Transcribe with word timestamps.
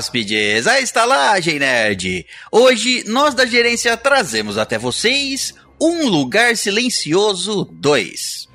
Hóspedes, 0.00 0.66
à 0.66 0.80
Estalagem 0.80 1.58
Nerd. 1.58 2.24
Hoje, 2.50 3.04
nós 3.06 3.34
da 3.34 3.44
gerência 3.44 3.94
trazemos 3.98 4.56
até 4.56 4.78
vocês 4.78 5.54
Um 5.78 6.08
Lugar 6.08 6.56
Silencioso 6.56 7.68
2. 7.70 8.49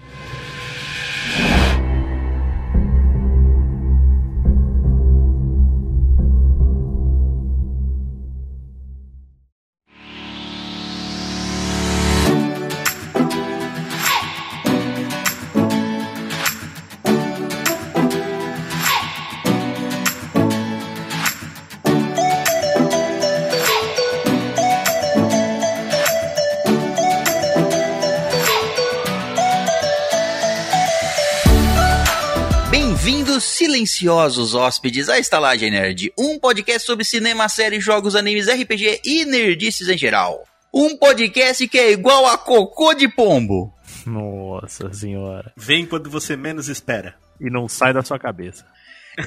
Silenciosos 33.95 34.54
hóspedes, 34.54 35.08
à 35.08 35.17
Estalagem 35.17 35.72
Nerd, 35.72 36.12
um 36.17 36.38
podcast 36.38 36.86
sobre 36.86 37.06
cinema, 37.06 37.48
séries, 37.48 37.84
jogos, 37.84 38.16
animes, 38.16 38.48
RPG 38.48 39.02
e 39.06 39.23
nerdices 39.23 39.88
em 39.88 39.98
geral. 39.98 40.44
Um 40.74 40.98
podcast 40.98 41.66
que 41.68 41.78
é 41.78 41.92
igual 41.92 42.26
a 42.28 42.38
cocô 42.38 42.94
de 42.94 43.08
pombo. 43.08 43.74
Nossa 44.06 44.92
senhora. 44.94 45.54
Vem 45.56 45.86
quando 45.86 46.10
você 46.10 46.36
menos 46.36 46.68
espera. 46.68 47.16
E 47.40 47.50
não 47.50 47.70
sai 47.70 47.94
da 47.94 48.04
sua 48.04 48.20
cabeça. 48.20 48.66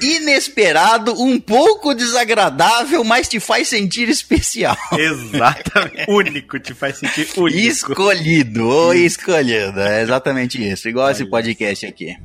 Inesperado, 0.03 1.19
um 1.19 1.39
pouco 1.39 1.95
desagradável, 1.95 3.03
mas 3.03 3.27
te 3.27 3.39
faz 3.39 3.67
sentir 3.67 4.07
especial. 4.07 4.77
Exatamente. 4.93 6.05
único, 6.07 6.59
te 6.59 6.75
faz 6.75 6.99
sentir 6.99 7.27
único. 7.35 7.57
Escolhido, 7.57 8.67
ou 8.67 8.93
escolhido. 8.93 9.79
É 9.79 10.03
exatamente 10.03 10.61
isso. 10.61 10.87
Igual 10.87 11.09
esse 11.09 11.25
podcast 11.25 11.87
aqui. 11.87 12.15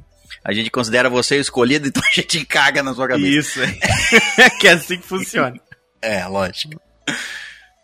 A 0.45 0.53
gente 0.53 0.70
considera 0.70 1.09
você 1.09 1.39
o 1.39 1.41
escolhido, 1.41 1.89
então 1.89 2.03
a 2.06 2.12
gente 2.12 2.45
caga 2.45 2.83
na 2.83 2.95
sua 2.95 3.09
cabeça. 3.09 3.28
Isso, 3.28 3.62
é. 3.62 4.51
que 4.61 4.69
é 4.69 4.73
assim 4.73 4.98
que 4.98 5.06
funciona. 5.06 5.55
É, 6.06 6.27
lógico. 6.27 6.78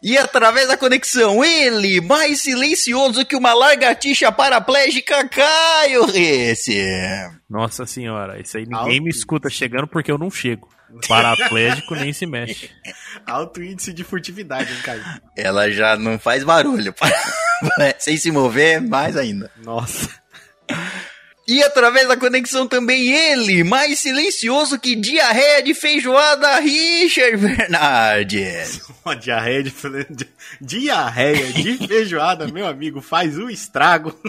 E 0.02 0.18
através 0.18 0.68
da 0.68 0.76
conexão, 0.76 1.42
ele, 1.42 1.98
mais 2.02 2.42
silencioso 2.42 3.24
que 3.24 3.34
uma 3.34 3.54
lagartixa 3.54 4.30
paraplégica, 4.30 5.26
Caio 5.26 6.04
Rece. 6.04 6.78
Nossa 7.48 7.86
senhora, 7.86 8.38
isso 8.38 8.58
aí 8.58 8.64
ninguém 8.64 8.98
Alto 8.98 9.04
me 9.04 9.08
escuta 9.08 9.48
chegando 9.48 9.86
porque 9.86 10.12
eu 10.12 10.18
não 10.18 10.30
chego. 10.30 10.68
Paraplégico 11.08 11.94
nem 11.94 12.12
se 12.12 12.26
mexe. 12.26 12.70
Alto 13.26 13.62
índice 13.62 13.94
de 13.94 14.04
furtividade, 14.04 14.70
hein, 14.70 14.80
Caio? 14.82 15.02
Ela 15.34 15.70
já 15.70 15.96
não 15.96 16.18
faz 16.18 16.44
barulho. 16.44 16.94
Sem 17.98 18.18
se 18.18 18.30
mover, 18.30 18.82
mais 18.82 19.16
ainda. 19.16 19.50
Nossa. 19.64 20.10
E 21.50 21.64
através 21.64 22.06
da 22.06 22.16
conexão 22.16 22.64
também 22.64 23.10
ele, 23.10 23.64
mais 23.64 23.98
silencioso 23.98 24.78
que 24.78 24.94
diarreia 24.94 25.60
de 25.60 25.74
feijoada, 25.74 26.60
Richard 26.60 27.38
Bernardes. 27.38 28.80
Uma 29.04 29.16
diarreia 29.16 29.64
de, 29.64 29.72
diarreia 30.60 31.52
de 31.52 31.88
feijoada, 31.88 32.46
meu 32.46 32.68
amigo, 32.68 33.00
faz 33.00 33.36
um 33.36 33.50
estrago. 33.50 34.16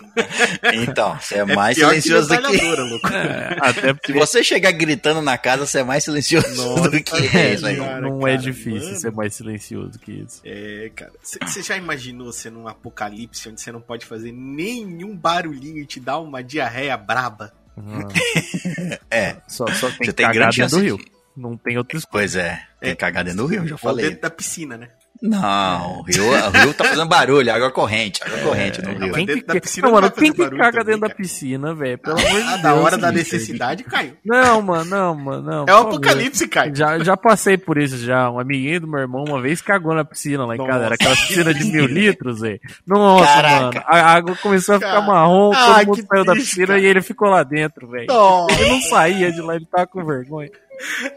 Então, 0.74 1.18
você 1.20 1.36
é, 1.36 1.40
é 1.40 1.46
mais 1.46 1.78
silencioso 1.78 2.30
que... 2.30 2.38
do 2.38 2.52
que... 2.52 2.76
Louco. 2.76 3.08
É, 3.08 3.58
até 3.62 3.94
porque... 3.94 4.14
Se 4.14 4.20
você 4.20 4.44
chegar 4.44 4.72
gritando 4.72 5.22
na 5.22 5.38
casa, 5.38 5.66
você 5.66 5.80
é 5.80 5.84
mais 5.84 6.04
silencioso 6.04 6.56
Nossa, 6.56 6.90
do 6.90 7.04
que 7.04 7.38
é, 7.38 7.54
isso 7.54 7.66
aí. 7.66 7.78
Não, 7.78 8.02
não 8.02 8.20
cara, 8.20 8.34
é 8.34 8.38
difícil 8.38 8.90
mano. 8.90 9.00
ser 9.00 9.12
mais 9.12 9.36
silencioso 9.36 10.00
que 10.00 10.12
isso. 10.12 10.42
É, 10.44 10.92
cara. 10.96 11.12
Você 11.22 11.62
já 11.62 11.78
imaginou 11.78 12.32
ser 12.32 12.52
num 12.52 12.68
apocalipse 12.68 13.50
onde 13.50 13.62
você 13.62 13.72
não 13.72 13.82
pode 13.82 14.06
fazer 14.06 14.32
nenhum 14.32 15.16
barulhinho 15.16 15.82
e 15.82 15.86
te 15.86 16.00
dar 16.00 16.20
uma 16.20 16.44
diarreia 16.44 16.98
braba. 17.12 17.54
Uhum. 17.76 18.08
é. 19.10 19.38
Só, 19.48 19.68
só 19.68 19.90
tem 19.90 20.06
Você 20.06 20.14
tem 20.14 20.32
grande 20.32 20.56
chance 20.56 20.76
do 20.76 20.82
rio. 20.82 20.98
De... 20.98 21.12
Não 21.36 21.58
tem 21.58 21.78
outra 21.78 21.98
escolha. 21.98 22.12
Pois 22.12 22.36
é. 22.36 22.62
Tem 22.80 22.92
é. 22.92 22.96
cagar 22.96 23.24
dentro 23.24 23.44
do 23.44 23.46
rio, 23.48 23.68
já 23.68 23.78
falei. 23.78 24.06
dentro 24.06 24.22
da 24.22 24.30
piscina, 24.30 24.78
né? 24.78 24.90
Não, 25.22 26.00
o 26.00 26.02
rio, 26.02 26.24
o 26.26 26.50
rio 26.50 26.74
tá 26.74 26.84
fazendo 26.86 27.06
barulho, 27.06 27.54
água 27.54 27.70
corrente, 27.70 28.24
água 28.24 28.40
é, 28.40 28.44
corrente 28.44 28.82
no 28.82 28.92
rio. 28.98 29.14
Quem 29.14 29.26
que, 29.28 29.44
da 29.44 29.62
piscina 29.62 29.88
não, 29.88 29.94
mano, 29.94 30.10
quem 30.10 30.34
que 30.34 30.50
caga 30.50 30.56
também, 30.56 30.86
dentro 30.86 31.02
cara. 31.02 31.10
da 31.10 31.16
piscina, 31.16 31.76
velho? 31.76 31.98
Pelo 32.00 32.18
amor 32.18 32.32
de 32.32 32.38
ah, 32.38 32.50
Deus. 32.50 32.62
Da 32.62 32.74
hora 32.74 32.98
da 32.98 33.12
necessidade, 33.12 33.84
Caio. 33.84 34.18
Não, 34.26 34.62
mano, 34.64 34.86
não, 34.86 35.16
mano, 35.16 35.42
não. 35.44 35.66
É 35.68 35.74
o 35.76 35.82
apocalipse, 35.82 36.48
Caio. 36.48 36.76
Já, 36.76 36.98
já 37.00 37.16
passei 37.16 37.56
por 37.56 37.78
isso 37.78 37.98
já. 37.98 38.32
Um 38.32 38.40
amiguinho 38.40 38.82
do 38.82 38.88
meu 38.88 39.00
irmão 39.00 39.24
uma 39.24 39.40
vez 39.40 39.62
cagou 39.62 39.94
na 39.94 40.04
piscina 40.04 40.44
lá 40.44 40.56
em 40.56 40.66
casa. 40.66 40.86
Era 40.86 40.96
aquela 40.96 41.16
piscina 41.16 41.54
de 41.54 41.66
mil 41.66 41.86
litros, 41.86 42.40
velho. 42.40 42.60
Nossa, 42.88 43.26
Caraca. 43.26 43.60
mano. 43.60 43.84
A 43.86 44.00
água 44.00 44.36
começou 44.38 44.76
a 44.76 44.80
ficar 44.80 45.02
marrom, 45.02 45.52
ah, 45.54 45.86
todo 45.86 45.88
mundo 45.88 46.08
saiu 46.10 46.26
da 46.26 46.34
piscina 46.34 46.68
cara. 46.68 46.80
e 46.80 46.86
ele 46.86 47.02
ficou 47.02 47.30
lá 47.30 47.44
dentro, 47.44 47.88
velho. 47.88 48.08
Ele 48.50 48.70
não 48.70 48.82
saía 48.82 49.32
de 49.32 49.42
lá, 49.42 49.56
ele 49.56 49.68
tava 49.68 49.86
com 49.86 50.04
vergonha. 50.04 50.50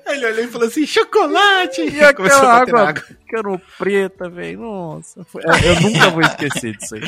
Ele 0.06 0.26
olhou 0.26 0.44
e 0.44 0.48
falou 0.48 0.69
assim: 0.69 0.86
chocolate! 0.86 1.82
E, 1.82 2.02
aquela 2.02 2.60
água, 2.60 2.88
água 2.88 3.02
ficando 3.02 3.60
preta, 3.78 4.28
velho. 4.28 4.60
Nossa, 4.60 5.25
foi... 5.25 5.42
eu 5.64 5.80
nunca 5.80 6.10
vou 6.10 6.22
esquecer 6.22 6.76
disso 6.76 6.94
aí. 6.94 7.02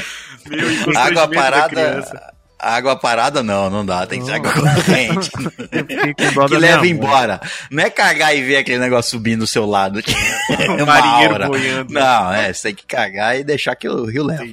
Meu, 0.47 0.99
água 0.99 1.29
parada. 1.29 2.37
Água 2.59 2.97
parada 2.97 3.43
não, 3.43 3.69
não 3.69 3.85
dá, 3.85 4.07
tem 4.07 4.21
que 4.21 4.27
ser 4.27 4.33
água 4.33 4.51
corrente. 4.51 5.31
que 6.49 6.57
leva 6.57 6.87
embora. 6.87 7.39
Não 7.71 7.85
é 7.85 7.91
cagar 7.91 8.35
e 8.35 8.43
ver 8.43 8.57
aquele 8.57 8.79
negócio 8.79 9.11
subindo 9.11 9.41
do 9.41 9.47
seu 9.47 9.67
lado. 9.67 10.01
É 10.49 10.71
um 10.71 10.87
marinheiro 10.87 11.49
boiando. 11.49 11.93
Não, 11.93 12.33
é, 12.33 12.53
você 12.53 12.69
tem 12.69 12.75
que 12.75 12.87
cagar 12.87 13.39
e 13.39 13.43
deixar 13.43 13.75
que 13.75 13.89
o 13.89 14.05
rio 14.05 14.25
leva. 14.25 14.45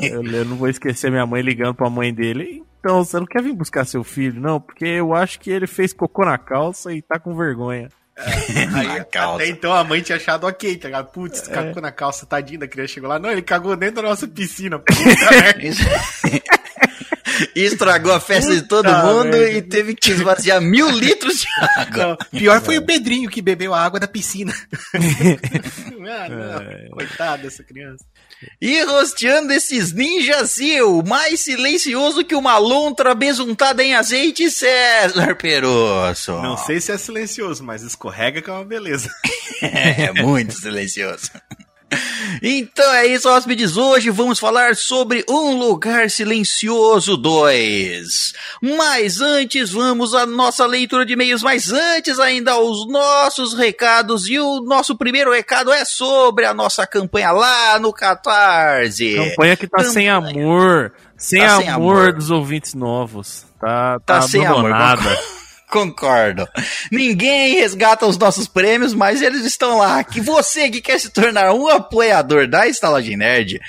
Eu, 0.00 0.24
eu 0.24 0.44
não 0.44 0.56
vou 0.56 0.68
esquecer 0.68 1.10
minha 1.10 1.26
mãe 1.26 1.42
ligando 1.42 1.74
pra 1.74 1.90
mãe 1.90 2.14
dele. 2.14 2.62
Então, 2.84 3.02
você 3.02 3.18
não 3.18 3.24
quer 3.24 3.42
vir 3.42 3.54
buscar 3.54 3.86
seu 3.86 4.04
filho, 4.04 4.38
não? 4.38 4.60
Porque 4.60 4.84
eu 4.84 5.14
acho 5.14 5.40
que 5.40 5.50
ele 5.50 5.66
fez 5.66 5.94
cocô 5.94 6.22
na 6.22 6.36
calça 6.36 6.92
e 6.92 7.00
tá 7.00 7.18
com 7.18 7.34
vergonha. 7.34 7.88
É, 8.14 8.78
aí, 8.78 9.00
até 9.16 9.48
então 9.48 9.72
a 9.72 9.82
mãe 9.82 10.02
tinha 10.02 10.16
achado 10.16 10.46
ok, 10.46 10.76
tá 10.76 10.88
ligado? 10.88 11.10
Putz, 11.10 11.48
é. 11.48 11.50
cagou 11.50 11.80
na 11.80 11.90
calça, 11.90 12.26
tadinho 12.26 12.60
da 12.60 12.68
criança. 12.68 12.92
Chegou 12.92 13.08
lá, 13.08 13.18
não, 13.18 13.30
ele 13.30 13.40
cagou 13.40 13.74
dentro 13.74 14.02
da 14.02 14.10
nossa 14.10 14.28
piscina. 14.28 14.78
Puta 14.84 15.30
merda. 15.30 15.62
E 17.54 17.62
estragou 17.62 18.12
a 18.12 18.20
festa 18.20 18.50
Puta 18.50 18.62
de 18.62 18.68
todo 18.68 18.88
mundo 18.88 19.36
merda. 19.36 19.50
e 19.50 19.62
teve 19.62 19.94
que 19.94 20.10
esvaziar 20.10 20.60
mil 20.60 20.90
litros 20.90 21.40
de 21.40 21.46
água. 21.78 22.18
Não, 22.32 22.38
pior 22.38 22.60
foi 22.60 22.78
o 22.78 22.86
Pedrinho 22.86 23.30
que 23.30 23.42
bebeu 23.42 23.74
a 23.74 23.80
água 23.80 24.00
da 24.00 24.08
piscina. 24.08 24.52
ah, 24.94 26.28
não, 26.28 26.60
é. 26.60 26.88
Coitado 26.90 27.42
dessa 27.42 27.62
criança. 27.62 28.04
E 28.60 28.82
rosteando 28.84 29.52
esses 29.52 29.92
ninjas 29.92 30.54
Zil, 30.54 31.02
mais 31.06 31.40
silencioso 31.40 32.24
que 32.24 32.34
uma 32.34 32.58
lontra 32.58 33.14
besuntada 33.14 33.82
em 33.82 33.94
azeite, 33.94 34.50
César 34.50 35.34
Perosso. 35.36 36.32
Não 36.32 36.56
sei 36.56 36.80
se 36.80 36.92
é 36.92 36.98
silencioso, 36.98 37.62
mas 37.64 37.82
escorrega 37.82 38.42
que 38.42 38.50
é 38.50 38.52
uma 38.52 38.64
beleza. 38.64 39.10
é, 39.62 40.12
muito 40.12 40.52
silencioso. 40.54 41.30
Então 42.42 42.92
é 42.94 43.06
isso, 43.06 43.28
hóspedes. 43.28 43.76
Hoje 43.76 44.10
vamos 44.10 44.38
falar 44.38 44.76
sobre 44.76 45.24
Um 45.28 45.56
Lugar 45.56 46.10
Silencioso 46.10 47.16
2. 47.16 48.32
Mas 48.60 49.20
antes, 49.20 49.70
vamos 49.70 50.14
à 50.14 50.26
nossa 50.26 50.66
leitura 50.66 51.06
de 51.06 51.12
e-mails. 51.12 51.42
Mas 51.42 51.72
antes, 51.72 52.18
ainda, 52.18 52.52
aos 52.52 52.86
nossos 52.88 53.54
recados. 53.54 54.28
E 54.28 54.38
o 54.38 54.60
nosso 54.60 54.96
primeiro 54.96 55.32
recado 55.32 55.72
é 55.72 55.84
sobre 55.84 56.44
a 56.44 56.52
nossa 56.54 56.86
campanha 56.86 57.30
lá 57.32 57.78
no 57.78 57.92
Catarse. 57.92 59.14
Campanha 59.14 59.56
que 59.56 59.66
tá 59.66 59.78
campanha. 59.78 59.92
sem 59.92 60.08
amor. 60.10 60.92
Sem, 61.16 61.40
tá 61.40 61.54
amor, 61.54 61.62
sem 61.62 61.68
amor 61.70 62.12
dos 62.12 62.30
ouvintes 62.30 62.74
novos. 62.74 63.46
Tá, 63.60 64.00
tá, 64.00 64.20
tá 64.20 64.22
sem 64.22 64.44
amor. 64.44 64.70
Concordo. 65.74 66.48
Ninguém 66.88 67.56
resgata 67.56 68.06
os 68.06 68.16
nossos 68.16 68.46
prêmios, 68.46 68.94
mas 68.94 69.20
eles 69.20 69.44
estão 69.44 69.78
lá. 69.78 70.04
Que 70.04 70.20
você 70.20 70.70
que 70.70 70.80
quer 70.80 71.00
se 71.00 71.10
tornar 71.10 71.52
um 71.52 71.66
apoiador 71.66 72.46
da 72.46 72.68
Estalagem 72.68 73.16
Nerd, 73.16 73.60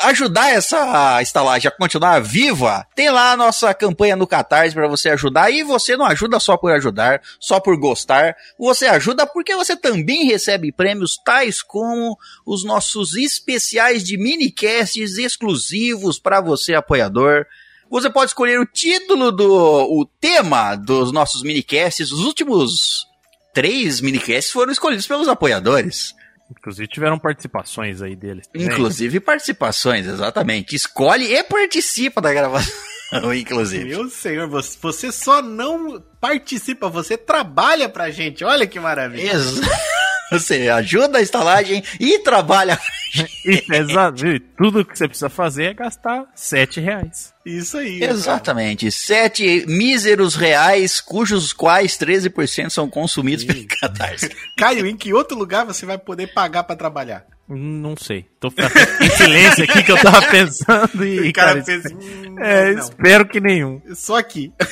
ajudar 0.00 0.50
essa 0.50 1.22
estalagem 1.22 1.68
a 1.68 1.70
continuar 1.70 2.20
viva, 2.20 2.84
tem 2.96 3.10
lá 3.10 3.30
a 3.30 3.36
nossa 3.36 3.72
campanha 3.72 4.16
no 4.16 4.26
Catarse 4.26 4.74
para 4.74 4.88
você 4.88 5.10
ajudar. 5.10 5.52
E 5.52 5.62
você 5.62 5.96
não 5.96 6.04
ajuda 6.04 6.40
só 6.40 6.56
por 6.56 6.72
ajudar, 6.72 7.22
só 7.38 7.60
por 7.60 7.78
gostar. 7.78 8.34
Você 8.58 8.86
ajuda 8.86 9.24
porque 9.24 9.54
você 9.54 9.76
também 9.76 10.26
recebe 10.26 10.72
prêmios 10.72 11.16
tais 11.24 11.62
como 11.62 12.18
os 12.44 12.64
nossos 12.64 13.14
especiais 13.14 14.02
de 14.02 14.18
minicasts 14.18 15.16
exclusivos 15.16 16.18
para 16.18 16.40
você 16.40 16.74
apoiador. 16.74 17.46
Você 17.90 18.10
pode 18.10 18.30
escolher 18.30 18.58
o 18.58 18.66
título 18.66 19.30
do 19.30 19.46
o 19.46 20.04
tema 20.20 20.74
dos 20.74 21.12
nossos 21.12 21.42
minicasts. 21.42 22.10
Os 22.10 22.20
últimos 22.20 23.06
três 23.52 24.00
minicasts 24.00 24.52
foram 24.52 24.72
escolhidos 24.72 25.06
pelos 25.06 25.28
apoiadores. 25.28 26.14
Inclusive 26.50 26.88
tiveram 26.88 27.18
participações 27.18 28.02
aí 28.02 28.14
deles. 28.14 28.46
Também. 28.46 28.66
Inclusive 28.66 29.20
participações, 29.20 30.06
exatamente. 30.06 30.74
Escolhe 30.74 31.32
e 31.32 31.42
participa 31.42 32.20
da 32.20 32.32
gravação. 32.32 32.74
inclusive. 33.34 33.84
Meu 33.84 34.08
senhor, 34.08 34.48
você 34.48 35.12
só 35.12 35.40
não 35.40 36.02
participa, 36.20 36.88
você 36.88 37.16
trabalha 37.16 37.88
pra 37.88 38.10
gente. 38.10 38.44
Olha 38.44 38.66
que 38.66 38.80
maravilha. 38.80 39.32
Exato. 39.32 39.68
Você 40.32 40.68
ajuda 40.68 41.18
a 41.18 41.20
estalagem 41.20 41.84
e 42.00 42.18
trabalha. 42.20 42.80
Exato. 43.44 44.22
Tudo 44.56 44.84
que 44.84 44.96
você 44.96 45.06
precisa 45.06 45.28
fazer 45.28 45.64
é 45.64 45.74
gastar 45.74 46.24
sete 46.34 46.80
reais. 46.80 47.33
Isso 47.44 47.76
aí. 47.76 48.02
Exatamente. 48.02 48.86
Cara. 48.86 48.92
Sete 48.92 49.64
míseros 49.66 50.34
reais, 50.34 51.00
cujos 51.00 51.52
quais 51.52 51.98
13% 51.98 52.70
são 52.70 52.88
consumidos 52.88 53.44
pelo 53.44 53.66
Catarse. 53.66 54.30
Caio, 54.56 54.86
em 54.86 54.96
que 54.96 55.12
outro 55.12 55.36
lugar 55.36 55.66
você 55.66 55.84
vai 55.84 55.98
poder 55.98 56.28
pagar 56.28 56.64
para 56.64 56.76
trabalhar? 56.76 57.26
Não 57.46 57.94
sei. 57.96 58.26
Tô 58.40 58.48
em 58.48 59.10
silêncio 59.10 59.64
aqui 59.64 59.82
que 59.82 59.92
eu 59.92 60.00
tava 60.00 60.22
pensando 60.32 61.04
e. 61.04 61.28
O 61.28 61.32
cara, 61.34 61.62
cara 61.62 61.64
pensa, 61.64 61.94
hum, 61.94 62.36
é, 62.40 62.72
não. 62.72 62.82
espero 62.82 63.28
que 63.28 63.38
nenhum. 63.40 63.82
Só 63.94 64.16
aqui. 64.16 64.50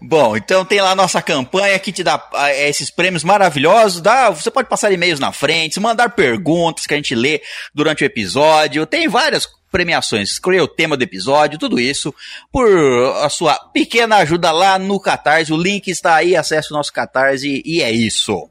Bom, 0.00 0.36
então 0.36 0.64
tem 0.64 0.80
lá 0.80 0.92
a 0.92 0.96
nossa 0.96 1.20
campanha 1.20 1.78
que 1.78 1.92
te 1.92 2.02
dá 2.02 2.26
ah, 2.34 2.52
esses 2.54 2.90
prêmios 2.90 3.22
maravilhosos. 3.22 4.00
Dá, 4.00 4.30
você 4.30 4.50
pode 4.50 4.68
passar 4.68 4.90
e-mails 4.92 5.20
na 5.20 5.32
frente, 5.32 5.78
mandar 5.78 6.08
perguntas 6.10 6.86
que 6.86 6.94
a 6.94 6.96
gente 6.96 7.14
lê 7.14 7.42
durante 7.74 8.02
o 8.02 8.06
episódio. 8.06 8.86
Tem 8.86 9.08
várias 9.08 9.46
premiações, 9.72 10.30
escolher 10.30 10.60
o 10.60 10.68
tema 10.68 10.96
do 10.96 11.02
episódio, 11.02 11.58
tudo 11.58 11.80
isso 11.80 12.14
por 12.52 12.68
a 13.22 13.28
sua 13.28 13.54
pequena 13.72 14.18
ajuda 14.18 14.52
lá 14.52 14.78
no 14.78 15.00
Catarse. 15.00 15.52
O 15.52 15.56
link 15.56 15.88
está 15.88 16.14
aí, 16.14 16.36
acesse 16.36 16.70
o 16.70 16.76
nosso 16.76 16.92
Catarse 16.92 17.62
e 17.64 17.82
é 17.82 17.90
isso. 17.90 18.48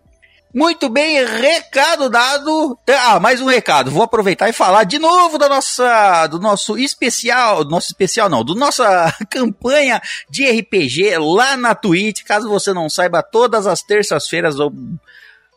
Muito 0.53 0.89
bem, 0.89 1.23
recado 1.23 2.09
dado. 2.09 2.77
Ah, 3.05 3.21
mais 3.21 3.39
um 3.39 3.45
recado. 3.45 3.89
Vou 3.89 4.03
aproveitar 4.03 4.49
e 4.49 4.53
falar 4.53 4.83
de 4.83 4.99
novo 4.99 5.37
da 5.37 5.47
nossa, 5.47 6.27
do 6.27 6.39
nosso 6.39 6.77
especial, 6.77 7.63
do 7.63 7.69
nosso 7.69 7.87
especial 7.87 8.27
não, 8.27 8.43
do 8.43 8.53
nossa 8.53 9.15
campanha 9.31 10.01
de 10.29 10.43
RPG 10.43 11.17
lá 11.19 11.55
na 11.55 11.73
Twitch. 11.73 12.23
Caso 12.23 12.49
você 12.49 12.73
não 12.73 12.89
saiba, 12.89 13.23
todas 13.23 13.65
as 13.65 13.81
terças-feiras 13.81 14.55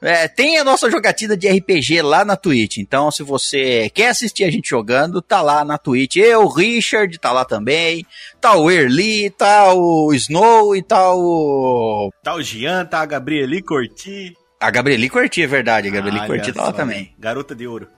é, 0.05 0.29
tem 0.29 0.59
a 0.59 0.65
nossa 0.65 0.91
jogatina 0.91 1.35
de 1.35 1.49
RPG 1.49 2.03
lá 2.03 2.25
na 2.25 2.37
Twitch. 2.37 2.77
Então, 2.77 3.11
se 3.11 3.23
você 3.23 3.89
quer 3.89 4.09
assistir 4.09 4.45
a 4.45 4.51
gente 4.51 4.69
jogando, 4.69 5.23
tá 5.23 5.41
lá 5.41 5.65
na 5.65 5.79
Twitch. 5.79 6.17
Eu, 6.17 6.43
o 6.43 6.49
Richard, 6.49 7.19
tá 7.19 7.33
lá 7.33 7.45
também. 7.45 8.07
Tá 8.39 8.55
o 8.55 8.71
Erli, 8.71 9.31
tá 9.31 9.73
o 9.73 10.13
Snow 10.13 10.77
e 10.77 10.83
tá 10.83 11.15
o. 11.15 12.13
Tá 12.23 12.35
o 12.35 12.43
Gian, 12.43 12.85
tá 12.85 13.01
a 13.01 13.07
Gabrieli 13.07 13.63
Corti. 13.63 14.35
A 14.61 14.71
Gabrieli 14.71 15.09
Corti, 15.09 15.43
é 15.43 15.47
verdade. 15.47 15.89
A 15.89 15.91
Gabrieli 15.91 16.21
ah, 16.21 16.27
Corti 16.27 16.53
tá 16.53 16.65
lá 16.65 16.73
também. 16.73 17.15
Garota 17.19 17.55
de 17.55 17.67
ouro. 17.67 17.89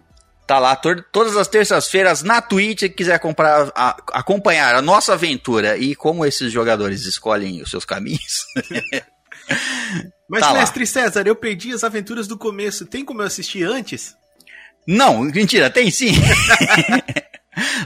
Tá 0.47 0.61
lá 0.61 0.77
todas 0.77 1.37
as 1.37 1.49
terças-feiras 1.49 2.23
na 2.23 2.41
Twitch, 2.41 2.81
se 2.81 2.89
quiser 2.89 3.19
comprar, 3.19 3.73
a, 3.75 3.97
acompanhar 4.13 4.77
a 4.77 4.81
nossa 4.81 5.15
aventura 5.15 5.77
e 5.77 5.97
como 5.97 6.25
esses 6.25 6.53
jogadores 6.53 7.05
escolhem 7.05 7.61
os 7.63 7.71
seus 7.71 7.85
caminhos. 7.85 8.45
Mas, 10.29 10.41
tá 10.41 10.53
mestre 10.53 10.81
lá. 10.81 10.87
César, 10.87 11.27
eu 11.27 11.37
perdi 11.37 11.73
as 11.73 11.85
aventuras 11.85 12.27
do 12.27 12.37
começo. 12.37 12.87
Tem 12.87 13.05
como 13.05 13.23
eu 13.23 13.27
assistir 13.27 13.63
antes? 13.63 14.15
Não, 14.87 15.21
mentira, 15.23 15.69
tem 15.71 15.91
sim. 15.91 16.13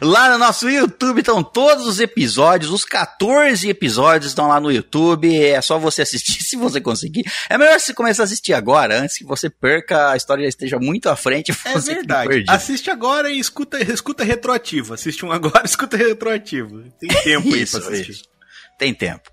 Lá 0.02 0.30
no 0.30 0.38
nosso 0.38 0.68
YouTube 0.68 1.20
estão 1.20 1.44
todos 1.44 1.86
os 1.86 2.00
episódios, 2.00 2.72
os 2.72 2.84
14 2.84 3.68
episódios 3.68 4.32
estão 4.32 4.48
lá 4.48 4.58
no 4.58 4.72
YouTube. 4.72 5.32
É 5.32 5.60
só 5.62 5.78
você 5.78 6.02
assistir 6.02 6.42
se 6.42 6.56
você 6.56 6.80
conseguir. 6.80 7.22
É 7.48 7.56
melhor 7.56 7.78
você 7.78 7.94
começar 7.94 8.24
a 8.24 8.24
assistir 8.24 8.52
agora, 8.52 9.00
antes 9.00 9.18
que 9.18 9.24
você 9.24 9.48
perca, 9.48 10.10
a 10.10 10.16
história 10.16 10.42
já 10.42 10.48
esteja 10.48 10.78
muito 10.78 11.08
à 11.08 11.16
frente. 11.16 11.52
É 11.70 11.78
verdade. 11.78 12.44
Assiste 12.48 12.90
agora 12.90 13.30
e 13.30 13.38
escuta, 13.38 13.80
escuta 13.80 14.24
retroativo. 14.24 14.92
Assiste 14.92 15.24
um 15.24 15.30
agora, 15.30 15.64
escuta 15.64 15.96
retroativo. 15.96 16.82
Tem 16.98 17.08
tempo 17.22 17.54
aí 17.54 17.64
pra 17.66 17.78
assistir. 17.78 18.10
Isso. 18.10 18.24
Tem 18.76 18.92
tempo. 18.92 19.30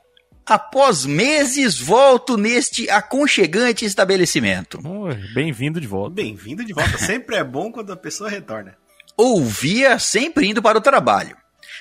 Após 0.51 1.07
meses, 1.07 1.79
volto 1.79 2.37
neste 2.37 2.91
aconchegante 2.91 3.85
estabelecimento. 3.85 4.81
Bem-vindo 5.33 5.81
de 5.81 5.87
volta. 5.87 6.11
Bem-vindo 6.11 6.65
de 6.65 6.73
volta. 6.73 6.99
Sempre 6.99 7.37
é 7.37 7.45
bom 7.45 7.71
quando 7.71 7.93
a 7.93 7.97
pessoa 7.97 8.29
retorna. 8.29 8.77
Ouvia 9.17 9.97
sempre 10.01 10.49
indo 10.49 10.61
para 10.61 10.77
o 10.77 10.81
trabalho. 10.81 11.37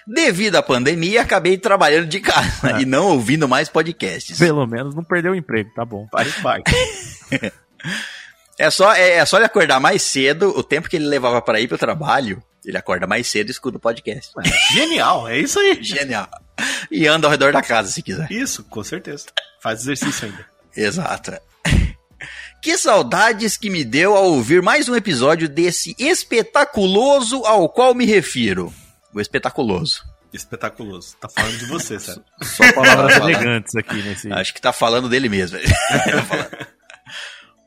Devido 0.05 0.57
à 0.57 0.61
pandemia, 0.61 1.23
acabei 1.23 1.57
trabalhando 1.57 2.05
de 2.05 2.19
casa 2.19 2.77
é. 2.77 2.81
e 2.81 2.85
não 2.85 3.07
ouvindo 3.07 3.49
mais 3.49 3.67
podcasts. 3.67 4.37
Pelo 4.37 4.67
menos 4.67 4.93
não 4.93 5.03
perdeu 5.03 5.31
o 5.31 5.35
emprego, 5.35 5.71
tá 5.73 5.83
bom. 5.83 6.05
Pare, 6.11 6.31
pare. 6.43 6.63
é, 8.55 8.69
só, 8.69 8.93
é, 8.93 9.13
é 9.13 9.25
só 9.25 9.37
ele 9.37 9.47
acordar 9.47 9.79
mais 9.79 10.03
cedo, 10.03 10.55
o 10.55 10.61
tempo 10.61 10.87
que 10.87 10.95
ele 10.95 11.07
levava 11.07 11.41
para 11.41 11.59
ir 11.59 11.67
para 11.67 11.73
o 11.73 11.79
trabalho, 11.79 12.39
ele 12.69 12.77
acorda 12.77 13.07
mais 13.07 13.27
cedo 13.27 13.49
e 13.49 13.51
escuta 13.51 13.77
o 13.77 13.81
podcast. 13.81 14.31
É, 14.39 14.73
genial, 14.73 15.27
é 15.27 15.39
isso 15.39 15.59
aí. 15.59 15.83
Genial. 15.83 16.29
E 16.91 17.07
anda 17.07 17.27
ao 17.27 17.31
redor 17.31 17.51
da 17.51 17.61
casa, 17.61 17.91
se 17.91 18.01
quiser. 18.01 18.31
Isso, 18.31 18.63
com 18.63 18.83
certeza. 18.83 19.25
Faz 19.61 19.81
exercício 19.81 20.27
ainda. 20.27 20.45
Exato. 20.75 21.33
Que 22.61 22.77
saudades 22.77 23.55
que 23.55 23.69
me 23.69 23.85
deu 23.85 24.17
ao 24.17 24.25
ouvir 24.25 24.61
mais 24.61 24.89
um 24.89 24.95
episódio 24.95 25.47
desse 25.47 25.95
espetaculoso 25.97 27.45
ao 27.45 27.69
qual 27.69 27.95
me 27.95 28.03
refiro. 28.03 28.73
O 29.13 29.21
espetaculoso. 29.21 30.03
Espetaculoso. 30.33 31.15
Tá 31.21 31.29
falando 31.29 31.57
de 31.57 31.65
você, 31.67 31.97
sabe? 32.01 32.21
Só 32.43 32.73
palavras 32.73 33.15
elegantes 33.15 33.73
aqui 33.77 33.95
nesse. 34.03 34.29
Acho 34.33 34.53
que 34.53 34.59
tá 34.59 34.73
falando 34.73 35.07
dele 35.07 35.29
mesmo. 35.29 35.57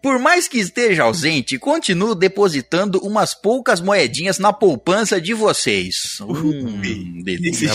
Por 0.02 0.18
mais 0.18 0.48
que 0.48 0.58
esteja 0.58 1.04
ausente, 1.04 1.56
continuo 1.58 2.16
depositando 2.16 2.98
umas 2.98 3.34
poucas 3.34 3.80
moedinhas 3.80 4.38
na 4.40 4.52
poupança 4.52 5.20
de 5.20 5.32
vocês. 5.32 6.18
Hum, 6.20 7.22
delícia. 7.22 7.70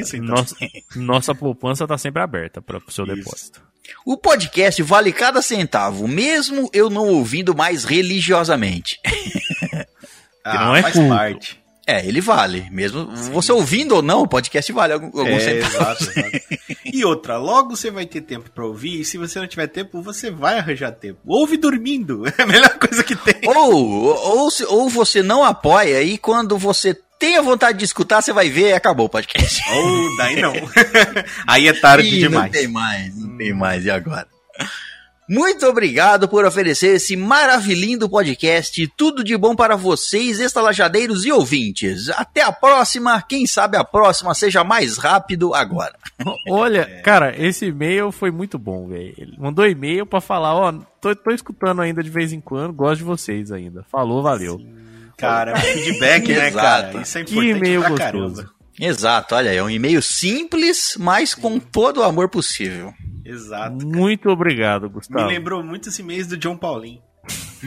Isso, 0.00 0.16
então. 0.16 0.34
nossa, 0.34 0.56
nossa 0.96 1.34
poupança 1.34 1.84
está 1.84 1.96
sempre 1.96 2.20
aberta 2.20 2.60
para 2.60 2.78
o 2.78 2.90
seu 2.90 3.06
isso. 3.06 3.14
depósito. 3.14 3.62
O 4.04 4.16
podcast 4.16 4.82
vale 4.82 5.12
cada 5.12 5.40
centavo, 5.40 6.08
mesmo 6.08 6.68
eu 6.72 6.90
não 6.90 7.06
ouvindo 7.06 7.54
mais 7.54 7.84
religiosamente. 7.84 8.98
ah, 10.44 10.64
não 10.66 10.76
é 10.76 10.82
faz 10.82 10.94
culto. 10.94 11.08
parte. 11.08 11.65
É, 11.86 12.04
ele 12.04 12.20
vale. 12.20 12.68
Mesmo 12.70 13.16
Sim. 13.16 13.30
você 13.30 13.52
ouvindo 13.52 13.94
ou 13.94 14.02
não, 14.02 14.22
o 14.22 14.28
podcast 14.28 14.72
vale 14.72 14.92
algum, 14.92 15.06
algum 15.06 15.30
é. 15.30 15.58
Exato, 15.58 16.02
exato. 16.10 16.40
E 16.84 17.04
outra, 17.04 17.38
logo 17.38 17.76
você 17.76 17.90
vai 17.90 18.06
ter 18.06 18.22
tempo 18.22 18.50
para 18.50 18.66
ouvir, 18.66 19.00
e 19.00 19.04
se 19.04 19.16
você 19.16 19.38
não 19.38 19.46
tiver 19.46 19.68
tempo, 19.68 20.02
você 20.02 20.30
vai 20.30 20.58
arranjar 20.58 20.90
tempo. 20.90 21.20
Ouve 21.24 21.56
dormindo, 21.56 22.26
é 22.36 22.42
a 22.42 22.46
melhor 22.46 22.76
coisa 22.78 23.04
que 23.04 23.14
tem. 23.14 23.48
Ou, 23.48 23.74
ou, 23.74 24.50
ou 24.68 24.88
você 24.88 25.22
não 25.22 25.44
apoia, 25.44 26.02
e 26.02 26.18
quando 26.18 26.58
você 26.58 26.96
tem 27.18 27.36
a 27.36 27.42
vontade 27.42 27.78
de 27.78 27.84
escutar, 27.84 28.20
você 28.20 28.32
vai 28.32 28.50
ver 28.50 28.70
e 28.70 28.72
acabou 28.72 29.06
o 29.06 29.10
podcast. 29.10 29.62
Ou 29.70 30.16
daí 30.16 30.40
não. 30.40 30.54
Aí 31.46 31.68
é 31.68 31.72
tarde 31.72 32.08
Ih, 32.08 32.18
demais. 32.20 32.52
Não 32.52 32.60
tem 32.60 32.68
mais, 32.68 33.16
não 33.16 33.36
tem 33.36 33.52
mais, 33.54 33.84
e 33.84 33.90
agora? 33.90 34.26
Muito 35.28 35.66
obrigado 35.66 36.28
por 36.28 36.44
oferecer 36.44 36.96
esse 36.96 37.16
maravilhindo 37.16 38.08
podcast. 38.08 38.86
Tudo 38.96 39.24
de 39.24 39.36
bom 39.36 39.56
para 39.56 39.74
vocês, 39.74 40.38
estalajadeiros 40.38 41.24
e 41.24 41.32
ouvintes. 41.32 42.08
Até 42.10 42.42
a 42.42 42.52
próxima. 42.52 43.20
Quem 43.22 43.44
sabe 43.44 43.76
a 43.76 43.82
próxima 43.82 44.34
seja 44.34 44.62
mais 44.62 44.96
rápido 44.98 45.52
agora. 45.52 45.94
Olha, 46.48 46.82
é. 46.82 47.00
cara, 47.00 47.34
esse 47.36 47.66
e-mail 47.66 48.12
foi 48.12 48.30
muito 48.30 48.56
bom, 48.56 48.86
velho. 48.86 49.14
Ele 49.18 49.36
mandou 49.36 49.66
e-mail 49.66 50.06
para 50.06 50.20
falar, 50.20 50.54
ó, 50.54 50.72
tô, 51.00 51.14
tô 51.16 51.32
escutando 51.32 51.82
ainda 51.82 52.02
de 52.02 52.10
vez 52.10 52.32
em 52.32 52.40
quando, 52.40 52.72
gosto 52.72 52.98
de 52.98 53.04
vocês 53.04 53.50
ainda. 53.50 53.84
Falou, 53.90 54.22
valeu. 54.22 54.58
Sim. 54.58 54.74
Cara, 55.16 55.56
feedback, 55.56 56.28
né, 56.28 56.50
cara? 56.50 57.00
Isso 57.00 57.18
é 57.18 57.22
importante 57.22 57.44
que 57.44 57.50
e-mail 57.50 57.80
pra 57.80 57.90
gostoso. 57.90 58.36
Caramba. 58.36 58.56
Exato, 58.78 59.34
olha, 59.34 59.52
é 59.52 59.62
um 59.62 59.70
e-mail 59.70 60.02
simples, 60.02 60.96
mas 60.98 61.34
com 61.34 61.58
todo 61.58 62.00
o 62.00 62.02
amor 62.02 62.28
possível. 62.28 62.92
Exato. 63.26 63.84
Muito 63.86 64.28
obrigado, 64.28 64.88
Gustavo. 64.88 65.26
Me 65.26 65.32
lembrou 65.34 65.62
muito 65.62 65.88
esse 65.88 66.02
mês 66.02 66.26
do 66.26 66.36
John 66.36 66.56
Paulinho. 66.56 67.02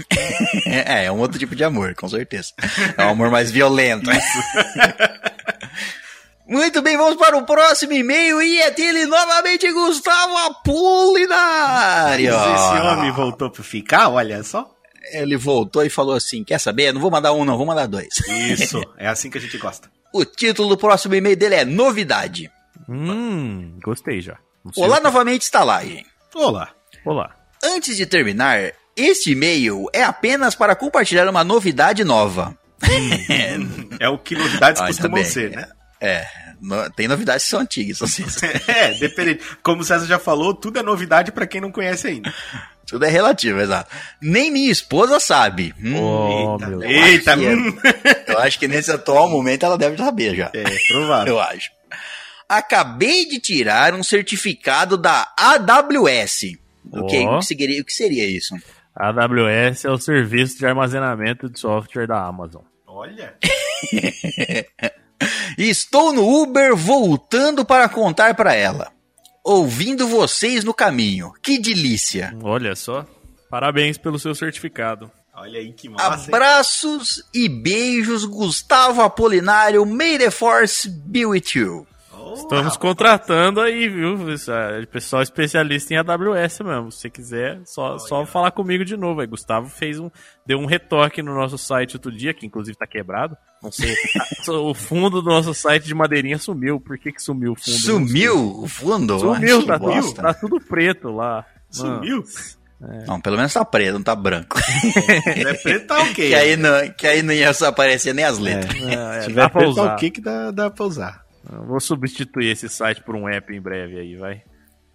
é, 0.65 1.05
é 1.05 1.11
um 1.11 1.19
outro 1.19 1.37
tipo 1.37 1.55
de 1.55 1.63
amor, 1.63 1.93
com 1.95 2.07
certeza. 2.07 2.53
É 2.97 3.05
um 3.05 3.09
amor 3.09 3.29
mais 3.29 3.51
violento. 3.51 4.09
Muito 6.47 6.81
bem, 6.81 6.97
vamos 6.97 7.15
para 7.15 7.37
o 7.37 7.45
próximo 7.45 7.93
e-mail 7.93 8.41
e 8.41 8.59
é 8.59 8.71
dele 8.71 9.05
novamente, 9.05 9.71
Gustavo 9.71 10.35
Apolinário. 10.47 12.33
Mas 12.33 12.59
esse 12.59 12.87
homem 12.87 13.11
voltou 13.11 13.51
para 13.51 13.63
ficar, 13.63 14.09
olha 14.09 14.41
só. 14.43 14.67
Ele 15.11 15.37
voltou 15.37 15.85
e 15.85 15.91
falou 15.91 16.15
assim: 16.15 16.43
Quer 16.43 16.59
saber? 16.59 16.91
Não 16.91 16.99
vou 16.99 17.11
mandar 17.11 17.33
um, 17.33 17.45
não, 17.45 17.55
vou 17.55 17.67
mandar 17.67 17.85
dois. 17.87 18.09
Isso, 18.49 18.83
é 18.97 19.07
assim 19.07 19.29
que 19.29 19.37
a 19.37 19.41
gente 19.41 19.57
gosta. 19.59 19.89
O 20.11 20.25
título 20.25 20.69
do 20.69 20.77
próximo 20.77 21.13
e-mail 21.13 21.37
dele 21.37 21.53
é 21.53 21.63
Novidade. 21.63 22.49
Hum, 22.89 23.77
gostei 23.83 24.21
já. 24.21 24.39
Olá 24.75 24.99
novamente, 24.99 25.43
está 25.43 25.63
lá, 25.63 25.83
gente. 25.83 26.07
Olá. 26.35 26.69
Olá. 27.05 27.35
Antes 27.63 27.97
de 27.97 28.05
terminar, 28.05 28.71
este 28.95 29.31
e-mail 29.31 29.85
é 29.93 30.03
apenas 30.03 30.55
para 30.55 30.75
compartilhar 30.75 31.27
uma 31.29 31.43
novidade 31.43 32.03
nova. 32.03 32.57
é 33.99 34.09
o 34.09 34.17
que 34.17 34.35
novidades 34.35 34.81
ah, 34.81 34.87
costumam 34.87 35.23
ser, 35.23 35.51
né? 35.51 35.67
É, 36.01 36.25
no, 36.61 36.89
tem 36.91 37.07
novidades 37.07 37.43
que 37.43 37.49
são 37.49 37.59
antigas. 37.59 38.01
Assim. 38.03 38.23
é, 38.67 38.93
dependendo. 38.93 39.43
Como 39.63 39.81
o 39.81 39.85
César 39.85 40.05
já 40.05 40.19
falou, 40.19 40.53
tudo 40.53 40.79
é 40.79 40.83
novidade 40.83 41.31
para 41.31 41.47
quem 41.47 41.61
não 41.61 41.71
conhece 41.71 42.07
ainda. 42.07 42.33
Tudo 42.85 43.05
é 43.05 43.09
relativo, 43.09 43.59
exato. 43.59 43.93
Nem 44.21 44.51
minha 44.51 44.71
esposa 44.71 45.19
sabe. 45.19 45.73
Hum, 45.79 45.95
oh, 45.95 46.53
eita, 46.57 46.67
meu 46.67 46.83
eita. 46.83 47.33
Eu, 47.35 47.57
hum. 47.57 47.77
eu 48.27 48.39
acho 48.39 48.57
que 48.57 48.67
nesse 48.67 48.91
atual 48.91 49.29
momento 49.29 49.65
ela 49.65 49.77
deve 49.77 49.97
saber 49.97 50.35
já. 50.35 50.49
É, 50.53 50.63
provável. 50.87 51.33
Eu 51.33 51.39
acho. 51.39 51.69
Acabei 52.49 53.27
de 53.27 53.39
tirar 53.39 53.93
um 53.93 54.01
certificado 54.01 54.97
da 54.97 55.31
AWS. 55.37 56.57
O, 56.91 57.05
que, 57.05 57.19
o, 57.19 57.37
que, 57.37 57.45
seria, 57.45 57.81
o 57.81 57.85
que 57.85 57.93
seria 57.93 58.25
isso? 58.25 58.55
AWS 58.95 59.85
é 59.85 59.91
o 59.91 59.99
serviço 59.99 60.57
de 60.57 60.65
armazenamento 60.65 61.47
de 61.47 61.59
software 61.59 62.07
da 62.07 62.25
Amazon. 62.25 62.63
Olha! 62.87 63.35
Estou 65.57 66.11
no 66.11 66.27
Uber 66.41 66.75
voltando 66.75 67.63
para 67.63 67.87
contar 67.87 68.33
para 68.33 68.55
ela. 68.55 68.91
Ouvindo 69.43 70.07
vocês 70.07 70.63
no 70.63 70.73
caminho. 70.73 71.31
Que 71.41 71.59
delícia! 71.59 72.35
Olha 72.41 72.75
só. 72.75 73.05
Parabéns 73.49 73.97
pelo 73.97 74.17
seu 74.17 74.33
certificado. 74.33 75.11
Olha 75.33 75.59
aí 75.59 75.71
que 75.71 75.87
massa. 75.87 76.27
Abraços 76.27 77.23
hein? 77.33 77.45
e 77.45 77.49
beijos, 77.49 78.25
Gustavo 78.25 79.01
Apolinário. 79.01 79.85
May 79.85 80.17
the 80.17 80.29
Force 80.29 80.89
be 80.89 81.25
with 81.25 81.55
you. 81.55 81.87
Estamos 82.33 82.77
contratando 82.77 83.62
aí, 83.62 83.88
viu? 83.88 84.17
Pessoal 84.91 85.21
especialista 85.21 85.93
em 85.93 85.98
AWS 85.98 86.59
mesmo. 86.62 86.91
Se 86.91 87.00
você 87.00 87.09
quiser, 87.09 87.62
só, 87.65 87.98
só 87.98 88.25
falar 88.25 88.51
comigo 88.51 88.83
de 88.83 88.98
novo. 88.98 89.21
Aí, 89.21 89.27
Gustavo 89.27 89.69
fez 89.69 90.00
um, 90.00 90.09
deu 90.45 90.57
um 90.59 90.65
retoque 90.65 91.21
no 91.21 91.33
nosso 91.33 91.57
site 91.57 91.95
outro 91.95 92.12
dia, 92.12 92.33
que 92.33 92.45
inclusive 92.45 92.77
tá 92.77 92.88
quebrado. 92.88 93.38
Não 93.62 93.71
sei. 93.71 93.93
o 94.48 94.74
fundo 94.74 95.21
do 95.21 95.29
nosso 95.29 95.53
site 95.53 95.86
de 95.86 95.93
madeirinha 95.93 96.38
sumiu. 96.38 96.79
Por 96.79 96.98
que 96.98 97.12
que 97.12 97.21
sumiu 97.21 97.53
o 97.53 97.55
fundo? 97.55 97.77
Sumiu 97.77 98.63
o 98.63 98.67
fundo? 98.67 99.19
Sumiu, 99.19 99.65
tá 99.65 99.79
tudo, 99.79 100.13
tá 100.13 100.33
tudo 100.33 100.62
preto 100.62 101.09
lá. 101.09 101.45
Sumiu? 101.69 102.24
É. 102.81 103.05
Não, 103.05 103.19
pelo 103.19 103.36
menos 103.36 103.53
tá 103.53 103.65
preto, 103.65 103.93
não 103.93 104.03
tá 104.03 104.15
branco. 104.15 104.57
é 105.27 105.53
preto, 105.53 105.88
tá 105.88 106.00
ok. 106.00 106.29
Que 106.29 106.33
aí 106.33 106.55
não, 106.55 106.89
que 106.91 107.05
aí 107.05 107.21
não 107.21 107.33
ia 107.33 107.51
aparecer 107.51 108.13
nem 108.13 108.24
as 108.24 108.39
letras. 108.39 108.74
É. 108.81 109.17
É, 109.17 109.21
Se 109.21 109.27
tiver 109.27 109.50
preto, 109.50 109.75
tá 109.75 109.93
ok 109.93 110.09
que 110.09 110.21
dá, 110.21 110.51
dá 110.51 110.69
pra 110.69 110.86
usar. 110.86 111.28
Vou 111.67 111.79
substituir 111.79 112.51
esse 112.51 112.69
site 112.69 113.01
por 113.01 113.15
um 113.15 113.27
app 113.27 113.53
em 113.53 113.61
breve 113.61 113.99
aí, 113.99 114.15
vai. 114.15 114.43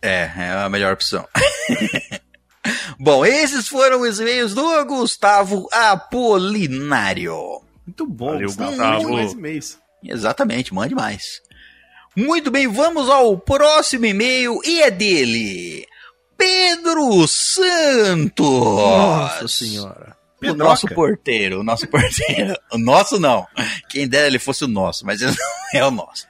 É, 0.01 0.31
é 0.37 0.51
a 0.51 0.69
melhor 0.69 0.93
opção. 0.93 1.27
bom, 2.99 3.25
esses 3.25 3.67
foram 3.69 4.03
os 4.03 4.21
e-mails 4.21 4.55
do 4.55 4.85
Gustavo 4.85 5.69
Apolinário. 5.73 7.63
Muito 7.87 8.07
bom, 8.07 8.33
Valeu, 8.33 8.47
Gustavo. 8.47 8.77
mais 8.77 9.33
e-mails. 9.33 9.79
Exatamente, 10.03 10.73
mande 10.73 10.95
mais. 10.95 11.43
Muito 12.17 12.51
bem, 12.51 12.69
vamos 12.69 13.09
ao 13.09 13.37
próximo 13.39 14.07
e-mail 14.07 14.61
e 14.65 14.83
é 14.83 14.91
dele. 14.91 15.87
Pedro 16.37 17.27
Santos. 17.27 18.47
Nossa 18.47 19.49
senhora. 19.49 20.14
O 20.53 20.55
nosso 20.55 20.87
porteiro, 20.89 21.61
o 21.61 21.65
nosso 21.65 21.87
porteiro. 21.89 22.55
o 22.73 22.79
nosso 22.79 23.19
não. 23.19 23.47
Quem 23.89 24.09
dera 24.09 24.27
ele 24.27 24.39
fosse 24.39 24.65
o 24.65 24.69
nosso, 24.69 25.05
mas 25.05 25.21
ele 25.21 25.33
não 25.73 25.81
é 25.81 25.85
o 25.85 25.91
nosso. 25.91 26.27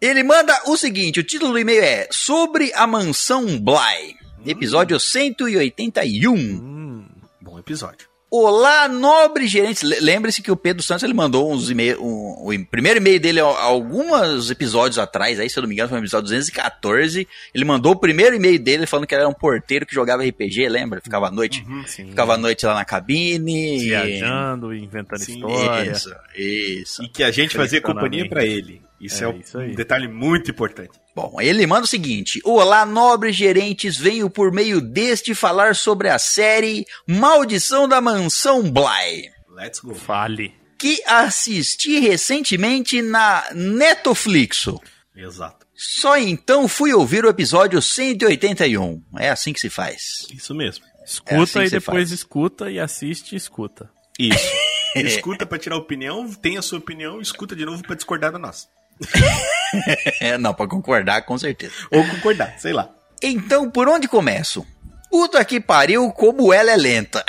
Ele 0.00 0.22
manda 0.22 0.52
o 0.66 0.76
seguinte: 0.76 1.20
o 1.20 1.24
título 1.24 1.52
do 1.52 1.58
e-mail 1.58 1.82
é 1.82 2.08
Sobre 2.10 2.72
a 2.74 2.86
Mansão 2.86 3.58
Bly, 3.58 4.16
episódio 4.46 4.98
181. 4.98 6.34
Hum, 6.34 7.06
bom 7.40 7.58
episódio. 7.58 8.09
Olá, 8.32 8.86
nobre 8.86 9.48
gerente. 9.48 9.84
Lembre-se 9.84 10.40
que 10.40 10.52
o 10.52 10.56
Pedro 10.56 10.84
Santos 10.84 11.02
ele 11.02 11.12
mandou 11.12 11.52
uns 11.52 11.68
e-mail, 11.68 12.00
um, 12.00 12.48
o 12.48 12.66
primeiro 12.66 13.00
e-mail 13.00 13.18
dele 13.18 13.40
alguns 13.40 14.52
episódios 14.52 15.00
atrás, 15.00 15.40
aí 15.40 15.50
se 15.50 15.58
eu 15.58 15.62
não 15.62 15.68
me 15.68 15.74
engano 15.74 15.88
foi 15.88 15.98
no 15.98 16.04
episódio 16.04 16.28
214. 16.28 17.26
Ele 17.52 17.64
mandou 17.64 17.92
o 17.92 17.96
primeiro 17.96 18.36
e-mail 18.36 18.60
dele 18.60 18.86
falando 18.86 19.08
que 19.08 19.14
ele 19.16 19.22
era 19.22 19.28
um 19.28 19.34
porteiro 19.34 19.84
que 19.84 19.92
jogava 19.92 20.22
RPG, 20.22 20.68
lembra? 20.68 21.00
Ficava 21.00 21.26
à 21.26 21.30
noite, 21.32 21.64
uhum, 21.68 21.82
ficava 21.82 22.34
à 22.34 22.38
noite 22.38 22.64
lá 22.64 22.74
na 22.74 22.84
cabine, 22.84 23.80
viajando, 23.80 24.72
inventando 24.72 25.24
sim, 25.24 25.34
história. 25.34 25.90
Isso, 25.90 26.14
isso. 26.36 27.02
E 27.02 27.08
que 27.08 27.24
a 27.24 27.32
gente 27.32 27.56
fazia 27.56 27.80
companhia 27.80 28.28
para 28.28 28.46
ele. 28.46 28.80
Isso 29.00 29.24
é, 29.24 29.28
é 29.28 29.36
isso 29.38 29.58
um 29.58 29.74
detalhe 29.74 30.06
muito 30.06 30.50
importante. 30.50 30.90
Bom, 31.14 31.40
ele 31.40 31.66
manda 31.66 31.84
o 31.84 31.88
seguinte: 31.88 32.40
Olá, 32.44 32.84
nobres 32.84 33.34
gerentes, 33.34 33.96
venho 33.96 34.28
por 34.28 34.52
meio 34.52 34.80
deste 34.80 35.34
falar 35.34 35.74
sobre 35.74 36.08
a 36.08 36.18
série 36.18 36.86
Maldição 37.06 37.88
da 37.88 38.00
Mansão 38.00 38.70
Bly. 38.70 39.30
Let's 39.50 39.80
go. 39.80 39.94
Fale. 39.94 40.54
Que 40.78 41.02
assisti 41.06 41.98
recentemente 41.98 43.02
na 43.02 43.44
Netflix. 43.52 44.66
Exato. 45.14 45.66
Só 45.74 46.16
então 46.16 46.68
fui 46.68 46.92
ouvir 46.92 47.24
o 47.24 47.28
episódio 47.28 47.80
181. 47.80 49.02
É 49.18 49.30
assim 49.30 49.52
que 49.52 49.60
se 49.60 49.70
faz. 49.70 50.26
Isso 50.32 50.54
mesmo. 50.54 50.84
Escuta 51.04 51.34
é 51.34 51.42
assim 51.42 51.58
e 51.60 51.70
depois 51.70 52.08
faz. 52.08 52.10
escuta 52.12 52.70
e 52.70 52.78
assiste 52.78 53.32
e 53.32 53.36
escuta. 53.36 53.90
Isso. 54.18 54.48
escuta 54.94 55.44
para 55.44 55.58
tirar 55.58 55.76
opinião, 55.76 56.32
tem 56.32 56.56
a 56.56 56.62
sua 56.62 56.78
opinião, 56.78 57.20
escuta 57.20 57.56
de 57.56 57.64
novo 57.64 57.82
para 57.82 57.96
discordar 57.96 58.32
da 58.32 58.38
nossa. 58.38 58.68
não, 60.38 60.54
pra 60.54 60.66
concordar, 60.66 61.22
com 61.22 61.38
certeza. 61.38 61.72
Ou 61.90 62.06
concordar, 62.06 62.54
sei 62.58 62.72
lá. 62.72 62.90
Então, 63.22 63.70
por 63.70 63.88
onde 63.88 64.08
começo? 64.08 64.66
Puta 65.10 65.44
que 65.44 65.60
pariu, 65.60 66.10
como 66.12 66.52
ela 66.52 66.70
é 66.70 66.76
lenta. 66.76 67.24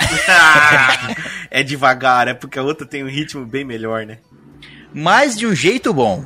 é 1.50 1.62
devagar, 1.62 2.28
é 2.28 2.34
porque 2.34 2.58
a 2.58 2.62
outra 2.62 2.86
tem 2.86 3.02
um 3.02 3.08
ritmo 3.08 3.44
bem 3.44 3.64
melhor, 3.64 4.06
né? 4.06 4.18
Mas 4.94 5.36
de 5.36 5.46
um 5.46 5.54
jeito 5.54 5.92
bom, 5.92 6.24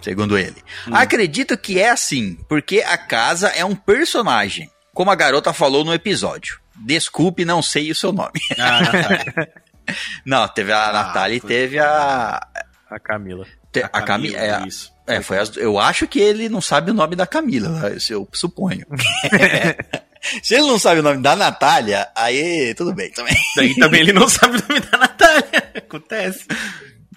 segundo 0.00 0.38
ele. 0.38 0.56
Hum. 0.88 0.94
Acredito 0.94 1.58
que 1.58 1.78
é 1.78 1.90
assim, 1.90 2.38
porque 2.48 2.80
a 2.80 2.96
casa 2.96 3.48
é 3.48 3.64
um 3.64 3.74
personagem, 3.74 4.70
como 4.94 5.10
a 5.10 5.14
garota 5.14 5.52
falou 5.52 5.84
no 5.84 5.92
episódio. 5.92 6.58
Desculpe, 6.76 7.44
não 7.44 7.62
sei 7.62 7.90
o 7.90 7.94
seu 7.94 8.12
nome. 8.12 8.40
Ah, 8.58 9.46
não, 10.24 10.48
teve 10.48 10.72
a 10.72 10.88
ah, 10.88 10.92
Natália 10.92 11.36
e 11.36 11.40
teve 11.40 11.78
a. 11.78 12.46
A 12.90 12.98
Camila. 12.98 13.46
A, 13.82 13.86
a 13.98 14.02
Camila, 14.02 14.38
é, 14.38 14.66
isso. 14.66 14.92
É, 15.06 15.20
foi 15.20 15.38
as, 15.38 15.56
eu 15.56 15.78
acho 15.78 16.06
que 16.06 16.18
ele 16.18 16.48
não 16.48 16.60
sabe 16.60 16.90
o 16.90 16.94
nome 16.94 17.16
da 17.16 17.26
Camila, 17.26 17.92
eu 18.08 18.28
suponho. 18.32 18.86
Se 20.42 20.54
ele 20.54 20.66
não 20.66 20.78
sabe 20.78 21.00
o 21.00 21.02
nome 21.02 21.20
da 21.20 21.36
Natália, 21.36 22.08
aí 22.16 22.74
tudo 22.74 22.94
bem 22.94 23.10
também. 23.10 23.36
Daí 23.56 23.74
também 23.76 24.00
ele 24.00 24.12
não 24.12 24.26
sabe 24.26 24.56
o 24.56 24.68
nome 24.68 24.80
da 24.80 24.96
Natália. 24.96 25.72
Acontece. 25.76 26.46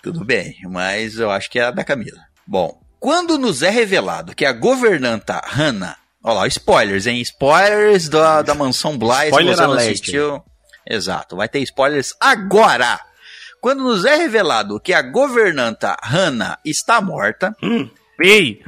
Tudo 0.03 0.25
bem, 0.25 0.57
mas 0.69 1.17
eu 1.17 1.31
acho 1.31 1.49
que 1.49 1.57
é 1.57 1.63
a 1.63 1.71
da 1.71 1.85
Camila. 1.85 2.19
Bom, 2.45 2.77
quando 2.99 3.37
nos 3.37 3.61
é 3.61 3.69
revelado 3.69 4.35
que 4.35 4.45
a 4.45 4.51
governanta 4.51 5.41
Hannah. 5.45 5.97
Olha 6.23 6.39
lá, 6.39 6.47
spoilers, 6.47 7.07
hein? 7.07 7.21
Spoilers 7.21 8.09
da, 8.09 8.41
da 8.41 8.53
mansão 8.53 8.97
Bly. 8.97 9.27
Spoiler 9.27 9.55
se 9.55 9.61
você 9.61 9.67
não 9.67 9.73
assistiu. 9.73 10.43
Exato, 10.85 11.35
vai 11.37 11.47
ter 11.47 11.59
spoilers 11.59 12.13
agora. 12.19 12.99
Quando 13.61 13.83
nos 13.83 14.05
é 14.05 14.15
revelado 14.15 14.79
que 14.79 14.93
a 14.93 15.01
governanta 15.01 15.95
Hannah 16.01 16.57
está 16.63 17.01
morta. 17.01 17.55
Hum. 17.61 17.89
Ei! 18.21 18.61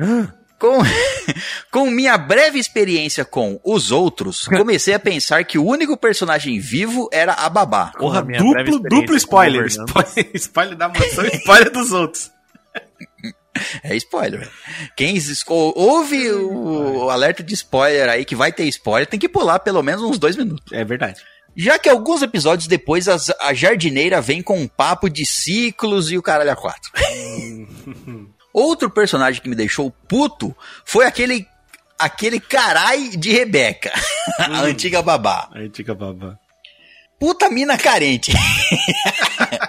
Com, 0.59 0.79
com 1.71 1.89
minha 1.89 2.17
breve 2.17 2.59
experiência 2.59 3.23
com 3.23 3.59
os 3.63 3.91
outros, 3.91 4.45
comecei 4.45 4.93
a 4.93 4.99
pensar 4.99 5.43
que 5.45 5.57
o 5.57 5.65
único 5.65 5.95
personagem 5.95 6.59
vivo 6.59 7.09
era 7.13 7.33
a 7.33 7.49
babá. 7.49 7.93
Porra, 7.97 8.21
duplo, 8.21 8.79
duplo 8.79 9.15
spoiler. 9.15 9.67
spoiler. 9.67 10.31
Spoiler 10.35 10.75
da 10.75 10.89
mansão 10.89 11.25
e 11.25 11.35
spoiler 11.37 11.71
dos 11.71 11.91
outros. 11.91 12.31
É 13.83 13.95
spoiler. 13.95 14.49
Quem 14.95 15.17
ouve 15.47 16.29
o, 16.31 17.05
o 17.05 17.09
alerta 17.09 17.43
de 17.43 17.53
spoiler 17.53 18.09
aí, 18.09 18.23
que 18.23 18.35
vai 18.35 18.51
ter 18.51 18.65
spoiler, 18.65 19.07
tem 19.07 19.19
que 19.19 19.29
pular 19.29 19.59
pelo 19.59 19.81
menos 19.81 20.01
uns 20.01 20.19
dois 20.19 20.35
minutos. 20.35 20.71
É 20.71 20.83
verdade. 20.83 21.21
Já 21.61 21.77
que 21.77 21.89
alguns 21.89 22.21
episódios 22.21 22.67
depois 22.67 23.09
as, 23.09 23.29
a 23.41 23.53
jardineira 23.53 24.21
vem 24.21 24.41
com 24.41 24.57
um 24.61 24.67
papo 24.67 25.09
de 25.09 25.25
ciclos 25.25 26.09
e 26.09 26.17
o 26.17 26.21
caralho 26.21 26.51
a 26.51 26.55
quatro. 26.55 26.89
Outro 28.53 28.89
personagem 28.89 29.41
que 29.41 29.49
me 29.49 29.55
deixou 29.55 29.91
puto 30.07 30.55
foi 30.85 31.05
aquele 31.05 31.45
aquele 31.99 32.39
carai 32.39 33.09
de 33.09 33.29
Rebeca, 33.33 33.91
a 34.39 34.47
Hum. 34.49 34.55
antiga 34.67 35.01
babá. 35.01 35.49
A 35.53 35.59
antiga 35.59 35.93
babá. 35.93 36.37
Puta 37.19 37.49
mina 37.49 37.77
carente. 37.77 38.31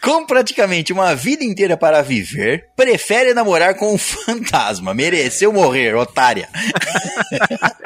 Com 0.00 0.26
praticamente 0.26 0.92
uma 0.92 1.14
vida 1.14 1.44
inteira 1.44 1.76
para 1.76 2.02
viver, 2.02 2.68
prefere 2.76 3.34
namorar 3.34 3.74
com 3.76 3.94
um 3.94 3.98
fantasma. 3.98 4.92
Mereceu 4.94 5.52
morrer, 5.52 5.94
otária. 5.94 6.48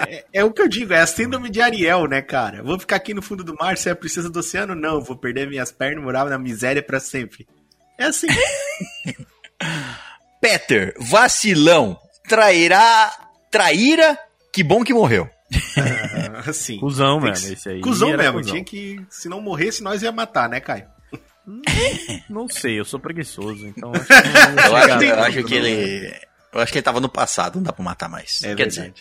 É, 0.08 0.24
é 0.32 0.44
o 0.44 0.52
que 0.52 0.62
eu 0.62 0.68
digo, 0.68 0.92
é 0.92 1.00
a 1.00 1.06
síndrome 1.06 1.50
de 1.50 1.60
Ariel, 1.60 2.06
né, 2.08 2.22
cara? 2.22 2.62
Vou 2.62 2.78
ficar 2.78 2.96
aqui 2.96 3.14
no 3.14 3.22
fundo 3.22 3.44
do 3.44 3.54
mar, 3.54 3.76
se 3.76 3.88
é 3.88 3.94
princesa 3.94 4.30
do 4.30 4.38
oceano? 4.40 4.74
Não, 4.74 5.00
vou 5.00 5.16
perder 5.16 5.48
minhas 5.48 5.70
pernas 5.72 6.02
e 6.02 6.04
morar 6.04 6.24
na 6.26 6.38
miséria 6.38 6.82
pra 6.82 7.00
sempre. 7.00 7.46
É 7.98 8.04
assim. 8.04 8.26
Peter, 10.40 10.94
vacilão, 10.98 11.98
trairá, 12.28 13.12
traíra, 13.50 14.18
que 14.52 14.62
bom 14.62 14.84
que 14.84 14.92
morreu. 14.94 15.28
assim. 16.46 16.78
Mesmo, 17.20 17.46
que- 17.46 17.52
esse 17.54 17.68
aí. 17.68 17.80
Cusão 17.80 18.16
mesmo, 18.16 18.34
cuzão. 18.38 18.52
tinha 18.52 18.64
que. 18.64 19.00
Se 19.10 19.28
não 19.28 19.40
morresse, 19.40 19.82
nós 19.82 20.02
ia 20.02 20.12
matar, 20.12 20.48
né, 20.48 20.60
Caio? 20.60 20.84
Não 22.28 22.48
sei, 22.48 22.78
eu 22.80 22.84
sou 22.84 22.98
preguiçoso, 22.98 23.66
então 23.66 23.92
acho 23.94 24.06
que 24.06 24.12
Eu 24.68 24.76
acho, 24.76 25.04
eu 25.04 25.20
acho 25.22 25.44
que 25.44 25.54
ele. 25.54 26.20
Eu 26.52 26.60
acho 26.60 26.72
que 26.72 26.78
ele 26.78 26.82
tava 26.84 27.00
no 27.00 27.08
passado, 27.08 27.56
não 27.56 27.62
dá 27.62 27.72
pra 27.72 27.84
matar 27.84 28.08
mais. 28.08 28.42
É 28.42 28.54
Quer 28.54 28.68
verdade. 28.68 28.92
dizer, 28.92 28.94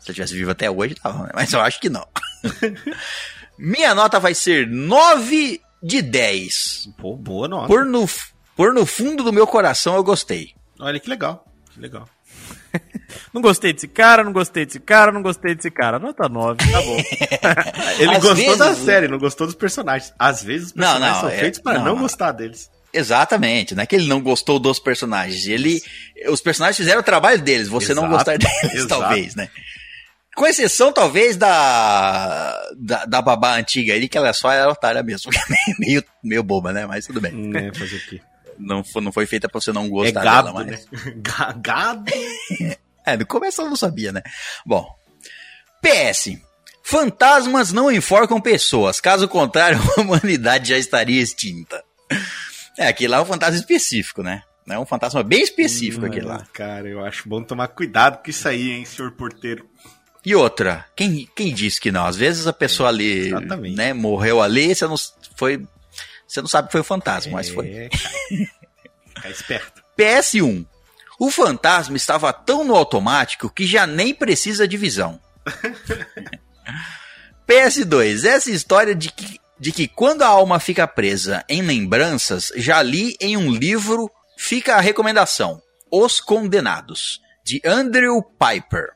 se 0.00 0.08
ele 0.10 0.14
tivesse 0.14 0.34
vivo 0.34 0.50
até 0.50 0.70
hoje, 0.70 0.94
tava, 0.94 1.24
né? 1.24 1.30
mas 1.34 1.52
eu 1.52 1.60
acho 1.60 1.80
que 1.80 1.88
não. 1.88 2.06
Minha 3.58 3.94
nota 3.94 4.18
vai 4.18 4.34
ser 4.34 4.66
9 4.66 5.60
de 5.82 6.02
10. 6.02 6.88
Pô, 6.98 7.16
boa 7.16 7.46
nota. 7.48 7.66
Por 7.68 7.84
no, 7.84 8.08
por 8.56 8.72
no 8.72 8.86
fundo 8.86 9.22
do 9.22 9.32
meu 9.32 9.46
coração 9.46 9.94
eu 9.96 10.02
gostei. 10.04 10.54
Olha 10.80 10.98
que 10.98 11.08
legal. 11.08 11.46
Que 11.72 11.80
legal. 11.80 12.08
Não 13.32 13.40
gostei 13.42 13.72
desse 13.72 13.86
cara, 13.88 14.24
não 14.24 14.32
gostei 14.32 14.64
desse 14.66 14.80
cara, 14.80 15.12
não 15.12 15.22
gostei 15.22 15.54
desse 15.54 15.70
cara. 15.70 15.98
Nota 15.98 16.28
9, 16.28 16.56
tá 16.70 16.82
bom. 16.82 16.96
Ele 17.98 18.10
Às 18.16 18.22
gostou 18.22 18.34
vezes- 18.36 18.58
da 18.58 18.74
série, 18.74 19.08
não 19.08 19.18
gostou 19.18 19.46
dos 19.46 19.54
personagens. 19.56 20.12
Às 20.18 20.42
vezes 20.42 20.68
os 20.68 20.74
Não, 20.74 20.84
personagens 20.86 21.14
não, 21.14 21.20
são 21.20 21.30
é- 21.30 21.38
feitos 21.40 21.60
para 21.60 21.78
não, 21.78 21.84
não, 21.84 21.94
não. 21.94 22.02
gostar 22.02 22.32
deles. 22.32 22.70
Exatamente, 22.92 23.74
não 23.74 23.82
é 23.82 23.86
que 23.86 23.94
ele 23.96 24.06
não 24.06 24.20
gostou 24.20 24.58
dos 24.58 24.78
personagens. 24.78 25.46
Ele, 25.46 25.80
os 26.28 26.40
personagens 26.40 26.76
fizeram 26.76 27.00
o 27.00 27.04
trabalho 27.04 27.40
deles, 27.42 27.68
você 27.68 27.92
não 27.94 28.04
Exato, 28.04 28.16
gostar 28.16 28.38
deles, 28.38 28.74
exato. 28.74 28.88
talvez, 29.00 29.34
né? 29.34 29.48
Com 30.36 30.46
exceção, 30.46 30.92
talvez, 30.92 31.36
da, 31.36 32.56
da, 32.76 33.04
da 33.04 33.22
babá 33.22 33.56
antiga 33.56 33.94
ali, 33.94 34.08
que 34.08 34.18
ela 34.18 34.32
só 34.32 34.50
era 34.50 34.68
otária 34.70 35.02
mesmo. 35.02 35.30
meio, 35.78 36.02
meio 36.22 36.42
boba, 36.42 36.72
né? 36.72 36.86
Mas 36.86 37.06
tudo 37.06 37.20
bem. 37.20 37.32
Né, 37.32 37.70
fazer 37.72 37.96
o 37.96 38.06
quê? 38.08 38.20
Não 38.58 38.82
foi, 38.84 39.02
não 39.02 39.12
foi 39.12 39.26
feita 39.26 39.48
pra 39.48 39.60
você 39.60 39.72
não 39.72 39.84
É 39.86 39.88
gostar 39.88 40.22
gado, 40.24 40.48
dela, 40.52 40.64
né? 40.64 40.78
mas... 40.90 41.04
Ga- 41.16 41.52
Gado. 41.58 42.04
É, 43.06 43.18
no 43.18 43.26
começo 43.26 43.60
eu 43.60 43.68
não 43.68 43.76
sabia, 43.76 44.12
né? 44.12 44.22
Bom. 44.64 44.88
PS. 45.82 46.38
Fantasmas 46.82 47.70
não 47.70 47.92
enforcam 47.92 48.40
pessoas. 48.40 48.98
Caso 49.00 49.28
contrário, 49.28 49.78
a 49.96 50.00
humanidade 50.00 50.70
já 50.70 50.78
estaria 50.78 51.20
extinta. 51.20 51.84
É, 52.78 52.86
aquele 52.88 53.08
lá 53.08 53.18
é 53.18 53.20
um 53.20 53.26
fantasma 53.26 53.56
específico, 53.58 54.22
né? 54.22 54.42
É 54.66 54.78
um 54.78 54.86
fantasma 54.86 55.22
bem 55.22 55.42
específico 55.42 56.06
aquele 56.06 56.24
lá. 56.24 56.46
Cara, 56.54 56.88
eu 56.88 57.04
acho 57.04 57.28
bom 57.28 57.42
tomar 57.42 57.68
cuidado 57.68 58.22
com 58.24 58.30
isso 58.30 58.48
aí, 58.48 58.70
hein, 58.70 58.86
senhor 58.86 59.12
porteiro. 59.12 59.68
E 60.24 60.34
outra, 60.34 60.86
quem, 60.96 61.28
quem 61.36 61.52
disse 61.52 61.78
que 61.78 61.92
não? 61.92 62.06
Às 62.06 62.16
vezes 62.16 62.46
a 62.46 62.52
pessoa 62.54 62.88
ali, 62.88 63.26
exatamente. 63.28 63.76
né, 63.76 63.92
morreu 63.92 64.40
ali, 64.40 64.74
você 64.74 64.86
não 64.86 64.94
foi, 65.36 65.62
você 66.34 66.40
não 66.40 66.48
sabe 66.48 66.66
que 66.66 66.72
foi 66.72 66.80
o 66.80 66.84
fantasma, 66.84 67.32
mas 67.32 67.48
foi. 67.48 67.70
É, 67.70 67.88
cara. 67.88 68.10
Fica 69.14 69.30
esperto. 69.30 69.84
PS1. 69.96 70.66
O 71.20 71.30
fantasma 71.30 71.96
estava 71.96 72.32
tão 72.32 72.64
no 72.64 72.74
automático 72.74 73.48
que 73.48 73.64
já 73.64 73.86
nem 73.86 74.12
precisa 74.12 74.66
de 74.66 74.76
visão. 74.76 75.20
PS2. 77.46 78.24
Essa 78.24 78.50
história 78.50 78.96
de 78.96 79.12
que, 79.12 79.38
de 79.60 79.70
que 79.70 79.86
quando 79.86 80.22
a 80.22 80.26
alma 80.26 80.58
fica 80.58 80.88
presa 80.88 81.44
em 81.48 81.62
lembranças, 81.62 82.50
já 82.56 82.82
li 82.82 83.16
em 83.20 83.36
um 83.36 83.52
livro, 83.52 84.10
fica 84.36 84.74
a 84.74 84.80
recomendação. 84.80 85.62
Os 85.88 86.18
Condenados, 86.18 87.20
de 87.44 87.62
Andrew 87.64 88.20
Piper. 88.20 88.88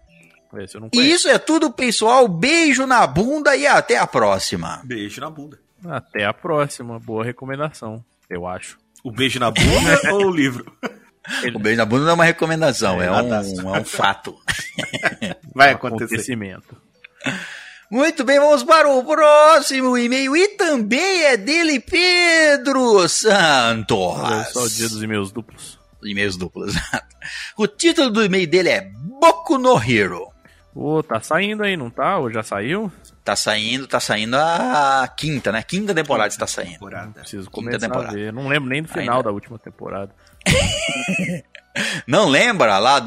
E 0.92 1.12
isso 1.12 1.28
é 1.28 1.38
tudo, 1.38 1.70
pessoal. 1.70 2.26
Beijo 2.26 2.84
na 2.84 3.06
bunda 3.06 3.54
e 3.54 3.64
até 3.64 3.96
a 3.96 4.08
próxima. 4.08 4.82
Beijo 4.84 5.20
na 5.20 5.30
bunda. 5.30 5.67
Até 5.86 6.24
a 6.24 6.32
próxima. 6.32 6.98
Boa 6.98 7.24
recomendação, 7.24 8.04
eu 8.28 8.46
acho. 8.46 8.78
O 9.04 9.10
beijo 9.10 9.38
na 9.38 9.50
bunda 9.50 10.00
ou 10.12 10.26
o 10.26 10.30
livro? 10.30 10.70
O 11.54 11.58
beijo 11.58 11.78
na 11.78 11.84
bunda 11.84 12.04
não 12.04 12.10
é 12.10 12.14
uma 12.14 12.24
recomendação, 12.24 13.00
é, 13.00 13.06
É, 13.06 13.10
um, 13.10 13.74
é 13.74 13.80
um 13.80 13.84
fato. 13.84 14.36
Vai 15.54 15.70
acontecer. 15.70 16.14
Acontecimento. 16.14 16.76
Muito 17.90 18.22
bem, 18.22 18.38
vamos 18.38 18.62
para 18.62 18.86
o 18.88 19.02
próximo 19.02 19.96
e-mail 19.96 20.36
e 20.36 20.48
também 20.56 21.24
é 21.24 21.38
dele, 21.38 21.80
Pedro 21.80 23.08
Santos. 23.08 23.96
Olha 23.96 24.44
só 24.44 24.62
o 24.62 24.68
dia 24.68 24.88
dos 24.88 25.02
e-mails 25.02 25.32
duplos. 25.32 25.78
E-mails 26.04 26.36
duplos. 26.36 26.74
o 27.56 27.66
título 27.66 28.10
do 28.10 28.22
e-mail 28.22 28.46
dele 28.46 28.68
é 28.68 28.90
Boku 28.92 29.56
no 29.56 29.82
Hero. 29.82 30.28
Ô, 30.74 31.02
tá 31.02 31.20
saindo 31.20 31.62
aí, 31.62 31.76
não 31.78 31.88
tá? 31.88 32.18
Ou 32.18 32.30
já 32.30 32.42
saiu? 32.42 32.92
Tá 33.28 33.36
saindo, 33.36 33.86
tá 33.86 34.00
saindo 34.00 34.36
a 34.38 35.06
quinta, 35.14 35.52
né? 35.52 35.62
Quinta 35.62 35.94
temporada 35.94 36.28
está 36.30 36.46
saindo. 36.46 36.72
Temporada. 36.72 37.10
Preciso 37.20 37.42
Quinta 37.42 37.50
começar 37.50 37.78
temporada. 37.80 38.08
a 38.08 38.14
ver. 38.14 38.32
Não 38.32 38.48
lembro 38.48 38.70
nem 38.70 38.80
do 38.82 38.88
final 38.88 39.16
Ainda. 39.16 39.24
da 39.24 39.30
última 39.30 39.58
temporada. 39.58 40.14
Não 42.06 42.26
lembra 42.28 42.78
lá 42.78 42.94
Eles 42.96 43.04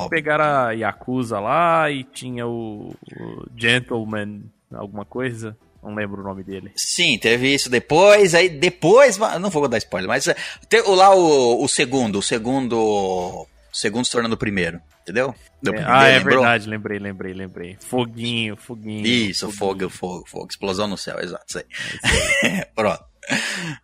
do. 0.00 0.08
pegaram 0.10 0.44
a 0.44 0.72
Yakuza 0.72 1.40
lá 1.40 1.90
e 1.90 2.04
tinha 2.04 2.46
o, 2.46 2.94
o 3.18 3.46
Gentleman, 3.56 4.42
alguma 4.74 5.04
coisa. 5.06 5.56
Não 5.82 5.94
lembro 5.94 6.20
o 6.20 6.24
nome 6.24 6.42
dele. 6.44 6.70
Sim, 6.76 7.16
teve 7.18 7.54
isso 7.54 7.70
depois, 7.70 8.34
aí 8.34 8.48
depois, 8.48 9.16
não 9.40 9.48
vou 9.50 9.66
dar 9.68 9.78
spoiler, 9.78 10.08
mas 10.08 10.26
o- 10.26 10.94
lá 10.94 11.14
o, 11.14 11.64
o 11.64 11.68
segundo, 11.68 12.18
o 12.18 12.22
segundo, 12.22 12.76
o 12.78 13.46
segundo 13.72 14.04
se 14.04 14.10
tornando 14.12 14.34
o 14.34 14.38
primeiro, 14.38 14.80
entendeu? 15.06 15.32
Do 15.62 15.72
É, 15.72 15.84
ah, 15.86 16.08
é 16.08 16.18
lembrou? 16.18 16.40
verdade, 16.40 16.68
lembrei, 16.68 16.98
lembrei, 16.98 17.32
lembrei. 17.32 17.76
Foguinho, 17.80 18.56
foguinho. 18.56 19.06
Isso, 19.06 19.50
fogo, 19.52 19.88
fogo, 19.88 20.24
fogo, 20.28 20.48
explosão 20.50 20.88
no 20.88 20.98
céu, 20.98 21.18
exato, 21.20 21.44
isso 21.48 21.58
aí. 21.58 22.64
Pronto. 22.74 23.04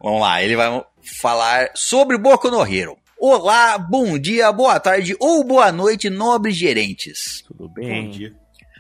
Vamos 0.03 0.21
lá, 0.21 0.43
ele 0.43 0.57
vai 0.57 0.85
falar 1.21 1.71
sobre 1.75 2.19
Boku 2.19 2.51
no 2.51 2.67
Hero. 2.67 2.97
Olá, 3.21 3.79
bom 3.79 4.19
dia, 4.19 4.51
boa 4.51 4.81
tarde 4.81 5.17
ou 5.21 5.45
boa 5.45 5.71
noite, 5.71 6.11
nobres 6.11 6.57
gerentes. 6.57 7.43
Tudo 7.47 7.69
Bom 7.69 7.75
bem? 7.75 8.11
dia. 8.11 8.33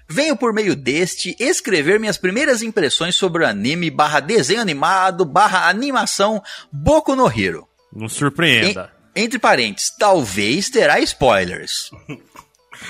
Venho 0.09 0.37
por 0.37 0.53
meio 0.53 0.75
deste 0.77 1.35
escrever 1.39 1.99
minhas 1.99 2.19
primeiras 2.19 2.61
impressões 2.61 3.15
sobre 3.17 3.45
o 3.45 3.47
anime 3.47 3.89
barra 3.89 4.19
desenho 4.21 4.61
animado 4.61 5.25
barra 5.25 5.69
animação 5.69 6.43
Boku 6.73 7.15
no 7.15 7.27
Hero. 7.31 7.67
Não 7.95 8.09
surpreenda. 8.09 8.93
Entre 9.15 9.39
parênteses, 9.39 9.91
talvez 9.99 10.69
terá 10.71 10.99
spoilers. 11.01 11.91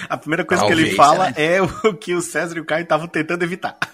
A 0.09 0.17
primeira 0.17 0.45
coisa 0.45 0.62
que 0.62 0.69
Talvez, 0.69 0.88
ele 0.88 0.97
fala 0.97 1.31
né? 1.31 1.35
é 1.37 1.62
o 1.62 1.95
que 1.95 2.15
o 2.15 2.23
César 2.23 2.57
e 2.57 2.61
o 2.61 2.65
Caio 2.65 2.83
estavam 2.83 3.07
tentando 3.09 3.43
evitar. 3.43 3.77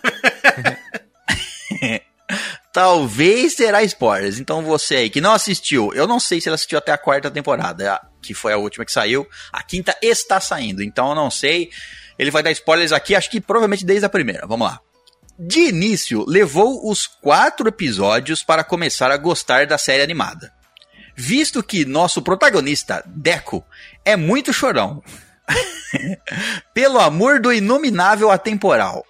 Talvez 2.72 3.54
terá 3.54 3.82
spoilers. 3.82 4.38
Então 4.38 4.62
você 4.62 4.96
aí 4.96 5.10
que 5.10 5.20
não 5.20 5.32
assistiu, 5.32 5.92
eu 5.94 6.06
não 6.06 6.20
sei 6.20 6.40
se 6.40 6.48
ele 6.48 6.54
assistiu 6.54 6.78
até 6.78 6.92
a 6.92 6.98
quarta 6.98 7.30
temporada, 7.30 8.00
que 8.22 8.34
foi 8.34 8.52
a 8.52 8.58
última 8.58 8.84
que 8.84 8.92
saiu. 8.92 9.26
A 9.52 9.62
quinta 9.62 9.96
está 10.02 10.40
saindo, 10.40 10.82
então 10.82 11.08
eu 11.08 11.14
não 11.14 11.30
sei. 11.30 11.70
Ele 12.18 12.30
vai 12.30 12.42
dar 12.42 12.50
spoilers 12.50 12.92
aqui, 12.92 13.14
acho 13.14 13.30
que 13.30 13.40
provavelmente 13.40 13.84
desde 13.84 14.06
a 14.06 14.08
primeira. 14.08 14.46
Vamos 14.46 14.68
lá. 14.68 14.80
De 15.38 15.68
início, 15.68 16.24
levou 16.26 16.90
os 16.90 17.06
quatro 17.06 17.68
episódios 17.68 18.42
para 18.42 18.64
começar 18.64 19.10
a 19.10 19.16
gostar 19.16 19.66
da 19.66 19.78
série 19.78 20.02
animada. 20.02 20.52
Visto 21.16 21.62
que 21.62 21.84
nosso 21.84 22.22
protagonista, 22.22 23.02
Deco, 23.06 23.64
é 24.04 24.16
muito 24.16 24.52
chorão. 24.52 25.02
Pelo 26.74 26.98
amor 26.98 27.40
do 27.40 27.52
inominável 27.52 28.30
atemporal. 28.30 29.04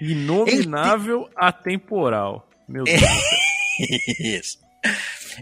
Inominável 0.00 1.28
atemporal. 1.36 2.48
Meu 2.68 2.84
Deus. 2.84 3.00
Isso. 4.20 4.58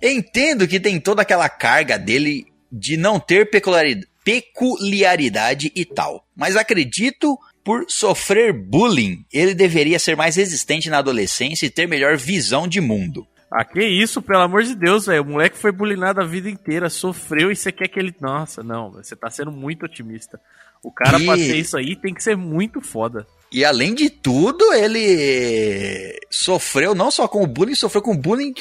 Entendo 0.02 0.66
que 0.66 0.80
tem 0.80 1.00
toda 1.00 1.22
aquela 1.22 1.48
carga 1.48 1.98
dele 1.98 2.46
de 2.70 2.96
não 2.96 3.20
ter 3.20 3.50
peculiaridade, 3.50 4.08
peculiaridade 4.24 5.70
e 5.74 5.84
tal, 5.84 6.26
mas 6.34 6.56
acredito 6.56 7.38
por 7.62 7.84
sofrer 7.88 8.52
bullying, 8.52 9.24
ele 9.32 9.54
deveria 9.54 9.98
ser 9.98 10.16
mais 10.16 10.36
resistente 10.36 10.90
na 10.90 10.98
adolescência 10.98 11.66
e 11.66 11.70
ter 11.70 11.86
melhor 11.86 12.16
visão 12.16 12.66
de 12.66 12.80
mundo. 12.80 13.26
Ah, 13.56 13.64
que 13.64 13.80
isso, 13.84 14.20
pelo 14.20 14.42
amor 14.42 14.64
de 14.64 14.74
Deus, 14.74 15.06
velho. 15.06 15.22
O 15.22 15.26
moleque 15.26 15.56
foi 15.56 15.70
bulinado 15.70 16.20
a 16.20 16.24
vida 16.24 16.50
inteira, 16.50 16.90
sofreu 16.90 17.52
e 17.52 17.56
você 17.56 17.70
quer 17.70 17.86
que 17.86 18.00
ele. 18.00 18.12
Nossa, 18.20 18.64
não, 18.64 18.90
você 18.90 19.14
tá 19.14 19.30
sendo 19.30 19.52
muito 19.52 19.84
otimista. 19.84 20.40
O 20.82 20.90
cara, 20.90 21.20
E- 21.20 21.24
pra 21.24 21.36
ser 21.36 21.56
isso 21.56 21.76
aí, 21.76 21.94
tem 21.94 22.12
que 22.12 22.20
ser 22.20 22.36
muito 22.36 22.80
foda. 22.80 23.24
E 23.52 23.64
além 23.64 23.94
de 23.94 24.10
tudo, 24.10 24.64
ele 24.74 26.18
sofreu 26.28 26.96
não 26.96 27.12
só 27.12 27.28
com 27.28 27.44
o 27.44 27.46
bullying, 27.46 27.76
sofreu 27.76 28.02
com 28.02 28.16
bullying 28.16 28.52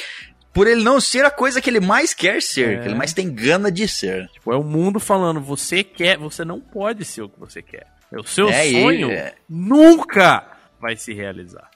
por 0.52 0.68
ele 0.68 0.84
não 0.84 1.00
ser 1.00 1.24
a 1.24 1.30
coisa 1.30 1.60
que 1.60 1.68
ele 1.68 1.80
mais 1.80 2.14
quer 2.14 2.40
ser, 2.40 2.78
é. 2.78 2.80
que 2.80 2.86
ele 2.86 2.94
mais 2.94 3.12
tem 3.12 3.28
gana 3.34 3.72
de 3.72 3.88
ser. 3.88 4.28
Tipo, 4.28 4.52
é 4.52 4.56
o 4.56 4.62
mundo 4.62 5.00
falando, 5.00 5.40
você 5.40 5.82
quer, 5.82 6.16
você 6.16 6.44
não 6.44 6.60
pode 6.60 7.04
ser 7.04 7.22
o 7.22 7.28
que 7.28 7.40
você 7.40 7.60
quer. 7.60 7.88
O 8.12 8.22
seu 8.22 8.48
é, 8.48 8.70
sonho 8.70 9.10
é. 9.10 9.34
nunca 9.48 10.53
vai 10.84 10.96
se 10.96 11.14
realizar. 11.14 11.70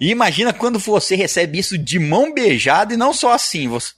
e 0.00 0.08
imagina 0.08 0.52
quando 0.52 0.78
você 0.78 1.16
recebe 1.16 1.58
isso 1.58 1.76
de 1.76 1.98
mão 1.98 2.32
beijada 2.32 2.94
e 2.94 2.96
não 2.96 3.12
só 3.12 3.32
assim, 3.32 3.66
você, 3.66 3.92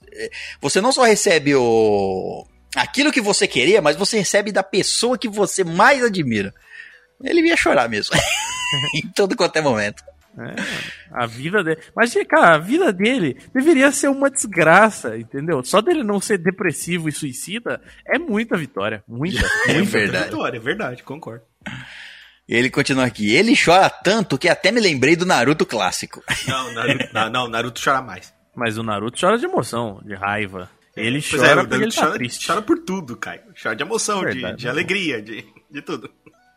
você 0.59 0.81
não 0.81 0.91
só 0.91 1.03
recebe 1.03 1.55
o 1.55 2.47
aquilo 2.75 3.13
que 3.13 3.21
você 3.21 3.47
queria, 3.47 3.83
mas 3.83 3.95
você 3.95 4.17
recebe 4.17 4.51
da 4.51 4.63
pessoa 4.63 5.19
que 5.19 5.29
você 5.29 5.63
mais 5.63 6.03
admira. 6.03 6.55
Ele 7.23 7.47
ia 7.47 7.59
chorar 7.59 7.87
mesmo. 7.87 8.17
em 8.97 9.07
todo 9.09 9.37
quanto 9.37 9.55
é 9.57 9.61
momento. 9.61 10.03
É, 10.37 10.55
a 11.13 11.27
vida 11.27 11.63
dele. 11.63 11.81
Mas, 11.95 12.15
cara, 12.27 12.55
a 12.55 12.59
vida 12.59 12.91
dele 12.91 13.37
deveria 13.55 13.93
ser 13.93 14.09
uma 14.09 14.31
desgraça, 14.31 15.19
entendeu? 15.19 15.63
Só 15.63 15.83
dele 15.83 16.03
não 16.03 16.19
ser 16.21 16.39
depressivo 16.39 17.07
e 17.07 17.13
suicida 17.13 17.83
é 18.07 18.19
muita 18.19 18.57
vitória. 18.57 19.05
Muita. 19.07 19.47
é 19.69 19.75
muita 19.75 19.91
verdade. 19.91 20.25
vitória, 20.25 20.57
é 20.57 20.61
verdade, 20.61 21.03
concordo. 21.03 21.45
Ele 22.49 22.69
continua 22.69 23.07
aqui. 23.07 23.35
Ele 23.35 23.55
chora 23.57 23.89
tanto 23.89 24.39
que 24.39 24.49
até 24.49 24.71
me 24.71 24.81
lembrei 24.81 25.17
do 25.17 25.25
Naruto 25.25 25.65
clássico. 25.65 26.23
Não, 26.47 26.73
Naruto, 26.73 27.09
não, 27.15 27.31
não, 27.31 27.49
Naruto 27.49 27.81
chora 27.83 28.03
mais. 28.03 28.33
Mas 28.55 28.77
o 28.77 28.83
Naruto 28.83 29.19
chora 29.19 29.39
de 29.39 29.47
emoção, 29.47 30.01
de 30.05 30.15
raiva. 30.15 30.71
Ele 30.97 31.21
pois 31.21 31.43
chora 31.43 31.61
é, 31.61 31.65
porque 31.65 31.75
ele 31.75 31.93
tá 31.93 32.03
chora, 32.03 32.15
triste. 32.15 32.47
Chora 32.47 32.63
por 32.63 32.79
tudo, 32.79 33.17
Caio. 33.17 33.43
Chora 33.61 33.75
de 33.75 33.83
emoção, 33.83 34.25
de, 34.25 34.57
de 34.57 34.69
alegria, 34.69 35.21
de, 35.21 35.45
de 35.71 35.83
tudo. 35.83 36.09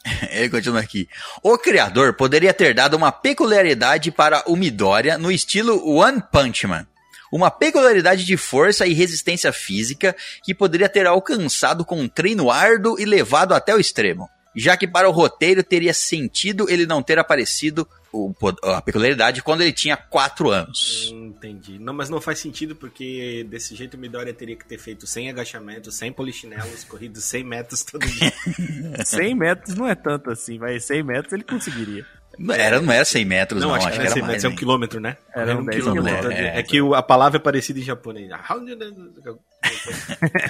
Ele 0.32 0.50
continua 0.50 0.80
aqui. 0.80 1.10
O 1.43 1.58
criador 1.58 2.13
poderia 2.13 2.54
ter 2.54 2.73
dado 2.73 2.95
uma 2.95 3.12
peculiaridade 3.12 4.12
para 4.12 4.43
o 4.47 4.56
Midoriya 4.56 5.17
no 5.17 5.32
estilo 5.32 5.86
One 5.86 6.23
Punch 6.32 6.65
Man. 6.65 6.88
Uma 7.32 7.52
peculiaridade 7.52 8.23
de 8.23 8.38
força 8.38 8.88
e 8.88 8.93
resistência 8.93 9.52
física 9.52 10.15
que 10.43 10.54
poderia 10.56 10.88
ter 10.88 11.06
alcançado 11.06 11.84
com 11.84 12.00
um 12.00 12.08
treino 12.08 12.50
árduo 12.50 12.97
e 12.97 13.06
levado 13.06 13.54
até 13.54 13.76
o 13.76 13.80
extremo. 13.80 14.30
Já 14.58 14.76
que 14.76 14.88
para 14.88 15.08
o 15.08 15.12
roteiro 15.12 15.63
teria 15.63 15.93
sentido 15.93 16.67
ele 16.67 16.88
não 16.88 17.04
ter 17.04 17.20
aparecido 17.20 17.88
o, 18.12 18.34
a 18.63 18.82
peculiaridade 18.82 19.43
quando 19.43 19.62
ele 19.62 19.72
tinha 19.72 19.96
4 19.96 20.50
anos. 20.50 21.13
Entendi. 21.13 21.78
Não, 21.78 21.93
mas 21.93 22.10
não 22.10 22.20
faz 22.20 22.39
sentido 22.39 22.76
porque 22.76 23.46
desse 23.50 23.76
jeito 23.76 23.96
o 23.96 24.00
Midoriya 24.00 24.34
teria 24.34 24.56
que 24.56 24.65
ter 24.65 24.80
feito 24.80 25.06
100 25.06 25.30
agachamentos, 25.30 25.96
100 25.96 26.12
polichinelos, 26.13 26.84
corrido 26.86 27.22
100 27.22 27.43
metros 27.43 27.84
todo 27.84 28.04
dia. 28.08 28.34
100 29.06 29.36
metros 29.36 29.76
não 29.76 29.88
é 29.88 29.93
tanto 29.93 30.32
assim, 30.32 30.58
vai 30.58 30.80
100 30.80 31.04
metros 31.04 31.34
ele 31.34 31.43
conseguiria. 31.43 32.04
Não 32.39 32.54
era, 32.54 32.82
não 32.82 32.93
era 32.93 33.06
100 33.06 33.26
metros, 33.26 33.62
não. 33.62 33.70
não 33.70 33.76
acho, 33.76 33.88
acho 33.88 33.96
que 33.96 34.06
era 34.06 34.13
100 34.13 34.22
mais, 34.22 34.34
metros, 34.34 34.46
é 34.46 34.50
um 34.50 34.56
quilômetro, 34.56 35.00
né? 35.00 35.17
Era 35.34 35.56
um, 35.56 35.62
um 35.62 35.65
quilômetro. 35.65 36.32
É, 36.32 36.60
é, 36.60 36.63
que 36.63 36.78
a 36.93 37.02
palavra 37.02 37.38
é 37.38 37.41
parecida 37.41 37.80
em 37.80 37.84
japonês. 37.84 38.30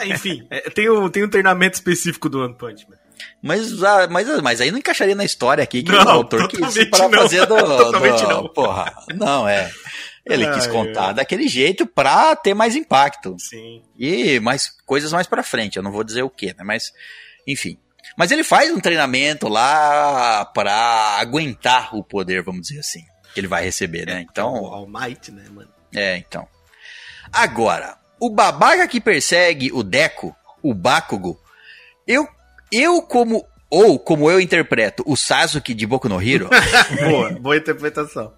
Enfim, 0.05 0.45
é, 0.49 0.69
tem, 0.69 0.89
um, 0.89 1.07
tem 1.09 1.23
um 1.23 1.29
treinamento 1.29 1.75
específico 1.75 2.27
do 2.27 2.41
One 2.41 2.55
Punch 2.55 2.85
Man. 2.89 2.97
Mas, 3.41 3.83
ah, 3.83 4.07
mas, 4.09 4.41
mas 4.41 4.61
aí 4.61 4.71
não 4.71 4.79
encaixaria 4.79 5.15
na 5.15 5.25
história 5.25 5.63
aqui 5.63 5.83
que 5.83 5.91
não, 5.91 6.05
o 6.05 6.09
autor 6.09 6.47
quis 6.47 6.85
para 6.89 7.09
fazer 7.09 7.45
do, 7.45 7.55
totalmente 7.57 8.21
do, 8.21 8.27
não. 8.27 8.49
Porra, 8.49 8.93
não, 9.15 9.47
é. 9.47 9.71
Ele 10.25 10.45
ah, 10.45 10.53
quis 10.53 10.67
contar 10.67 11.11
é. 11.11 11.13
daquele 11.15 11.47
jeito 11.47 11.85
pra 11.85 12.35
ter 12.35 12.53
mais 12.53 12.75
impacto. 12.75 13.35
Sim. 13.39 13.81
E 13.97 14.39
mais 14.39 14.69
coisas 14.85 15.11
mais 15.11 15.25
pra 15.25 15.43
frente. 15.43 15.77
Eu 15.77 15.83
não 15.83 15.91
vou 15.91 16.03
dizer 16.03 16.23
o 16.23 16.29
que, 16.29 16.47
né? 16.47 16.63
Mas, 16.63 16.91
enfim. 17.47 17.79
Mas 18.17 18.31
ele 18.31 18.43
faz 18.43 18.71
um 18.71 18.79
treinamento 18.79 19.47
lá 19.47 20.45
pra 20.45 21.17
aguentar 21.19 21.95
o 21.95 22.03
poder, 22.03 22.43
vamos 22.43 22.67
dizer 22.67 22.79
assim. 22.79 23.05
Que 23.33 23.39
ele 23.39 23.47
vai 23.47 23.63
receber, 23.63 24.05
né? 24.05 24.25
Então. 24.29 24.55
É 24.55 24.59
o 24.59 24.65
All 24.65 24.87
Might, 24.87 25.31
né, 25.31 25.45
mano? 25.49 25.69
É, 25.95 26.17
então. 26.17 26.47
Agora, 27.31 27.97
o 28.19 28.29
babaca 28.29 28.87
que 28.87 28.99
persegue 28.99 29.71
o 29.71 29.83
Deco, 29.83 30.35
o 30.61 30.73
Bakugo, 30.73 31.39
eu 32.05 32.27
eu 32.71 33.01
como 33.01 33.45
ou 33.69 33.99
como 33.99 34.31
eu 34.31 34.39
interpreto 34.39 35.03
o 35.05 35.15
Sasuke 35.15 35.73
de 35.73 35.85
Boku 35.85 36.07
no 36.07 36.21
Hero. 36.21 36.49
boa, 37.09 37.31
boa 37.31 37.57
interpretação. 37.57 38.33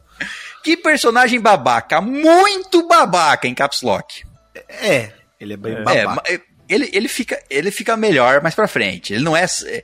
Que 0.63 0.75
personagem 0.75 1.39
babaca, 1.39 2.01
muito 2.01 2.87
babaca 2.87 3.47
em 3.47 3.53
Caps 3.53 3.81
Lock. 3.81 4.23
É, 4.67 5.11
ele 5.39 5.53
é 5.53 5.57
bem 5.57 5.73
é, 5.73 5.83
babaca. 5.83 6.31
É, 6.31 6.41
ele, 6.67 6.89
ele, 6.93 7.07
fica, 7.07 7.41
ele 7.49 7.71
fica 7.71 7.95
melhor 7.95 8.41
mais 8.41 8.55
pra 8.55 8.67
frente. 8.67 9.13
Ele 9.13 9.23
não 9.23 9.35
é, 9.35 9.45
é. 9.65 9.83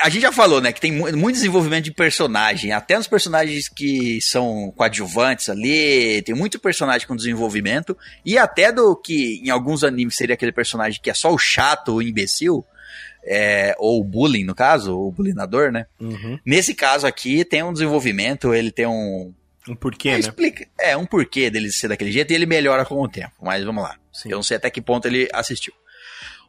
A 0.00 0.08
gente 0.08 0.22
já 0.22 0.32
falou, 0.32 0.60
né, 0.60 0.72
que 0.72 0.80
tem 0.80 0.92
muito 0.92 1.34
desenvolvimento 1.34 1.84
de 1.84 1.92
personagem, 1.92 2.72
até 2.72 2.96
nos 2.96 3.08
personagens 3.08 3.68
que 3.68 4.20
são 4.20 4.72
coadjuvantes 4.76 5.48
ali, 5.48 6.22
tem 6.22 6.34
muito 6.34 6.60
personagem 6.60 7.06
com 7.06 7.16
desenvolvimento, 7.16 7.96
e 8.24 8.38
até 8.38 8.70
do 8.70 8.94
que 8.94 9.40
em 9.44 9.50
alguns 9.50 9.82
animes 9.82 10.16
seria 10.16 10.34
aquele 10.34 10.52
personagem 10.52 11.00
que 11.02 11.10
é 11.10 11.14
só 11.14 11.32
o 11.32 11.38
chato, 11.38 11.94
o 11.94 12.02
imbecil, 12.02 12.64
é, 13.24 13.74
ou 13.78 14.00
o 14.00 14.04
bullying, 14.04 14.44
no 14.44 14.54
caso, 14.54 14.98
o 14.98 15.10
bullyingador, 15.10 15.70
né? 15.70 15.86
Uhum. 16.00 16.38
Nesse 16.44 16.74
caso 16.74 17.06
aqui, 17.06 17.44
tem 17.44 17.62
um 17.62 17.72
desenvolvimento, 17.72 18.52
ele 18.52 18.70
tem 18.70 18.86
um. 18.86 19.32
Um 19.68 19.76
porquê, 19.76 20.08
é, 20.08 20.12
né? 20.12 20.18
Explica, 20.18 20.66
é, 20.80 20.96
um 20.96 21.06
porquê 21.06 21.48
dele 21.48 21.70
ser 21.70 21.88
daquele 21.88 22.10
jeito 22.10 22.32
e 22.32 22.34
ele 22.34 22.46
melhora 22.46 22.84
com 22.84 23.00
o 23.00 23.08
tempo. 23.08 23.32
Mas 23.40 23.64
vamos 23.64 23.84
lá. 23.84 23.96
Sim. 24.12 24.30
Eu 24.30 24.36
não 24.36 24.42
sei 24.42 24.56
até 24.56 24.68
que 24.68 24.82
ponto 24.82 25.06
ele 25.06 25.28
assistiu. 25.32 25.72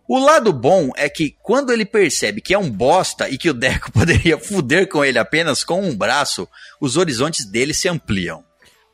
O 0.07 0.17
lado 0.17 0.51
bom 0.51 0.91
é 0.97 1.07
que 1.07 1.35
quando 1.41 1.71
ele 1.71 1.85
percebe 1.85 2.41
que 2.41 2.53
é 2.53 2.57
um 2.57 2.69
bosta 2.69 3.29
e 3.29 3.37
que 3.37 3.49
o 3.49 3.53
Deco 3.53 3.91
poderia 3.93 4.37
fuder 4.37 4.89
com 4.89 5.05
ele 5.05 5.19
apenas 5.19 5.63
com 5.63 5.81
um 5.81 5.95
braço, 5.95 6.47
os 6.81 6.97
horizontes 6.97 7.45
dele 7.45 7.73
se 7.73 7.87
ampliam. 7.87 8.43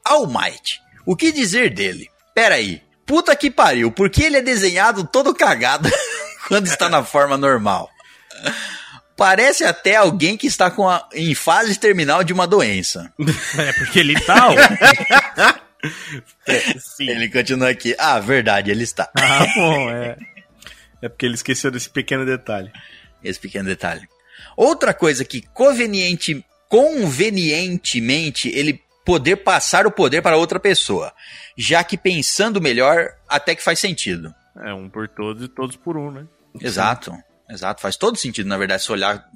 All 0.04 0.28
Might, 0.28 0.82
o 1.06 1.16
que 1.16 1.32
dizer 1.32 1.74
dele? 1.74 2.10
Pera 2.36 2.56
aí, 2.56 2.82
puta 3.06 3.36
que 3.36 3.50
pariu, 3.50 3.92
por 3.92 4.10
que 4.10 4.24
ele 4.24 4.38
é 4.38 4.42
desenhado 4.42 5.08
todo 5.08 5.34
cagado? 5.34 5.90
quando 6.50 6.68
está 6.68 6.90
na 6.90 7.04
forma 7.04 7.38
normal. 7.38 7.90
Parece 9.16 9.64
até 9.64 9.96
alguém 9.96 10.36
que 10.36 10.48
está 10.48 10.72
com 10.72 10.90
a, 10.90 11.08
em 11.14 11.36
fase 11.36 11.78
terminal 11.80 12.24
de 12.24 12.34
uma 12.34 12.48
doença. 12.48 13.14
É 13.58 13.74
porque 13.74 14.00
ele 14.00 14.14
está. 14.14 14.50
é, 16.48 16.64
ele 17.00 17.30
continua 17.30 17.70
aqui. 17.70 17.96
Ah, 17.98 18.20
verdade, 18.20 18.72
ele 18.72 18.84
está. 18.84 19.10
Ah, 19.16 19.46
bom, 19.56 19.90
é. 19.90 20.18
É 21.02 21.08
porque 21.08 21.26
ele 21.26 21.36
esqueceu 21.36 21.70
desse 21.70 21.90
pequeno 21.90 22.26
detalhe. 22.26 22.72
Esse 23.24 23.40
pequeno 23.40 23.66
detalhe. 23.66 24.08
Outra 24.58 24.94
coisa 24.94 25.24
que 25.24 25.42
conveniente, 25.54 26.44
convenientemente 26.68 28.50
ele 28.50 28.82
poder 29.06 29.38
passar 29.38 29.86
o 29.88 29.92
poder 29.92 30.22
para 30.22 30.38
outra 30.38 30.60
pessoa, 30.60 31.14
já 31.58 31.84
que 31.84 31.98
pensando 31.98 32.62
melhor 32.62 33.10
até 33.28 33.56
que 33.56 33.64
faz 33.64 33.80
sentido. 33.80 34.34
É 34.64 34.74
um 34.74 34.90
por 34.90 35.08
todos 35.08 35.44
e 35.44 35.48
todos 35.48 35.76
por 35.76 35.98
um, 35.98 36.12
né? 36.12 36.26
Exato. 36.60 37.14
Exato, 37.50 37.82
faz 37.82 37.98
todo 37.98 38.16
sentido, 38.16 38.48
na 38.48 38.58
verdade, 38.58 38.84
se 38.84 38.92
olhar 38.92 39.28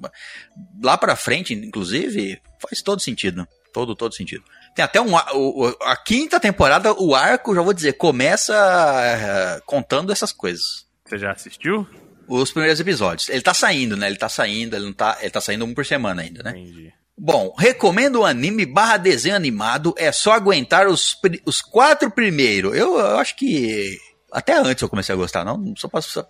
lá 0.80 0.96
para 0.96 1.16
frente, 1.16 1.52
inclusive, 1.52 2.40
faz 2.60 2.80
todo 2.80 3.00
sentido. 3.00 3.46
Todo, 3.72 3.96
todo 3.96 4.14
sentido. 4.14 4.44
Tem 4.72 4.84
até 4.84 5.00
um. 5.00 5.16
A, 5.16 5.96
quinta 5.96 6.38
temporada, 6.38 6.92
o 6.92 7.12
arco, 7.12 7.52
já 7.52 7.60
vou 7.60 7.72
dizer, 7.72 7.94
começa 7.94 8.54
uh, 8.54 9.62
contando 9.66 10.12
essas 10.12 10.30
coisas. 10.30 10.86
Você 11.04 11.18
já 11.18 11.32
assistiu? 11.32 11.84
Os 12.28 12.52
primeiros 12.52 12.78
episódios. 12.78 13.28
Ele 13.28 13.42
tá 13.42 13.52
saindo, 13.52 13.96
né? 13.96 14.06
Ele 14.06 14.16
tá 14.16 14.28
saindo, 14.28 14.76
ele 14.76 14.84
não 14.84 14.92
tá. 14.92 15.18
Ele 15.20 15.30
tá 15.30 15.40
saindo 15.40 15.64
um 15.64 15.74
por 15.74 15.84
semana 15.84 16.22
ainda, 16.22 16.44
né? 16.44 16.50
Entendi. 16.50 16.92
Bom, 17.18 17.52
recomendo 17.58 18.20
o 18.20 18.24
anime 18.24 18.64
barra 18.64 18.96
desenho 18.96 19.34
animado. 19.34 19.92
É 19.98 20.12
só 20.12 20.32
aguentar 20.32 20.86
os, 20.86 21.16
os 21.44 21.60
quatro 21.60 22.12
primeiros. 22.12 22.76
Eu, 22.76 22.96
eu 22.96 23.18
acho 23.18 23.36
que 23.36 23.98
até 24.34 24.58
antes 24.58 24.82
eu 24.82 24.88
comecei 24.88 25.14
a 25.14 25.16
gostar, 25.16 25.44
não, 25.44 25.74
só 25.76 25.88
posso, 25.88 26.26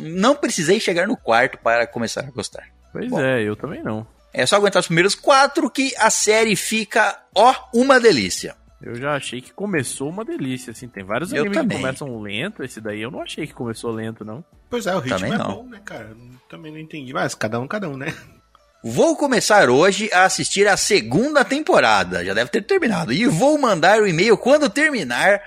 não 0.00 0.36
precisei 0.36 0.78
chegar 0.78 1.06
no 1.06 1.16
quarto 1.16 1.58
para 1.58 1.86
começar 1.86 2.20
a 2.20 2.30
gostar. 2.30 2.64
Pois 2.92 3.10
Bom, 3.10 3.20
é, 3.20 3.42
eu 3.42 3.56
também 3.56 3.82
não. 3.82 4.06
É 4.32 4.46
só 4.46 4.56
aguentar 4.56 4.80
os 4.80 4.86
primeiros 4.86 5.14
quatro 5.14 5.68
que 5.68 5.92
a 5.96 6.08
série 6.08 6.54
fica, 6.54 7.20
ó, 7.34 7.54
uma 7.74 7.98
delícia. 7.98 8.56
Eu 8.80 8.94
já 8.94 9.14
achei 9.14 9.40
que 9.40 9.52
começou 9.52 10.08
uma 10.08 10.24
delícia, 10.24 10.70
assim. 10.70 10.88
Tem 10.88 11.04
vários 11.04 11.32
eu 11.32 11.40
animes 11.40 11.58
também. 11.58 11.76
que 11.76 11.82
começam 11.82 12.20
lento, 12.20 12.62
esse 12.62 12.80
daí 12.80 13.02
eu 13.02 13.10
não 13.10 13.20
achei 13.20 13.46
que 13.46 13.52
começou 13.52 13.90
lento, 13.90 14.24
não. 14.24 14.42
Pois 14.70 14.86
é, 14.86 14.94
o 14.94 15.00
ritmo 15.00 15.18
também 15.18 15.34
é 15.34 15.38
não. 15.38 15.54
bom, 15.56 15.66
né, 15.66 15.80
cara? 15.84 16.16
Também 16.48 16.72
não 16.72 16.78
entendi, 16.78 17.12
mas 17.12 17.34
cada 17.34 17.60
um, 17.60 17.68
cada 17.68 17.88
um, 17.88 17.96
né? 17.96 18.14
Vou 18.82 19.14
começar 19.14 19.68
hoje 19.68 20.08
a 20.10 20.24
assistir 20.24 20.66
a 20.66 20.74
segunda 20.74 21.44
temporada. 21.44 22.24
Já 22.24 22.32
deve 22.32 22.50
ter 22.50 22.62
terminado. 22.62 23.12
E 23.12 23.26
vou 23.26 23.58
mandar 23.58 24.00
o 24.00 24.06
e-mail 24.06 24.38
quando 24.38 24.70
terminar. 24.70 25.42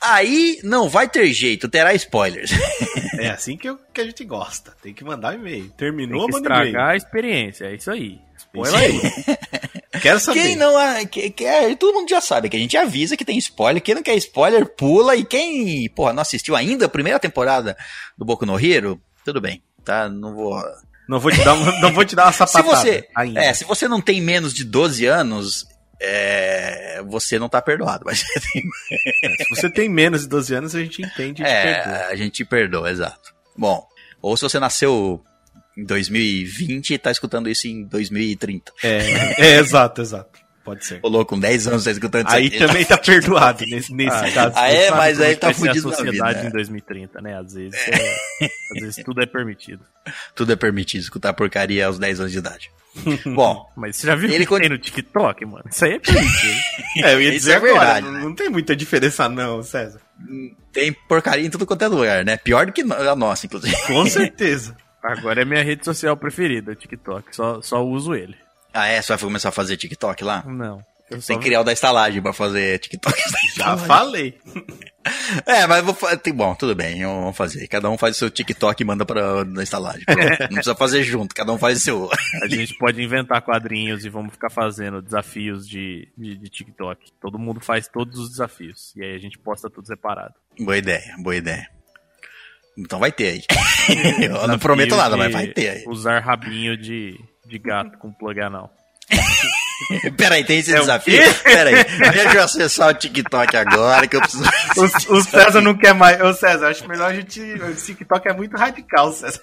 Aí 0.00 0.60
não 0.62 0.88
vai 0.88 1.08
ter 1.08 1.26
jeito, 1.32 1.68
terá 1.68 1.94
spoilers. 1.94 2.50
É 3.18 3.30
assim 3.30 3.56
que, 3.56 3.66
eu, 3.66 3.78
que 3.94 4.00
a 4.02 4.04
gente 4.04 4.22
gosta. 4.24 4.76
Tem 4.82 4.92
que 4.92 5.02
mandar 5.02 5.32
o 5.32 5.38
e-mail. 5.38 5.70
Terminou, 5.70 6.28
manda 6.28 6.48
e-mail. 6.48 6.66
estragar 6.66 6.90
a 6.90 6.96
experiência, 6.96 7.64
é 7.64 7.74
isso 7.74 7.90
aí. 7.90 8.20
Spoiler 8.36 8.78
aí. 8.78 9.00
Quero 10.02 10.20
saber. 10.20 10.42
Quem 10.42 10.56
não 10.56 10.74
que, 11.06 11.30
que, 11.30 11.76
todo 11.76 11.94
mundo 11.94 12.10
já 12.10 12.20
sabe 12.20 12.50
que 12.50 12.56
a 12.56 12.60
gente 12.60 12.76
avisa 12.76 13.16
que 13.16 13.24
tem 13.24 13.38
spoiler. 13.38 13.82
Quem 13.82 13.94
não 13.94 14.02
quer 14.02 14.14
spoiler, 14.16 14.66
pula. 14.66 15.16
E 15.16 15.24
quem, 15.24 15.88
porra, 15.88 16.12
não 16.12 16.20
assistiu 16.20 16.54
ainda 16.54 16.84
a 16.84 16.90
primeira 16.90 17.18
temporada 17.18 17.74
do 18.18 18.24
Boku 18.24 18.44
no 18.44 18.60
Hero, 18.60 19.00
tudo 19.24 19.40
bem, 19.40 19.62
tá? 19.82 20.10
Não 20.10 20.34
vou 20.34 20.62
não 21.08 21.20
vou 21.20 21.30
te 21.30 21.42
dar, 21.44 21.80
não 21.80 21.92
vou 21.92 22.04
te 22.04 22.16
dar 22.16 22.24
uma 22.24 22.32
sapatada. 22.32 22.76
Se 22.76 22.84
você, 22.84 23.08
ainda. 23.14 23.40
É, 23.40 23.52
se 23.52 23.64
você 23.64 23.88
não 23.88 24.00
tem 24.00 24.20
menos 24.20 24.52
de 24.52 24.64
12 24.64 25.06
anos, 25.06 25.66
é, 26.00 27.02
você 27.06 27.38
não 27.38 27.48
tá 27.48 27.62
perdoado. 27.62 28.04
Mas 28.04 28.22
é, 29.22 29.44
se 29.44 29.48
você 29.48 29.70
tem 29.70 29.88
menos 29.88 30.22
de 30.22 30.28
12 30.28 30.54
anos, 30.54 30.74
a 30.74 30.80
gente 30.80 31.02
entende. 31.02 31.42
É, 31.42 32.08
a 32.10 32.16
gente 32.16 32.32
te 32.32 32.44
perdoa, 32.44 32.90
exato. 32.90 33.34
Bom, 33.56 33.86
ou 34.20 34.36
se 34.36 34.42
você 34.42 34.58
nasceu 34.58 35.22
em 35.76 35.84
2020 35.84 36.94
e 36.94 36.98
tá 36.98 37.10
escutando 37.10 37.48
isso 37.48 37.68
em 37.68 37.84
2030. 37.84 38.72
É, 38.82 39.42
é 39.42 39.58
exato, 39.58 40.00
exato. 40.00 40.45
Pode 40.66 40.84
ser. 40.84 40.98
Ô, 41.00 41.08
louco, 41.08 41.36
com 41.36 41.38
10 41.38 41.68
anos 41.68 41.84
tá 41.84 41.92
escutando 41.92 42.26
isso. 42.26 42.36
Aí 42.36 42.50
também 42.50 42.84
tá 42.84 42.98
perdoado 42.98 43.64
nesse, 43.66 43.94
nesse 43.94 44.16
ah, 44.16 44.32
caso. 44.32 44.52
Ah, 44.56 44.68
é, 44.68 44.90
mas 44.90 45.20
aí 45.20 45.36
tá 45.36 45.54
fudido 45.54 45.90
a 45.90 45.94
sociedade 45.94 46.38
vida, 46.38 46.48
em 46.48 46.50
2030, 46.50 47.20
né? 47.20 47.38
Às 47.38 47.54
vezes, 47.54 47.80
é, 47.86 48.48
às 48.74 48.80
vezes 48.80 49.04
tudo 49.04 49.22
é 49.22 49.26
permitido. 49.26 49.84
Tudo 50.34 50.52
é 50.52 50.56
permitido, 50.56 51.02
escutar 51.02 51.32
porcaria 51.34 51.86
aos 51.86 52.00
10 52.00 52.18
anos 52.18 52.32
de 52.32 52.38
idade. 52.38 52.72
Bom, 53.32 53.64
mas 53.76 53.96
você 53.96 54.08
já 54.08 54.16
viu 54.16 54.28
ele 54.28 54.44
que 54.44 54.58
tem 54.58 54.68
no 54.68 54.78
TikTok, 54.78 55.46
mano? 55.46 55.64
Isso 55.70 55.84
aí 55.84 55.92
é 55.92 55.98
permitido. 56.00 56.58
é, 57.04 57.14
eu 57.14 57.22
ia 57.22 57.30
dizer 57.30 57.52
é 57.52 57.60
verdade, 57.60 58.06
agora, 58.06 58.18
não, 58.18 58.28
não 58.30 58.34
tem 58.34 58.50
muita 58.50 58.74
diferença 58.74 59.28
não, 59.28 59.62
César. 59.62 60.00
Tem 60.72 60.92
porcaria 60.92 61.46
em 61.46 61.50
tudo 61.50 61.64
quanto 61.64 61.82
é 61.82 61.86
lugar, 61.86 62.24
né? 62.24 62.36
Pior 62.36 62.66
do 62.66 62.72
que 62.72 62.80
a 62.80 63.14
nossa, 63.14 63.46
inclusive. 63.46 63.76
Com 63.86 64.04
certeza. 64.06 64.76
Agora 65.00 65.42
é 65.42 65.44
minha 65.44 65.62
rede 65.62 65.84
social 65.84 66.16
preferida, 66.16 66.72
o 66.72 66.74
TikTok. 66.74 67.36
Só, 67.36 67.62
só 67.62 67.84
uso 67.84 68.16
ele. 68.16 68.34
Ah, 68.76 68.86
é? 68.88 69.00
Você 69.00 69.08
vai 69.08 69.18
começar 69.18 69.48
a 69.48 69.52
fazer 69.52 69.76
TikTok 69.76 70.22
lá? 70.22 70.44
Não. 70.46 70.80
Eu 71.10 71.22
Tem 71.22 71.38
que 71.38 71.44
criar 71.44 71.60
o 71.60 71.64
da 71.64 71.72
estalagem 71.72 72.20
pra 72.20 72.32
fazer 72.32 72.78
TikTok. 72.80 73.16
Já 73.56 73.76
falei. 73.76 74.38
É, 75.46 75.68
mas 75.68 75.84
vou 75.84 75.94
fazer. 75.94 76.32
Bom, 76.32 76.52
tudo 76.56 76.74
bem, 76.74 77.00
vamos 77.04 77.36
fazer. 77.36 77.68
Cada 77.68 77.88
um 77.88 77.96
faz 77.96 78.16
o 78.16 78.18
seu 78.18 78.28
TikTok 78.28 78.82
e 78.82 78.84
manda 78.84 79.06
pra 79.06 79.44
na 79.44 79.62
estalagem. 79.62 80.02
Não 80.10 80.48
precisa 80.48 80.74
fazer 80.74 81.04
junto, 81.04 81.32
cada 81.32 81.52
um 81.52 81.58
faz 81.58 81.78
o 81.78 81.80
seu. 81.80 82.10
A 82.42 82.48
gente 82.48 82.76
pode 82.76 83.00
inventar 83.00 83.40
quadrinhos 83.40 84.04
e 84.04 84.08
vamos 84.08 84.32
ficar 84.32 84.50
fazendo 84.50 85.00
desafios 85.00 85.68
de, 85.68 86.08
de, 86.18 86.36
de 86.36 86.50
TikTok. 86.50 87.12
Todo 87.20 87.38
mundo 87.38 87.60
faz 87.60 87.86
todos 87.86 88.18
os 88.18 88.30
desafios. 88.30 88.92
E 88.96 89.04
aí 89.04 89.14
a 89.14 89.18
gente 89.18 89.38
posta 89.38 89.70
tudo 89.70 89.86
separado. 89.86 90.34
Boa 90.58 90.76
ideia, 90.76 91.14
boa 91.22 91.36
ideia. 91.36 91.68
Então 92.76 92.98
vai 92.98 93.12
ter 93.12 93.28
aí. 93.28 93.42
Eu 94.24 94.48
não 94.48 94.58
prometo 94.58 94.96
nada, 94.96 95.16
mas 95.16 95.32
vai 95.32 95.46
ter 95.46 95.68
aí. 95.68 95.84
Usar 95.86 96.18
rabinho 96.18 96.76
de, 96.76 97.16
de 97.46 97.58
gato 97.58 97.98
com 97.98 98.12
plug 98.12 98.40
anal. 98.40 98.72
Peraí, 100.16 100.42
tem 100.42 100.58
esse 100.58 100.74
é 100.74 100.80
desafio? 100.80 101.20
Peraí, 101.42 101.84
deixa 101.84 102.34
eu 102.34 102.44
acessar 102.44 102.88
o 102.88 102.94
TikTok 102.94 103.56
agora 103.56 104.06
que 104.06 104.16
eu 104.16 104.20
preciso. 104.20 104.44
O, 104.76 105.16
o 105.16 105.22
César 105.22 105.60
não 105.60 105.74
quer 105.74 105.94
mais. 105.94 106.20
Ô 106.20 106.34
César, 106.34 106.68
acho 106.68 106.86
melhor 106.88 107.10
a 107.10 107.14
gente. 107.14 107.40
O 107.40 107.74
TikTok 107.74 108.28
é 108.28 108.32
muito 108.32 108.56
radical, 108.56 109.12
César. 109.12 109.40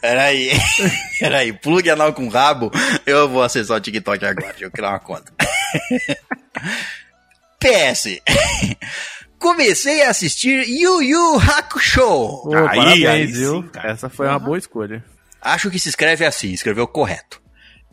Peraí, 0.00 0.50
peraí, 1.20 1.52
plug 1.52 1.88
anal 1.90 2.12
com 2.12 2.28
rabo. 2.28 2.70
Eu 3.04 3.28
vou 3.28 3.42
acessar 3.42 3.76
o 3.76 3.80
TikTok 3.80 4.24
agora, 4.24 4.48
deixa 4.48 4.64
eu 4.64 4.70
criar 4.70 4.90
uma 4.90 4.98
conta. 4.98 5.32
PS. 7.60 8.20
Comecei 9.38 10.02
a 10.02 10.10
assistir 10.10 10.66
Yu 10.68 11.02
Yu 11.02 11.38
Hakusho. 11.38 12.02
Oh, 12.02 12.54
aí, 12.54 12.78
parabéns, 12.78 13.06
aí, 13.06 13.26
viu? 13.26 13.62
Sim, 13.62 13.70
Essa 13.84 14.08
foi 14.08 14.26
uhum. 14.26 14.32
uma 14.32 14.38
boa 14.38 14.58
escolha. 14.58 15.04
Acho 15.46 15.70
que 15.70 15.78
se 15.78 15.88
escreve 15.88 16.24
assim, 16.24 16.50
escreveu 16.50 16.88
correto. 16.88 17.40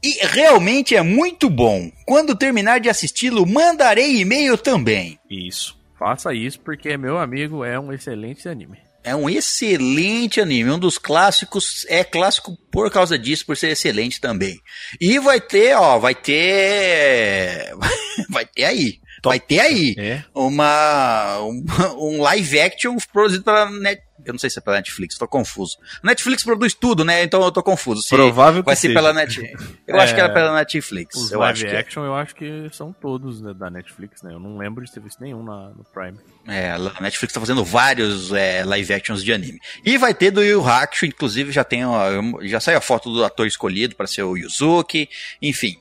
E 0.01 0.25
realmente 0.25 0.95
é 0.95 1.03
muito 1.03 1.51
bom. 1.51 1.91
Quando 2.03 2.35
terminar 2.35 2.79
de 2.79 2.89
assisti-lo, 2.89 3.45
mandarei 3.45 4.19
e-mail 4.19 4.57
também. 4.57 5.19
Isso. 5.29 5.77
Faça 5.97 6.33
isso 6.33 6.59
porque, 6.59 6.97
meu 6.97 7.19
amigo, 7.19 7.63
é 7.63 7.79
um 7.79 7.93
excelente 7.93 8.49
anime. 8.49 8.79
É 9.03 9.15
um 9.15 9.29
excelente 9.29 10.41
anime, 10.41 10.71
um 10.71 10.79
dos 10.79 10.97
clássicos, 10.97 11.85
é 11.89 12.03
clássico 12.03 12.57
por 12.71 12.89
causa 12.89 13.19
disso, 13.19 13.45
por 13.45 13.55
ser 13.55 13.69
excelente 13.69 14.19
também. 14.19 14.59
E 14.99 15.19
vai 15.19 15.39
ter, 15.39 15.75
ó, 15.75 15.99
vai 15.99 16.15
ter, 16.15 17.71
vai 18.31 18.47
ter 18.47 18.63
aí. 18.63 18.99
Vai 19.29 19.39
ter 19.39 19.59
aí 19.59 19.95
é. 19.97 20.23
uma 20.33 21.39
um, 21.39 21.63
um, 21.97 22.21
live 22.21 22.59
action 22.59 22.97
produzido 23.11 23.43
pela 23.43 23.69
Net, 23.69 24.01
eu 24.25 24.33
não 24.33 24.39
sei 24.39 24.49
se 24.49 24.59
é 24.59 24.61
pela 24.61 24.77
Netflix, 24.77 25.17
tô 25.17 25.27
confuso. 25.27 25.77
Netflix 26.01 26.43
produz 26.43 26.73
tudo, 26.73 27.03
né? 27.03 27.23
Então 27.23 27.41
eu 27.43 27.51
tô 27.51 27.61
confuso. 27.61 28.01
Se 28.01 28.09
Provável 28.09 28.63
que 28.63 28.67
Vai 28.67 28.75
ser 28.75 28.87
seja. 28.87 28.93
pela 28.93 29.13
Netflix. 29.13 29.63
Eu 29.87 29.95
é, 29.97 30.03
acho 30.03 30.13
que 30.13 30.19
era 30.19 30.33
pela 30.33 30.53
Netflix. 30.53 31.15
Os 31.15 31.31
eu 31.31 31.39
live 31.39 31.65
acho 31.65 31.75
action, 31.75 32.01
que... 32.01 32.07
eu 32.07 32.15
acho 32.15 32.35
que 32.35 32.69
são 32.71 32.93
todos 32.93 33.41
né, 33.41 33.53
da 33.53 33.69
Netflix, 33.69 34.21
né? 34.21 34.33
Eu 34.33 34.39
não 34.39 34.57
lembro 34.57 34.83
de 34.83 34.91
ter 34.91 34.99
visto 34.99 35.21
nenhum 35.21 35.43
na, 35.43 35.69
no 35.69 35.83
Prime. 35.83 36.17
É, 36.47 36.71
a 36.71 37.01
Netflix 37.01 37.33
tá 37.33 37.39
fazendo 37.39 37.63
vários 37.63 38.31
é, 38.31 38.63
live 38.63 38.93
actions 38.93 39.23
de 39.23 39.33
anime. 39.33 39.59
E 39.85 39.97
vai 39.97 40.13
ter 40.13 40.31
do 40.31 40.43
Yu 40.43 40.65
Hakusho, 40.65 41.05
inclusive 41.05 41.51
já 41.51 41.63
tem, 41.63 41.85
ó, 41.85 42.05
já 42.41 42.59
saiu 42.59 42.77
a 42.77 42.81
foto 42.81 43.11
do 43.11 43.23
ator 43.23 43.47
escolhido 43.47 43.95
para 43.95 44.07
ser 44.07 44.23
o 44.23 44.37
Yuzuki, 44.37 45.09
enfim. 45.41 45.77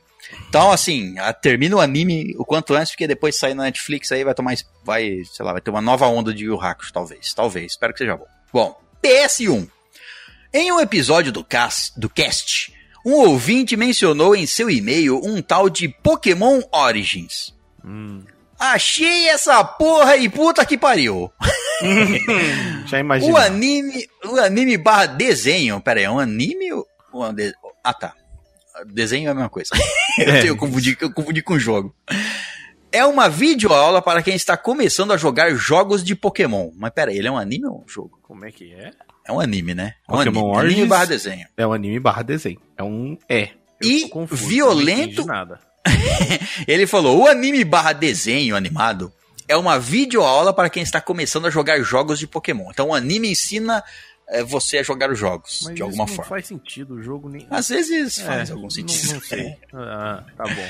Então, 0.49 0.71
assim, 0.71 1.15
termina 1.41 1.75
o 1.75 1.81
anime 1.81 2.35
o 2.37 2.45
quanto 2.45 2.73
antes, 2.73 2.91
porque 2.91 3.07
depois 3.07 3.35
sair 3.35 3.53
na 3.53 3.63
Netflix 3.63 4.11
aí 4.11 4.23
vai 4.23 4.33
tomar, 4.33 4.55
vai, 4.83 5.21
sei 5.31 5.45
lá, 5.45 5.51
vai 5.51 5.61
ter 5.61 5.69
uma 5.69 5.81
nova 5.81 6.07
onda 6.07 6.33
de 6.33 6.45
Yu 6.45 6.59
Hakusho, 6.59 6.93
talvez, 6.93 7.33
talvez, 7.33 7.71
espero 7.71 7.93
que 7.93 7.99
seja 7.99 8.15
bom. 8.15 8.27
Bom, 8.51 8.79
PS1. 9.03 9.67
Em 10.53 10.71
um 10.71 10.79
episódio 10.79 11.31
do 11.31 11.43
cast, 11.43 11.99
do 11.99 12.07
cast, 12.07 12.71
um 13.05 13.13
ouvinte 13.13 13.75
mencionou 13.75 14.35
em 14.35 14.45
seu 14.45 14.69
e-mail 14.69 15.19
um 15.23 15.41
tal 15.41 15.69
de 15.69 15.87
Pokémon 15.87 16.61
Origins. 16.71 17.53
Hum. 17.83 18.23
Achei 18.59 19.27
essa 19.27 19.63
porra 19.63 20.15
e 20.15 20.29
puta 20.29 20.65
que 20.65 20.77
pariu. 20.77 21.31
Já 22.85 22.99
imagina. 22.99 23.33
O 23.33 23.37
anime, 23.37 24.07
o 24.23 24.37
anime 24.37 24.77
barra 24.77 25.07
desenho, 25.07 25.81
pera 25.81 25.99
aí, 25.99 26.05
é 26.05 26.09
um 26.09 26.19
anime 26.19 26.71
ou... 26.71 26.87
Um 27.13 27.33
de... 27.33 27.53
Ah, 27.83 27.93
tá. 27.93 28.13
Desenho 28.87 29.27
é 29.27 29.31
a 29.31 29.33
mesma 29.33 29.49
coisa. 29.49 29.71
É. 30.19 30.47
eu, 30.47 30.55
confundi, 30.55 30.95
eu 31.01 31.11
confundi 31.11 31.41
com 31.41 31.57
jogo. 31.57 31.95
É 32.91 33.03
uma 33.03 33.27
videoaula 33.27 33.99
para 33.99 34.21
quem 34.21 34.35
está 34.35 34.55
começando 34.55 35.11
a 35.11 35.17
jogar 35.17 35.55
jogos 35.55 36.03
de 36.03 36.15
Pokémon. 36.15 36.69
Mas 36.77 36.91
pera 36.91 37.09
aí, 37.09 37.17
ele 37.17 37.27
é 37.27 37.31
um 37.31 37.37
anime 37.37 37.65
ou 37.65 37.83
um 37.83 37.89
jogo? 37.89 38.19
Como 38.21 38.45
é 38.45 38.51
que 38.51 38.71
é? 38.71 38.91
É 39.25 39.31
um 39.31 39.39
anime, 39.39 39.73
né? 39.73 39.95
É 40.07 40.13
um 40.13 40.17
Pokémon 40.17 40.53
anime, 40.55 40.73
anime 40.73 40.87
barra 40.87 41.05
desenho. 41.05 41.47
É 41.57 41.65
um 41.65 41.73
anime 41.73 41.99
barra 41.99 42.21
desenho. 42.21 42.61
É 42.77 42.83
um 42.83 43.17
é. 43.27 43.49
e 43.81 44.07
confuso, 44.09 44.45
violento. 44.45 45.25
nada. 45.25 45.59
ele 46.67 46.85
falou: 46.85 47.23
o 47.23 47.27
anime 47.27 47.63
barra 47.63 47.93
desenho 47.93 48.55
animado 48.55 49.11
é 49.47 49.55
uma 49.57 49.79
videoaula 49.79 50.53
para 50.53 50.69
quem 50.69 50.83
está 50.83 51.01
começando 51.01 51.47
a 51.47 51.49
jogar 51.49 51.81
jogos 51.81 52.19
de 52.19 52.27
Pokémon. 52.27 52.69
Então 52.69 52.89
o 52.89 52.93
anime 52.93 53.31
ensina 53.31 53.83
é, 54.27 54.43
você 54.43 54.77
a 54.77 54.83
jogar 54.83 55.11
os 55.11 55.19
jogos, 55.19 55.61
Mas 55.65 55.75
de 55.75 55.81
alguma 55.81 56.07
forma. 56.07 56.23
Não 56.23 56.29
faz 56.29 56.47
sentido, 56.47 56.95
o 56.95 57.01
jogo 57.01 57.29
nem. 57.29 57.47
Às 57.49 57.69
vezes 57.69 58.17
é, 58.19 58.25
faz 58.25 58.51
algum 58.51 58.69
sentido. 58.69 59.07
Não, 59.07 59.13
não 59.15 59.21
sei. 59.21 59.57
ah, 59.73 60.23
tá 60.35 60.43
bom 60.43 60.69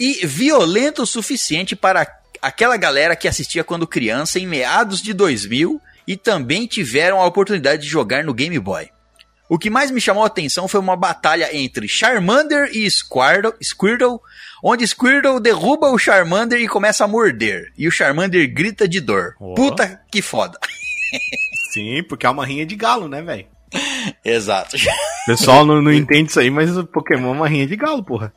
e 0.00 0.26
violento 0.26 1.02
o 1.02 1.06
suficiente 1.06 1.76
para 1.76 2.10
aquela 2.40 2.78
galera 2.78 3.14
que 3.14 3.28
assistia 3.28 3.62
quando 3.62 3.86
criança 3.86 4.38
em 4.38 4.46
meados 4.46 5.02
de 5.02 5.12
2000 5.12 5.78
e 6.06 6.16
também 6.16 6.66
tiveram 6.66 7.20
a 7.20 7.26
oportunidade 7.26 7.82
de 7.82 7.88
jogar 7.88 8.24
no 8.24 8.32
Game 8.32 8.58
Boy. 8.58 8.88
O 9.46 9.58
que 9.58 9.68
mais 9.68 9.90
me 9.90 10.00
chamou 10.00 10.24
a 10.24 10.28
atenção 10.28 10.66
foi 10.66 10.80
uma 10.80 10.96
batalha 10.96 11.54
entre 11.54 11.86
Charmander 11.86 12.70
e 12.72 12.88
Squirtle, 12.88 13.52
Squirtle, 13.62 14.20
onde 14.64 14.86
Squirtle 14.86 15.40
derruba 15.40 15.90
o 15.90 15.98
Charmander 15.98 16.60
e 16.60 16.68
começa 16.68 17.04
a 17.04 17.08
morder, 17.08 17.72
e 17.76 17.86
o 17.86 17.90
Charmander 17.90 18.50
grita 18.50 18.88
de 18.88 19.00
dor. 19.00 19.34
Oh. 19.38 19.54
Puta 19.54 20.00
que 20.10 20.22
foda. 20.22 20.58
Sim, 21.70 22.02
porque 22.02 22.26
é 22.26 22.30
uma 22.30 22.44
rinha 22.44 22.66
de 22.66 22.74
galo, 22.74 23.08
né, 23.08 23.22
velho? 23.22 23.46
Exato. 24.24 24.76
O 24.76 25.26
pessoal 25.26 25.64
não, 25.64 25.80
não 25.80 25.92
entende 25.92 26.30
isso 26.30 26.40
aí, 26.40 26.50
mas 26.50 26.76
o 26.76 26.84
Pokémon 26.84 27.28
é 27.28 27.36
uma 27.36 27.48
rinha 27.48 27.66
de 27.66 27.76
galo, 27.76 28.02
porra. 28.02 28.32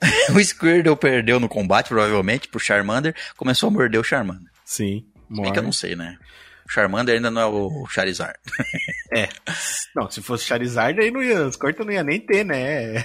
o 0.34 0.44
Squirtle 0.44 0.96
perdeu 0.96 1.40
no 1.40 1.48
combate, 1.48 1.88
provavelmente, 1.88 2.48
pro 2.48 2.60
Charmander, 2.60 3.14
começou 3.36 3.68
a 3.68 3.70
morder 3.70 4.00
o 4.00 4.04
Charmander. 4.04 4.50
Sim. 4.64 5.04
É 5.44 5.50
que 5.50 5.58
eu 5.58 5.62
não 5.62 5.72
sei, 5.72 5.96
né? 5.96 6.16
O 6.66 6.70
Charmander 6.70 7.14
ainda 7.14 7.30
não 7.30 7.40
é 7.40 7.46
o 7.46 7.86
Charizard. 7.86 8.38
é. 9.12 9.28
Não, 9.96 10.10
se 10.10 10.20
fosse 10.20 10.44
Charizard, 10.44 11.00
aí 11.00 11.10
não 11.10 11.22
ia, 11.22 11.46
os 11.46 11.56
cortes 11.56 11.84
não 11.84 11.92
ia 11.92 12.04
nem 12.04 12.20
ter, 12.20 12.44
né? 12.44 13.04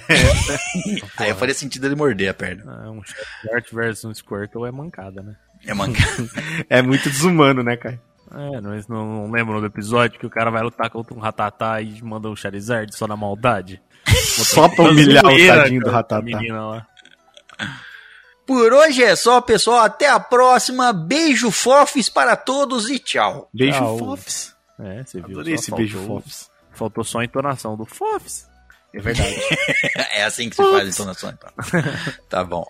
aí 1.16 1.34
faria 1.34 1.54
sentido 1.54 1.86
ele 1.86 1.96
morder 1.96 2.28
a 2.28 2.34
perna. 2.34 2.64
Ah, 2.66 2.90
um 2.90 3.02
Charizard 3.02 3.74
versus 3.74 4.04
um 4.04 4.14
Squirtle 4.14 4.66
é 4.66 4.70
mancada, 4.70 5.22
né? 5.22 5.34
É 5.66 5.72
mancada. 5.72 6.28
é 6.68 6.82
muito 6.82 7.08
desumano, 7.08 7.62
né, 7.62 7.76
cara? 7.76 7.98
É, 8.36 8.60
mas 8.60 8.88
não, 8.88 9.06
não 9.06 9.30
lembram 9.30 9.60
do 9.60 9.66
episódio 9.66 10.18
que 10.18 10.26
o 10.26 10.30
cara 10.30 10.50
vai 10.50 10.62
lutar 10.62 10.90
contra 10.90 11.14
um 11.14 11.20
Ratatá 11.20 11.80
e 11.80 12.02
manda 12.02 12.28
um 12.28 12.34
Charizard 12.34 12.94
só 12.94 13.06
na 13.06 13.16
maldade? 13.16 13.80
Só 14.34 14.68
pra 14.68 14.90
humilhar 14.90 15.24
o 15.24 15.46
tadinho 15.46 15.80
do 15.80 15.90
Ratatá. 15.90 16.22
Por 18.46 18.72
hoje 18.72 19.02
é 19.02 19.16
só, 19.16 19.40
pessoal. 19.40 19.78
Até 19.78 20.08
a 20.10 20.20
próxima. 20.20 20.92
Beijo 20.92 21.50
fofes 21.50 22.10
para 22.10 22.36
todos 22.36 22.90
e 22.90 22.98
tchau. 22.98 23.48
Beijo 23.52 23.78
tchau. 23.78 23.98
fofes. 23.98 24.54
É, 24.78 25.02
você 25.02 25.20
viu. 25.20 25.30
Adorei 25.30 25.54
esse 25.54 25.70
faltou, 25.70 25.78
beijo 25.78 26.06
fofes. 26.06 26.50
Faltou 26.72 27.04
só 27.04 27.20
a 27.20 27.24
entonação 27.24 27.76
do 27.76 27.86
fofes. 27.86 28.46
É 28.92 29.00
verdade. 29.00 29.40
é 30.14 30.24
assim 30.24 30.50
que 30.50 30.56
se 30.56 30.62
faz 30.62 30.86
a 30.86 30.90
entonação, 30.90 31.30
então. 31.30 31.50
tá 32.28 32.44
bom. 32.44 32.66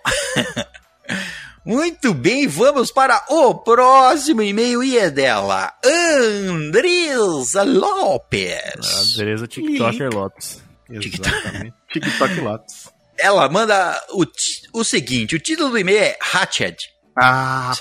Muito 1.65 2.13
bem, 2.13 2.47
vamos 2.47 2.91
para 2.91 3.25
o 3.27 3.55
próximo 3.55 4.43
e-mail 4.43 4.83
e 4.83 4.99
é 4.99 5.09
dela, 5.09 5.73
Andresa 5.83 7.63
Lopes. 7.63 9.17
Andresa 9.17 9.47
TikToker 9.47 10.13
Lopes. 10.13 10.61
Exatamente. 10.87 11.73
TikTok 11.91 12.39
Lotus. 12.41 12.89
ela 13.17 13.49
manda 13.49 13.99
o, 14.11 14.25
o 14.79 14.83
seguinte: 14.83 15.35
o 15.35 15.39
título 15.39 15.71
do 15.71 15.79
e-mail 15.79 15.97
é 15.97 16.17
Hatched. 16.21 16.87
Ah, 17.17 17.73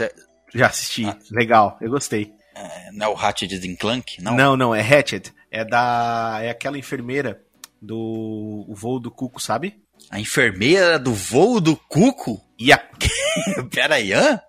já 0.55 0.68
assisti. 0.68 1.05
Ah. 1.05 1.18
Legal, 1.31 1.77
eu 1.81 1.90
gostei. 1.90 2.33
É, 2.55 2.90
não 2.92 3.07
é 3.07 3.09
o 3.11 3.18
Hatched 3.18 3.59
de 3.59 3.77
Clank? 3.77 4.23
Não, 4.23 4.35
não, 4.35 4.57
não 4.57 4.75
é 4.75 4.81
Hatched. 4.81 5.31
É 5.51 5.62
da. 5.64 6.38
É 6.40 6.49
aquela 6.49 6.79
enfermeira 6.79 7.42
do 7.83 8.64
o 8.66 8.75
voo 8.75 8.99
do 8.99 9.11
Cuco, 9.11 9.42
sabe? 9.42 9.83
A 10.11 10.18
enfermeira 10.18 10.99
do 10.99 11.12
voo 11.12 11.61
do 11.61 11.77
Cuco? 11.77 12.43
E 12.59 12.73
a... 12.73 12.79
Pera 13.71 13.97
aí, 13.97 14.12
hã? 14.12 14.40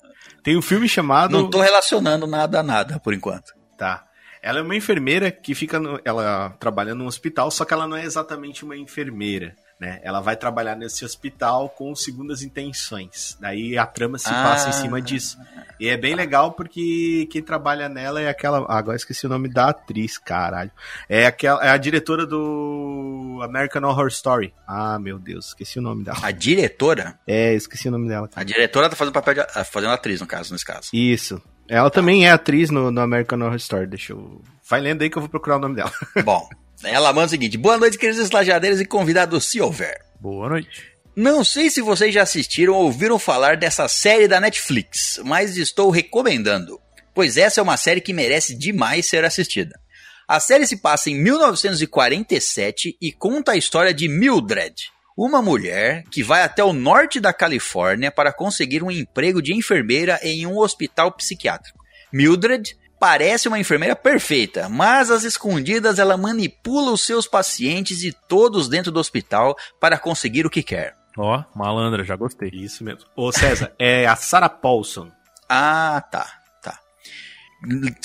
Tem 0.43 0.55
um 0.55 0.61
filme 0.61 0.87
chamado. 0.87 1.31
Não 1.31 1.49
tô 1.49 1.59
relacionando 1.59 2.27
nada 2.27 2.59
a 2.59 2.63
nada, 2.63 2.99
por 2.99 3.13
enquanto. 3.13 3.53
Tá. 3.77 4.03
Ela 4.41 4.59
é 4.59 4.61
uma 4.61 4.75
enfermeira 4.75 5.31
que 5.31 5.55
fica. 5.55 5.79
No... 5.79 5.99
Ela 6.05 6.51
trabalha 6.59 6.93
num 6.93 7.07
hospital, 7.07 7.49
só 7.49 7.65
que 7.65 7.73
ela 7.73 7.87
não 7.87 7.97
é 7.97 8.03
exatamente 8.03 8.63
uma 8.63 8.77
enfermeira. 8.77 9.55
Né? 9.85 9.99
Ela 10.01 10.19
vai 10.19 10.35
trabalhar 10.35 10.75
nesse 10.75 11.05
hospital 11.05 11.69
com 11.69 11.95
segundas 11.95 12.41
intenções. 12.41 13.37
Daí 13.39 13.77
a 13.77 13.85
trama 13.85 14.17
se 14.17 14.29
ah. 14.29 14.43
passa 14.43 14.69
em 14.69 14.73
cima 14.73 14.99
disso. 14.99 15.37
E 15.79 15.87
é 15.87 15.95
bem 15.95 16.15
legal 16.15 16.53
porque 16.53 17.27
quem 17.29 17.43
trabalha 17.43 17.87
nela 17.87 18.19
é 18.19 18.27
aquela. 18.27 18.65
Ah, 18.67 18.79
agora 18.79 18.97
esqueci 18.97 19.27
o 19.27 19.29
nome 19.29 19.47
da 19.47 19.69
atriz, 19.69 20.17
caralho. 20.17 20.71
É, 21.07 21.27
aquela, 21.27 21.63
é 21.63 21.69
a 21.69 21.77
diretora 21.77 22.25
do 22.25 23.39
American 23.43 23.83
Horror 23.83 24.07
Story. 24.07 24.51
Ah, 24.67 24.97
meu 24.97 25.19
Deus, 25.19 25.49
esqueci 25.49 25.77
o 25.77 25.83
nome 25.83 26.03
dela. 26.03 26.17
A 26.23 26.31
diretora? 26.31 27.19
É, 27.27 27.53
esqueci 27.53 27.87
o 27.87 27.91
nome 27.91 28.07
dela. 28.07 28.27
Cara. 28.27 28.41
A 28.41 28.43
diretora 28.43 28.89
tá 28.89 28.95
fazendo 28.95 29.13
papel 29.13 29.35
de. 29.35 29.41
Ah, 29.41 29.63
fazendo 29.63 29.93
atriz, 29.93 30.19
no 30.19 30.25
caso, 30.25 30.51
nesse 30.51 30.65
caso. 30.65 30.89
Isso. 30.91 31.39
Ela 31.67 31.91
também 31.91 32.25
é 32.25 32.31
atriz 32.31 32.71
no, 32.71 32.89
no 32.89 33.01
American 33.01 33.39
Horror 33.41 33.57
Story. 33.57 33.85
Deixa 33.85 34.13
eu. 34.13 34.41
Vai 34.67 34.81
lendo 34.81 35.03
aí 35.03 35.11
que 35.11 35.17
eu 35.17 35.21
vou 35.21 35.29
procurar 35.29 35.57
o 35.57 35.59
nome 35.59 35.75
dela. 35.75 35.91
Bom. 36.23 36.49
Ela 36.85 37.11
manda 37.13 37.27
o 37.27 37.29
seguinte: 37.29 37.57
Boa 37.57 37.77
noite, 37.77 37.97
queridos 37.97 38.21
estagiadeiros 38.21 38.79
e 38.79 38.85
convidados, 38.85 39.45
se 39.45 39.59
houver. 39.61 39.99
Boa 40.19 40.49
noite. 40.49 40.95
Não 41.15 41.43
sei 41.43 41.69
se 41.69 41.81
vocês 41.81 42.13
já 42.13 42.23
assistiram 42.23 42.73
ou 42.73 42.83
ouviram 42.83 43.17
falar 43.17 43.55
dessa 43.55 43.87
série 43.87 44.27
da 44.27 44.41
Netflix, 44.41 45.19
mas 45.23 45.55
estou 45.55 45.89
recomendando, 45.89 46.79
pois 47.13 47.37
essa 47.37 47.61
é 47.61 47.63
uma 47.63 47.77
série 47.77 48.01
que 48.01 48.11
merece 48.11 48.53
demais 48.53 49.07
ser 49.07 49.23
assistida. 49.23 49.79
A 50.27 50.39
série 50.39 50.67
se 50.67 50.77
passa 50.77 51.09
em 51.09 51.15
1947 51.15 52.97
e 53.01 53.13
conta 53.13 53.53
a 53.53 53.57
história 53.57 53.93
de 53.93 54.09
Mildred, 54.09 54.91
uma 55.15 55.41
mulher 55.41 56.03
que 56.11 56.21
vai 56.21 56.41
até 56.41 56.63
o 56.63 56.73
norte 56.73 57.19
da 57.21 57.31
Califórnia 57.31 58.11
para 58.11 58.33
conseguir 58.33 58.83
um 58.83 58.91
emprego 58.91 59.41
de 59.41 59.53
enfermeira 59.53 60.19
em 60.21 60.45
um 60.45 60.57
hospital 60.57 61.11
psiquiátrico. 61.13 61.79
Mildred 62.11 62.75
parece 62.99 63.47
uma 63.47 63.59
enfermeira 63.59 63.95
perfeita, 63.95 64.69
mas 64.69 65.11
às 65.11 65.23
escondidas 65.23 65.99
ela 65.99 66.17
manipula 66.17 66.91
os 66.91 67.05
seus 67.05 67.27
pacientes 67.27 68.03
e 68.03 68.11
todos 68.11 68.67
dentro 68.67 68.91
do 68.91 68.99
hospital 68.99 69.55
para 69.79 69.97
conseguir 69.97 70.45
o 70.45 70.49
que 70.49 70.63
quer. 70.63 70.95
Ó, 71.17 71.39
oh, 71.39 71.57
malandra, 71.57 72.03
já 72.03 72.15
gostei. 72.15 72.49
Isso 72.53 72.83
mesmo. 72.83 73.05
Ô 73.15 73.31
César, 73.31 73.73
é 73.79 74.05
a 74.05 74.15
Sarah 74.15 74.49
Paulson. 74.49 75.11
Ah, 75.47 76.03
tá, 76.11 76.27
tá. 76.61 76.79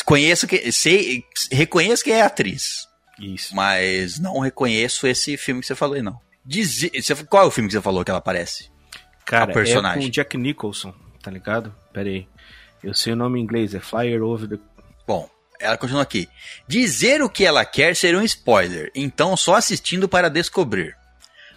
Conheço 0.04 0.46
que 0.46 0.70
sei, 0.70 1.24
reconheço 1.50 2.04
que 2.04 2.12
é 2.12 2.22
atriz. 2.22 2.88
Isso. 3.18 3.54
Mas 3.54 4.18
não 4.18 4.38
reconheço 4.38 5.06
esse 5.06 5.36
filme 5.36 5.60
que 5.60 5.66
você 5.66 5.74
falou 5.74 5.96
aí 5.96 6.02
não. 6.02 6.20
Diz, 6.44 6.90
qual 7.28 7.44
é 7.44 7.46
o 7.46 7.50
filme 7.50 7.68
que 7.68 7.74
você 7.74 7.82
falou 7.82 8.04
que 8.04 8.10
ela 8.10 8.18
aparece? 8.18 8.70
Cara, 9.24 9.44
a 9.44 9.54
personagem. 9.54 10.02
é 10.02 10.06
com 10.06 10.10
Jack 10.10 10.36
Nicholson, 10.36 10.94
tá 11.22 11.30
ligado? 11.30 11.74
Pera 11.92 12.08
aí. 12.08 12.26
Eu 12.82 12.94
sei 12.94 13.12
o 13.12 13.16
nome 13.16 13.38
em 13.38 13.42
inglês, 13.42 13.74
é 13.74 13.80
Flyer 13.80 14.22
Over 14.22 14.48
the 14.48 14.56
Bom, 15.06 15.28
ela 15.58 15.76
continua 15.76 16.02
aqui. 16.02 16.28
Dizer 16.66 17.22
o 17.22 17.28
que 17.28 17.44
ela 17.44 17.64
quer 17.64 17.94
seria 17.94 18.18
um 18.18 18.22
spoiler, 18.22 18.90
então 18.94 19.36
só 19.36 19.56
assistindo 19.56 20.08
para 20.08 20.30
descobrir. 20.30 20.96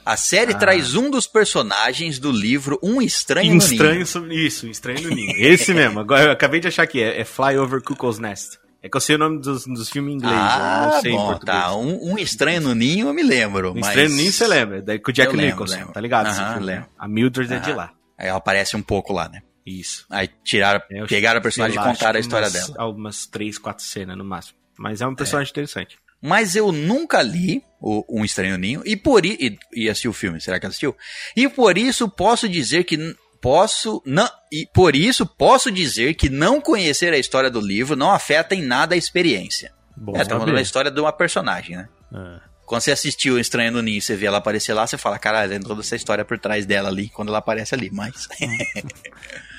A 0.06 0.18
série 0.18 0.52
ah. 0.52 0.58
traz 0.58 0.96
um 0.96 1.10
dos 1.10 1.26
personagens 1.26 2.20
do 2.20 2.30
livro 2.30 2.78
Um 2.84 3.02
Estranho 3.02 3.56
no 3.56 3.66
Ninho. 3.66 4.34
Isso, 4.34 4.68
Um 4.68 4.70
Estranho 4.70 5.02
no 5.02 5.16
Ninho. 5.16 5.34
Esse 5.38 5.72
mesmo. 5.74 6.00
Agora 6.00 6.24
eu 6.24 6.32
acabei 6.32 6.60
de 6.60 6.68
achar 6.68 6.86
que 6.86 7.02
é, 7.02 7.22
é 7.22 7.24
Fly 7.24 7.58
Over 7.58 7.82
Cuckoo's 7.82 8.20
Nest. 8.20 8.60
É 8.82 8.90
que 8.90 8.98
eu 8.98 9.02
sei 9.02 9.16
o 9.16 9.18
nome 9.18 9.40
dos, 9.40 9.66
dos 9.66 9.90
filmes 9.90 10.14
em 10.14 10.18
inglês, 10.18 10.36
ah, 10.38 10.82
eu 10.84 10.92
não 10.92 11.02
sei 11.02 11.12
bom, 11.14 11.24
em 11.24 11.28
português. 11.28 11.58
Tá, 11.58 11.76
um, 11.78 12.12
um, 12.12 12.18
Estranho 12.18 12.60
no 12.60 12.76
Ninho 12.76 13.08
eu 13.08 13.14
me 13.14 13.24
lembro. 13.24 13.72
Um 13.72 13.76
mas... 13.76 13.88
Estranho 13.88 14.10
no 14.10 14.16
Ninho 14.18 14.34
você 14.34 14.46
lembra, 14.46 14.82
daí 14.82 15.00
com 15.00 15.10
o 15.10 15.14
Jack 15.14 15.34
Nicholson, 15.38 15.76
lembro. 15.78 15.94
tá 15.94 16.02
ligado? 16.02 16.28
Aham, 16.28 16.60
lembro. 16.60 16.90
A 17.00 17.08
Mildred 17.08 17.54
é 17.54 17.60
de 17.60 17.72
lá. 17.72 17.92
Aí 18.18 18.28
ela 18.28 18.40
aparece 18.40 18.76
um 18.76 18.82
pouco 18.82 19.14
lá, 19.14 19.30
né? 19.30 19.42
Isso. 19.66 20.06
Aí 20.10 20.30
tiraram, 20.44 20.82
é, 20.92 21.06
pegaram 21.06 21.40
a 21.40 21.42
personagem 21.42 21.80
e 21.80 21.84
contaram 21.84 22.18
a 22.18 22.20
história 22.20 22.48
umas, 22.48 22.54
dela. 22.54 22.76
Algumas 22.78 23.26
três, 23.26 23.58
quatro 23.58 23.84
cenas 23.84 24.18
no 24.18 24.24
máximo. 24.24 24.58
Mas 24.78 25.02
é 25.02 25.08
um 25.08 25.16
personagem 25.16 25.50
é. 25.50 25.52
interessante. 25.52 25.98
Mas 26.22 26.56
eu 26.56 26.72
nunca 26.72 27.22
li 27.22 27.62
o 27.82 28.06
Um 28.10 28.24
Estranho 28.24 28.58
Ninho 28.58 28.82
e 28.86 28.96
por 28.96 29.26
e, 29.26 29.60
e 29.74 29.90
assisti 29.90 30.08
o 30.08 30.14
filme, 30.14 30.40
será 30.40 30.58
que 30.58 30.66
assistiu? 30.66 30.96
E 31.36 31.50
por 31.50 31.78
isso 31.78 32.08
posso 32.08 32.48
dizer 32.48 32.86
que 32.86 33.14
posso 33.42 34.02
não 34.06 34.30
e 34.50 34.66
por 34.74 34.96
isso 34.96 35.26
posso 35.26 35.70
dizer 35.70 36.14
que 36.14 36.30
não 36.30 36.62
conhecer 36.62 37.12
a 37.12 37.18
história 37.18 37.50
do 37.50 37.60
livro 37.60 37.98
não 37.98 38.10
afeta 38.10 38.56
em 38.56 38.62
nada 38.62 38.96
a 38.96 38.98
experiência. 38.98 39.74
Bom, 39.98 40.16
é, 40.16 40.24
tá 40.24 40.40
contando 40.40 40.58
a 40.58 40.62
história 40.62 40.90
de 40.90 41.00
uma 41.00 41.12
personagem, 41.12 41.76
né? 41.76 41.90
É. 42.14 42.54
Quando 42.66 42.82
você 42.82 42.92
assistiu 42.92 43.36
o 43.36 43.40
Estranho 43.40 43.74
no 43.74 43.82
Ninho, 43.82 44.02
você 44.02 44.16
vê 44.16 44.26
ela 44.26 44.38
aparecer 44.38 44.74
lá, 44.74 44.88
você 44.88 44.98
fala, 44.98 45.20
caralho, 45.20 45.52
tem 45.52 45.60
toda 45.60 45.82
essa 45.82 45.96
história 45.98 46.24
por 46.24 46.40
trás 46.40 46.66
dela 46.66 46.88
ali, 46.88 47.10
quando 47.10 47.28
ela 47.28 47.40
aparece 47.40 47.76
ali, 47.76 47.90
mas... 47.92 48.30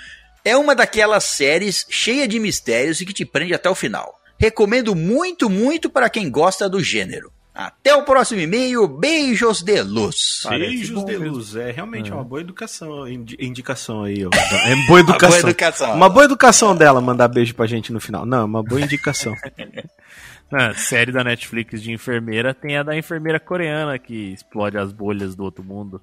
É 0.44 0.57
uma 0.57 0.74
daquelas 0.74 1.24
séries 1.24 1.87
cheia 1.88 2.28
de 2.28 2.38
mistérios 2.38 3.00
e 3.00 3.07
que 3.07 3.14
te 3.14 3.24
prende 3.24 3.54
até 3.54 3.70
o 3.70 3.74
final. 3.74 4.14
Recomendo 4.38 4.94
muito, 4.94 5.48
muito 5.48 5.88
para 5.88 6.11
quem 6.11 6.30
gosta 6.30 6.68
do 6.68 6.83
gênero. 6.83 7.33
Até 7.54 7.94
o 7.94 8.02
próximo 8.02 8.40
e-mail. 8.40 8.88
Beijos 8.88 9.62
de 9.62 9.80
luz. 9.80 10.42
Beijos 10.48 11.04
de 11.04 11.16
luz. 11.16 11.54
É 11.54 11.70
realmente 11.70 12.11
é. 12.11 12.14
uma 12.14 12.24
boa 12.24 12.40
educação, 12.40 13.09
indicação 13.09 14.02
aí. 14.02 14.26
Ó. 14.26 14.30
É 14.35 14.74
boa 14.88 14.98
educação. 15.00 15.28
boa 15.28 15.50
educação. 15.50 15.94
Uma 15.94 16.09
boa 16.09 16.24
educação 16.24 16.76
dela 16.76 17.00
mandar 17.00 17.28
beijo 17.28 17.54
pra 17.54 17.66
gente 17.66 17.92
no 17.92 18.00
final. 18.00 18.26
Não, 18.26 18.44
uma 18.44 18.62
boa 18.62 18.80
indicação. 18.80 19.35
Na 20.50 20.74
série 20.76 21.12
da 21.12 21.22
Netflix 21.22 21.80
de 21.80 21.92
enfermeira 21.92 22.52
tem 22.52 22.76
a 22.76 22.83
da 22.83 22.96
enfermeira 22.96 23.38
coreana 23.38 23.98
que 24.00 24.33
explode 24.33 24.76
as 24.76 24.92
bolhas 24.92 25.37
do 25.37 25.44
outro 25.44 25.62
mundo. 25.62 26.02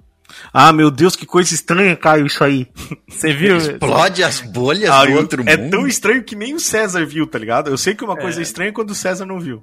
Ah, 0.52 0.72
meu 0.72 0.90
Deus, 0.90 1.16
que 1.16 1.26
coisa 1.26 1.54
estranha, 1.54 1.96
Caio, 1.96 2.26
isso 2.26 2.42
aí. 2.42 2.66
Você 3.08 3.32
viu? 3.32 3.56
Explode 3.56 4.22
as 4.22 4.40
bolhas 4.40 4.90
ah, 4.90 5.04
do 5.04 5.12
outro 5.14 5.42
é 5.46 5.56
mundo. 5.56 5.66
É 5.66 5.70
tão 5.70 5.86
estranho 5.86 6.22
que 6.22 6.34
nem 6.34 6.54
o 6.54 6.60
César 6.60 7.04
viu, 7.04 7.26
tá 7.26 7.38
ligado? 7.38 7.68
Eu 7.68 7.78
sei 7.78 7.94
que 7.94 8.04
uma 8.04 8.16
coisa 8.16 8.38
é, 8.38 8.40
é 8.40 8.42
estranha 8.42 8.72
quando 8.72 8.90
o 8.90 8.94
César 8.94 9.26
não 9.26 9.38
viu. 9.38 9.62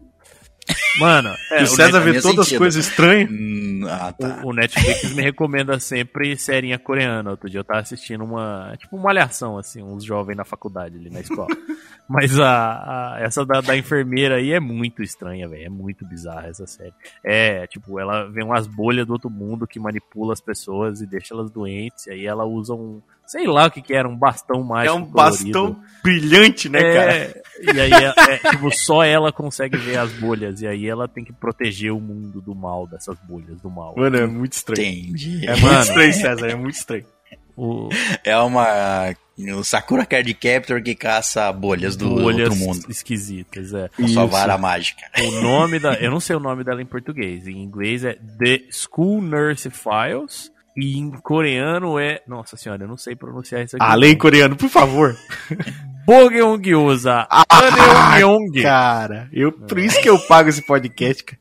Mano, 0.99 1.35
é, 1.51 1.63
o 1.63 1.67
César 1.67 1.99
vê 2.01 2.13
todas 2.21 2.23
sentido. 2.23 2.41
as 2.41 2.57
coisas 2.57 2.87
estranhas. 2.87 3.29
Hum, 3.31 3.81
ah, 3.87 4.11
tá. 4.11 4.41
o, 4.43 4.49
o, 4.49 4.53
Netflix 4.53 5.13
me 5.13 5.21
recomenda 5.21 5.79
sempre 5.79 6.35
serinha 6.37 6.77
coreana. 6.77 7.31
Outro 7.31 7.49
dia 7.49 7.59
eu 7.59 7.63
tava 7.63 7.79
assistindo 7.79 8.23
uma. 8.23 8.75
Tipo 8.77 8.95
uma 8.95 9.05
malhação, 9.05 9.57
assim, 9.57 9.81
uns 9.81 10.03
jovens 10.03 10.35
na 10.35 10.45
faculdade 10.45 10.97
ali 10.97 11.09
na 11.09 11.21
escola. 11.21 11.47
Mas 12.07 12.39
a, 12.39 13.15
a 13.15 13.19
essa 13.21 13.45
da, 13.45 13.61
da, 13.61 13.77
enfermeira 13.77 14.35
aí 14.35 14.51
é 14.51 14.59
muito 14.59 15.03
estranha, 15.03 15.47
velho. 15.47 15.65
É 15.65 15.69
muito 15.69 16.05
bizarra 16.07 16.47
essa 16.47 16.65
série. 16.65 16.93
É, 17.23 17.67
tipo, 17.67 17.99
ela 17.99 18.25
vê 18.29 18.43
umas 18.43 18.67
bolhas 18.67 19.05
do 19.05 19.13
outro 19.13 19.29
mundo 19.29 19.67
que 19.67 19.79
manipula 19.79 20.33
as 20.33 20.41
pessoas 20.41 21.01
e 21.01 21.05
deixa 21.05 21.33
elas 21.33 21.51
doentes. 21.51 22.07
E 22.07 22.11
aí 22.11 22.25
ela 22.25 22.45
usa 22.45 22.73
um. 22.73 23.01
Sei 23.29 23.45
lá 23.45 23.67
o 23.67 23.71
que, 23.71 23.79
que 23.79 23.93
era, 23.93 24.09
um 24.09 24.17
bastão 24.17 24.63
mágico. 24.63 24.97
É 24.97 24.99
um 24.99 25.05
colorido. 25.05 25.13
bastão 25.13 25.79
brilhante, 26.01 26.67
né, 26.67 26.79
é, 26.79 26.93
cara? 26.95 27.43
E 27.61 27.79
aí, 27.79 27.91
é, 27.93 28.13
é, 28.33 28.37
tipo, 28.49 28.71
só 28.75 29.03
ela 29.03 29.31
consegue 29.31 29.77
ver 29.77 29.99
as 29.99 30.11
bolhas. 30.13 30.63
E 30.63 30.67
aí 30.67 30.87
ela 30.87 31.07
tem 31.07 31.23
que 31.23 31.31
proteger 31.31 31.91
o 31.91 32.01
mundo 32.01 32.41
do 32.41 32.55
mal, 32.55 32.87
dessas 32.87 33.15
bolhas 33.19 33.61
do 33.61 33.69
mal. 33.69 33.93
Mano, 33.95 34.17
é 34.17 34.25
muito 34.25 34.53
estranho. 34.53 34.89
Entendi. 34.89 35.45
É 35.47 35.55
muito 35.55 35.79
estranho, 35.79 36.13
César. 36.13 36.47
É 36.47 36.55
muito 36.55 36.73
estranho. 36.73 37.05
O... 37.55 37.89
É 38.23 38.35
uma. 38.35 39.13
O 39.55 39.63
Sakura 39.63 40.07
Card 40.07 40.33
Captor 40.33 40.81
que 40.81 40.95
caça 40.95 41.53
bolhas 41.53 41.95
do 41.95 42.09
bolhas 42.09 42.49
outro 42.49 42.65
mundo. 42.65 42.85
esquisitas, 42.89 43.75
é. 43.75 43.89
Com 43.89 44.07
sua 44.07 44.25
vara 44.25 44.57
mágica. 44.57 45.03
O 45.19 45.39
nome 45.39 45.77
da. 45.77 45.93
Eu 45.93 46.09
não 46.09 46.19
sei 46.19 46.35
o 46.35 46.39
nome 46.39 46.63
dela 46.63 46.81
em 46.81 46.85
português. 46.85 47.45
Em 47.45 47.61
inglês 47.61 48.03
é 48.03 48.13
The 48.13 48.63
School 48.71 49.21
Nurse 49.21 49.69
Files. 49.69 50.51
E 50.75 50.97
em 50.97 51.11
coreano 51.11 51.99
é. 51.99 52.21
Nossa 52.27 52.55
senhora, 52.55 52.83
eu 52.83 52.87
não 52.87 52.97
sei 52.97 53.15
pronunciar 53.15 53.63
isso 53.63 53.75
aqui. 53.75 53.85
Além 53.85 54.17
coreano, 54.17 54.55
por 54.55 54.69
favor. 54.69 55.15
Bogeongyosa. 56.05 57.27
Ah, 57.29 57.45
cara, 58.61 59.29
eu, 59.31 59.51
por 59.51 59.77
isso 59.77 60.01
que 60.01 60.09
eu 60.09 60.17
pago 60.19 60.49
esse 60.49 60.61
podcast, 60.61 61.23
cara. 61.23 61.39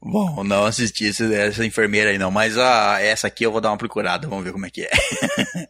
Bom, 0.00 0.44
não 0.44 0.66
assisti 0.66 1.08
essa 1.08 1.64
enfermeira 1.64 2.10
aí 2.10 2.18
não, 2.18 2.30
mas 2.30 2.58
a, 2.58 3.00
essa 3.00 3.26
aqui 3.26 3.44
eu 3.44 3.50
vou 3.50 3.60
dar 3.60 3.70
uma 3.70 3.78
procurada, 3.78 4.28
vamos 4.28 4.44
ver 4.44 4.52
como 4.52 4.66
é 4.66 4.70
que 4.70 4.82
é. 4.82 4.90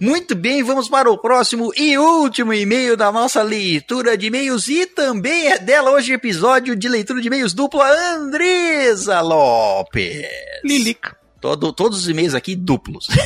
Muito 0.00 0.34
bem, 0.34 0.62
vamos 0.62 0.88
para 0.90 1.10
o 1.10 1.16
próximo 1.16 1.72
e 1.74 1.96
último 1.96 2.52
e-mail 2.52 2.96
da 2.96 3.10
nossa 3.10 3.42
leitura 3.42 4.16
de 4.16 4.26
e-mails 4.26 4.68
e 4.68 4.84
também 4.84 5.48
é 5.48 5.58
dela 5.58 5.92
hoje 5.92 6.12
episódio 6.12 6.76
de 6.76 6.86
leitura 6.86 7.20
de 7.20 7.28
e-mails 7.28 7.54
dupla 7.54 7.88
Andresa 7.88 9.22
Lopes. 9.22 10.26
Lilica. 10.62 11.16
Todo, 11.40 11.72
todos 11.72 12.00
os 12.00 12.08
e-mails 12.08 12.34
aqui 12.34 12.54
duplos. 12.54 13.06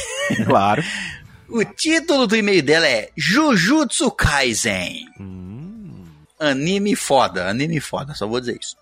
Claro. 0.46 0.80
o 1.48 1.64
título 1.64 2.24
do 2.24 2.36
e-mail 2.36 2.62
dela 2.62 2.86
é 2.86 3.10
Jujutsu 3.16 4.12
Kaisen. 4.12 5.04
Hum. 5.18 6.04
Anime 6.38 6.94
foda, 6.94 7.48
anime 7.48 7.80
foda, 7.80 8.14
só 8.14 8.28
vou 8.28 8.38
dizer 8.38 8.56
isso. 8.60 8.76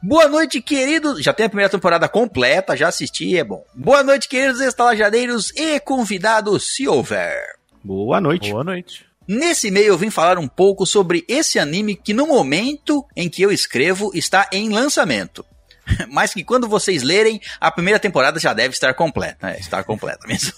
Boa 0.00 0.28
noite, 0.28 0.62
queridos. 0.62 1.22
Já 1.24 1.32
tem 1.32 1.46
a 1.46 1.48
primeira 1.48 1.68
temporada 1.68 2.08
completa, 2.08 2.76
já 2.76 2.86
assisti, 2.86 3.36
é 3.36 3.42
bom. 3.42 3.64
Boa 3.74 4.04
noite, 4.04 4.28
queridos 4.28 4.60
estalajadeiros 4.60 5.50
e 5.56 5.80
convidados, 5.80 6.74
se 6.74 6.86
houver. 6.86 7.56
Boa 7.82 8.20
noite. 8.20 8.50
Boa 8.52 8.62
noite. 8.62 9.04
Nesse 9.26 9.68
e-mail 9.68 9.88
eu 9.88 9.98
vim 9.98 10.10
falar 10.10 10.38
um 10.38 10.46
pouco 10.46 10.86
sobre 10.86 11.24
esse 11.26 11.58
anime 11.58 11.96
que 11.96 12.14
no 12.14 12.28
momento 12.28 13.04
em 13.16 13.28
que 13.28 13.42
eu 13.42 13.50
escrevo 13.50 14.12
está 14.14 14.48
em 14.52 14.68
lançamento. 14.68 15.44
Mas 16.10 16.32
que 16.32 16.44
quando 16.44 16.68
vocês 16.68 17.02
lerem, 17.02 17.40
a 17.60 17.70
primeira 17.70 17.98
temporada 17.98 18.38
já 18.38 18.52
deve 18.52 18.74
estar 18.74 18.92
completa. 18.94 19.50
É, 19.50 19.58
estar 19.58 19.84
completa 19.84 20.26
mesmo. 20.26 20.52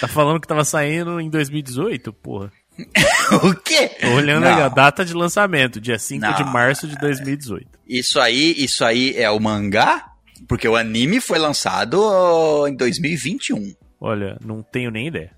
tá 0.00 0.08
falando 0.08 0.40
que 0.40 0.48
tava 0.48 0.64
saindo 0.64 1.20
em 1.20 1.28
2018, 1.28 2.12
porra. 2.12 2.52
o 3.42 3.54
quê? 3.54 3.88
Tô 4.00 4.08
olhando 4.08 4.44
Não. 4.44 4.64
a 4.64 4.68
data 4.68 5.04
de 5.04 5.14
lançamento, 5.14 5.80
dia 5.80 5.98
5 5.98 6.20
Não. 6.20 6.34
de 6.34 6.44
março 6.44 6.86
de 6.86 6.96
2018. 6.96 7.66
Isso 7.88 8.20
aí, 8.20 8.54
isso 8.58 8.84
aí 8.84 9.16
é 9.16 9.30
o 9.30 9.40
mangá? 9.40 10.12
Porque 10.46 10.68
o 10.68 10.76
anime 10.76 11.20
foi 11.20 11.38
lançado 11.38 12.66
em 12.68 12.76
2021. 12.76 13.74
Olha, 13.98 14.36
não 14.44 14.62
tenho 14.62 14.90
nem 14.90 15.08
ideia. 15.08 15.30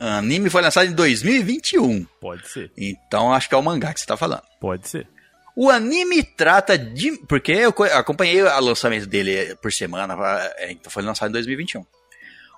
O 0.00 0.04
anime 0.04 0.50
foi 0.50 0.60
lançado 0.60 0.88
em 0.88 0.92
2021. 0.92 2.04
Pode 2.20 2.46
ser. 2.48 2.70
Então 2.76 3.32
acho 3.32 3.48
que 3.48 3.54
é 3.54 3.58
o 3.58 3.62
mangá 3.62 3.94
que 3.94 4.00
você 4.00 4.06
tá 4.06 4.16
falando. 4.16 4.42
Pode 4.60 4.86
ser. 4.88 5.08
O 5.56 5.70
anime 5.70 6.22
trata 6.22 6.76
de. 6.76 7.12
Porque 7.26 7.50
eu 7.50 7.74
acompanhei 7.94 8.42
o 8.42 8.60
lançamento 8.60 9.06
dele 9.06 9.56
por 9.56 9.72
semana, 9.72 10.14
é, 10.58 10.70
então 10.70 10.92
foi 10.92 11.02
lançado 11.02 11.30
em 11.30 11.32
2021. 11.32 11.82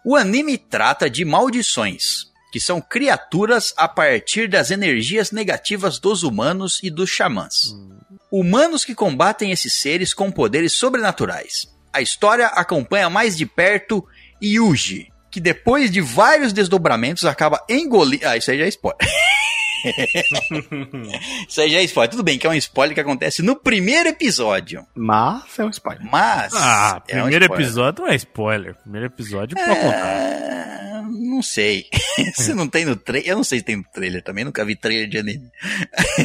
O 0.04 0.16
anime 0.16 0.58
trata 0.58 1.08
de 1.08 1.24
maldições, 1.24 2.26
que 2.52 2.58
são 2.58 2.80
criaturas 2.80 3.72
a 3.76 3.86
partir 3.86 4.48
das 4.48 4.72
energias 4.72 5.30
negativas 5.30 6.00
dos 6.00 6.24
humanos 6.24 6.80
e 6.82 6.90
dos 6.90 7.08
xamãs. 7.08 7.72
Hum. 7.72 7.98
Humanos 8.32 8.84
que 8.84 8.96
combatem 8.96 9.52
esses 9.52 9.80
seres 9.80 10.12
com 10.12 10.30
poderes 10.30 10.72
sobrenaturais. 10.72 11.68
A 11.92 12.02
história 12.02 12.48
acompanha 12.48 13.08
mais 13.08 13.36
de 13.36 13.46
perto 13.46 14.04
Yuji, 14.42 15.12
que 15.30 15.40
depois 15.40 15.90
de 15.90 16.00
vários 16.00 16.52
desdobramentos 16.52 17.24
acaba 17.24 17.64
engolindo. 17.68 18.26
Ah, 18.26 18.36
isso 18.36 18.50
aí 18.50 18.58
já 18.58 18.64
é 18.64 18.68
spoiler. 18.68 18.98
Isso 21.48 21.60
aí 21.60 21.70
já 21.70 21.78
é 21.78 21.84
spoiler. 21.84 22.10
Tudo 22.10 22.22
bem 22.22 22.38
que 22.38 22.46
é 22.46 22.50
um 22.50 22.54
spoiler 22.54 22.94
que 22.94 23.00
acontece 23.00 23.42
no 23.42 23.56
primeiro 23.56 24.08
episódio. 24.08 24.86
Mas 24.94 25.58
é 25.58 25.64
um 25.64 25.70
spoiler. 25.70 26.04
Mas. 26.10 26.52
Ah, 26.54 27.02
é 27.08 27.14
primeiro 27.14 27.50
um 27.50 27.54
episódio 27.54 28.04
não 28.04 28.10
é 28.10 28.16
spoiler. 28.16 28.74
Primeiro 28.76 29.06
episódio 29.06 29.58
é... 29.58 29.66
pode 29.66 29.80
contar. 29.80 31.02
Não 31.10 31.42
sei. 31.42 31.86
se 32.34 32.54
não 32.54 32.68
tem 32.68 32.84
no 32.84 32.96
trailer. 32.96 33.30
Eu 33.30 33.36
não 33.36 33.44
sei 33.44 33.58
se 33.58 33.64
tem 33.64 33.76
no 33.76 33.84
trailer 33.84 34.22
também. 34.22 34.44
Nunca 34.44 34.64
vi 34.64 34.76
trailer 34.76 35.08
de 35.08 35.18
anime. 35.18 35.50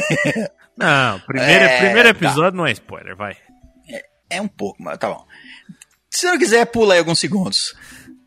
não, 0.76 1.20
primeiro, 1.20 1.64
é... 1.64 1.78
primeiro 1.78 2.02
tá. 2.02 2.10
episódio 2.10 2.52
tá. 2.52 2.56
não 2.56 2.66
é 2.66 2.72
spoiler, 2.72 3.16
vai. 3.16 3.36
É, 3.88 4.04
é 4.30 4.40
um 4.40 4.48
pouco, 4.48 4.82
mas 4.82 4.98
tá 4.98 5.08
bom. 5.08 5.24
Se 6.10 6.26
não 6.26 6.38
quiser, 6.38 6.64
pula 6.66 6.94
aí 6.94 7.00
alguns 7.00 7.18
segundos 7.18 7.74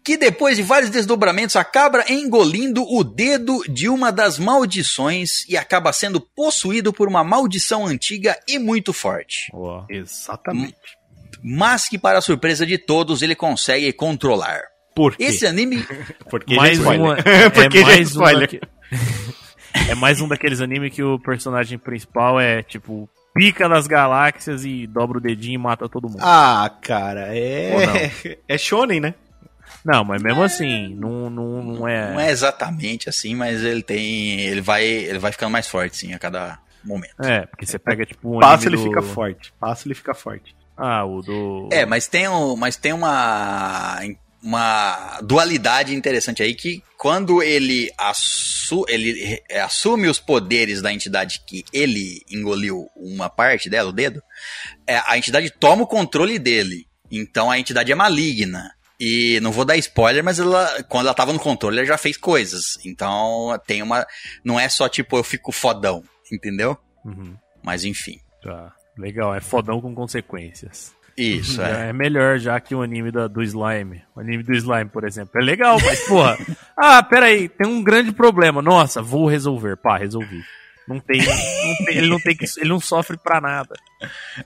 que 0.07 0.15
depois 0.15 0.55
de 0.55 0.63
vários 0.63 0.89
desdobramentos 0.89 1.57
acaba 1.57 2.01
engolindo 2.09 2.81
o 2.81 3.03
dedo 3.03 3.61
de 3.67 3.89
uma 3.89 4.09
das 4.09 4.39
maldições 4.39 5.43
e 5.49 5.57
acaba 5.57 5.91
sendo 5.91 6.21
possuído 6.21 6.93
por 6.93 7.09
uma 7.09 7.25
maldição 7.25 7.85
antiga 7.85 8.39
e 8.47 8.57
muito 8.57 8.93
forte. 8.93 9.51
Oh, 9.53 9.83
exatamente. 9.89 10.77
Mas 11.43 11.89
que, 11.89 11.97
para 11.97 12.19
a 12.19 12.21
surpresa 12.21 12.65
de 12.65 12.77
todos, 12.77 13.21
ele 13.21 13.35
consegue 13.35 13.91
controlar. 13.91 14.61
Por 14.95 15.17
quê? 15.17 15.25
Esse 15.25 15.45
anime. 15.45 15.85
Porque 16.29 16.55
mais 16.55 16.79
uma, 16.79 17.17
é 17.19 17.49
Porque 17.49 17.79
é 17.79 17.81
mais 17.81 18.15
um 18.15 18.23
que... 18.47 18.61
é 19.91 19.93
mais 19.93 20.21
um 20.21 20.27
daqueles 20.29 20.61
animes 20.61 20.93
que 20.93 21.03
o 21.03 21.19
personagem 21.19 21.77
principal 21.77 22.39
é 22.39 22.63
tipo 22.63 23.09
pica 23.35 23.67
nas 23.67 23.87
galáxias 23.87 24.63
e 24.63 24.87
dobra 24.87 25.17
o 25.17 25.21
dedinho 25.21 25.55
e 25.55 25.57
mata 25.57 25.89
todo 25.89 26.07
mundo. 26.07 26.21
Ah, 26.21 26.73
cara, 26.81 27.37
é. 27.37 28.09
É 28.47 28.57
shonen, 28.57 29.01
né? 29.01 29.13
Não, 29.87 30.03
mas 30.03 30.21
mesmo 30.21 30.41
é... 30.41 30.45
assim, 30.45 30.93
não, 30.95 31.29
não, 31.29 31.63
não 31.63 31.87
é. 31.87 32.11
Não 32.11 32.19
é 32.19 32.29
exatamente 32.29 33.07
assim, 33.07 33.33
mas 33.33 33.63
ele 33.63 33.81
tem. 33.81 34.41
Ele 34.41 34.59
vai, 34.59 34.85
ele 34.85 35.17
vai 35.17 35.31
ficando 35.31 35.51
mais 35.51 35.65
forte, 35.65 35.95
sim, 35.95 36.13
a 36.13 36.19
cada 36.19 36.59
momento. 36.83 37.23
É, 37.23 37.45
porque 37.45 37.65
você 37.65 37.79
pega, 37.79 38.05
tipo, 38.05 38.35
um. 38.35 38.39
Passa 38.41 38.67
ele 38.67 38.75
do... 38.75 38.83
fica 38.83 39.01
forte. 39.01 39.53
Passa 39.57 39.87
ele 39.87 39.95
fica 39.95 40.13
forte. 40.13 40.53
Ah, 40.75 41.05
o 41.05 41.21
do. 41.21 41.69
É, 41.71 41.85
mas 41.85 42.05
tem, 42.05 42.27
um, 42.27 42.57
mas 42.57 42.75
tem 42.75 42.91
uma. 42.91 44.01
Uma 44.39 45.19
dualidade 45.23 45.95
interessante 45.95 46.43
aí 46.43 46.53
que 46.53 46.81
quando 46.95 47.41
ele, 47.41 47.91
assu 47.97 48.85
ele 48.87 49.41
assume 49.63 50.07
os 50.07 50.19
poderes 50.19 50.79
da 50.81 50.93
entidade 50.93 51.41
que 51.45 51.65
ele 51.73 52.21
engoliu 52.29 52.87
uma 52.95 53.29
parte 53.29 53.67
dela, 53.67 53.89
o 53.89 53.91
dedo, 53.91 54.21
é, 54.85 55.01
a 55.07 55.17
entidade 55.17 55.49
toma 55.49 55.83
o 55.83 55.87
controle 55.87 56.37
dele. 56.37 56.87
Então 57.11 57.49
a 57.49 57.57
entidade 57.57 57.91
é 57.91 57.95
maligna. 57.95 58.76
E 58.99 59.39
não 59.41 59.51
vou 59.51 59.63
dar 59.63 59.77
spoiler, 59.77 60.23
mas 60.23 60.39
ela, 60.39 60.83
quando 60.89 61.05
ela 61.05 61.13
tava 61.13 61.31
no 61.31 61.39
controle, 61.39 61.77
ela 61.77 61.85
já 61.85 61.97
fez 61.97 62.17
coisas. 62.17 62.63
Então 62.85 63.59
tem 63.67 63.83
uma. 63.83 64.05
Não 64.43 64.59
é 64.59 64.67
só 64.67 64.89
tipo 64.89 65.17
eu 65.17 65.23
fico 65.23 65.51
fodão, 65.51 66.03
entendeu? 66.31 66.77
Uhum. 67.05 67.35
Mas 67.63 67.83
enfim. 67.85 68.19
Tá. 68.41 68.73
Legal, 68.97 69.35
é 69.35 69.39
fodão 69.39 69.79
com 69.79 69.93
consequências. 69.93 70.95
Isso, 71.15 71.61
é. 71.63 71.89
É 71.89 71.93
melhor 71.93 72.39
já 72.39 72.59
que 72.59 72.73
o 72.73 72.81
anime 72.81 73.11
do, 73.11 73.29
do 73.29 73.43
Slime. 73.43 74.03
O 74.15 74.19
anime 74.19 74.43
do 74.43 74.53
Slime, 74.53 74.89
por 74.89 75.03
exemplo. 75.03 75.39
É 75.39 75.43
legal, 75.43 75.77
mas, 75.83 75.99
porra. 76.07 76.37
ah, 76.75 77.01
peraí, 77.03 77.47
tem 77.49 77.67
um 77.67 77.83
grande 77.83 78.11
problema. 78.11 78.61
Nossa, 78.61 79.01
vou 79.01 79.27
resolver. 79.27 79.77
Pá, 79.77 79.97
resolvi. 79.97 80.43
Não 80.87 81.01
tem, 81.01 81.19
não 81.19 81.85
tem, 81.85 81.97
ele 81.97 82.07
não 82.07 82.17
tem 82.17 82.35
que, 82.35 82.45
ele 82.57 82.69
não 82.69 82.79
sofre 82.79 83.17
pra 83.17 83.41
nada. 83.41 83.75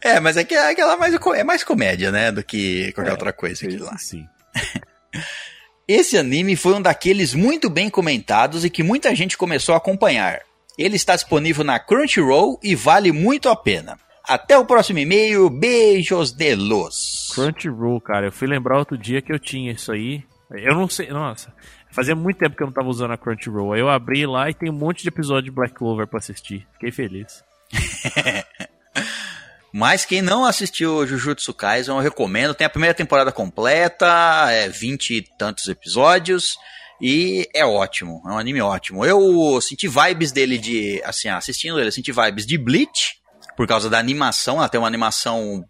É, 0.02 0.20
mas 0.20 0.38
é 0.38 0.44
que 0.44 0.56
é 0.56 0.72
aquela 0.72 0.98
mais 0.98 1.14
é 1.14 1.44
mais 1.44 1.64
comédia, 1.64 2.12
né, 2.12 2.32
do 2.32 2.44
que 2.44 2.92
qualquer 2.94 3.12
é, 3.12 3.14
outra 3.14 3.32
coisa 3.32 3.64
aqui 3.64 3.78
lá. 3.78 3.96
Sim. 4.00 4.28
Esse 5.88 6.18
anime 6.18 6.56
foi 6.56 6.74
um 6.74 6.82
daqueles 6.82 7.34
muito 7.34 7.70
bem 7.70 7.90
comentados 7.90 8.64
e 8.64 8.70
que 8.70 8.84
muita 8.84 9.14
gente 9.14 9.38
começou 9.38 9.74
a 9.76 9.78
acompanhar. 9.78 10.40
Ele 10.78 10.96
está 10.96 11.16
disponível 11.16 11.64
na 11.64 11.80
Crunchyroll 11.80 12.60
e 12.64 12.76
vale 12.76 13.12
muito 13.12 13.50
a 13.50 13.56
pena. 13.56 13.98
Até 14.24 14.58
o 14.58 14.66
próximo 14.66 15.00
e-mail, 15.00 15.50
beijos 15.50 16.32
de 16.32 16.56
luz. 16.56 17.30
Crunchyroll, 17.34 18.00
cara, 18.00 18.28
eu 18.28 18.32
fui 18.32 18.48
lembrar 18.48 18.78
outro 18.78 18.98
dia 18.98 19.22
que 19.22 19.34
eu 19.34 19.40
tinha 19.40 19.72
isso 19.72 19.92
aí. 19.92 20.24
Eu 20.52 20.76
não 20.76 20.88
sei, 20.88 21.10
nossa, 21.10 21.54
fazia 21.92 22.16
muito 22.16 22.38
tempo 22.38 22.56
que 22.56 22.64
eu 22.64 22.68
não 22.68 22.72
estava 22.72 22.88
usando 22.88 23.12
a 23.12 23.18
Crunchyroll. 23.18 23.74
Aí 23.74 23.82
eu 23.82 23.90
abri 23.90 24.26
lá 24.26 24.50
e 24.50 24.54
tem 24.54 24.70
um 24.70 24.78
monte 24.78 25.02
de 25.02 25.10
episódio 25.10 25.46
de 25.46 25.52
Black 25.52 25.74
Clover 25.74 26.08
para 26.08 26.20
assistir. 26.20 26.68
Fiquei 26.74 26.92
feliz. 26.92 27.44
Mas 29.74 30.04
quem 30.06 30.22
não 30.22 30.46
assistiu 30.46 31.08
Jujutsu 31.08 31.54
Kaisen, 31.54 31.96
eu 31.96 32.02
recomendo. 32.02 32.54
Tem 32.54 32.68
a 32.68 32.70
primeira 32.70 32.94
temporada 32.94 33.32
completa, 33.32 34.06
é 34.50 34.68
20 34.68 35.18
e 35.18 35.22
tantos 35.38 35.68
episódios. 35.68 36.56
E 37.02 37.50
é 37.56 37.66
ótimo, 37.66 38.22
é 38.28 38.30
um 38.30 38.38
anime 38.38 38.62
ótimo. 38.62 39.04
Eu 39.04 39.60
senti 39.60 39.88
vibes 39.88 40.32
dele 40.32 40.58
de, 40.58 41.02
assim, 41.04 41.30
assistindo 41.30 41.80
ele, 41.80 41.92
senti 41.92 42.12
vibes 42.12 42.46
de 42.46 42.58
Bleach, 42.60 43.16
por 43.58 43.68
causa 43.68 43.90
da 43.90 43.98
animação, 43.98 44.58
ela 44.58 44.70
tem 44.70 44.80
uma 44.80 44.88
animação 44.88 45.64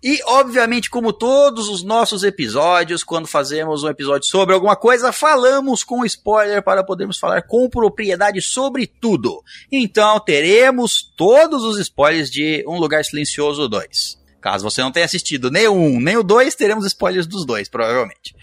E, 0.04 0.20
obviamente, 0.26 0.90
como 0.90 1.14
todos 1.14 1.70
os 1.70 1.82
nossos 1.82 2.24
episódios, 2.24 3.06
quando 3.06 3.26
fazemos 3.26 3.84
um 3.84 3.88
episódio 3.88 4.28
sobre 4.28 4.54
alguma 4.54 4.76
coisa, 4.76 5.14
falamos 5.14 5.82
com 5.82 6.04
spoiler 6.04 6.62
para 6.62 6.84
podermos 6.84 7.18
falar 7.18 7.44
com 7.44 7.70
propriedade 7.70 8.42
sobre 8.42 8.86
tudo. 8.86 9.42
Então, 9.72 10.20
teremos 10.20 11.02
todos 11.16 11.64
os 11.64 11.80
spoilers 11.80 12.30
de 12.30 12.66
Um 12.68 12.78
Lugar 12.78 13.06
Silencioso 13.06 13.70
2. 13.70 14.25
Caso 14.46 14.64
você 14.64 14.80
não 14.80 14.92
tenha 14.92 15.08
assistido 15.08 15.50
nem 15.50 15.68
o 15.68 15.74
1, 15.74 16.00
nem 16.00 16.18
o 16.18 16.22
2, 16.22 16.54
teremos 16.54 16.86
spoilers 16.86 17.26
dos 17.26 17.48
dois, 17.48 17.68
provavelmente. 17.68 18.36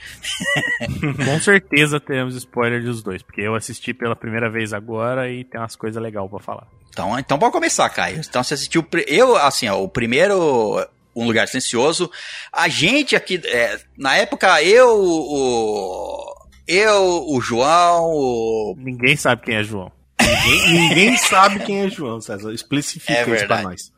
Com 1.24 1.40
certeza 1.40 2.00
teremos 2.00 2.34
spoilers 2.34 2.84
dos 2.84 3.05
dois, 3.05 3.22
porque 3.22 3.40
eu 3.40 3.55
assisti 3.55 3.94
pela 3.94 4.16
primeira 4.16 4.50
vez 4.50 4.72
agora 4.72 5.30
e 5.30 5.44
tem 5.44 5.61
umas 5.61 5.76
coisas 5.76 6.03
legais 6.03 6.28
para 6.28 6.40
falar. 6.40 6.66
Então, 6.88 7.16
então 7.16 7.38
pode 7.38 7.53
começar, 7.53 7.88
Caio. 7.88 8.18
Então 8.18 8.42
você 8.42 8.55
assistiu. 8.55 8.84
Eu, 9.07 9.36
assim, 9.36 9.68
ó, 9.68 9.80
o 9.80 9.88
primeiro 9.88 10.84
um 11.14 11.24
Lugar 11.24 11.46
Silencioso. 11.46 12.11
A 12.53 12.68
gente 12.68 13.14
aqui, 13.14 13.40
é, 13.44 13.78
na 13.96 14.16
época, 14.16 14.61
eu, 14.61 14.88
o. 14.98 16.34
Eu, 16.66 17.28
o 17.28 17.40
João, 17.40 18.07
o... 18.07 18.74
Ninguém 18.76 19.14
sabe 19.16 19.42
quem 19.42 19.55
é 19.55 19.62
João. 19.62 19.92
Ninguém, 20.20 20.80
ninguém 20.80 21.16
sabe 21.16 21.61
quem 21.61 21.82
é 21.82 21.88
João, 21.88 22.20
César. 22.20 22.53
Especifica 22.53 23.12
é 23.12 23.36
isso 23.36 23.46
pra 23.46 23.62
nós. 23.62 23.91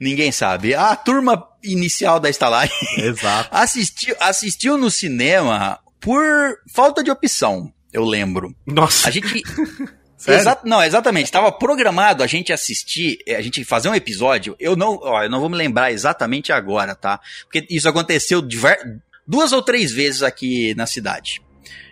Ninguém 0.00 0.32
sabe. 0.32 0.74
A 0.74 0.94
turma 0.94 1.48
inicial 1.62 2.20
da 2.20 2.30
estalagem 2.30 2.76
assistiu, 3.50 4.16
assistiu 4.20 4.78
no 4.78 4.90
cinema 4.90 5.78
por 6.00 6.58
falta 6.72 7.02
de 7.02 7.10
opção, 7.10 7.72
eu 7.92 8.04
lembro. 8.04 8.54
Nossa. 8.66 9.08
A 9.08 9.10
gente. 9.10 9.42
Exa 10.26 10.58
não, 10.64 10.82
exatamente. 10.82 11.26
Estava 11.26 11.52
programado 11.52 12.24
a 12.24 12.26
gente 12.26 12.52
assistir, 12.52 13.18
a 13.28 13.40
gente 13.40 13.64
fazer 13.64 13.88
um 13.88 13.94
episódio. 13.94 14.56
Eu 14.58 14.74
não, 14.74 14.98
ó, 15.00 15.22
eu 15.22 15.30
não 15.30 15.38
vou 15.38 15.48
me 15.48 15.56
lembrar 15.56 15.92
exatamente 15.92 16.52
agora, 16.52 16.94
tá? 16.94 17.20
Porque 17.44 17.64
isso 17.70 17.88
aconteceu 17.88 18.42
duas 19.26 19.52
ou 19.52 19.62
três 19.62 19.92
vezes 19.92 20.24
aqui 20.24 20.74
na 20.74 20.86
cidade. 20.86 21.40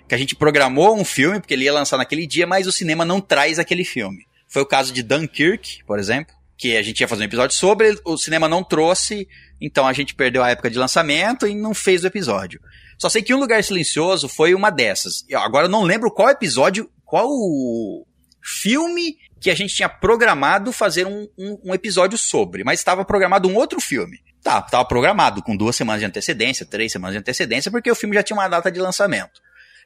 Que 0.08 0.14
a 0.14 0.18
gente 0.18 0.34
programou 0.34 0.98
um 0.98 1.04
filme, 1.04 1.38
porque 1.38 1.54
ele 1.54 1.64
ia 1.64 1.72
lançar 1.72 1.96
naquele 1.96 2.26
dia, 2.26 2.46
mas 2.48 2.66
o 2.66 2.72
cinema 2.72 3.04
não 3.04 3.20
traz 3.20 3.60
aquele 3.60 3.84
filme. 3.84 4.26
Foi 4.48 4.62
o 4.62 4.66
caso 4.66 4.92
de 4.92 5.02
Dunkirk, 5.02 5.84
por 5.84 5.98
exemplo, 5.98 6.34
que 6.56 6.76
a 6.76 6.82
gente 6.82 7.00
ia 7.00 7.08
fazer 7.08 7.22
um 7.22 7.26
episódio 7.26 7.54
sobre, 7.56 7.98
o 8.04 8.16
cinema 8.16 8.48
não 8.48 8.64
trouxe, 8.64 9.28
então 9.60 9.86
a 9.86 9.92
gente 9.92 10.14
perdeu 10.14 10.42
a 10.42 10.50
época 10.50 10.70
de 10.70 10.78
lançamento 10.78 11.46
e 11.46 11.54
não 11.54 11.74
fez 11.74 12.02
o 12.02 12.06
episódio. 12.06 12.60
Só 12.98 13.08
sei 13.08 13.22
que 13.22 13.34
Um 13.34 13.38
Lugar 13.38 13.62
Silencioso 13.62 14.28
foi 14.28 14.54
uma 14.54 14.70
dessas. 14.70 15.24
Agora 15.34 15.66
eu 15.66 15.70
não 15.70 15.82
lembro 15.82 16.10
qual 16.10 16.30
episódio, 16.30 16.90
qual 17.04 17.28
filme 18.42 19.18
que 19.40 19.50
a 19.50 19.54
gente 19.54 19.74
tinha 19.74 19.88
programado 19.88 20.72
fazer 20.72 21.06
um, 21.06 21.28
um, 21.36 21.58
um 21.64 21.74
episódio 21.74 22.16
sobre, 22.16 22.64
mas 22.64 22.80
estava 22.80 23.04
programado 23.04 23.48
um 23.48 23.56
outro 23.56 23.80
filme. 23.80 24.20
Tá, 24.42 24.62
estava 24.64 24.84
programado 24.84 25.42
com 25.42 25.56
duas 25.56 25.74
semanas 25.74 26.00
de 26.00 26.06
antecedência, 26.06 26.64
três 26.64 26.92
semanas 26.92 27.14
de 27.14 27.18
antecedência, 27.18 27.70
porque 27.70 27.90
o 27.90 27.94
filme 27.94 28.14
já 28.14 28.22
tinha 28.22 28.36
uma 28.36 28.48
data 28.48 28.70
de 28.70 28.80
lançamento. 28.80 29.40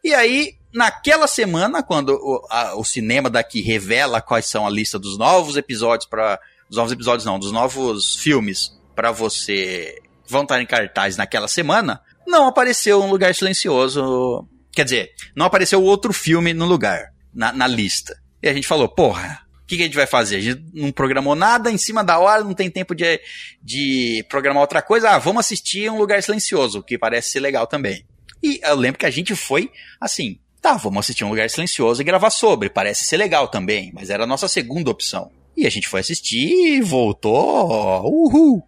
E 0.04 0.14
aí, 0.14 0.54
naquela 0.72 1.26
semana, 1.26 1.82
quando 1.82 2.10
o, 2.10 2.46
a, 2.50 2.74
o 2.76 2.84
cinema 2.84 3.28
daqui 3.28 3.60
revela 3.60 4.20
quais 4.20 4.46
são 4.46 4.66
a 4.66 4.70
lista 4.70 4.98
dos 4.98 5.18
novos 5.18 5.56
episódios 5.56 6.08
para 6.08 6.38
dos 6.70 6.76
novos 6.76 6.92
episódios 6.92 7.24
não, 7.24 7.38
dos 7.38 7.50
novos 7.50 8.14
filmes 8.14 8.72
para 8.94 9.10
você 9.10 10.00
vão 10.26 10.42
estar 10.42 10.62
em 10.62 10.66
cartaz 10.66 11.16
naquela 11.16 11.48
semana, 11.48 12.00
não 12.26 12.46
apareceu 12.46 13.02
um 13.02 13.10
lugar 13.10 13.34
silencioso. 13.34 14.48
Quer 14.70 14.84
dizer, 14.84 15.10
não 15.34 15.46
apareceu 15.46 15.82
outro 15.82 16.12
filme 16.12 16.54
no 16.54 16.64
lugar, 16.64 17.12
na, 17.34 17.52
na 17.52 17.66
lista. 17.66 18.16
E 18.40 18.48
a 18.48 18.54
gente 18.54 18.68
falou, 18.68 18.88
porra, 18.88 19.40
o 19.64 19.66
que, 19.66 19.76
que, 19.76 19.82
a 19.82 19.86
gente 19.86 19.96
vai 19.96 20.06
fazer? 20.06 20.36
A 20.36 20.40
gente 20.40 20.64
não 20.72 20.92
programou 20.92 21.34
nada, 21.34 21.72
em 21.72 21.76
cima 21.76 22.04
da 22.04 22.20
hora, 22.20 22.44
não 22.44 22.54
tem 22.54 22.70
tempo 22.70 22.94
de, 22.94 23.20
de 23.60 24.24
programar 24.28 24.60
outra 24.60 24.80
coisa. 24.80 25.10
Ah, 25.10 25.18
vamos 25.18 25.40
assistir 25.40 25.90
Um 25.90 25.98
Lugar 25.98 26.22
Silencioso, 26.22 26.84
que 26.84 26.96
parece 26.96 27.32
ser 27.32 27.40
legal 27.40 27.66
também. 27.66 28.06
E 28.40 28.60
eu 28.62 28.76
lembro 28.76 28.98
que 28.98 29.06
a 29.06 29.10
gente 29.10 29.34
foi 29.34 29.72
assim, 30.00 30.38
tá, 30.62 30.74
vamos 30.74 31.00
assistir 31.00 31.24
Um 31.24 31.30
Lugar 31.30 31.50
Silencioso 31.50 32.00
e 32.00 32.04
gravar 32.04 32.30
sobre, 32.30 32.70
parece 32.70 33.04
ser 33.04 33.16
legal 33.16 33.48
também, 33.48 33.90
mas 33.92 34.08
era 34.08 34.22
a 34.22 34.26
nossa 34.26 34.46
segunda 34.46 34.88
opção. 34.90 35.32
E 35.56 35.66
a 35.66 35.70
gente 35.70 35.88
foi 35.88 36.00
assistir 36.00 36.78
e 36.78 36.80
voltou, 36.80 38.02
uhul! 38.04 38.62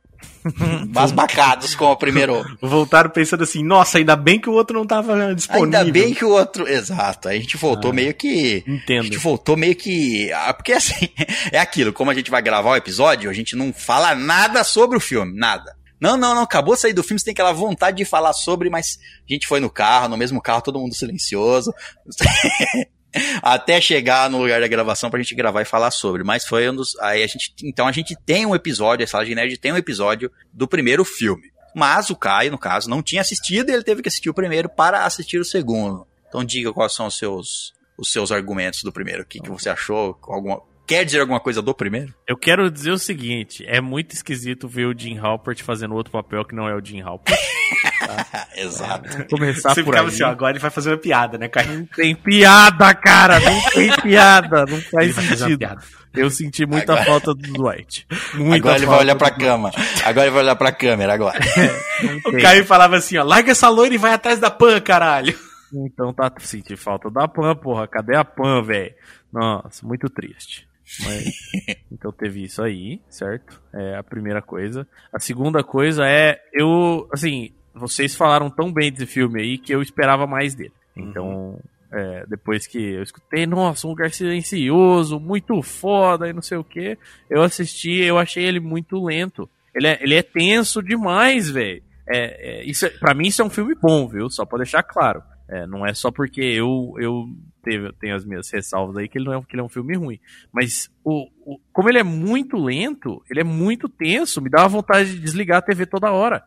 Basbacados 0.89 1.75
com 1.75 1.87
o 1.87 1.97
primeiro. 1.97 2.45
Voltaram 2.61 3.11
pensando 3.11 3.45
assim, 3.45 3.63
nossa, 3.63 3.99
ainda 3.99 4.17
bem 4.17 4.41
que 4.41 4.49
o 4.49 4.53
outro 4.53 4.77
não 4.77 4.87
tava 4.87 5.35
disponível. 5.35 5.81
Ainda 5.81 5.93
bem 5.93 6.13
que 6.13 6.25
o 6.25 6.31
outro. 6.31 6.69
Exato. 6.69 7.29
Aí 7.29 7.39
a 7.39 7.41
gente 7.41 7.57
voltou 7.57 7.91
ah, 7.91 7.95
meio 7.95 8.15
que. 8.15 8.65
Entendo. 8.67 9.01
A 9.01 9.05
gente 9.05 9.19
voltou 9.19 9.57
meio 9.57 9.75
que. 9.77 10.33
Ah, 10.33 10.53
porque 10.53 10.73
assim, 10.73 11.09
é 11.51 11.59
aquilo, 11.59 11.93
como 11.93 12.11
a 12.11 12.15
gente 12.15 12.31
vai 12.31 12.43
gravar 12.43 12.71
o 12.71 12.77
episódio, 12.77 13.31
a 13.31 13.35
gente 13.35 13.55
não 13.55 13.73
fala 13.73 14.15
nada 14.15 14.65
sobre 14.65 14.97
o 14.97 15.01
filme, 15.01 15.37
nada. 15.37 15.77
Não, 16.01 16.17
não, 16.17 16.35
não, 16.35 16.43
acabou 16.43 16.75
de 16.75 16.81
sair 16.81 16.93
do 16.93 17.03
filme, 17.05 17.21
você 17.21 17.27
tem 17.27 17.33
aquela 17.33 17.53
vontade 17.53 17.97
de 17.97 18.05
falar 18.05 18.33
sobre, 18.33 18.69
mas 18.69 18.99
a 19.29 19.33
gente 19.33 19.47
foi 19.47 19.61
no 19.61 19.71
carro, 19.71 20.09
no 20.09 20.17
mesmo 20.17 20.43
carro, 20.43 20.61
todo 20.61 20.81
mundo 20.81 20.95
silencioso. 20.95 21.73
até 23.43 23.81
chegar 23.81 24.31
no 24.31 24.39
lugar 24.39 24.61
da 24.61 24.69
gravação 24.69 25.11
pra 25.11 25.21
gente 25.21 25.35
gravar 25.35 25.63
e 25.63 25.67
falar 25.67 25.91
sobre. 25.91 26.23
Mas 26.25 26.45
foi 26.45 26.69
um 26.71 26.75
dos. 26.75 26.99
Aí 27.01 27.23
a 27.23 27.27
gente. 27.27 27.55
Então 27.63 27.87
a 27.87 27.93
gente 27.93 28.17
tem 28.25 28.47
um 28.47 28.55
episódio, 28.55 29.05
a 29.05 29.07
Sala 29.07 29.25
de 29.25 29.35
Nerd 29.35 29.57
tem 29.59 29.73
um 29.73 29.77
episódio 29.77 30.31
do 30.53 30.67
primeiro 30.67 31.05
filme. 31.05 31.51
Mas 31.75 32.11
o 32.11 32.17
Caio, 32.17 32.51
no 32.51 32.59
caso, 32.59 32.89
não 32.89 33.03
tinha 33.03 33.23
assistido 33.23 33.71
e 33.71 33.73
ele 33.73 33.83
teve 33.83 34.03
que 34.03 34.09
assistir 34.09 34.29
o 34.29 34.35
primeiro 34.35 34.69
para 34.69 35.05
assistir 35.05 35.39
o 35.39 35.45
segundo. 35.45 36.07
Então 36.29 36.45
diga 36.45 36.73
quais 36.73 36.95
são 36.95 37.07
os 37.07 37.17
seus, 37.17 37.73
os 37.97 38.11
seus 38.13 38.31
argumentos 38.31 38.83
do 38.83 38.93
primeiro. 38.93 39.23
O 39.23 39.27
que, 39.27 39.41
que 39.41 39.51
você 39.51 39.71
achou? 39.71 40.19
Alguma, 40.23 40.63
quer 40.87 41.05
dizer 41.05 41.21
alguma 41.21 41.41
coisa 41.41 41.63
do 41.63 41.75
primeiro? 41.75 42.13
Eu 42.27 42.37
quero 42.37 42.71
dizer 42.71 42.91
o 42.91 42.99
seguinte: 42.99 43.65
é 43.67 43.81
muito 43.81 44.15
esquisito 44.15 44.69
ver 44.69 44.87
o 44.87 44.99
Jim 44.99 45.19
Halpert 45.19 45.63
fazendo 45.63 45.95
outro 45.95 46.13
papel 46.13 46.45
que 46.45 46.55
não 46.55 46.69
é 46.69 46.75
o 46.75 46.85
Jim 46.85 47.01
Halpert. 47.01 47.39
Tá? 48.03 48.49
Exato. 48.57 49.25
Começar 49.29 49.75
Você 49.75 49.83
por 49.83 49.97
aí. 49.97 50.05
Assim, 50.05 50.25
agora 50.25 50.53
ele 50.53 50.59
vai 50.59 50.71
fazer 50.71 50.91
uma 50.91 50.97
piada, 50.97 51.39
né, 51.39 51.49
cara? 51.49 51.69
Não 51.69 51.87
tem 51.87 52.15
piada, 52.15 52.93
cara! 52.95 53.39
Não 53.39 53.71
tem 53.71 53.91
piada! 54.03 54.67
Não 54.67 54.81
faz 54.81 55.15
sentido. 55.15 55.67
Eu 56.15 56.29
senti 56.31 56.67
muita 56.67 56.93
agora... 56.93 57.07
falta 57.07 57.35
do 57.35 57.53
Dwight. 57.53 58.07
Muita 58.35 58.57
agora 58.57 58.77
ele 58.77 58.87
vai 58.87 58.99
olhar 58.99 59.17
pra 59.17 59.31
cama. 59.31 59.71
Agora 60.05 60.27
ele 60.27 60.35
vai 60.35 60.43
olhar 60.43 60.57
pra 60.57 60.73
câmera 60.73 61.15
agora. 61.15 61.39
o 62.27 62.33
Caio 62.41 62.65
falava 62.65 62.97
assim, 62.97 63.17
ó, 63.17 63.25
larga 63.25 63.53
essa 63.53 63.69
loira 63.69 63.95
e 63.95 63.99
vai 63.99 64.13
atrás 64.13 64.39
da 64.39 64.51
Pan, 64.51 64.81
caralho. 64.81 65.39
Então 65.73 66.13
tá, 66.13 66.31
senti 66.41 66.77
falta 66.77 67.11
da 67.11 67.27
Pan, 67.27 67.55
porra. 67.55 67.87
Cadê 67.87 68.17
a 68.17 68.25
Pan, 68.25 68.63
velho? 68.63 68.93
Nossa, 69.33 69.87
muito 69.87 70.11
triste. 70.11 70.69
Mas, 71.05 71.35
então 71.91 72.13
teve 72.13 72.45
isso 72.45 72.63
aí, 72.63 73.01
certo? 73.09 73.61
É 73.73 73.97
a 73.97 74.03
primeira 74.03 74.43
coisa. 74.43 74.87
A 75.13 75.19
segunda 75.19 75.63
coisa 75.63 76.07
é, 76.07 76.41
eu, 76.53 77.09
assim, 77.13 77.53
vocês 77.75 78.15
falaram 78.15 78.51
tão 78.51 78.73
bem 78.73 78.93
desse 78.93 79.07
filme 79.07 79.41
aí 79.41 79.59
que 79.59 79.75
eu 79.75 79.83
esperava 79.83 80.27
mais 80.27 80.55
dele. 80.55 80.73
Então, 80.97 81.27
uhum. 81.27 81.59
é, 81.91 82.27
depois 82.27 82.67
que 82.67 82.79
eu 82.79 83.03
escutei, 83.03 83.47
nossa, 83.47 83.87
um 83.87 83.91
lugar 83.91 84.11
silencioso, 84.11 85.19
muito 85.19 85.63
foda 85.63 86.29
e 86.29 86.33
não 86.33 86.43
sei 86.43 86.59
o 86.59 86.65
que, 86.65 86.99
eu 87.31 87.43
assisti, 87.43 88.03
eu 88.03 88.19
achei 88.19 88.45
ele 88.45 88.61
muito 88.61 89.03
lento. 89.03 89.49
Ele 89.75 89.87
é, 89.87 89.99
ele 90.03 90.15
é 90.15 90.23
tenso 90.23 90.83
demais, 90.83 91.49
velho. 91.49 91.83
É, 92.07 92.61
é, 92.61 92.65
isso, 92.65 92.85
é, 92.85 92.91
pra 92.91 93.15
mim 93.15 93.29
isso 93.29 93.41
é 93.41 93.45
um 93.45 93.51
filme 93.51 93.75
bom, 93.75 94.07
viu? 94.07 94.29
Só 94.29 94.45
pra 94.45 94.59
deixar 94.59 94.83
claro. 94.83 95.23
É, 95.49 95.67
não 95.67 95.87
é 95.87 95.95
só 95.95 96.11
porque 96.11 96.41
eu, 96.41 96.95
eu 96.99 97.27
teve, 97.63 97.93
tenho 98.01 98.15
as 98.15 98.25
minhas 98.25 98.51
ressalvas 98.51 98.97
aí 98.97 99.09
que 99.09 99.19
ele 99.19 99.27
não 99.27 99.35
é, 99.35 99.43
que 99.43 99.55
ele 99.55 99.61
é 99.61 99.65
um 99.65 99.69
filme 99.69 99.97
ruim. 99.97 100.19
Mas 100.53 100.91
o, 101.05 101.29
o, 101.45 101.59
como 101.73 101.89
ele 101.89 101.99
é 101.99 102.03
muito 102.03 102.57
lento, 102.57 103.23
ele 103.31 103.41
é 103.41 103.45
muito 103.45 103.89
tenso, 103.89 104.43
me 104.43 104.51
dá 104.51 104.63
uma 104.63 104.69
vontade 104.69 105.13
de 105.13 105.21
desligar 105.21 105.59
a 105.59 105.63
TV 105.63 105.87
toda 105.87 106.11
hora. 106.11 106.43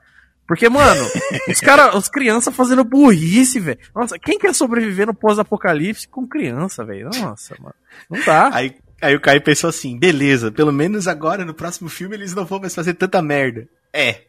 Porque, 0.48 0.70
mano, 0.70 1.04
os 1.50 1.60
caras, 1.60 1.96
as 1.96 2.08
crianças 2.08 2.56
fazendo 2.56 2.84
burrice, 2.84 3.60
velho. 3.60 3.80
Nossa, 3.96 4.20
quem 4.20 4.38
quer 4.38 4.54
sobreviver 4.54 5.08
no 5.08 5.14
pós-apocalipse 5.14 6.08
com 6.08 6.28
criança, 6.28 6.86
velho? 6.86 7.10
Nossa, 7.20 7.56
mano. 7.60 7.76
Não 8.10 8.24
dá. 8.24 8.50
Aí, 8.54 8.76
aí 9.02 9.16
o 9.16 9.22
Caio 9.22 9.42
pensou 9.42 9.70
assim: 9.70 9.98
beleza, 9.98 10.52
pelo 10.52 10.72
menos 10.72 11.08
agora 11.08 11.44
no 11.44 11.54
próximo 11.54 11.90
filme 11.90 12.16
eles 12.16 12.36
não 12.36 12.46
vão 12.46 12.60
mais 12.60 12.76
fazer 12.76 12.94
tanta 12.94 13.22
merda. 13.22 13.68
É, 13.92 14.22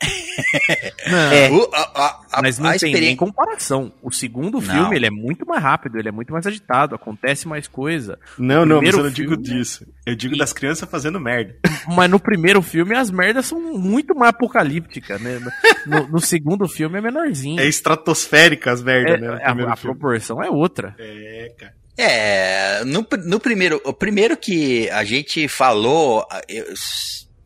não, 1.10 1.32
é. 1.32 1.50
o, 1.50 1.70
a, 1.72 2.20
a, 2.32 2.42
mas 2.42 2.58
não 2.58 2.76
tem 2.76 2.92
nem 2.92 3.16
comparação. 3.16 3.92
O 4.02 4.10
segundo 4.10 4.60
filme, 4.60 4.80
não. 4.80 4.92
ele 4.92 5.06
é 5.06 5.10
muito 5.10 5.46
mais 5.46 5.62
rápido, 5.62 5.98
ele 5.98 6.08
é 6.08 6.12
muito 6.12 6.32
mais 6.32 6.46
agitado, 6.46 6.94
acontece 6.94 7.46
mais 7.46 7.68
coisa. 7.68 8.18
Não, 8.38 8.66
não, 8.66 8.80
mas 8.80 8.94
eu 8.94 9.04
não 9.04 9.10
filme, 9.10 9.30
digo 9.30 9.36
disso. 9.36 9.86
Eu 10.04 10.14
digo 10.14 10.34
e... 10.34 10.38
das 10.38 10.52
crianças 10.52 10.88
fazendo 10.88 11.20
merda. 11.20 11.56
Mas 11.88 12.10
no 12.10 12.18
primeiro 12.18 12.60
filme, 12.62 12.96
as 12.96 13.10
merdas 13.10 13.46
são 13.46 13.60
muito 13.60 14.14
mais 14.14 14.30
apocalípticas, 14.30 15.20
né? 15.20 15.40
No, 15.86 16.08
no 16.08 16.20
segundo 16.20 16.68
filme 16.68 16.98
é 16.98 17.00
menorzinho. 17.00 17.60
É 17.60 17.66
estratosférica 17.66 18.72
as 18.72 18.82
merdas, 18.82 19.14
é, 19.14 19.18
né? 19.18 19.40
A, 19.42 19.72
a 19.72 19.76
proporção 19.76 20.42
é 20.42 20.50
outra. 20.50 20.94
É, 20.98 21.52
cara. 21.58 21.86
É, 21.98 22.84
no, 22.84 23.06
no 23.24 23.40
primeiro, 23.40 23.80
o 23.84 23.92
primeiro 23.92 24.36
que 24.36 24.90
a 24.90 25.02
gente 25.02 25.48
falou, 25.48 26.26
eu, 26.46 26.66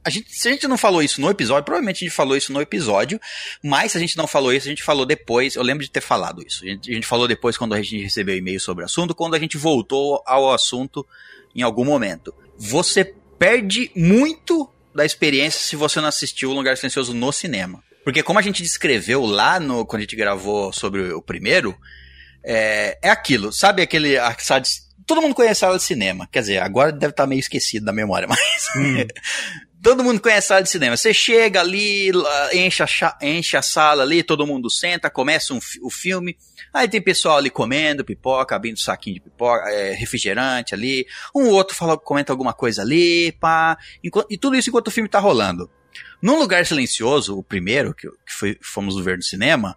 a 0.05 0.11
gente, 0.11 0.35
se 0.35 0.49
a 0.49 0.53
gente 0.53 0.67
não 0.67 0.79
falou 0.79 1.03
isso 1.03 1.21
no 1.21 1.31
episódio, 1.31 1.65
provavelmente 1.65 2.05
a 2.05 2.07
gente 2.07 2.15
falou 2.15 2.37
isso 2.37 2.53
no 2.53 2.61
episódio, 2.61 3.21
mas 3.63 3.93
se 3.93 3.99
a 3.99 4.01
gente 4.01 4.17
não 4.17 4.27
falou 4.27 4.53
isso, 4.53 4.67
a 4.67 4.71
gente 4.71 4.83
falou 4.83 5.05
depois. 5.05 5.57
Eu 5.57 5.63
lembro 5.63 5.85
de 5.85 5.91
ter 5.91 6.01
falado 6.01 6.43
isso. 6.47 6.65
A 6.65 6.69
gente, 6.69 6.91
a 6.91 6.95
gente 6.95 7.07
falou 7.07 7.29
depois 7.29 7.57
quando 7.57 7.75
a 7.75 7.83
gente 7.83 8.03
recebeu 8.03 8.37
e-mail 8.37 8.61
sobre 8.61 8.83
o 8.83 8.87
assunto, 8.87 9.15
quando 9.15 9.35
a 9.35 9.39
gente 9.39 9.59
voltou 9.59 10.23
ao 10.27 10.53
assunto 10.53 11.07
em 11.55 11.63
algum 11.63 11.85
momento. 11.85 12.35
Você 12.57 13.15
perde 13.39 13.91
muito 13.95 14.71
da 14.95 15.05
experiência 15.05 15.61
se 15.61 15.77
você 15.77 16.01
não 16.01 16.09
assistiu 16.09 16.51
O 16.51 16.55
Lugar 16.55 16.77
Silencioso 16.77 17.15
no 17.15 17.31
cinema. 17.33 17.83
Porque 18.03 18.23
como 18.23 18.39
a 18.39 18.43
gente 18.43 18.63
descreveu 18.63 19.25
lá 19.25 19.61
no 19.61 19.85
quando 19.85 20.01
a 20.01 20.03
gente 20.03 20.17
gravou 20.17 20.73
sobre 20.73 21.13
o 21.13 21.21
primeiro, 21.21 21.77
é, 22.43 22.99
é 23.03 23.11
aquilo, 23.11 23.53
sabe 23.53 23.83
aquele 23.83 24.17
a 24.17 24.35
todo 25.07 25.21
mundo 25.21 25.35
conhece 25.35 25.65
a 25.65 25.69
sala 25.69 25.77
de 25.77 25.83
cinema, 25.83 26.29
quer 26.31 26.41
dizer, 26.41 26.59
agora 26.63 26.93
deve 26.93 27.11
estar 27.11 27.27
meio 27.27 27.41
esquecido 27.41 27.85
da 27.85 27.93
memória, 27.93 28.27
mas 28.31 28.41
hum. 28.77 29.05
Todo 29.83 30.05
mundo 30.05 30.21
conhece 30.21 30.47
a 30.47 30.49
sala 30.49 30.63
de 30.63 30.71
cinema. 30.71 30.97
Você 30.97 31.13
chega 31.13 31.61
ali, 31.61 32.11
enche 32.53 32.83
a, 32.83 33.19
enche 33.23 33.57
a 33.57 33.63
sala 33.63 34.03
ali, 34.03 34.23
todo 34.23 34.47
mundo 34.47 34.71
senta, 34.71 35.11
começa 35.11 35.55
um, 35.55 35.59
o 35.83 35.91
filme, 35.91 36.37
aí 36.73 36.89
tem 36.89 37.01
pessoal 37.01 37.39
ali 37.39 37.51
comendo 37.51 38.05
pipoca, 38.05 38.55
abrindo 38.55 38.79
saquinho 38.79 39.15
de 39.15 39.21
pipoca, 39.21 39.69
é, 39.71 39.93
refrigerante 39.93 40.75
ali, 40.75 41.07
um 41.35 41.49
outro 41.49 41.75
fala, 41.77 41.99
comenta 41.99 42.33
alguma 42.33 42.53
coisa 42.53 42.83
ali, 42.83 43.33
pá, 43.33 43.77
e 44.03 44.39
tudo 44.39 44.57
isso 44.57 44.69
enquanto 44.69 44.89
o 44.89 44.93
filme 44.93 45.09
tá 45.09 45.19
rolando. 45.19 45.71
Num 46.21 46.39
Lugar 46.39 46.65
Silencioso, 46.67 47.39
o 47.39 47.43
primeiro, 47.43 47.95
que, 47.95 48.09
que 48.09 48.33
foi, 48.33 48.59
fomos 48.61 49.03
ver 49.03 49.17
no 49.17 49.23
cinema, 49.23 49.77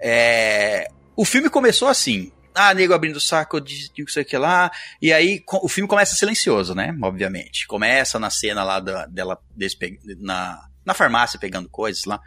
é, 0.00 0.88
o 1.16 1.24
filme 1.24 1.48
começou 1.48 1.88
assim. 1.88 2.32
Ah, 2.54 2.72
nego 2.72 2.94
abrindo 2.94 3.16
o 3.16 3.20
saco 3.20 3.60
de, 3.60 3.90
de 3.92 4.12
sei 4.12 4.24
que 4.24 4.36
lá. 4.36 4.70
E 5.02 5.12
aí 5.12 5.42
o 5.62 5.68
filme 5.68 5.88
começa 5.88 6.14
silencioso, 6.14 6.74
né? 6.74 6.96
Obviamente. 7.02 7.66
Começa 7.66 8.18
na 8.18 8.30
cena 8.30 8.62
lá 8.62 8.80
da, 8.80 9.06
dela 9.06 9.38
desse, 9.56 9.76
na, 10.18 10.60
na 10.84 10.94
farmácia 10.94 11.38
pegando 11.38 11.68
coisas 11.68 12.04
lá 12.04 12.20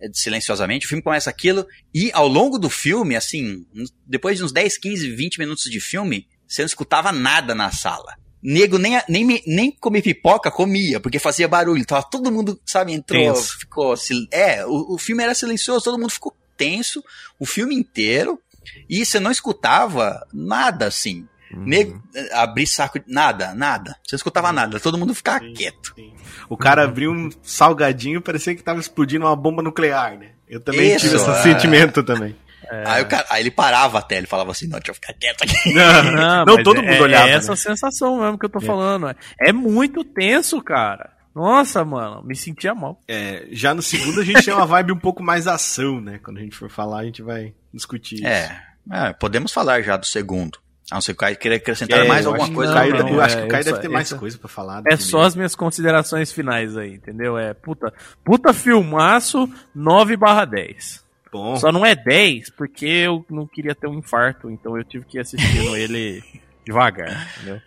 é, 0.00 0.08
silenciosamente, 0.12 0.86
o 0.86 0.88
filme 0.88 1.02
começa 1.02 1.28
aquilo, 1.28 1.66
e 1.92 2.10
ao 2.12 2.28
longo 2.28 2.58
do 2.58 2.70
filme, 2.70 3.16
assim, 3.16 3.66
depois 4.06 4.38
de 4.38 4.44
uns 4.44 4.52
10, 4.52 4.78
15, 4.78 5.10
20 5.10 5.38
minutos 5.38 5.64
de 5.64 5.80
filme, 5.80 6.28
você 6.46 6.62
não 6.62 6.66
escutava 6.66 7.10
nada 7.10 7.54
na 7.54 7.70
sala 7.72 8.16
nego 8.40 8.78
nem, 8.78 8.92
nem, 9.08 9.42
nem 9.46 9.70
comer 9.72 10.00
pipoca 10.00 10.50
comia, 10.50 11.00
porque 11.00 11.18
fazia 11.18 11.48
barulho. 11.48 11.84
Tava 11.84 12.04
todo 12.04 12.30
mundo, 12.30 12.60
sabe, 12.64 12.92
entrou, 12.92 13.34
tenso. 13.34 13.58
ficou. 13.58 13.94
É, 14.30 14.64
o, 14.64 14.94
o 14.94 14.98
filme 14.98 15.24
era 15.24 15.34
silencioso, 15.34 15.84
todo 15.84 15.98
mundo 15.98 16.12
ficou 16.12 16.34
tenso 16.56 17.02
o 17.38 17.44
filme 17.44 17.74
inteiro. 17.74 18.40
E 18.88 19.04
você 19.04 19.18
não 19.20 19.30
escutava 19.30 20.26
nada 20.32 20.86
assim. 20.86 21.26
Uhum. 21.52 22.00
Abrir 22.32 22.66
saco, 22.66 23.00
nada, 23.06 23.54
nada. 23.54 23.96
Você 24.04 24.14
não 24.14 24.18
escutava 24.18 24.52
nada, 24.52 24.78
todo 24.78 24.98
mundo 24.98 25.14
ficava 25.14 25.40
sim, 25.40 25.54
quieto. 25.54 25.94
Sim. 25.94 26.12
O 26.48 26.56
cara 26.56 26.84
abriu 26.84 27.10
um 27.10 27.30
salgadinho, 27.42 28.20
parecia 28.20 28.54
que 28.54 28.62
tava 28.62 28.80
explodindo 28.80 29.24
uma 29.24 29.36
bomba 29.36 29.62
nuclear, 29.62 30.18
né? 30.18 30.32
Eu 30.48 30.60
também 30.60 30.94
Isso, 30.94 31.06
tive 31.06 31.16
esse 31.16 31.30
é... 31.30 31.34
sentimento 31.42 32.02
também. 32.02 32.36
É. 32.70 32.84
Aí, 32.86 33.04
cara, 33.06 33.24
aí, 33.30 33.42
ele 33.42 33.50
parava 33.50 33.98
até, 33.98 34.18
ele 34.18 34.26
falava 34.26 34.50
assim, 34.50 34.66
não, 34.66 34.78
deixa 34.78 34.90
eu 34.90 34.94
ficar 34.94 35.14
quieto 35.14 35.42
aqui. 35.42 35.56
Não, 35.72 36.02
não, 36.02 36.44
não 36.44 36.62
todo 36.62 36.82
mundo 36.82 36.92
é, 36.92 37.00
olhava. 37.00 37.30
É 37.30 37.32
essa 37.32 37.52
né? 37.52 37.56
sensação 37.56 38.20
mesmo 38.20 38.38
que 38.38 38.44
eu 38.44 38.50
tô 38.50 38.58
é. 38.58 38.62
falando. 38.62 39.16
É 39.40 39.52
muito 39.52 40.04
tenso, 40.04 40.60
cara. 40.60 41.10
Nossa, 41.38 41.84
mano, 41.84 42.20
me 42.24 42.34
sentia 42.34 42.74
mal. 42.74 43.00
É, 43.06 43.46
já 43.52 43.72
no 43.72 43.80
segundo 43.80 44.20
a 44.20 44.24
gente 44.24 44.44
tem 44.44 44.52
uma 44.52 44.66
vibe 44.66 44.90
um 44.90 44.98
pouco 44.98 45.22
mais 45.22 45.46
ação, 45.46 46.00
né? 46.00 46.18
Quando 46.20 46.38
a 46.38 46.40
gente 46.40 46.56
for 46.56 46.68
falar, 46.68 46.98
a 46.98 47.04
gente 47.04 47.22
vai 47.22 47.54
discutir 47.72 48.26
é, 48.26 48.42
isso. 48.42 48.52
É, 48.92 49.12
podemos 49.12 49.52
falar 49.52 49.80
já 49.82 49.96
do 49.96 50.04
segundo. 50.04 50.58
A 50.90 50.96
não 50.96 51.00
ser 51.00 51.12
que 51.12 51.18
o 51.18 51.20
Caio 51.20 51.36
queira 51.36 51.56
acrescentar 51.56 52.00
é, 52.00 52.08
mais 52.08 52.26
alguma 52.26 52.50
coisa. 52.50 52.74
Não, 52.74 52.98
não, 52.98 53.08
eu 53.10 53.20
acho 53.20 53.36
que 53.36 53.44
o 53.44 53.48
Caio 53.48 53.64
deve 53.64 53.78
ter 53.78 53.88
mais 53.88 54.12
coisa 54.12 54.36
pra 54.36 54.48
falar. 54.48 54.82
É 54.84 54.96
só 54.96 55.20
as 55.20 55.36
minhas 55.36 55.54
considerações 55.54 56.32
finais 56.32 56.76
aí, 56.76 56.94
entendeu? 56.94 57.38
É 57.38 57.54
puta, 57.54 57.92
puta 58.24 58.52
filmaço 58.52 59.48
9 59.72 60.16
barra 60.16 60.44
10. 60.44 61.04
Bom. 61.30 61.54
Só 61.56 61.70
não 61.70 61.86
é 61.86 61.94
10 61.94 62.50
porque 62.50 62.86
eu 62.86 63.24
não 63.30 63.46
queria 63.46 63.76
ter 63.76 63.86
um 63.86 63.94
infarto, 63.94 64.50
então 64.50 64.76
eu 64.76 64.82
tive 64.82 65.04
que 65.04 65.18
ir 65.18 65.20
assistindo 65.20 65.76
ele 65.78 66.20
devagar, 66.66 67.28
entendeu? 67.36 67.60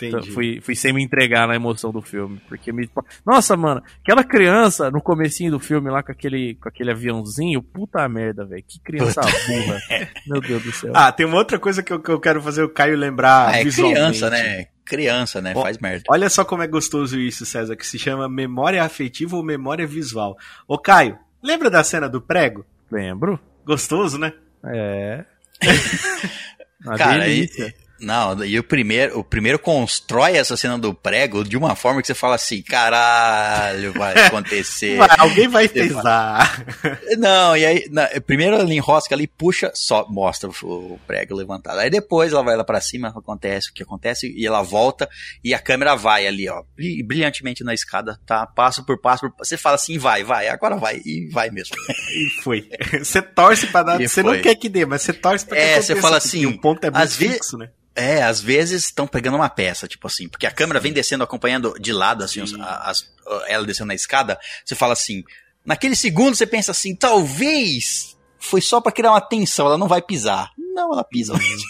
Então, 0.00 0.22
fui, 0.22 0.60
fui 0.60 0.74
sem 0.74 0.92
me 0.92 1.02
entregar 1.02 1.48
na 1.48 1.56
emoção 1.56 1.90
do 1.90 2.00
filme. 2.00 2.40
Porque 2.48 2.72
me. 2.72 2.88
Nossa, 3.26 3.56
mano, 3.56 3.82
aquela 4.02 4.22
criança 4.22 4.90
no 4.90 5.00
comecinho 5.00 5.50
do 5.50 5.60
filme 5.60 5.90
lá 5.90 6.02
com 6.02 6.12
aquele, 6.12 6.54
com 6.54 6.68
aquele 6.68 6.90
aviãozinho, 6.90 7.62
puta 7.62 8.08
merda, 8.08 8.44
velho. 8.44 8.62
Que 8.66 8.80
criança 8.80 9.20
burra. 9.20 9.80
Meu 10.26 10.40
Deus 10.40 10.62
do 10.62 10.72
céu. 10.72 10.92
Ah, 10.94 11.10
tem 11.10 11.26
uma 11.26 11.36
outra 11.36 11.58
coisa 11.58 11.82
que 11.82 11.92
eu, 11.92 12.00
que 12.00 12.10
eu 12.10 12.20
quero 12.20 12.40
fazer 12.42 12.62
o 12.62 12.68
Caio 12.68 12.96
lembrar. 12.96 13.48
Ah, 13.48 13.58
é 13.58 13.64
criança, 13.64 14.30
né? 14.30 14.66
Criança, 14.84 15.42
né? 15.42 15.52
Faz 15.52 15.78
merda. 15.78 16.04
Olha 16.08 16.30
só 16.30 16.44
como 16.44 16.62
é 16.62 16.66
gostoso 16.66 17.18
isso, 17.18 17.44
César, 17.44 17.76
que 17.76 17.86
se 17.86 17.98
chama 17.98 18.28
memória 18.28 18.82
afetiva 18.82 19.36
ou 19.36 19.44
memória 19.44 19.86
visual. 19.86 20.36
Ô, 20.66 20.78
Caio, 20.78 21.18
lembra 21.42 21.68
da 21.68 21.84
cena 21.84 22.08
do 22.08 22.22
prego? 22.22 22.64
Lembro. 22.90 23.38
Gostoso, 23.66 24.16
né? 24.16 24.32
É. 24.64 25.24
Uma 26.82 26.96
Cara, 26.96 27.24
delícia. 27.24 27.66
E, 27.66 27.87
não, 28.00 28.44
e 28.44 28.58
o 28.58 28.62
primeiro, 28.62 29.18
o 29.18 29.24
primeiro 29.24 29.58
constrói 29.58 30.36
essa 30.36 30.56
cena 30.56 30.78
do 30.78 30.94
prego 30.94 31.42
de 31.42 31.56
uma 31.56 31.74
forma 31.74 32.00
que 32.00 32.06
você 32.06 32.14
fala 32.14 32.36
assim, 32.36 32.62
caralho, 32.62 33.92
vai 33.92 34.14
acontecer. 34.26 34.96
Vai, 34.96 35.08
alguém 35.18 35.48
vai 35.48 35.68
pesar. 35.68 36.64
Não, 37.18 37.56
e 37.56 37.66
aí, 37.66 37.88
na, 37.90 38.08
primeiro 38.20 38.56
ela 38.56 38.72
enrosca 38.72 39.14
ali, 39.14 39.26
puxa, 39.26 39.72
só 39.74 40.06
mostra 40.08 40.48
o 40.62 40.98
prego 41.06 41.34
levantado. 41.34 41.78
Aí 41.78 41.90
depois 41.90 42.32
ela 42.32 42.42
vai 42.42 42.56
lá 42.56 42.64
para 42.64 42.80
cima, 42.80 43.08
acontece 43.08 43.70
o 43.70 43.74
que 43.74 43.82
acontece, 43.82 44.32
e 44.36 44.46
ela 44.46 44.62
volta, 44.62 45.08
e 45.42 45.52
a 45.52 45.58
câmera 45.58 45.96
vai 45.96 46.26
ali, 46.26 46.48
ó, 46.48 46.62
brilhantemente 47.04 47.64
na 47.64 47.74
escada, 47.74 48.18
tá? 48.24 48.46
Passo 48.46 48.84
por 48.84 49.00
passo, 49.00 49.32
você 49.38 49.56
fala 49.56 49.74
assim, 49.74 49.98
vai, 49.98 50.22
vai, 50.22 50.48
agora 50.48 50.76
vai, 50.76 51.00
e 51.04 51.28
vai 51.32 51.50
mesmo. 51.50 51.74
E 52.10 52.42
foi. 52.42 52.68
Você 52.98 53.20
torce 53.20 53.66
pra 53.66 53.82
dar, 53.82 54.00
você 54.00 54.22
não 54.22 54.40
quer 54.40 54.54
que 54.54 54.68
dê, 54.68 54.86
mas 54.86 55.02
você 55.02 55.12
torce 55.12 55.44
pra 55.44 55.56
que 55.56 55.62
É, 55.62 55.82
você 55.82 55.96
fala 55.96 56.16
assim, 56.16 56.46
o 56.46 56.60
ponto 56.60 56.84
é 56.84 56.90
muito 56.90 57.10
fixo, 57.12 57.56
né? 57.56 57.70
É, 57.98 58.22
às 58.22 58.40
vezes 58.40 58.84
estão 58.84 59.08
pegando 59.08 59.36
uma 59.36 59.48
peça, 59.48 59.88
tipo 59.88 60.06
assim, 60.06 60.28
porque 60.28 60.46
a 60.46 60.52
câmera 60.52 60.78
vem 60.78 60.92
descendo, 60.92 61.24
acompanhando 61.24 61.74
de 61.80 61.92
lado, 61.92 62.22
assim, 62.22 62.40
as, 62.60 63.12
ela 63.48 63.66
descendo 63.66 63.88
na 63.88 63.94
escada, 63.94 64.38
você 64.64 64.76
fala 64.76 64.92
assim, 64.92 65.24
naquele 65.66 65.96
segundo 65.96 66.36
você 66.36 66.46
pensa 66.46 66.70
assim, 66.70 66.94
talvez 66.94 68.16
foi 68.38 68.60
só 68.60 68.80
para 68.80 68.92
criar 68.92 69.10
uma 69.10 69.20
tensão, 69.20 69.66
ela 69.66 69.76
não 69.76 69.88
vai 69.88 70.00
pisar. 70.00 70.52
Não, 70.56 70.92
ela 70.92 71.02
pisa 71.02 71.34
mesmo. 71.34 71.66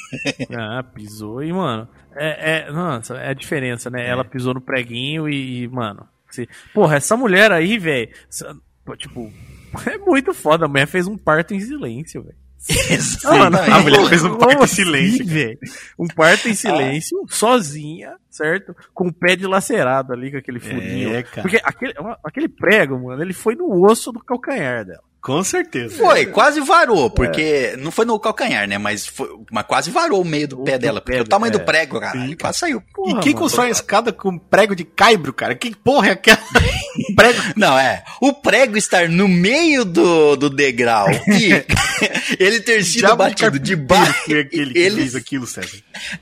ah, 0.54 0.82
pisou 0.82 1.42
e, 1.42 1.50
mano, 1.50 1.88
é, 2.14 2.66
é, 2.66 2.70
nossa, 2.70 3.16
é 3.16 3.30
a 3.30 3.34
diferença, 3.34 3.88
né? 3.88 4.04
É. 4.04 4.10
Ela 4.10 4.24
pisou 4.24 4.52
no 4.52 4.60
preguinho 4.60 5.28
e, 5.28 5.66
mano, 5.68 6.06
se, 6.30 6.46
porra, 6.74 6.96
essa 6.96 7.16
mulher 7.16 7.50
aí, 7.52 7.78
velho, 7.78 8.10
tipo, 8.98 9.32
é 9.86 9.96
muito 9.96 10.34
foda, 10.34 10.66
a 10.66 10.68
mulher 10.68 10.86
fez 10.86 11.06
um 11.06 11.16
parto 11.16 11.54
em 11.54 11.60
silêncio, 11.60 12.22
velho. 12.22 12.36
Exatamente. 12.68 13.70
a 13.70 13.78
mulher 13.80 14.08
fez 14.08 14.24
um 14.24 14.36
parto 14.36 14.60
em 14.60 14.64
assim, 14.64 14.74
silêncio. 14.74 15.58
Um 15.98 16.06
parto 16.08 16.48
em 16.48 16.54
silêncio, 16.54 17.18
ah. 17.22 17.26
sozinha, 17.28 18.16
certo? 18.30 18.74
Com 18.92 19.08
o 19.08 19.12
pé 19.12 19.36
dilacerado 19.36 20.12
ali, 20.12 20.30
com 20.30 20.38
aquele 20.38 20.60
furinho. 20.60 21.14
É, 21.14 21.22
Porque 21.22 21.60
aquele, 21.62 21.94
aquele 22.24 22.48
prego, 22.48 22.98
mano, 22.98 23.22
ele 23.22 23.32
foi 23.32 23.54
no 23.54 23.84
osso 23.84 24.12
do 24.12 24.20
calcanhar 24.20 24.84
dela. 24.84 25.07
Com 25.20 25.42
certeza. 25.42 25.96
Foi, 25.96 26.26
quase 26.26 26.60
varou, 26.60 27.10
porque 27.10 27.72
é. 27.72 27.76
não 27.76 27.90
foi 27.90 28.04
no 28.04 28.18
calcanhar, 28.20 28.68
né? 28.68 28.78
Mas, 28.78 29.06
foi, 29.06 29.28
mas 29.50 29.66
quase 29.66 29.90
varou 29.90 30.22
o 30.22 30.24
meio 30.24 30.46
do 30.46 30.60
o 30.60 30.64
pé 30.64 30.78
dela. 30.78 31.00
Porque 31.00 31.18
pé, 31.18 31.22
o 31.22 31.26
tamanho 31.26 31.52
é. 31.52 31.58
do 31.58 31.64
prego, 31.64 32.00
cara, 32.00 32.22
ele 32.22 32.36
quase 32.36 32.60
saiu. 32.60 32.80
Porra, 32.94 33.10
e 33.10 33.20
quem 33.20 33.32
mano, 33.32 33.44
constrói 33.44 33.68
a 33.68 33.70
escada 33.72 34.12
com 34.12 34.38
prego 34.38 34.76
de 34.76 34.84
caibro, 34.84 35.32
cara? 35.32 35.54
Que 35.56 35.74
porra 35.74 36.08
é 36.08 36.10
aquela? 36.12 36.38
prego. 37.16 37.42
Não, 37.56 37.76
é. 37.76 38.04
O 38.20 38.32
prego 38.32 38.76
estar 38.76 39.08
no 39.08 39.26
meio 39.26 39.84
do, 39.84 40.36
do 40.36 40.48
degrau 40.48 41.08
e 41.28 41.64
ele 42.38 42.60
ter 42.60 42.84
sido 42.84 43.00
Já 43.00 43.16
batido 43.16 43.58
de 43.58 43.74
baixo. 43.74 44.32
Aquele 44.32 44.78
ele 44.78 44.96
fez 44.96 45.16
aquilo, 45.16 45.46
César. 45.46 45.78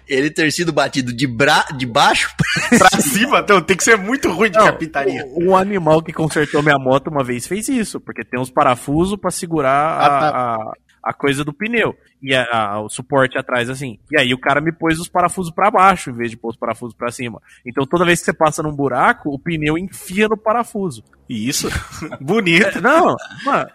Ele 0.09 0.31
ter 0.31 0.51
sido 0.51 0.73
batido 0.73 1.13
de, 1.13 1.27
bra, 1.27 1.67
de 1.77 1.85
baixo 1.85 2.31
pra, 2.71 3.01
cima. 3.01 3.41
Então, 3.41 3.61
tem 3.61 3.77
que 3.77 3.85
ser 3.85 3.99
muito 3.99 4.31
ruim 4.33 4.51
de 4.51 4.57
não, 4.57 4.65
carpintaria. 4.65 5.27
Um 5.37 5.55
animal 5.55 6.03
que 6.03 6.13
consertou 6.13 6.63
minha 6.63 6.79
moto 6.79 7.09
uma 7.09 7.23
vez 7.23 7.47
fez 7.47 7.69
isso, 7.69 8.01
porque 8.01 8.25
tem 8.25 8.41
uns 8.41 8.51
parafusos 8.51 8.86
parafuso 8.87 9.19
para 9.19 9.31
segurar 9.31 9.99
ah, 9.99 10.09
tá. 10.09 10.29
a, 10.29 10.55
a, 10.55 10.73
a, 11.11 11.13
coisa 11.13 11.45
do 11.45 11.53
pneu. 11.53 11.95
E 12.23 12.35
a, 12.35 12.45
a, 12.45 12.81
o 12.81 12.89
suporte 12.89 13.37
atrás, 13.37 13.69
assim. 13.69 13.99
E 14.11 14.19
aí 14.19 14.33
o 14.33 14.39
cara 14.39 14.61
me 14.61 14.73
pôs 14.73 14.99
os 14.99 15.09
parafusos 15.09 15.53
para 15.53 15.71
baixo, 15.71 16.11
em 16.11 16.15
vez 16.15 16.31
de 16.31 16.37
pôr 16.37 16.51
os 16.51 16.57
parafusos 16.57 16.95
para 16.97 17.11
cima. 17.11 17.43
Então 17.65 17.85
toda 17.87 18.05
vez 18.05 18.21
que 18.21 18.27
você 18.27 18.33
passa 18.33 18.63
num 18.63 18.75
buraco, 18.75 19.31
o 19.31 19.39
pneu 19.39 19.77
enfia 19.77 20.29
no 20.29 20.37
parafuso. 20.37 21.03
Isso. 21.29 21.69
Bonito. 22.21 22.79
É, 22.79 22.81
não, 22.81 23.17
mano. 23.45 23.71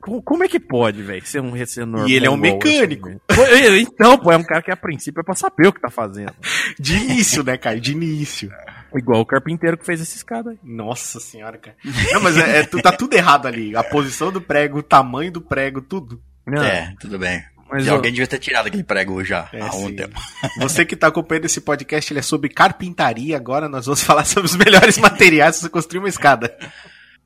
Como, 0.00 0.22
como, 0.22 0.44
é 0.44 0.48
que 0.48 0.58
pode, 0.58 1.02
velho, 1.02 1.26
ser 1.26 1.42
um 1.42 1.66
ser 1.66 1.84
normal? 1.84 2.08
E 2.08 2.14
ele 2.14 2.26
é 2.26 2.30
um 2.30 2.38
mecânico. 2.38 3.10
Assim, 3.28 3.80
então, 3.80 4.16
pô, 4.16 4.32
é 4.32 4.36
um 4.36 4.42
cara 4.42 4.62
que 4.62 4.70
a 4.70 4.76
princípio 4.76 5.20
é 5.20 5.22
pra 5.22 5.34
saber 5.34 5.68
o 5.68 5.72
que 5.72 5.80
tá 5.80 5.90
fazendo. 5.90 6.32
De 6.80 6.96
início, 6.96 7.44
né, 7.44 7.58
cara? 7.58 7.78
De 7.78 7.92
início. 7.92 8.50
Igual 8.94 9.20
o 9.20 9.26
carpinteiro 9.26 9.76
que 9.76 9.86
fez 9.86 10.00
essa 10.00 10.16
escada 10.16 10.50
aí. 10.50 10.58
Nossa 10.62 11.18
senhora, 11.18 11.58
cara. 11.58 11.76
Não, 12.12 12.20
mas 12.20 12.36
é, 12.36 12.60
é, 12.60 12.64
tá 12.64 12.92
tudo 12.92 13.14
errado 13.14 13.46
ali. 13.46 13.74
A 13.76 13.82
posição 13.82 14.30
do 14.30 14.40
prego, 14.40 14.78
o 14.78 14.82
tamanho 14.82 15.32
do 15.32 15.40
prego, 15.40 15.80
tudo. 15.80 16.20
Não. 16.46 16.62
É, 16.62 16.94
tudo 17.00 17.18
bem. 17.18 17.42
Mas 17.72 17.86
eu... 17.86 17.94
alguém 17.94 18.12
devia 18.12 18.26
ter 18.26 18.38
tirado 18.38 18.66
aquele 18.66 18.84
prego 18.84 19.24
já 19.24 19.48
é, 19.50 19.62
há 19.62 19.74
um 19.74 19.94
tempo. 19.94 20.20
Você 20.60 20.84
que 20.84 20.94
está 20.94 21.06
acompanhando 21.06 21.46
esse 21.46 21.60
podcast, 21.60 22.12
ele 22.12 22.20
é 22.20 22.22
sobre 22.22 22.50
carpintaria. 22.50 23.34
Agora 23.34 23.66
nós 23.68 23.86
vamos 23.86 24.02
falar 24.04 24.26
sobre 24.26 24.46
os 24.46 24.56
melhores 24.56 24.98
materiais 24.98 25.56
para 25.56 25.62
você 25.62 25.70
construir 25.70 26.00
uma 26.00 26.08
escada. 26.08 26.54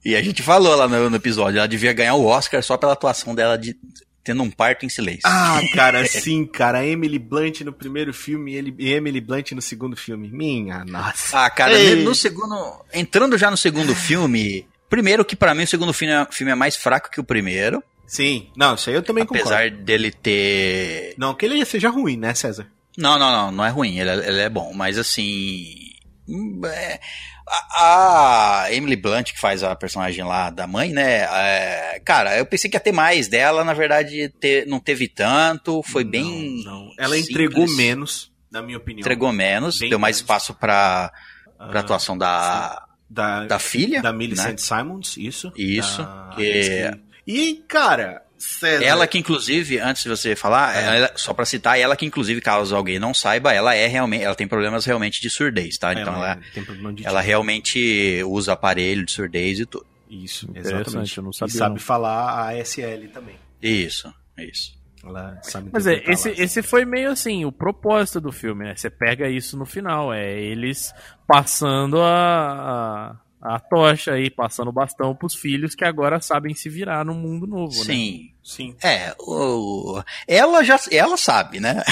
E 0.04 0.14
a 0.14 0.22
gente 0.22 0.44
falou 0.44 0.76
lá 0.76 0.86
no, 0.86 1.10
no, 1.10 1.16
episódio, 1.16 1.58
ela 1.58 1.66
devia 1.66 1.92
ganhar 1.92 2.14
o 2.14 2.24
Oscar 2.24 2.62
só 2.62 2.76
pela 2.76 2.92
atuação 2.92 3.34
dela 3.34 3.58
de 3.58 3.76
tendo 4.26 4.42
um 4.42 4.50
parto 4.50 4.84
em 4.84 4.88
silêncio. 4.88 5.22
Ah, 5.24 5.60
cara, 5.72 6.04
sim, 6.04 6.44
cara. 6.44 6.84
Emily 6.84 7.18
Blunt 7.18 7.60
no 7.60 7.72
primeiro 7.72 8.12
filme 8.12 8.74
e 8.76 8.92
Emily 8.92 9.20
Blunt 9.20 9.52
no 9.52 9.62
segundo 9.62 9.96
filme. 9.96 10.28
Minha 10.28 10.84
nossa. 10.84 11.44
Ah, 11.44 11.48
cara, 11.48 11.78
Ei. 11.78 12.02
no 12.02 12.12
segundo. 12.12 12.84
Entrando 12.92 13.38
já 13.38 13.50
no 13.50 13.56
segundo 13.56 13.94
filme. 13.94 14.66
Primeiro 14.90 15.24
que 15.24 15.36
para 15.36 15.54
mim 15.54 15.62
o 15.62 15.66
segundo 15.66 15.92
filme 15.92 16.12
é, 16.12 16.26
filme 16.30 16.52
é 16.52 16.56
mais 16.56 16.74
fraco 16.74 17.10
que 17.10 17.20
o 17.20 17.24
primeiro. 17.24 17.82
Sim, 18.06 18.50
não, 18.56 18.74
isso 18.74 18.90
aí 18.90 18.96
eu 18.96 19.02
também 19.02 19.24
Apesar 19.24 19.44
concordo. 19.44 19.64
Apesar 19.64 19.84
dele 19.84 20.10
ter. 20.10 21.14
Não, 21.16 21.34
que 21.34 21.46
ele 21.46 21.64
seja 21.64 21.88
ruim, 21.88 22.16
né, 22.16 22.34
César? 22.34 22.66
Não, 22.98 23.18
não, 23.18 23.30
não, 23.30 23.52
não 23.52 23.64
é 23.64 23.68
ruim, 23.68 23.98
ele 23.98 24.10
é, 24.10 24.28
ele 24.28 24.40
é 24.40 24.48
bom, 24.48 24.72
mas 24.74 24.98
assim. 24.98 25.74
Hum, 26.28 26.60
é, 26.64 27.00
a, 27.48 28.64
a, 28.64 28.72
Emily 28.72 28.96
Blunt, 28.96 29.32
que 29.32 29.40
faz 29.40 29.62
a 29.62 29.74
personagem 29.76 30.24
lá 30.24 30.50
da 30.50 30.66
mãe, 30.66 30.92
né? 30.92 31.22
É, 31.22 32.00
cara, 32.04 32.36
eu 32.36 32.44
pensei 32.44 32.68
que 32.68 32.76
ia 32.76 32.80
ter 32.80 32.92
mais 32.92 33.28
dela, 33.28 33.64
na 33.64 33.72
verdade, 33.72 34.28
ter, 34.40 34.66
não 34.66 34.80
teve 34.80 35.06
tanto, 35.06 35.82
foi 35.82 36.02
não, 36.02 36.10
bem. 36.10 36.64
Não. 36.64 36.90
Ela 36.98 37.14
simples. 37.14 37.30
entregou 37.30 37.68
menos, 37.76 38.32
na 38.50 38.60
minha 38.62 38.78
opinião. 38.78 39.00
Entregou 39.00 39.32
menos, 39.32 39.78
bem 39.78 39.90
deu 39.90 39.98
mais 39.98 40.16
menos. 40.16 40.22
espaço 40.22 40.54
pra, 40.54 41.12
pra 41.56 41.76
uh, 41.76 41.78
atuação 41.78 42.18
da. 42.18 42.82
Da, 43.08 43.44
da 43.44 43.58
filha. 43.60 44.02
Da 44.02 44.12
Millicent 44.12 44.50
né? 44.50 44.56
Simons, 44.56 45.16
isso. 45.16 45.52
Isso. 45.56 46.04
Que... 46.34 46.90
E, 47.24 47.64
cara, 47.68 48.25
César. 48.38 48.84
Ela 48.84 49.06
que, 49.06 49.18
inclusive, 49.18 49.78
antes 49.78 50.02
de 50.02 50.08
você 50.08 50.36
falar, 50.36 50.76
é. 50.76 50.98
ela, 50.98 51.12
só 51.16 51.32
para 51.32 51.44
citar, 51.44 51.78
ela 51.78 51.96
que, 51.96 52.04
inclusive, 52.04 52.40
caso 52.40 52.76
alguém 52.76 52.98
não 52.98 53.14
saiba, 53.14 53.52
ela 53.52 53.74
é 53.74 53.86
realmente, 53.86 54.22
ela 54.22 54.34
tem 54.34 54.46
problemas 54.46 54.84
realmente 54.84 55.20
de 55.20 55.30
surdez, 55.30 55.78
tá? 55.78 55.92
É, 55.92 56.00
então 56.00 56.14
ela, 56.14 56.38
ela, 56.54 56.96
ela 57.04 57.20
realmente 57.20 58.22
usa 58.24 58.52
aparelho 58.52 59.04
de 59.04 59.12
surdez 59.12 59.60
e 59.60 59.66
tudo. 59.66 59.86
Isso, 60.08 60.48
exatamente. 60.54 61.18
Eu 61.18 61.24
não 61.24 61.32
sabia, 61.32 61.54
e 61.54 61.58
sabe 61.58 61.74
não. 61.74 61.80
falar 61.80 62.50
ASL 62.50 63.08
também. 63.12 63.36
Isso, 63.62 64.12
isso. 64.38 64.76
Mas 65.72 65.86
é, 65.86 66.02
esse, 66.06 66.30
esse 66.30 66.62
foi 66.62 66.84
meio 66.84 67.10
assim, 67.10 67.44
o 67.44 67.52
propósito 67.52 68.20
do 68.20 68.32
filme, 68.32 68.64
né? 68.64 68.74
Você 68.74 68.90
pega 68.90 69.28
isso 69.28 69.56
no 69.56 69.64
final, 69.64 70.12
é 70.12 70.40
eles 70.40 70.92
passando 71.26 72.00
a, 72.00 73.12
a 73.12 73.16
tocha 73.70 74.12
aí, 74.12 74.30
passando 74.30 74.68
o 74.68 74.72
bastão 74.72 75.14
pros 75.14 75.34
filhos 75.34 75.74
que 75.74 75.84
agora 75.84 76.20
sabem 76.20 76.54
se 76.54 76.68
virar 76.68 77.04
no 77.04 77.14
mundo 77.14 77.46
novo, 77.46 77.72
sim, 77.72 77.80
né? 77.80 77.94
Sim, 77.94 78.30
sim. 78.42 78.76
É, 78.82 79.14
o, 79.20 80.02
ela 80.26 80.64
já 80.64 80.80
ela 80.90 81.16
sabe, 81.16 81.60
né? 81.60 81.82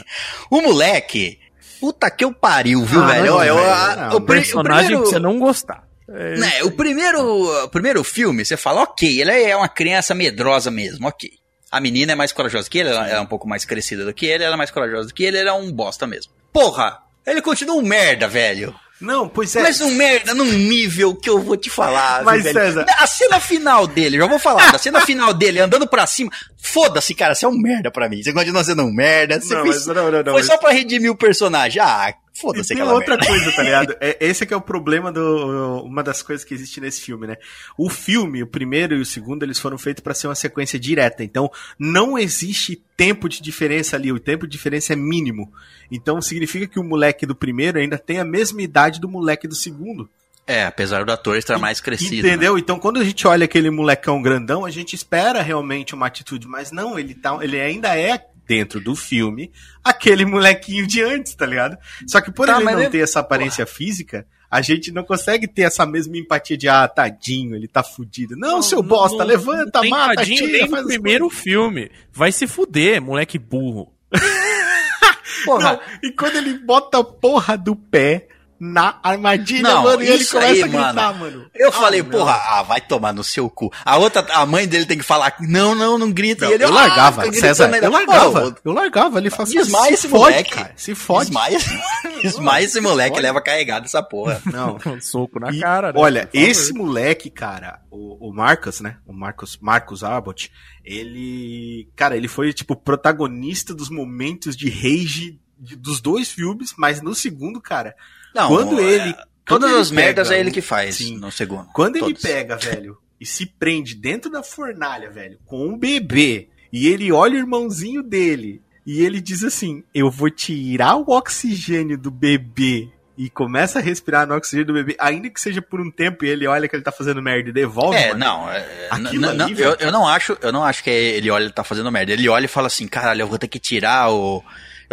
o 0.50 0.60
moleque, 0.60 1.38
puta 1.80 2.10
que 2.10 2.24
eu 2.24 2.32
pariu, 2.32 2.84
viu, 2.84 3.02
ah, 3.02 3.06
velho? 3.06 3.26
Não, 3.26 3.44
eu, 3.44 3.56
não, 3.56 4.16
o, 4.16 4.20
personagem 4.20 4.96
o 4.96 5.00
primeiro... 5.00 5.02
que 5.02 5.08
você 5.10 5.18
não 5.18 5.38
gostar. 5.38 5.84
É, 6.08 6.36
né, 6.36 6.62
o 6.62 6.70
primeiro, 6.70 7.64
o 7.64 7.68
primeiro 7.68 8.04
filme, 8.04 8.44
você 8.44 8.56
fala, 8.56 8.82
ok, 8.82 9.20
ele 9.20 9.30
é 9.30 9.56
uma 9.56 9.68
criança 9.68 10.14
medrosa 10.14 10.70
mesmo, 10.70 11.08
ok. 11.08 11.30
A 11.70 11.80
menina 11.80 12.12
é 12.12 12.14
mais 12.14 12.32
corajosa 12.32 12.68
que 12.68 12.78
ele, 12.78 12.90
ela 12.90 13.08
é 13.08 13.20
um 13.20 13.26
pouco 13.26 13.48
mais 13.48 13.64
crescida 13.64 14.04
do 14.04 14.14
que 14.14 14.26
ele, 14.26 14.44
ela 14.44 14.54
é 14.54 14.56
mais 14.56 14.70
corajosa 14.70 15.08
do 15.08 15.14
que 15.14 15.24
ele, 15.24 15.38
ele 15.38 15.48
é 15.48 15.52
um 15.52 15.72
bosta 15.72 16.06
mesmo. 16.06 16.32
Porra, 16.52 16.98
ele 17.26 17.42
continua 17.42 17.74
um 17.76 17.82
merda, 17.82 18.28
velho. 18.28 18.74
Não, 19.04 19.28
pois 19.28 19.54
é. 19.54 19.62
Mas 19.62 19.80
um 19.80 19.90
merda 19.92 20.34
num 20.34 20.50
nível 20.50 21.14
que 21.14 21.28
eu 21.28 21.40
vou 21.40 21.56
te 21.56 21.70
falar. 21.70 22.24
Mas, 22.24 22.42
velho. 22.42 22.54
César. 22.54 22.86
A 22.98 23.06
cena 23.06 23.38
final 23.38 23.86
dele, 23.86 24.18
já 24.18 24.26
vou 24.26 24.38
falar, 24.38 24.74
a 24.74 24.78
cena 24.78 25.00
final 25.00 25.32
dele 25.32 25.60
andando 25.60 25.86
pra 25.86 26.06
cima. 26.06 26.30
Foda-se, 26.56 27.14
cara, 27.14 27.34
você 27.34 27.44
é 27.44 27.48
um 27.48 27.58
merda 27.58 27.90
pra 27.90 28.08
mim. 28.08 28.22
Você 28.22 28.32
continua 28.32 28.64
sendo 28.64 28.82
um 28.82 28.92
merda. 28.92 29.40
Você 29.40 29.54
não, 29.54 29.62
fez, 29.62 29.86
não, 29.86 29.94
não, 29.94 30.10
não, 30.10 30.24
foi 30.24 30.32
mas... 30.32 30.46
só 30.46 30.56
pra 30.56 30.70
redimir 30.70 31.10
o 31.10 31.16
personagem. 31.16 31.80
Ah, 31.82 32.14
Foda-se 32.34 32.72
aquela 32.72 32.92
outra 32.92 33.16
merda. 33.16 33.26
coisa, 33.26 33.52
tá 33.52 33.62
ligado? 33.62 33.96
É, 34.00 34.16
esse 34.20 34.42
é 34.42 34.46
que 34.46 34.52
é 34.52 34.56
o 34.56 34.60
problema 34.60 35.12
do. 35.12 35.82
Uma 35.84 36.02
das 36.02 36.20
coisas 36.20 36.44
que 36.44 36.52
existe 36.52 36.80
nesse 36.80 37.00
filme, 37.00 37.26
né? 37.26 37.36
O 37.78 37.88
filme, 37.88 38.42
o 38.42 38.46
primeiro 38.46 38.96
e 38.96 39.00
o 39.00 39.06
segundo, 39.06 39.44
eles 39.44 39.58
foram 39.58 39.78
feitos 39.78 40.02
para 40.02 40.14
ser 40.14 40.26
uma 40.26 40.34
sequência 40.34 40.78
direta. 40.78 41.22
Então, 41.22 41.50
não 41.78 42.18
existe 42.18 42.82
tempo 42.96 43.28
de 43.28 43.40
diferença 43.40 43.96
ali. 43.96 44.10
O 44.12 44.18
tempo 44.18 44.46
de 44.46 44.52
diferença 44.52 44.92
é 44.92 44.96
mínimo. 44.96 45.52
Então, 45.90 46.20
significa 46.20 46.66
que 46.66 46.78
o 46.78 46.84
moleque 46.84 47.24
do 47.24 47.34
primeiro 47.34 47.78
ainda 47.78 47.96
tem 47.96 48.18
a 48.18 48.24
mesma 48.24 48.62
idade 48.62 49.00
do 49.00 49.08
moleque 49.08 49.46
do 49.46 49.54
segundo. 49.54 50.08
É, 50.46 50.66
apesar 50.66 51.04
do 51.04 51.12
ator 51.12 51.36
estar 51.36 51.58
mais 51.58 51.80
crescido. 51.80 52.26
Entendeu? 52.26 52.54
Né? 52.54 52.60
Então, 52.60 52.78
quando 52.78 52.98
a 52.98 53.04
gente 53.04 53.26
olha 53.26 53.44
aquele 53.44 53.70
molecão 53.70 54.20
grandão, 54.20 54.64
a 54.64 54.70
gente 54.70 54.94
espera 54.94 55.40
realmente 55.40 55.94
uma 55.94 56.06
atitude, 56.06 56.46
mas 56.46 56.70
não, 56.70 56.98
ele, 56.98 57.14
tá, 57.14 57.38
ele 57.40 57.58
ainda 57.58 57.96
é 57.96 58.26
dentro 58.46 58.80
do 58.80 58.94
filme 58.94 59.50
aquele 59.82 60.24
molequinho 60.24 60.86
de 60.86 61.02
antes, 61.02 61.34
tá 61.34 61.46
ligado? 61.46 61.76
Só 62.06 62.20
que 62.20 62.32
por 62.32 62.46
tá, 62.46 62.56
ele 62.56 62.64
não 62.64 62.80
ele... 62.80 62.90
ter 62.90 62.98
essa 62.98 63.20
aparência 63.20 63.66
Porra. 63.66 63.76
física, 63.76 64.26
a 64.50 64.62
gente 64.62 64.92
não 64.92 65.02
consegue 65.02 65.48
ter 65.48 65.62
essa 65.62 65.84
mesma 65.84 66.16
empatia 66.16 66.56
de, 66.56 66.68
ah, 66.68 66.86
tadinho, 66.86 67.56
ele 67.56 67.66
tá 67.66 67.82
fudido. 67.82 68.36
Não, 68.36 68.52
não 68.52 68.62
seu 68.62 68.82
bosta, 68.82 69.18
não, 69.18 69.26
levanta, 69.26 69.82
não 69.82 69.90
mata, 69.90 70.14
tadinho, 70.16 70.46
tira, 70.46 70.52
nem 70.52 70.68
no 70.68 70.86
primeiro 70.86 71.24
coisas. 71.26 71.42
filme. 71.42 71.90
Vai 72.12 72.30
se 72.30 72.46
fuder, 72.46 73.02
moleque 73.02 73.38
burro. 73.38 73.92
Porra. 75.44 75.80
e 76.02 76.10
quando 76.12 76.36
ele 76.36 76.58
bota 76.58 76.98
a 76.98 77.04
porra 77.04 77.58
do 77.58 77.74
pé 77.74 78.28
na 78.58 78.98
armadilha, 79.02 79.62
não, 79.62 79.82
mano, 79.82 80.02
e 80.02 80.08
ele 80.08 80.24
começa 80.24 80.52
aí, 80.52 80.62
a 80.62 80.66
gritar, 80.66 80.94
mano. 80.94 81.18
mano. 81.18 81.50
Eu 81.54 81.68
ah, 81.68 81.72
falei, 81.72 82.02
não. 82.02 82.10
porra, 82.10 82.40
ah, 82.46 82.62
vai 82.62 82.80
tomar 82.80 83.12
no 83.12 83.24
seu 83.24 83.50
cu. 83.50 83.72
A 83.84 83.96
outra, 83.98 84.24
a 84.32 84.46
mãe 84.46 84.66
dele 84.66 84.86
tem 84.86 84.96
que 84.96 85.04
falar, 85.04 85.34
não, 85.40 85.74
não, 85.74 85.98
não 85.98 86.10
grita. 86.10 86.44
Não, 86.44 86.52
e 86.52 86.54
ele, 86.54 86.64
eu 86.64 86.68
ah, 86.68 86.72
largava, 86.72 87.32
César, 87.32 87.70
eu 87.76 87.90
largava, 87.90 88.56
eu 88.64 88.72
largava, 88.72 89.18
ele 89.18 89.30
fazia 89.30 89.60
assim, 89.60 89.72
Desmaia 89.72 89.92
esse 89.92 90.08
moleque. 90.08 90.50
Cara, 90.50 90.72
se 90.76 90.94
fode. 90.94 91.30
Desmaia, 91.30 91.58
desmaia 92.22 92.64
esse 92.64 92.80
moleque, 92.80 93.20
leva 93.20 93.40
carregado 93.40 93.86
essa 93.86 94.02
porra. 94.02 94.40
Não. 94.50 94.78
soco 95.00 95.40
na 95.40 95.50
e, 95.50 95.60
cara, 95.60 95.92
né? 95.92 96.00
Olha, 96.00 96.28
esse 96.32 96.72
moleque, 96.72 97.30
cara, 97.30 97.80
o, 97.90 98.28
o 98.28 98.32
Marcos, 98.32 98.80
né, 98.80 98.98
o 99.06 99.12
Marcos, 99.12 99.58
Marcos 99.60 100.04
Abbott, 100.04 100.50
ele, 100.84 101.88
cara, 101.96 102.16
ele 102.16 102.28
foi, 102.28 102.52
tipo, 102.52 102.76
protagonista 102.76 103.74
dos 103.74 103.88
momentos 103.88 104.56
de 104.56 104.68
rage 104.68 105.40
dos 105.58 106.00
dois 106.00 106.30
filmes, 106.30 106.74
mas 106.76 107.00
no 107.00 107.14
segundo, 107.14 107.60
cara, 107.60 107.94
não, 108.34 108.48
quando 108.48 108.80
é, 108.80 108.84
ele. 108.84 109.14
Todas 109.44 109.72
as 109.72 109.90
merdas 109.90 110.30
é 110.30 110.40
ele 110.40 110.50
que 110.50 110.62
faz 110.62 110.96
sim, 110.96 111.18
no 111.18 111.30
segundo. 111.30 111.68
Quando 111.74 111.98
Todos. 111.98 112.24
ele 112.24 112.34
pega, 112.34 112.56
velho, 112.58 112.98
e 113.20 113.26
se 113.26 113.46
prende 113.46 113.94
dentro 113.94 114.30
da 114.30 114.42
fornalha, 114.42 115.10
velho, 115.10 115.38
com 115.44 115.66
um 115.66 115.78
bebê, 115.78 116.48
e 116.72 116.88
ele 116.88 117.12
olha 117.12 117.34
o 117.34 117.38
irmãozinho 117.38 118.02
dele, 118.02 118.62
e 118.86 119.02
ele 119.02 119.20
diz 119.20 119.44
assim: 119.44 119.84
Eu 119.94 120.10
vou 120.10 120.30
tirar 120.30 120.96
o 120.96 121.10
oxigênio 121.10 121.96
do 121.96 122.10
bebê. 122.10 122.88
E 123.16 123.30
começa 123.30 123.78
a 123.78 123.82
respirar 123.82 124.26
no 124.26 124.34
oxigênio 124.34 124.66
do 124.66 124.72
bebê, 124.72 124.96
ainda 124.98 125.30
que 125.30 125.40
seja 125.40 125.62
por 125.62 125.80
um 125.80 125.88
tempo, 125.88 126.24
e 126.24 126.28
ele 126.28 126.48
olha 126.48 126.66
que 126.66 126.74
ele 126.74 126.82
tá 126.82 126.90
fazendo 126.90 127.22
merda 127.22 127.48
e 127.48 127.52
devolve. 127.52 127.96
É, 127.96 128.08
mano, 128.08 128.18
não. 128.18 128.50
É, 128.50 128.88
aquilo 128.90 129.32
não, 129.32 129.44
ali, 129.44 129.54
eu, 129.56 129.76
eu, 129.78 129.92
não 129.92 130.08
acho, 130.08 130.36
eu 130.42 130.50
não 130.50 130.64
acho 130.64 130.82
que 130.82 130.90
ele 130.90 131.30
olha 131.30 131.44
e 131.44 131.50
tá 131.52 131.62
fazendo 131.62 131.92
merda. 131.92 132.12
Ele 132.12 132.28
olha 132.28 132.46
e 132.46 132.48
fala 132.48 132.66
assim: 132.66 132.88
Caralho, 132.88 133.20
eu 133.20 133.28
vou 133.28 133.38
ter 133.38 133.46
que 133.46 133.60
tirar 133.60 134.10
o 134.10 134.42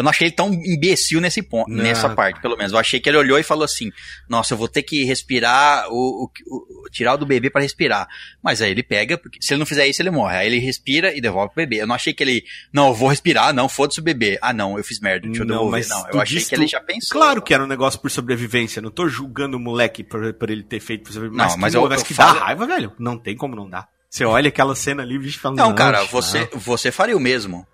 eu 0.01 0.03
não 0.03 0.09
achei 0.09 0.27
ele 0.27 0.35
tão 0.35 0.51
imbecil 0.51 1.21
nesse 1.21 1.41
ponto, 1.41 1.69
não. 1.69 1.83
nessa 1.83 2.09
parte, 2.09 2.41
pelo 2.41 2.57
menos. 2.57 2.73
Eu 2.73 2.79
achei 2.79 2.99
que 2.99 3.07
ele 3.07 3.17
olhou 3.17 3.37
e 3.37 3.43
falou 3.43 3.63
assim: 3.63 3.91
Nossa, 4.27 4.53
eu 4.53 4.57
vou 4.57 4.67
ter 4.67 4.81
que 4.81 5.03
respirar, 5.03 5.87
o, 5.89 6.25
o, 6.25 6.85
o 6.85 6.89
tirar 6.89 7.13
o 7.13 7.17
do 7.17 7.25
bebê 7.25 7.49
para 7.49 7.61
respirar. 7.61 8.07
Mas 8.43 8.61
aí 8.61 8.71
ele 8.71 8.83
pega, 8.83 9.17
porque 9.17 9.37
se 9.39 9.53
ele 9.53 9.59
não 9.59 9.65
fizer 9.65 9.87
isso, 9.87 10.01
ele 10.01 10.09
morre. 10.09 10.37
Aí 10.37 10.47
ele 10.47 10.57
respira 10.59 11.15
e 11.15 11.21
devolve 11.21 11.51
o 11.53 11.55
bebê. 11.55 11.81
Eu 11.81 11.87
não 11.87 11.95
achei 11.95 12.13
que 12.13 12.23
ele, 12.23 12.43
não, 12.73 12.87
eu 12.87 12.93
vou 12.93 13.09
respirar, 13.09 13.53
não, 13.53 13.69
foda-se 13.69 13.99
o 13.99 14.03
bebê. 14.03 14.39
Ah, 14.41 14.51
não, 14.51 14.77
eu 14.77 14.83
fiz 14.83 14.99
merda, 14.99 15.27
deixa 15.27 15.43
eu 15.43 15.45
não, 15.45 15.57
devolver. 15.57 15.87
Não, 15.87 16.09
eu 16.09 16.19
achei 16.19 16.43
que 16.43 16.55
ele 16.55 16.67
já 16.67 16.81
pensou. 16.81 17.19
Claro 17.19 17.41
que 17.41 17.53
era 17.53 17.63
um 17.63 17.67
negócio 17.67 17.99
por 17.99 18.09
sobrevivência. 18.09 18.81
Não 18.81 18.91
tô 18.91 19.07
julgando 19.07 19.57
o 19.57 19.59
moleque 19.59 20.03
por, 20.03 20.33
por 20.33 20.49
ele 20.49 20.63
ter 20.63 20.79
feito 20.79 21.03
por 21.03 21.13
sobrevivência. 21.13 21.47
Não, 21.47 21.57
mas, 21.57 21.73
mas, 21.73 21.73
eu, 21.75 21.87
mas 21.87 22.03
que 22.03 22.13
falo... 22.13 22.39
dá 22.39 22.45
raiva, 22.45 22.65
velho. 22.65 22.91
Não 22.97 23.17
tem 23.17 23.35
como 23.35 23.55
não 23.55 23.69
dar. 23.69 23.87
Você 24.09 24.25
olha 24.25 24.49
aquela 24.49 24.75
cena 24.75 25.03
ali, 25.03 25.15
e 25.15 25.31
fala, 25.31 25.55
não, 25.55 25.69
não 25.69 25.75
cara, 25.75 26.03
você, 26.03 26.49
você 26.53 26.91
faria 26.91 27.15
o 27.15 27.19
mesmo. 27.19 27.65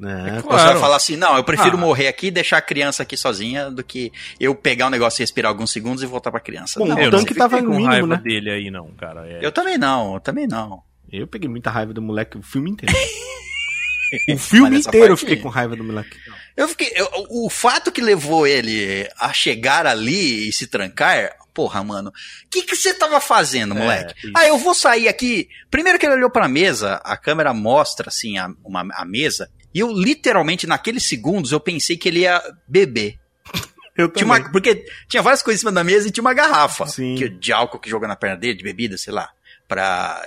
É, 0.00 0.38
é 0.38 0.42
claro. 0.42 0.58
Você 0.58 0.66
vai 0.66 0.78
falar 0.78 0.96
assim, 0.96 1.16
não, 1.16 1.36
eu 1.36 1.44
prefiro 1.44 1.76
ah. 1.76 1.80
morrer 1.80 2.08
aqui 2.08 2.26
e 2.26 2.30
deixar 2.30 2.58
a 2.58 2.62
criança 2.62 3.02
aqui 3.02 3.16
sozinha 3.16 3.70
do 3.70 3.84
que 3.84 4.12
eu 4.38 4.54
pegar 4.54 4.86
um 4.86 4.90
negócio 4.90 5.20
e 5.20 5.22
respirar 5.22 5.50
alguns 5.50 5.70
segundos 5.70 6.02
e 6.02 6.06
voltar 6.06 6.30
pra 6.30 6.40
criança. 6.40 6.78
Bom, 6.78 6.86
não, 6.86 6.96
o 6.96 7.10
tanque 7.10 7.34
tava 7.34 7.58
com 7.62 7.68
mínimo, 7.68 7.86
raiva 7.86 8.06
né? 8.06 8.16
dele 8.16 8.50
aí, 8.50 8.70
não, 8.70 8.88
cara. 8.92 9.26
É... 9.28 9.44
Eu 9.44 9.52
também 9.52 9.78
não, 9.78 10.14
eu 10.14 10.20
também 10.20 10.46
não. 10.46 10.82
Eu 11.10 11.26
peguei 11.26 11.48
muita 11.48 11.70
raiva 11.70 11.92
do 11.92 12.00
moleque 12.00 12.38
o 12.38 12.42
filme 12.42 12.70
inteiro. 12.70 12.94
o 14.34 14.38
filme 14.38 14.78
inteiro 14.78 15.12
eu 15.12 15.16
fiquei 15.16 15.36
com 15.36 15.48
raiva 15.48 15.76
do 15.76 15.84
moleque. 15.84 16.16
Eu 16.56 16.68
fiquei. 16.68 16.90
Eu, 16.94 17.08
o 17.30 17.50
fato 17.50 17.92
que 17.92 18.00
levou 18.00 18.46
ele 18.46 19.08
a 19.18 19.32
chegar 19.32 19.86
ali 19.86 20.48
e 20.48 20.52
se 20.52 20.66
trancar, 20.66 21.34
porra, 21.52 21.82
mano, 21.82 22.10
o 22.10 22.48
que 22.50 22.62
que 22.62 22.76
você 22.76 22.94
tava 22.94 23.20
fazendo, 23.20 23.74
é, 23.76 23.78
moleque? 23.78 24.28
É, 24.28 24.30
ah, 24.36 24.46
eu 24.46 24.58
vou 24.58 24.74
sair 24.74 25.08
aqui. 25.08 25.48
Primeiro 25.70 25.98
que 25.98 26.06
ele 26.06 26.14
olhou 26.14 26.30
pra 26.30 26.48
mesa, 26.48 26.94
a 27.04 27.16
câmera 27.16 27.54
mostra, 27.54 28.08
assim, 28.08 28.38
a, 28.38 28.50
uma, 28.64 28.86
a 28.92 29.04
mesa, 29.04 29.50
e 29.74 29.80
eu, 29.80 29.92
literalmente, 29.92 30.66
naqueles 30.66 31.04
segundos, 31.04 31.52
eu 31.52 31.60
pensei 31.60 31.96
que 31.96 32.08
ele 32.08 32.20
ia 32.20 32.42
beber. 32.66 33.18
Eu 33.94 34.08
tinha 34.08 34.24
uma, 34.24 34.50
porque 34.50 34.86
tinha 35.06 35.22
várias 35.22 35.42
coisas 35.42 35.60
em 35.60 35.64
cima 35.64 35.72
da 35.72 35.84
mesa 35.84 36.08
e 36.08 36.10
tinha 36.10 36.22
uma 36.22 36.32
garrafa 36.32 36.86
que, 36.86 37.28
de 37.28 37.52
álcool 37.52 37.78
que 37.78 37.90
jogou 37.90 38.08
na 38.08 38.16
perna 38.16 38.38
dele, 38.38 38.54
de 38.54 38.64
bebida, 38.64 38.96
sei 38.96 39.12
lá, 39.12 39.28
pra 39.68 40.22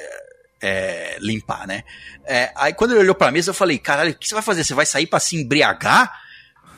é, 0.61 1.17
limpar, 1.19 1.65
né? 1.67 1.83
É, 2.25 2.51
aí 2.55 2.73
quando 2.73 2.91
ele 2.91 2.99
olhou 2.99 3.15
pra 3.15 3.31
mesa, 3.31 3.49
eu 3.49 3.55
falei, 3.55 3.79
caralho, 3.79 4.11
o 4.11 4.15
que 4.15 4.27
você 4.27 4.35
vai 4.35 4.43
fazer? 4.43 4.63
Você 4.63 4.75
vai 4.75 4.85
sair 4.85 5.07
para 5.07 5.19
se 5.19 5.35
embriagar? 5.35 6.11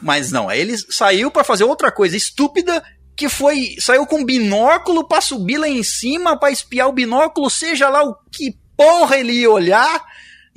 Mas 0.02 0.32
não, 0.32 0.48
aí 0.48 0.62
ele 0.62 0.78
saiu 0.78 1.30
para 1.30 1.44
fazer 1.44 1.64
outra 1.64 1.92
coisa 1.92 2.16
estúpida, 2.16 2.84
que 3.16 3.28
foi, 3.28 3.76
saiu 3.80 4.06
com 4.06 4.24
binóculo 4.24 5.08
para 5.08 5.22
subir 5.22 5.58
lá 5.58 5.68
em 5.68 5.84
cima, 5.84 6.38
para 6.38 6.52
espiar 6.52 6.88
o 6.88 6.94
binóculo, 6.94 7.50
seja 7.50 7.90
lá 7.90 8.04
o 8.04 8.16
que 8.32 8.56
porra 8.76 9.18
ele 9.18 9.34
ia 9.34 9.50
olhar, 9.50 10.06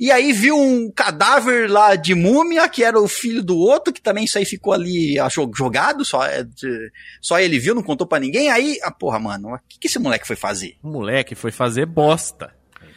E 0.01 0.11
aí 0.11 0.33
viu 0.33 0.57
um 0.57 0.89
cadáver 0.89 1.69
lá 1.69 1.95
de 1.95 2.15
múmia, 2.15 2.67
que 2.67 2.83
era 2.83 2.99
o 2.99 3.07
filho 3.07 3.43
do 3.43 3.55
outro, 3.55 3.93
que 3.93 4.01
também 4.01 4.23
isso 4.23 4.35
aí 4.35 4.45
ficou 4.45 4.73
ali 4.73 5.19
achou, 5.19 5.51
jogado, 5.55 6.03
só, 6.03 6.25
é, 6.25 6.43
só 7.21 7.39
ele 7.39 7.59
viu, 7.59 7.75
não 7.75 7.83
contou 7.83 8.07
para 8.07 8.19
ninguém. 8.19 8.49
Aí, 8.49 8.79
a 8.81 8.87
ah, 8.87 8.91
porra, 8.91 9.19
mano, 9.19 9.53
o 9.53 9.59
que, 9.69 9.77
que 9.77 9.85
esse 9.85 9.99
moleque 9.99 10.25
foi 10.25 10.35
fazer? 10.35 10.75
O 10.81 10.89
moleque 10.89 11.35
foi 11.35 11.51
fazer 11.51 11.85
bosta. 11.85 12.51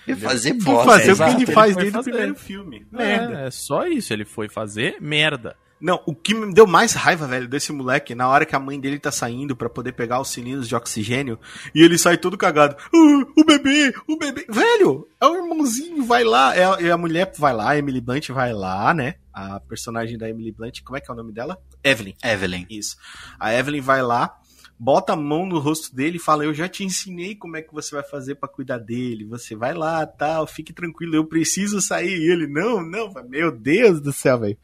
Foi 0.06 0.16
fazer 0.16 0.54
bosta. 0.54 0.72
Foi 0.72 0.84
fazer 0.84 1.12
o 1.12 1.26
que 1.26 1.42
ele 1.42 1.52
faz 1.52 1.76
desde 1.76 1.98
o 1.98 2.02
primeiro 2.02 2.34
filme. 2.36 2.86
Merda. 2.90 3.42
É, 3.42 3.46
é 3.48 3.50
só 3.50 3.86
isso, 3.86 4.10
ele 4.10 4.24
foi 4.24 4.48
fazer 4.48 4.96
merda. 4.98 5.54
Não, 5.84 6.02
o 6.06 6.14
que 6.14 6.32
me 6.32 6.50
deu 6.50 6.66
mais 6.66 6.94
raiva, 6.94 7.26
velho, 7.26 7.46
desse 7.46 7.70
moleque, 7.70 8.14
na 8.14 8.26
hora 8.26 8.46
que 8.46 8.56
a 8.56 8.58
mãe 8.58 8.80
dele 8.80 8.98
tá 8.98 9.12
saindo 9.12 9.54
para 9.54 9.68
poder 9.68 9.92
pegar 9.92 10.18
os 10.18 10.30
cilindros 10.30 10.66
de 10.66 10.74
oxigênio, 10.74 11.38
e 11.74 11.82
ele 11.82 11.98
sai 11.98 12.16
todo 12.16 12.38
cagado. 12.38 12.74
Uh, 12.86 13.30
o 13.36 13.44
bebê, 13.44 13.92
o 14.08 14.16
bebê. 14.16 14.46
Velho, 14.48 15.06
é 15.20 15.26
o 15.26 15.36
irmãozinho, 15.36 16.02
vai 16.02 16.24
lá. 16.24 16.56
É, 16.56 16.64
a, 16.64 16.94
a 16.94 16.96
mulher 16.96 17.30
vai 17.36 17.52
lá, 17.52 17.68
a 17.68 17.76
Emily 17.76 18.00
Blunt 18.00 18.30
vai 18.30 18.54
lá, 18.54 18.94
né? 18.94 19.16
A 19.30 19.60
personagem 19.60 20.16
da 20.16 20.26
Emily 20.26 20.52
Blunt, 20.52 20.80
como 20.82 20.96
é 20.96 21.02
que 21.02 21.10
é 21.10 21.12
o 21.12 21.16
nome 21.18 21.34
dela? 21.34 21.60
Evelyn. 21.84 22.14
Evelyn. 22.24 22.66
Isso. 22.70 22.96
A 23.38 23.52
Evelyn 23.52 23.82
vai 23.82 24.00
lá, 24.00 24.34
bota 24.78 25.12
a 25.12 25.16
mão 25.16 25.44
no 25.44 25.58
rosto 25.58 25.94
dele 25.94 26.16
e 26.16 26.20
fala: 26.20 26.46
Eu 26.46 26.54
já 26.54 26.66
te 26.66 26.82
ensinei 26.82 27.34
como 27.34 27.58
é 27.58 27.62
que 27.62 27.74
você 27.74 27.94
vai 27.94 28.04
fazer 28.04 28.36
para 28.36 28.48
cuidar 28.48 28.78
dele. 28.78 29.26
Você 29.26 29.54
vai 29.54 29.74
lá, 29.74 30.06
tal, 30.06 30.46
fique 30.46 30.72
tranquilo, 30.72 31.14
eu 31.14 31.26
preciso 31.26 31.78
sair. 31.82 32.22
E 32.22 32.30
ele: 32.30 32.46
Não, 32.46 32.82
não, 32.82 33.12
meu 33.28 33.52
Deus 33.52 34.00
do 34.00 34.14
céu, 34.14 34.40
velho. 34.40 34.56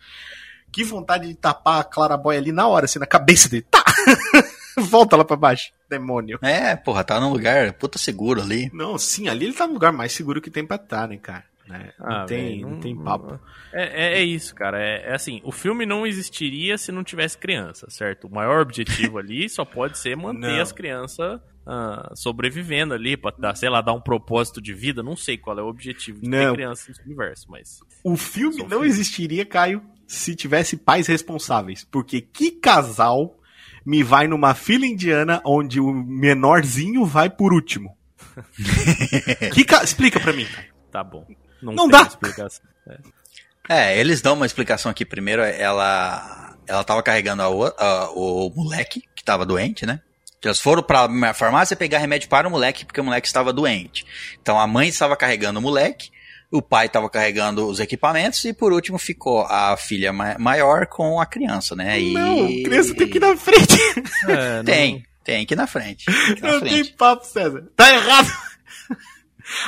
Que 0.72 0.84
vontade 0.84 1.28
de 1.28 1.34
tapar 1.34 1.80
a 1.80 1.84
Claraboy 1.84 2.36
ali 2.36 2.52
na 2.52 2.66
hora, 2.68 2.84
assim, 2.84 2.98
na 2.98 3.06
cabeça 3.06 3.48
dele. 3.48 3.66
Tá! 3.70 3.84
Volta 4.78 5.16
lá 5.16 5.24
pra 5.24 5.36
baixo, 5.36 5.72
demônio. 5.88 6.38
É, 6.42 6.74
porra, 6.76 7.04
tá 7.04 7.20
num 7.20 7.32
lugar 7.32 7.72
puta 7.74 7.98
seguro 7.98 8.40
ali. 8.40 8.70
Não, 8.72 8.96
sim, 8.96 9.28
ali 9.28 9.46
ele 9.46 9.52
tá 9.52 9.66
no 9.66 9.74
lugar 9.74 9.92
mais 9.92 10.12
seguro 10.12 10.40
que 10.40 10.50
tem 10.50 10.64
pra 10.64 10.76
estar, 10.76 11.02
tá, 11.02 11.06
né, 11.06 11.16
cara? 11.18 11.44
Né? 11.70 11.92
Não, 11.98 12.06
ah, 12.08 12.24
tem, 12.24 12.38
véio, 12.38 12.62
não, 12.62 12.70
não, 12.70 12.80
tem 12.80 12.96
papo. 12.96 13.38
É, 13.72 13.84
é, 13.84 14.18
é 14.18 14.24
isso, 14.24 14.54
cara. 14.54 14.82
É, 14.82 15.10
é, 15.10 15.14
assim, 15.14 15.40
o 15.44 15.52
filme 15.52 15.86
não 15.86 16.04
existiria 16.04 16.76
se 16.76 16.90
não 16.90 17.04
tivesse 17.04 17.38
criança, 17.38 17.88
certo? 17.88 18.26
O 18.26 18.34
maior 18.34 18.60
objetivo 18.60 19.18
ali 19.18 19.46
só 19.50 19.64
pode 19.64 19.96
ser 19.96 20.16
manter 20.16 20.52
não. 20.52 20.60
as 20.60 20.72
crianças 20.72 21.40
uh, 21.64 22.16
sobrevivendo 22.16 22.92
ali, 22.92 23.16
pra 23.16 23.32
dar, 23.38 23.54
sei 23.54 23.68
lá, 23.68 23.80
dar 23.80 23.92
um 23.92 24.00
propósito 24.00 24.60
de 24.60 24.74
vida. 24.74 25.02
Não 25.02 25.14
sei 25.14 25.38
qual 25.38 25.56
é 25.58 25.62
o 25.62 25.68
objetivo 25.68 26.20
de 26.20 26.28
não. 26.28 26.38
ter 26.38 26.52
criança 26.54 26.86
nesse 26.88 27.02
universo, 27.02 27.46
mas. 27.48 27.80
O 28.02 28.16
filme 28.16 28.58
não 28.58 28.68
filme. 28.68 28.86
existiria, 28.86 29.46
Caio, 29.46 29.80
se 30.10 30.34
tivesse 30.34 30.76
pais 30.76 31.06
responsáveis. 31.06 31.86
Porque 31.88 32.20
que 32.20 32.50
casal 32.50 33.38
me 33.86 34.02
vai 34.02 34.26
numa 34.26 34.54
fila 34.54 34.84
indiana 34.84 35.40
onde 35.46 35.78
o 35.78 35.92
menorzinho 35.92 37.04
vai 37.06 37.30
por 37.30 37.52
último? 37.52 37.96
que 39.54 39.64
ca... 39.64 39.84
Explica 39.84 40.18
pra 40.18 40.32
mim. 40.32 40.48
Tá 40.90 41.04
bom. 41.04 41.24
Não, 41.62 41.72
não 41.72 41.88
dá. 41.88 42.10
É. 43.68 43.92
é. 43.94 44.00
eles 44.00 44.20
dão 44.20 44.34
uma 44.34 44.46
explicação 44.46 44.90
aqui. 44.90 45.04
Primeiro, 45.04 45.42
ela 45.42 46.56
ela 46.66 46.84
tava 46.84 47.02
carregando 47.02 47.42
a, 47.42 47.74
a, 47.78 48.10
o 48.10 48.52
moleque 48.54 49.04
que 49.14 49.22
tava 49.22 49.46
doente, 49.46 49.86
né? 49.86 50.00
Elas 50.42 50.58
foram 50.58 50.82
para 50.82 51.04
a 51.04 51.34
farmácia 51.34 51.76
pegar 51.76 51.98
remédio 51.98 52.28
para 52.28 52.48
o 52.48 52.50
moleque 52.50 52.84
porque 52.84 53.00
o 53.00 53.04
moleque 53.04 53.28
estava 53.28 53.52
doente. 53.52 54.04
Então 54.40 54.58
a 54.58 54.66
mãe 54.66 54.88
estava 54.88 55.16
carregando 55.16 55.60
o 55.60 55.62
moleque 55.62 56.10
o 56.50 56.60
pai 56.60 56.86
estava 56.86 57.08
carregando 57.08 57.66
os 57.66 57.78
equipamentos 57.78 58.44
e 58.44 58.52
por 58.52 58.72
último 58.72 58.98
ficou 58.98 59.42
a 59.42 59.76
filha 59.76 60.12
ma 60.12 60.36
maior 60.38 60.86
com 60.86 61.20
a 61.20 61.26
criança, 61.26 61.76
né? 61.76 62.00
E... 62.00 62.12
Não, 62.12 62.44
a 62.46 62.48
criança 62.64 62.94
tem 62.94 63.08
que 63.08 63.18
ir 63.18 63.20
na 63.20 63.36
frente. 63.36 63.78
É, 64.28 64.62
tem, 64.64 64.94
não... 64.94 65.02
tem 65.22 65.46
que 65.46 65.54
ir 65.54 65.56
na 65.56 65.66
frente. 65.66 66.06
não 66.42 66.58
frente. 66.58 66.84
tem 66.84 66.84
papo, 66.96 67.24
César. 67.24 67.64
Tá 67.76 67.94
errado. 67.94 68.30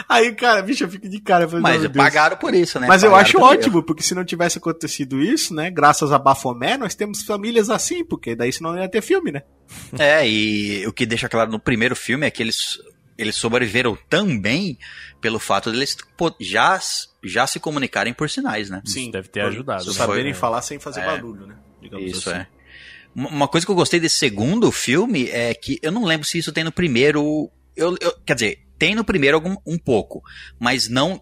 Aí, 0.08 0.32
cara, 0.32 0.62
bicho, 0.62 0.84
eu 0.84 0.88
fico 0.88 1.08
de 1.08 1.20
cara. 1.20 1.48
Mas 1.60 1.86
pagaram 1.88 2.36
por 2.36 2.54
isso, 2.54 2.78
né? 2.78 2.86
Mas 2.86 3.02
pagaram 3.02 3.18
eu 3.18 3.20
acho 3.20 3.40
ótimo, 3.40 3.82
porque 3.82 4.02
se 4.02 4.14
não 4.14 4.24
tivesse 4.24 4.58
acontecido 4.58 5.20
isso, 5.20 5.54
né? 5.54 5.70
Graças 5.70 6.12
a 6.12 6.18
Bafomé, 6.18 6.76
nós 6.76 6.94
temos 6.94 7.22
famílias 7.22 7.68
assim, 7.70 8.04
porque 8.04 8.34
daí 8.34 8.52
senão 8.52 8.72
não 8.72 8.80
ia 8.80 8.88
ter 8.88 9.02
filme, 9.02 9.32
né? 9.32 9.42
É, 9.98 10.28
e 10.28 10.86
o 10.86 10.92
que 10.92 11.06
deixa 11.06 11.28
claro 11.28 11.50
no 11.50 11.58
primeiro 11.58 11.96
filme 11.96 12.26
é 12.26 12.30
que 12.30 12.42
eles, 12.42 12.78
eles 13.16 13.36
sobreviveram 13.36 13.96
também 14.08 14.78
pelo 15.20 15.38
fato 15.38 15.70
deles 15.70 15.96
de 15.96 16.46
já, 16.46 16.80
já 17.22 17.46
se 17.46 17.60
comunicarem 17.60 18.12
por 18.12 18.28
sinais, 18.28 18.70
né? 18.70 18.82
Sim. 18.84 19.02
Isso 19.02 19.12
deve 19.12 19.28
ter 19.28 19.40
ajudado. 19.42 19.86
Né? 19.86 19.92
Saberem 19.92 20.34
falar 20.34 20.62
sem 20.62 20.78
fazer 20.78 21.00
é, 21.00 21.06
barulho, 21.06 21.46
né? 21.46 21.56
Digamos 21.80 22.10
isso 22.10 22.30
assim. 22.30 22.40
é. 22.40 22.46
Uma 23.14 23.46
coisa 23.46 23.66
que 23.66 23.70
eu 23.70 23.76
gostei 23.76 24.00
desse 24.00 24.16
segundo 24.16 24.72
filme 24.72 25.28
é 25.28 25.52
que 25.52 25.78
eu 25.82 25.92
não 25.92 26.04
lembro 26.04 26.26
se 26.26 26.38
isso 26.38 26.52
tem 26.52 26.64
no 26.64 26.72
primeiro. 26.72 27.50
Eu, 27.76 27.94
eu 28.00 28.18
quer 28.24 28.34
dizer, 28.34 28.66
tem 28.78 28.94
no 28.94 29.04
primeiro 29.04 29.36
algum, 29.36 29.54
um 29.66 29.78
pouco, 29.78 30.22
mas 30.58 30.88
não 30.88 31.20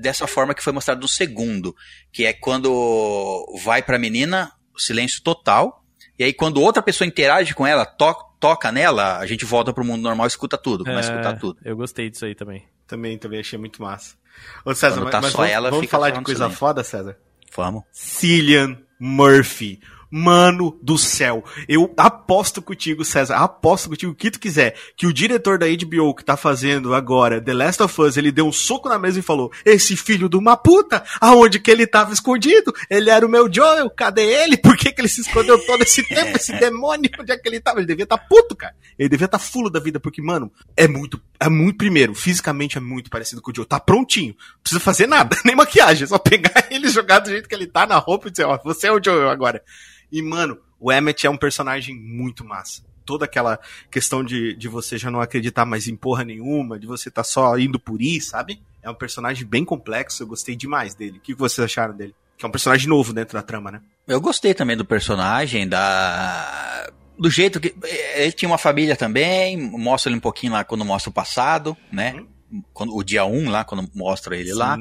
dessa 0.00 0.26
forma 0.26 0.54
que 0.54 0.64
foi 0.64 0.72
mostrado 0.72 1.02
no 1.02 1.08
segundo, 1.08 1.76
que 2.10 2.24
é 2.24 2.32
quando 2.32 3.46
vai 3.62 3.82
pra 3.82 3.98
menina, 3.98 4.50
silêncio 4.76 5.22
total, 5.22 5.84
e 6.18 6.24
aí 6.24 6.32
quando 6.32 6.60
outra 6.60 6.82
pessoa 6.82 7.06
interage 7.06 7.54
com 7.54 7.66
ela, 7.66 7.86
to 7.86 8.14
toca 8.40 8.70
nela, 8.70 9.18
a 9.18 9.26
gente 9.26 9.44
volta 9.44 9.72
pro 9.72 9.84
mundo 9.84 10.02
normal 10.02 10.26
e 10.26 10.28
escuta 10.28 10.56
tudo, 10.56 10.84
começa 10.84 11.10
é, 11.10 11.14
a 11.14 11.16
escutar 11.16 11.38
tudo. 11.38 11.58
Eu 11.64 11.76
gostei 11.76 12.08
disso 12.08 12.24
aí 12.24 12.34
também. 12.34 12.64
Também, 12.86 13.18
também 13.18 13.40
achei 13.40 13.58
muito 13.58 13.82
massa. 13.82 14.16
Ô 14.64 14.74
César, 14.74 15.04
tá 15.10 15.20
mas, 15.20 15.34
mas 15.34 15.52
vamos, 15.52 15.70
vamos 15.70 15.90
falar 15.90 16.10
de 16.10 16.22
coisa 16.22 16.48
foda, 16.48 16.84
César? 16.84 17.16
Vamos. 17.54 17.82
Cillian 17.92 18.78
Murphy. 18.98 19.80
Mano 20.10 20.78
do 20.82 20.96
céu, 20.96 21.44
eu 21.68 21.92
aposto 21.96 22.62
contigo, 22.62 23.04
César, 23.04 23.36
aposto 23.36 23.90
contigo 23.90 24.12
o 24.12 24.14
que 24.14 24.30
tu 24.30 24.40
quiser, 24.40 24.74
que 24.96 25.06
o 25.06 25.12
diretor 25.12 25.58
da 25.58 25.66
HBO 25.66 26.14
que 26.14 26.24
tá 26.24 26.36
fazendo 26.36 26.94
agora 26.94 27.40
The 27.40 27.52
Last 27.52 27.82
of 27.82 28.00
Us, 28.00 28.16
ele 28.16 28.32
deu 28.32 28.46
um 28.46 28.52
soco 28.52 28.88
na 28.88 28.98
mesa 28.98 29.18
e 29.18 29.22
falou: 29.22 29.52
Esse 29.64 29.96
filho 29.96 30.28
de 30.28 30.36
uma 30.36 30.56
puta, 30.56 31.04
aonde 31.20 31.60
que 31.60 31.70
ele 31.70 31.86
tava 31.86 32.12
escondido? 32.12 32.72
Ele 32.88 33.10
era 33.10 33.26
o 33.26 33.28
meu 33.28 33.52
Joel, 33.52 33.90
cadê 33.90 34.22
ele? 34.22 34.56
Por 34.56 34.76
que, 34.76 34.92
que 34.92 35.00
ele 35.00 35.08
se 35.08 35.20
escondeu 35.20 35.58
todo 35.66 35.82
esse 35.82 36.02
tempo? 36.06 36.36
Esse 36.36 36.52
demônio, 36.58 37.10
onde 37.18 37.32
é 37.32 37.36
que 37.36 37.48
ele 37.48 37.60
tava? 37.60 37.80
Ele 37.80 37.86
devia 37.86 38.04
estar 38.04 38.18
tá 38.18 38.24
puto, 38.28 38.56
cara. 38.56 38.74
Ele 38.98 39.08
devia 39.08 39.26
estar 39.26 39.38
tá 39.38 39.44
fulo 39.44 39.68
da 39.68 39.78
vida, 39.78 40.00
porque, 40.00 40.22
mano, 40.22 40.50
é 40.76 40.88
muito, 40.88 41.20
é 41.38 41.48
muito, 41.48 41.76
primeiro, 41.76 42.14
fisicamente 42.14 42.78
é 42.78 42.80
muito 42.80 43.10
parecido 43.10 43.42
com 43.42 43.50
o 43.50 43.54
Joel, 43.54 43.66
tá 43.66 43.78
prontinho, 43.78 44.34
não 44.38 44.62
precisa 44.62 44.80
fazer 44.80 45.06
nada, 45.06 45.36
nem 45.44 45.54
maquiagem, 45.54 46.04
é 46.04 46.06
só 46.06 46.18
pegar 46.18 46.66
ele 46.70 46.88
jogar 46.88 47.20
do 47.20 47.28
jeito 47.28 47.48
que 47.48 47.54
ele 47.54 47.66
tá 47.66 47.86
na 47.86 47.98
roupa 47.98 48.28
e 48.28 48.30
dizer: 48.30 48.44
Ó, 48.44 48.58
você 48.64 48.88
é 48.88 48.92
o 48.92 49.02
Joel 49.02 49.28
agora. 49.28 49.62
E, 50.10 50.22
mano, 50.22 50.58
o 50.80 50.92
Emmet 50.92 51.26
é 51.26 51.30
um 51.30 51.36
personagem 51.36 51.94
muito 51.94 52.44
massa. 52.44 52.82
Toda 53.04 53.24
aquela 53.24 53.58
questão 53.90 54.22
de, 54.22 54.54
de 54.54 54.68
você 54.68 54.98
já 54.98 55.10
não 55.10 55.20
acreditar 55.20 55.64
mais 55.64 55.88
em 55.88 55.96
porra 55.96 56.24
nenhuma, 56.24 56.78
de 56.78 56.86
você 56.86 57.10
tá 57.10 57.24
só 57.24 57.58
indo 57.58 57.78
por 57.78 58.02
ir, 58.02 58.20
sabe? 58.20 58.60
É 58.82 58.90
um 58.90 58.94
personagem 58.94 59.46
bem 59.46 59.64
complexo, 59.64 60.22
eu 60.22 60.26
gostei 60.26 60.54
demais 60.54 60.94
dele. 60.94 61.18
O 61.18 61.20
que 61.20 61.34
vocês 61.34 61.64
acharam 61.64 61.96
dele? 61.96 62.14
Que 62.36 62.44
é 62.44 62.48
um 62.48 62.52
personagem 62.52 62.86
novo 62.88 63.12
dentro 63.12 63.34
da 63.34 63.42
trama, 63.42 63.72
né? 63.72 63.80
Eu 64.06 64.20
gostei 64.20 64.54
também 64.54 64.76
do 64.76 64.84
personagem, 64.84 65.66
da. 65.66 66.90
Do 67.18 67.30
jeito 67.30 67.58
que. 67.58 67.74
Ele 68.14 68.32
tinha 68.32 68.48
uma 68.48 68.58
família 68.58 68.94
também, 68.94 69.56
mostra 69.56 70.10
ele 70.10 70.18
um 70.18 70.20
pouquinho 70.20 70.52
lá 70.52 70.62
quando 70.62 70.84
mostra 70.84 71.10
o 71.10 71.12
passado, 71.12 71.76
né? 71.90 72.14
Hum. 72.50 72.62
Quando, 72.72 72.96
o 72.96 73.02
dia 73.02 73.24
1 73.24 73.36
um, 73.36 73.50
lá, 73.50 73.64
quando 73.64 73.90
mostra 73.94 74.36
ele 74.36 74.52
Sim. 74.52 74.58
lá, 74.58 74.78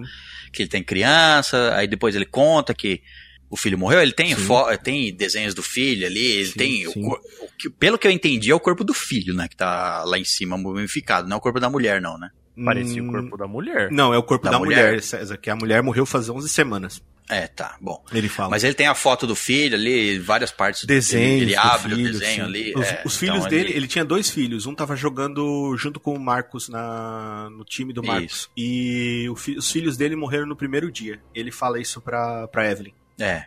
que 0.53 0.61
ele 0.61 0.69
tem 0.69 0.83
criança, 0.83 1.73
aí 1.75 1.87
depois 1.87 2.15
ele 2.15 2.25
conta 2.25 2.73
que 2.73 3.01
o 3.49 3.55
filho 3.55 3.77
morreu, 3.77 4.01
ele 4.01 4.11
tem, 4.11 4.35
tem 4.83 5.13
desenhos 5.13 5.53
do 5.53 5.63
filho 5.63 6.05
ali, 6.05 6.25
ele 6.25 6.45
sim, 6.47 6.57
tem. 6.57 6.91
Sim. 6.91 7.05
O, 7.05 7.13
o 7.13 7.49
que, 7.57 7.69
pelo 7.69 7.97
que 7.97 8.07
eu 8.07 8.11
entendi, 8.11 8.51
é 8.51 8.55
o 8.55 8.59
corpo 8.59 8.83
do 8.83 8.93
filho, 8.93 9.33
né? 9.33 9.47
Que 9.47 9.55
tá 9.55 10.03
lá 10.03 10.17
em 10.17 10.25
cima, 10.25 10.57
mumificado. 10.57 11.27
Não 11.27 11.35
é 11.35 11.37
o 11.37 11.41
corpo 11.41 11.59
da 11.59 11.69
mulher, 11.69 12.01
não, 12.01 12.17
né? 12.17 12.29
Parecia 12.63 13.03
hum, 13.03 13.09
o 13.09 13.11
corpo 13.11 13.37
da 13.37 13.47
mulher. 13.47 13.91
Não, 13.91 14.13
é 14.13 14.17
o 14.17 14.23
corpo 14.23 14.45
da, 14.45 14.51
da 14.51 14.59
mulher, 14.59 14.87
mulher, 14.87 15.01
César, 15.01 15.37
que 15.37 15.49
a 15.49 15.55
mulher 15.55 15.81
morreu 15.83 16.05
faz 16.05 16.27
11 16.27 16.49
semanas. 16.49 17.01
É, 17.29 17.45
tá, 17.45 17.75
bom. 17.81 18.01
Ele 18.13 18.29
fala. 18.29 18.49
Mas 18.49 18.63
ele 18.63 18.73
tem 18.73 18.87
a 18.87 18.95
foto 18.95 19.27
do 19.27 19.35
filho 19.35 19.75
ali, 19.75 20.17
várias 20.17 20.49
partes 20.49 20.85
Desenhos 20.85 21.41
Ele 21.41 21.55
abre 21.57 21.95
filho, 21.95 22.07
o 22.07 22.11
desenho 22.13 22.35
sim. 22.35 22.41
ali. 22.41 22.73
Os, 22.73 22.87
é, 22.87 23.01
os 23.05 23.17
filhos 23.17 23.39
então, 23.39 23.49
dele, 23.49 23.69
ele... 23.69 23.77
ele 23.79 23.87
tinha 23.87 24.05
dois 24.05 24.29
filhos. 24.29 24.65
Um 24.65 24.73
tava 24.73 24.95
jogando 24.95 25.75
junto 25.77 25.99
com 25.99 26.13
o 26.13 26.19
Marcos 26.19 26.69
na, 26.69 27.49
no 27.51 27.65
time 27.65 27.91
do 27.91 28.01
Marcos. 28.01 28.31
Isso. 28.31 28.51
E 28.55 29.27
o, 29.29 29.33
os 29.33 29.69
filhos 29.69 29.97
dele 29.97 30.15
morreram 30.15 30.45
no 30.45 30.55
primeiro 30.55 30.89
dia. 30.89 31.19
Ele 31.35 31.51
fala 31.51 31.79
isso 31.79 31.99
pra, 32.01 32.47
pra 32.47 32.71
Evelyn. 32.71 32.93
É. 33.19 33.45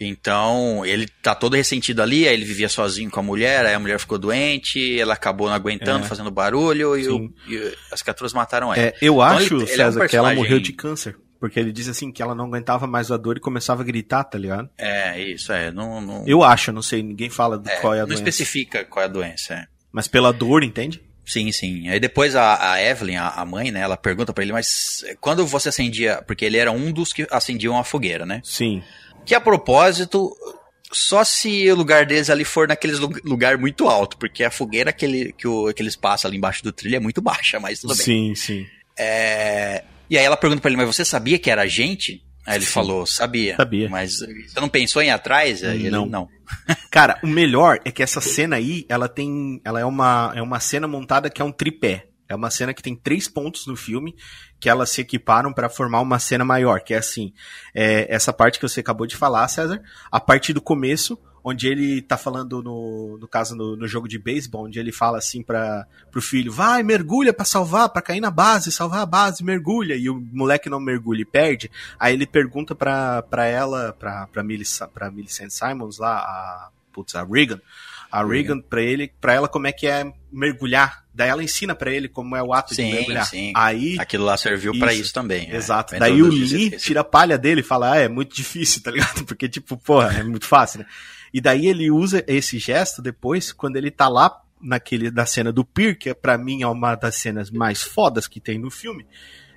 Então, 0.00 0.84
ele 0.84 1.06
tá 1.22 1.34
todo 1.34 1.54
ressentido 1.54 2.02
ali, 2.02 2.26
aí 2.26 2.34
ele 2.34 2.44
vivia 2.44 2.68
sozinho 2.68 3.10
com 3.10 3.20
a 3.20 3.22
mulher, 3.22 3.64
aí 3.64 3.74
a 3.74 3.78
mulher 3.78 3.98
ficou 4.00 4.18
doente, 4.18 4.98
ela 4.98 5.14
acabou 5.14 5.48
não 5.48 5.54
aguentando, 5.54 6.04
é. 6.04 6.08
fazendo 6.08 6.30
barulho, 6.30 6.96
e, 6.98 7.08
o, 7.08 7.32
e, 7.46 7.76
as 7.90 8.02
criaturas 8.02 8.32
mataram 8.32 8.74
ela. 8.74 8.82
É, 8.82 8.94
eu 9.00 9.14
então, 9.14 9.22
acho, 9.22 9.56
ele, 9.56 9.66
César, 9.66 9.90
ele 9.90 10.00
é 10.00 10.04
um 10.04 10.08
que 10.08 10.16
ela 10.16 10.34
morreu 10.34 10.60
de 10.60 10.72
câncer. 10.72 11.16
Porque 11.38 11.58
ele 11.58 11.72
diz 11.72 11.88
assim 11.88 12.12
que 12.12 12.22
ela 12.22 12.36
não 12.36 12.44
aguentava 12.44 12.86
mais 12.86 13.10
a 13.10 13.16
dor 13.16 13.36
e 13.36 13.40
começava 13.40 13.82
a 13.82 13.84
gritar, 13.84 14.22
tá 14.22 14.38
ligado? 14.38 14.70
É, 14.78 15.20
isso, 15.20 15.52
é. 15.52 15.72
Não, 15.72 16.00
não... 16.00 16.24
Eu 16.24 16.44
acho, 16.44 16.70
não 16.70 16.82
sei, 16.82 17.02
ninguém 17.02 17.30
fala 17.30 17.60
é, 17.66 17.76
qual 17.76 17.94
é 17.94 17.98
a 17.98 18.02
não 18.02 18.08
doença. 18.08 18.22
Não 18.22 18.28
especifica 18.28 18.84
qual 18.84 19.02
é 19.02 19.06
a 19.06 19.08
doença, 19.08 19.54
é. 19.54 19.66
Mas 19.90 20.06
pela 20.06 20.32
dor, 20.32 20.62
entende? 20.62 21.02
Sim, 21.24 21.50
sim. 21.50 21.88
Aí 21.88 21.98
depois 21.98 22.36
a, 22.36 22.72
a 22.72 22.82
Evelyn, 22.82 23.16
a, 23.16 23.28
a, 23.28 23.44
mãe, 23.44 23.70
né, 23.70 23.80
ela 23.80 23.96
pergunta 23.96 24.32
para 24.32 24.44
ele, 24.44 24.52
mas 24.52 25.04
quando 25.20 25.46
você 25.46 25.68
acendia, 25.68 26.22
porque 26.26 26.44
ele 26.44 26.58
era 26.58 26.70
um 26.70 26.92
dos 26.92 27.12
que 27.12 27.26
acendiam 27.30 27.78
a 27.78 27.84
fogueira, 27.84 28.24
né? 28.24 28.40
Sim. 28.44 28.82
Que 29.24 29.34
a 29.34 29.40
propósito, 29.40 30.34
só 30.92 31.24
se 31.24 31.70
o 31.70 31.74
lugar 31.74 32.04
deles 32.06 32.28
ali 32.28 32.44
for 32.44 32.68
naqueles 32.68 32.98
lugar 32.98 33.56
muito 33.56 33.88
alto, 33.88 34.16
porque 34.16 34.44
a 34.44 34.50
fogueira 34.50 34.92
que, 34.92 35.04
ele, 35.04 35.32
que, 35.32 35.46
o, 35.46 35.72
que 35.72 35.82
eles 35.82 35.96
passam 35.96 36.28
ali 36.28 36.36
embaixo 36.36 36.62
do 36.62 36.72
trilho 36.72 36.96
é 36.96 37.00
muito 37.00 37.20
baixa, 37.22 37.58
mas 37.58 37.80
tudo 37.80 37.94
bem. 37.96 38.04
Sim, 38.04 38.34
sim. 38.34 38.66
É, 38.98 39.84
E 40.10 40.18
aí 40.18 40.24
ela 40.24 40.36
pergunta 40.36 40.60
pra 40.60 40.70
ele, 40.70 40.76
mas 40.76 40.94
você 40.94 41.04
sabia 41.04 41.38
que 41.38 41.50
era 41.50 41.62
a 41.62 41.66
gente? 41.66 42.22
Aí 42.46 42.56
ele 42.56 42.66
Sim. 42.66 42.72
falou, 42.72 43.06
sabia. 43.06 43.56
Sabia. 43.56 43.88
Mas 43.88 44.18
você 44.18 44.60
não 44.60 44.68
pensou 44.68 45.00
em 45.00 45.06
ir 45.06 45.10
atrás? 45.10 45.62
Aí 45.62 45.88
não. 45.88 46.02
Ele, 46.02 46.10
não. 46.10 46.28
Cara, 46.90 47.18
o 47.22 47.26
melhor 47.26 47.78
é 47.84 47.90
que 47.92 48.02
essa 48.02 48.20
cena 48.20 48.56
aí, 48.56 48.84
ela 48.88 49.08
tem. 49.08 49.60
Ela 49.64 49.80
é 49.80 49.84
uma, 49.84 50.32
é 50.34 50.42
uma 50.42 50.58
cena 50.58 50.88
montada 50.88 51.30
que 51.30 51.40
é 51.40 51.44
um 51.44 51.52
tripé. 51.52 52.06
É 52.32 52.36
uma 52.36 52.50
cena 52.50 52.72
que 52.74 52.82
tem 52.82 52.96
três 52.96 53.28
pontos 53.28 53.66
no 53.66 53.76
filme 53.76 54.16
que 54.58 54.68
elas 54.68 54.90
se 54.90 55.00
equiparam 55.00 55.52
para 55.52 55.68
formar 55.68 56.00
uma 56.00 56.18
cena 56.18 56.44
maior, 56.44 56.80
que 56.80 56.94
é 56.94 56.98
assim, 56.98 57.32
é, 57.74 58.06
essa 58.12 58.32
parte 58.32 58.58
que 58.58 58.68
você 58.68 58.80
acabou 58.80 59.06
de 59.06 59.16
falar, 59.16 59.46
César, 59.48 59.82
a 60.10 60.20
partir 60.20 60.52
do 60.52 60.60
começo, 60.60 61.18
onde 61.44 61.66
ele 61.66 62.00
tá 62.00 62.16
falando 62.16 62.62
no, 62.62 63.18
no 63.18 63.28
caso 63.28 63.56
no, 63.56 63.76
no 63.76 63.88
jogo 63.88 64.06
de 64.06 64.18
beisebol, 64.18 64.66
onde 64.66 64.78
ele 64.78 64.92
fala 64.92 65.18
assim 65.18 65.42
para 65.42 65.86
pro 66.10 66.22
filho, 66.22 66.52
vai, 66.52 66.82
mergulha 66.82 67.32
para 67.32 67.44
salvar, 67.44 67.88
para 67.88 68.02
cair 68.02 68.20
na 68.20 68.30
base, 68.30 68.70
salvar 68.70 69.00
a 69.00 69.06
base, 69.06 69.42
mergulha, 69.42 69.96
e 69.96 70.08
o 70.08 70.20
moleque 70.32 70.70
não 70.70 70.80
mergulha 70.80 71.22
e 71.22 71.26
perde, 71.26 71.70
aí 71.98 72.14
ele 72.14 72.26
pergunta 72.26 72.74
pra 72.74 73.46
ela, 73.46 73.96
Millicent, 74.44 74.88
pra 74.90 75.10
Millicent 75.10 75.50
Simons 75.50 75.98
lá, 75.98 76.18
a, 76.18 76.70
putz, 76.92 77.14
a 77.14 77.24
Regan, 77.24 77.60
a 78.12 78.22
Regan 78.22 78.60
para 78.60 78.82
ele, 78.82 79.10
para 79.18 79.32
ela 79.32 79.48
como 79.48 79.66
é 79.66 79.72
que 79.72 79.86
é 79.86 80.12
mergulhar. 80.30 81.02
Daí 81.14 81.30
ela 81.30 81.42
ensina 81.42 81.74
para 81.74 81.90
ele 81.90 82.08
como 82.08 82.36
é 82.36 82.42
o 82.42 82.52
ato 82.52 82.74
sim, 82.74 82.86
de 82.86 82.94
mergulhar. 82.94 83.26
Sim. 83.26 83.52
Aí 83.56 83.96
aquilo 83.98 84.24
lá 84.24 84.36
serviu 84.36 84.78
para 84.78 84.92
isso 84.92 85.14
também. 85.14 85.50
É. 85.50 85.56
Exato. 85.56 85.94
É. 85.94 85.98
Daí 85.98 86.22
o 86.22 86.28
Lee 86.28 86.70
tira 86.72 87.00
a 87.00 87.04
palha 87.04 87.38
dele 87.38 87.62
e 87.62 87.64
fala: 87.64 87.94
ah, 87.94 87.96
"É 87.96 88.08
muito 88.08 88.36
difícil, 88.36 88.82
tá 88.82 88.90
ligado? 88.90 89.24
Porque 89.26 89.48
tipo, 89.48 89.78
porra, 89.78 90.18
é 90.18 90.22
muito 90.22 90.46
fácil, 90.46 90.80
né? 90.80 90.86
E 91.32 91.40
daí 91.40 91.66
ele 91.66 91.90
usa 91.90 92.22
esse 92.26 92.58
gesto 92.58 93.00
depois 93.00 93.50
quando 93.50 93.76
ele 93.76 93.90
tá 93.90 94.08
lá 94.08 94.38
naquele 94.60 95.10
da 95.10 95.24
cena 95.24 95.50
do 95.50 95.64
Pier, 95.64 95.98
que 95.98 96.10
é, 96.10 96.14
para 96.14 96.36
mim 96.36 96.62
é 96.62 96.66
uma 96.66 96.94
das 96.94 97.16
cenas 97.16 97.50
mais 97.50 97.82
fodas 97.82 98.28
que 98.28 98.38
tem 98.40 98.58
no 98.58 98.70
filme. 98.70 99.06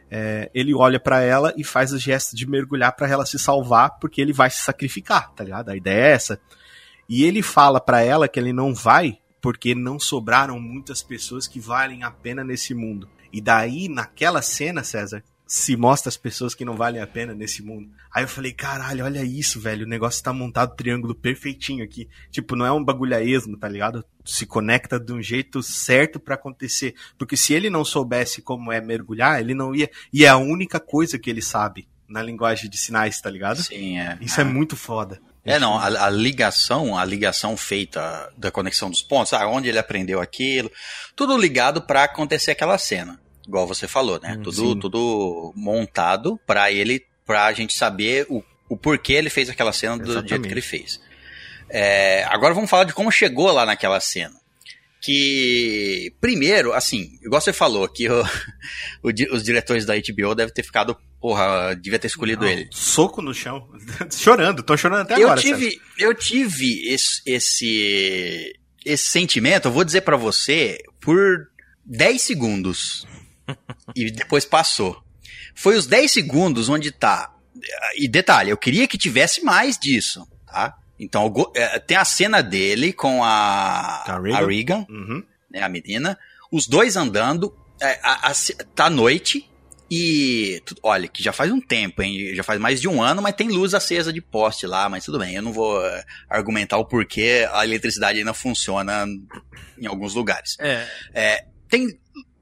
É, 0.09 0.49
ele 0.53 0.73
olha 0.73 0.99
para 0.99 1.21
ela 1.21 1.53
e 1.57 1.63
faz 1.63 1.91
o 1.91 1.99
gesto 1.99 2.35
de 2.37 2.47
mergulhar 2.47 2.95
para 2.95 3.09
ela 3.09 3.25
se 3.25 3.37
salvar, 3.37 3.99
porque 3.99 4.21
ele 4.21 4.31
vai 4.31 4.49
se 4.49 4.59
sacrificar, 4.59 5.31
tá 5.33 5.43
ligado? 5.43 5.69
A 5.69 5.75
ideia 5.75 6.05
é 6.05 6.11
essa. 6.11 6.39
E 7.07 7.23
ele 7.23 7.41
fala 7.41 7.79
para 7.79 8.01
ela 8.01 8.27
que 8.27 8.39
ele 8.39 8.53
não 8.53 8.73
vai 8.73 9.19
porque 9.41 9.75
não 9.75 9.99
sobraram 9.99 10.59
muitas 10.59 11.03
pessoas 11.03 11.47
que 11.47 11.59
valem 11.59 12.03
a 12.03 12.09
pena 12.09 12.43
nesse 12.43 12.73
mundo. 12.73 13.07
E 13.31 13.39
daí, 13.39 13.87
naquela 13.87 14.41
cena, 14.41 14.83
César, 14.83 15.23
se 15.45 15.77
mostra 15.77 16.09
as 16.09 16.17
pessoas 16.17 16.55
que 16.55 16.65
não 16.65 16.75
valem 16.75 17.01
a 17.01 17.05
pena 17.05 17.33
nesse 17.33 17.61
mundo. 17.61 17.89
Aí 18.11 18.23
eu 18.23 18.27
falei, 18.27 18.51
caralho, 18.51 19.05
olha 19.05 19.23
isso, 19.23 19.59
velho. 19.59 19.85
O 19.85 19.89
negócio 19.89 20.23
tá 20.23 20.33
montado 20.33 20.75
triângulo 20.75 21.13
perfeitinho 21.13 21.83
aqui. 21.83 22.09
Tipo, 22.31 22.55
não 22.55 22.65
é 22.65 22.71
um 22.71 22.83
esmo, 23.23 23.55
tá 23.55 23.69
ligado? 23.69 24.03
Se 24.23 24.45
conecta 24.45 24.99
de 24.99 25.13
um 25.13 25.21
jeito 25.21 25.61
certo 25.61 26.19
para 26.19 26.35
acontecer. 26.35 26.95
Porque 27.17 27.37
se 27.37 27.53
ele 27.53 27.69
não 27.69 27.85
soubesse 27.85 28.41
como 28.41 28.71
é 28.71 28.81
mergulhar, 28.81 29.39
ele 29.39 29.53
não 29.53 29.75
ia. 29.75 29.89
E 30.11 30.25
é 30.25 30.29
a 30.29 30.37
única 30.37 30.79
coisa 30.79 31.19
que 31.19 31.29
ele 31.29 31.41
sabe 31.41 31.87
na 32.07 32.21
linguagem 32.23 32.69
de 32.69 32.77
sinais, 32.77 33.21
tá 33.21 33.29
ligado? 33.29 33.61
Sim, 33.61 33.99
é. 33.99 34.17
Isso 34.21 34.39
é, 34.39 34.43
é 34.43 34.47
muito 34.47 34.75
foda. 34.75 35.21
É, 35.45 35.59
não, 35.59 35.77
a, 35.77 36.07
a, 36.07 36.09
ligação, 36.09 36.97
a 36.97 37.05
ligação 37.05 37.55
feita 37.55 38.33
da 38.35 38.49
conexão 38.49 38.89
dos 38.89 39.03
pontos, 39.03 39.31
ah, 39.31 39.47
onde 39.47 39.69
ele 39.69 39.77
aprendeu 39.77 40.19
aquilo, 40.19 40.71
tudo 41.15 41.37
ligado 41.37 41.83
para 41.83 42.03
acontecer 42.03 42.51
aquela 42.51 42.79
cena, 42.79 43.19
igual 43.47 43.67
você 43.67 43.87
falou, 43.87 44.19
né? 44.19 44.35
Hum, 44.39 44.41
tudo, 44.41 44.75
tudo 44.75 45.53
montado 45.55 46.39
para 46.47 46.71
ele, 46.71 47.05
pra 47.23 47.53
gente 47.53 47.75
saber 47.75 48.25
o, 48.27 48.43
o 48.67 48.75
porquê 48.75 49.13
ele 49.13 49.29
fez 49.29 49.47
aquela 49.47 49.71
cena 49.71 49.95
do 49.97 50.03
Exatamente. 50.03 50.29
jeito 50.29 50.47
que 50.47 50.53
ele 50.53 50.61
fez. 50.61 50.99
É, 51.69 52.23
agora 52.23 52.55
vamos 52.55 52.69
falar 52.69 52.85
de 52.85 52.93
como 52.93 53.11
chegou 53.11 53.51
lá 53.51 53.67
naquela 53.67 53.99
cena 53.99 54.35
que, 55.05 56.11
primeiro, 56.19 56.73
assim, 56.73 57.19
igual 57.21 57.39
você 57.39 57.53
falou, 57.53 57.87
que 57.87 58.09
o, 58.09 58.23
o, 59.03 59.35
os 59.35 59.43
diretores 59.43 59.85
da 59.85 59.93
HBO 59.93 60.33
devem 60.33 60.51
ter 60.51 60.63
ficado, 60.63 60.97
porra, 61.25 61.75
devia 61.75 61.97
ter 61.97 62.05
escolhido 62.05 62.45
Não, 62.45 62.51
ele. 62.51 62.67
Soco 62.69 63.19
no 63.19 63.33
chão, 63.33 63.67
chorando, 64.15 64.61
tô 64.61 64.77
chorando 64.77 65.01
até 65.01 65.15
eu 65.15 65.23
agora. 65.23 65.41
Tive, 65.41 65.81
eu 65.97 66.13
tive 66.13 66.87
esse, 66.87 67.19
esse, 67.25 68.59
esse 68.85 69.09
sentimento, 69.09 69.67
eu 69.67 69.71
vou 69.71 69.83
dizer 69.83 70.01
para 70.01 70.15
você, 70.15 70.77
por 71.01 71.47
10 71.83 72.21
segundos. 72.21 73.07
e 73.95 74.11
depois 74.11 74.45
passou. 74.45 75.01
Foi 75.55 75.75
os 75.75 75.87
10 75.87 76.11
segundos 76.11 76.69
onde 76.69 76.91
tá. 76.91 77.33
E 77.97 78.07
detalhe, 78.07 78.51
eu 78.51 78.57
queria 78.57 78.87
que 78.87 78.95
tivesse 78.95 79.43
mais 79.43 79.79
disso, 79.79 80.27
tá? 80.45 80.77
Então, 80.99 81.33
é, 81.55 81.79
tem 81.79 81.97
a 81.97 82.05
cena 82.05 82.43
dele 82.43 82.93
com 82.93 83.23
a, 83.23 84.03
a 84.05 84.19
Regan, 84.19 84.37
a 84.37 84.45
Regan 84.45 84.85
uhum. 84.87 85.23
né, 85.49 85.63
a 85.63 85.69
menina, 85.69 86.19
os 86.51 86.67
dois 86.67 86.95
andando, 86.95 87.51
é, 87.81 87.99
a, 88.03 88.29
a, 88.29 88.33
tá 88.75 88.91
noite, 88.91 89.49
e 89.89 90.61
olha, 90.81 91.07
que 91.07 91.21
já 91.21 91.31
faz 91.31 91.51
um 91.51 91.61
tempo, 91.61 92.01
hein? 92.01 92.33
Já 92.35 92.43
faz 92.43 92.59
mais 92.59 92.81
de 92.81 92.87
um 92.87 93.01
ano, 93.01 93.21
mas 93.21 93.35
tem 93.35 93.49
luz 93.49 93.73
acesa 93.73 94.11
de 94.11 94.21
poste 94.21 94.65
lá, 94.65 94.89
mas 94.89 95.05
tudo 95.05 95.19
bem, 95.19 95.35
eu 95.35 95.41
não 95.41 95.53
vou 95.53 95.79
argumentar 96.29 96.77
o 96.77 96.85
porquê 96.85 97.47
a 97.51 97.63
eletricidade 97.63 98.19
ainda 98.19 98.33
funciona 98.33 99.05
em 99.77 99.85
alguns 99.85 100.15
lugares. 100.15 100.57
É. 100.59 100.87
é. 101.13 101.45
tem 101.69 101.99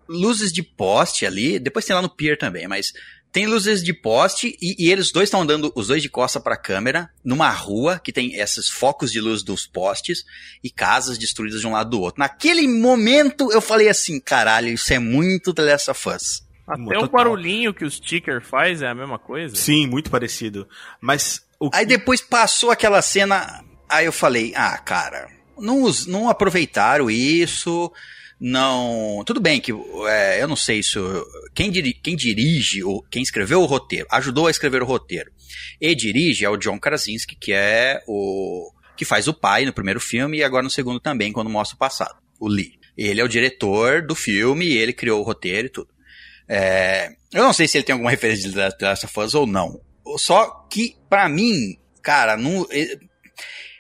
luzes 0.08 0.52
de 0.52 0.64
poste 0.64 1.26
ali, 1.26 1.60
depois 1.60 1.86
tem 1.86 1.96
lá 1.96 2.02
no 2.02 2.10
pier 2.10 2.38
também, 2.38 2.68
mas 2.68 2.94
tem 3.34 3.48
luzes 3.48 3.84
de 3.84 3.94
poste 3.94 4.56
e, 4.62 4.76
e 4.78 4.92
eles 4.92 5.12
dois 5.12 5.28
estão 5.28 5.42
andando, 5.42 5.72
os 5.76 5.88
dois 5.88 6.04
de 6.04 6.10
costa 6.10 6.40
para 6.40 6.54
a 6.54 6.58
câmera, 6.58 7.10
numa 7.26 7.50
rua 7.50 8.00
que 8.00 8.14
tem 8.14 8.36
esses 8.36 8.70
focos 8.70 9.12
de 9.12 9.20
luz 9.20 9.42
dos 9.42 9.66
postes 9.66 10.24
e 10.64 10.70
casas 10.70 11.18
destruídas 11.18 11.60
de 11.60 11.68
um 11.68 11.72
lado 11.72 11.90
do 11.90 12.00
outro. 12.00 12.20
Naquele 12.20 12.68
momento 12.68 13.52
eu 13.52 13.60
falei 13.60 13.90
assim, 13.90 14.20
caralho, 14.20 14.70
isso 14.70 14.94
é 14.94 15.00
muito 15.00 15.54
The 15.54 15.64
Last 15.64 15.90
of 15.90 16.10
Us. 16.10 16.53
Até 16.68 16.98
o 16.98 17.10
barulhinho 17.10 17.74
que 17.74 17.84
o 17.84 17.92
sticker 17.92 18.42
faz 18.42 18.82
é 18.82 18.88
a 18.88 18.96
mesma 18.96 19.20
coisa? 19.20 19.56
Sim, 19.56 19.88
muito 19.88 20.10
parecido. 20.10 20.68
Mas 21.02 21.46
Aí 21.74 21.86
depois 21.86 22.22
passou 22.22 22.72
aquela 22.72 23.02
cena, 23.02 23.64
aí 23.88 24.06
eu 24.06 24.12
falei, 24.12 24.54
ah, 24.56 24.78
cara, 24.78 25.30
não, 25.58 25.90
não 26.08 26.30
aproveitaram 26.30 27.10
isso 27.10 27.92
não. 28.44 29.24
Tudo 29.26 29.40
bem 29.40 29.62
que 29.62 29.72
é, 30.08 30.44
eu 30.44 30.48
não 30.50 30.56
sei 30.58 30.80
isso. 30.80 31.00
Quem, 31.54 31.72
diri, 31.72 31.94
quem 31.94 32.14
dirige, 32.14 32.84
ou 32.84 33.02
quem 33.04 33.24
escreveu 33.24 33.62
o 33.62 33.66
roteiro, 33.66 34.06
ajudou 34.12 34.48
a 34.48 34.52
escrever 34.52 34.84
o 34.84 34.86
roteiro 34.86 35.32
e 35.80 35.96
dirige 35.96 36.44
é 36.44 36.50
o 36.50 36.58
John 36.58 36.78
Krasinski, 36.78 37.38
que 37.38 37.54
é 37.54 38.04
o. 38.06 38.70
que 38.98 39.06
faz 39.06 39.30
o 39.30 39.34
pai 39.34 39.66
no 39.66 39.72
primeiro 39.72 40.02
filme 40.02 40.40
e 40.40 40.44
agora 40.44 40.64
no 40.64 40.70
segundo 40.70 41.00
também, 41.00 41.32
quando 41.32 41.50
mostra 41.50 41.76
o 41.76 41.80
passado, 41.80 42.16
o 42.38 42.50
Lee. 42.50 42.78
Ele 42.98 43.22
é 43.22 43.24
o 43.24 43.30
diretor 43.30 44.06
do 44.06 44.14
filme 44.14 44.66
e 44.66 44.78
ele 44.78 44.92
criou 44.92 45.22
o 45.22 45.24
roteiro 45.24 45.68
e 45.68 45.70
tudo. 45.70 45.88
É, 46.48 47.14
eu 47.34 47.44
não 47.44 47.54
sei 47.54 47.68
se 47.68 47.78
ele 47.78 47.86
tem 47.86 47.94
alguma 47.94 48.12
referência 48.12 48.50
de 48.50 48.56
The 48.56 48.86
Last 48.86 49.06
of 49.06 49.20
Us 49.20 49.34
ou 49.34 49.48
não. 49.48 49.80
Só 50.18 50.68
que, 50.70 50.96
para 51.10 51.28
mim, 51.30 51.78
cara, 52.02 52.36
não, 52.38 52.68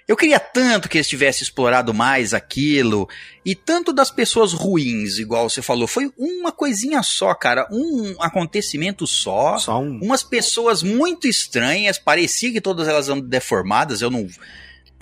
eu 0.05 0.18
queria 0.18 0.39
tanto 0.39 0.89
que 0.89 0.97
eles 0.97 1.07
tivessem 1.07 1.43
explorado 1.43 1.93
mais 1.93 2.34
aquilo. 2.34 3.07
E 3.45 3.55
tanto 3.55 3.93
das 3.93 4.11
pessoas 4.11 4.51
ruins, 4.51 5.18
igual 5.18 5.49
você 5.49 5.61
falou, 5.61 5.88
foi 5.88 6.11
uma 6.18 6.51
coisinha 6.51 7.01
só, 7.01 7.34
cara. 7.34 7.68
Um 7.72 8.16
acontecimento 8.22 9.07
só. 9.07 9.57
Só 9.57 9.80
um. 9.80 9.99
Umas 10.01 10.22
pessoas 10.22 10.84
muito 10.84 11.28
estranhas. 11.28 11.97
Parecia 11.97 12.51
que 12.51 12.59
todas 12.59 12.88
elas 12.88 13.07
eram 13.07 13.22
deformadas. 13.22 14.01
Eu 14.01 14.11
não. 14.11 14.28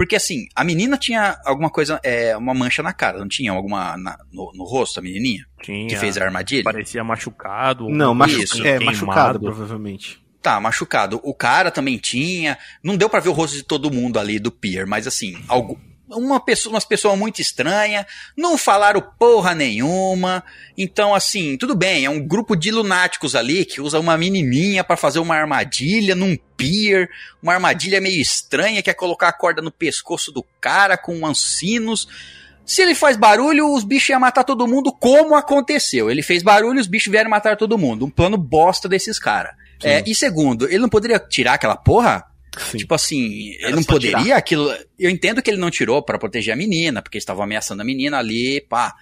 Porque 0.02 0.16
assim, 0.16 0.48
a 0.56 0.64
menina 0.64 0.98
tinha 0.98 1.40
alguma 1.46 1.70
coisa, 1.70 2.00
é, 2.04 2.36
uma 2.36 2.56
mancha 2.56 2.82
na 2.82 2.92
cara, 2.92 3.20
não 3.20 3.28
tinha 3.28 3.52
alguma 3.52 3.96
na, 3.98 4.18
no, 4.34 4.52
no, 4.56 4.64
rosto, 4.64 5.00
a 5.00 5.04
menininha? 5.04 5.46
Tinha. 5.62 5.88
Que 5.88 5.96
fez 5.96 6.18
a 6.18 6.24
armadilha? 6.24 6.64
Parecia 6.64 7.04
machucado. 7.04 7.88
Não, 7.88 8.12
machu 8.16 8.42
isso, 8.42 8.66
é, 8.66 8.80
machucado, 8.80 9.40
provavelmente. 9.40 10.20
Tá, 10.42 10.60
machucado. 10.60 11.22
O 11.24 11.36
cara 11.36 11.70
também 11.70 12.00
tinha. 12.00 12.58
Não 12.84 12.98
deu 12.98 13.12
para 13.12 13.20
ver 13.20 13.30
o 13.30 13.32
rosto 13.32 13.56
de 13.56 13.62
todo 13.62 13.94
mundo 13.94 14.18
ali 14.18 14.40
do 14.40 14.52
pier, 14.52 14.88
mas 14.88 15.06
assim, 15.06 15.38
algo, 15.48 15.80
uma 16.12 16.40
pessoa, 16.40 16.74
umas 16.74 16.86
pessoas 16.86 17.18
muito 17.18 17.42
estranhas, 17.42 18.06
não 18.36 18.58
falaram 18.58 19.02
porra 19.18 19.56
nenhuma. 19.56 20.44
Então, 20.78 21.14
assim, 21.14 21.58
tudo 21.58 21.76
bem, 21.76 22.06
é 22.06 22.10
um 22.10 22.26
grupo 22.26 22.56
de 22.56 22.72
lunáticos 22.72 23.36
ali 23.36 23.66
que 23.66 23.82
usa 23.82 24.00
uma 24.00 24.18
menininha 24.18 24.84
para 24.84 24.98
fazer 24.98 25.20
uma 25.20 25.36
armadilha 25.36 26.16
num 26.16 26.38
pier, 26.56 27.10
uma 27.42 27.54
armadilha 27.54 28.00
meio 28.00 28.22
estranha, 28.22 28.82
que 28.82 28.90
é 28.90 28.94
colocar 28.94 29.30
a 29.30 29.34
corda 29.34 29.62
no 29.62 29.72
pescoço 29.72 30.32
do 30.32 30.44
cara 30.60 30.98
com 30.98 31.26
ansinos. 31.26 32.08
Se 32.66 32.82
ele 32.82 32.96
faz 32.96 33.18
barulho, 33.18 33.74
os 33.74 33.84
bichos 33.84 34.10
iam 34.10 34.20
matar 34.20 34.44
todo 34.44 34.68
mundo, 34.68 34.92
como 34.94 35.36
aconteceu. 35.36 36.10
Ele 36.10 36.22
fez 36.22 36.44
barulho, 36.44 36.80
os 36.80 36.88
bichos 36.88 37.12
vieram 37.12 37.30
matar 37.30 37.58
todo 37.58 37.78
mundo. 37.78 38.06
Um 38.06 38.10
plano 38.10 38.38
bosta 38.38 38.88
desses 38.88 39.18
caras. 39.20 39.56
É, 39.84 40.04
e 40.06 40.14
segundo, 40.14 40.68
ele 40.68 40.78
não 40.80 40.90
poderia 40.90 41.20
tirar 41.20 41.54
aquela 41.54 41.76
porra? 41.76 42.31
Sim. 42.58 42.78
Tipo 42.80 42.94
assim, 42.94 43.56
Era 43.60 43.68
ele 43.70 43.76
não 43.78 43.84
poderia 43.84 44.22
tirar. 44.22 44.38
aquilo. 44.38 44.74
Eu 45.00 45.10
entendo 45.10 45.42
que 45.42 45.50
ele 45.50 45.60
não 45.60 45.72
tirou 45.72 46.02
para 46.04 46.20
proteger 46.20 46.54
a 46.54 46.58
menina, 46.58 47.02
porque 47.02 47.18
estava 47.18 47.44
ameaçando 47.44 47.82
a 47.82 47.86
menina 47.86 48.18
ali, 48.18 48.62
pá. 48.62 48.94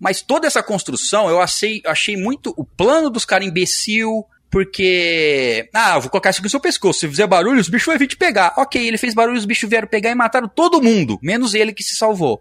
Mas 0.00 0.20
toda 0.22 0.46
essa 0.46 0.62
construção 0.62 1.28
eu 1.28 1.40
achei, 1.40 1.80
achei 1.86 2.16
muito 2.16 2.52
o 2.56 2.64
plano 2.64 3.08
dos 3.10 3.24
caras 3.24 3.46
imbecil, 3.46 4.24
porque. 4.50 5.68
Ah, 5.72 5.98
vou 5.98 6.10
colocar 6.10 6.30
isso 6.30 6.40
aqui 6.40 6.46
no 6.46 6.50
seu 6.50 6.60
pescoço. 6.60 7.00
Se 7.00 7.08
fizer 7.08 7.26
barulho, 7.26 7.60
os 7.60 7.68
bichos 7.68 7.86
vão 7.86 7.98
vir 7.98 8.06
te 8.08 8.16
pegar. 8.16 8.54
Ok, 8.56 8.84
ele 8.84 8.98
fez 8.98 9.14
barulho, 9.14 9.38
os 9.38 9.44
bichos 9.44 9.68
vieram 9.68 9.88
pegar 9.88 10.10
e 10.10 10.14
mataram 10.14 10.48
todo 10.48 10.82
mundo, 10.82 11.18
menos 11.22 11.54
ele 11.54 11.72
que 11.72 11.82
se 11.82 11.94
salvou. 11.94 12.40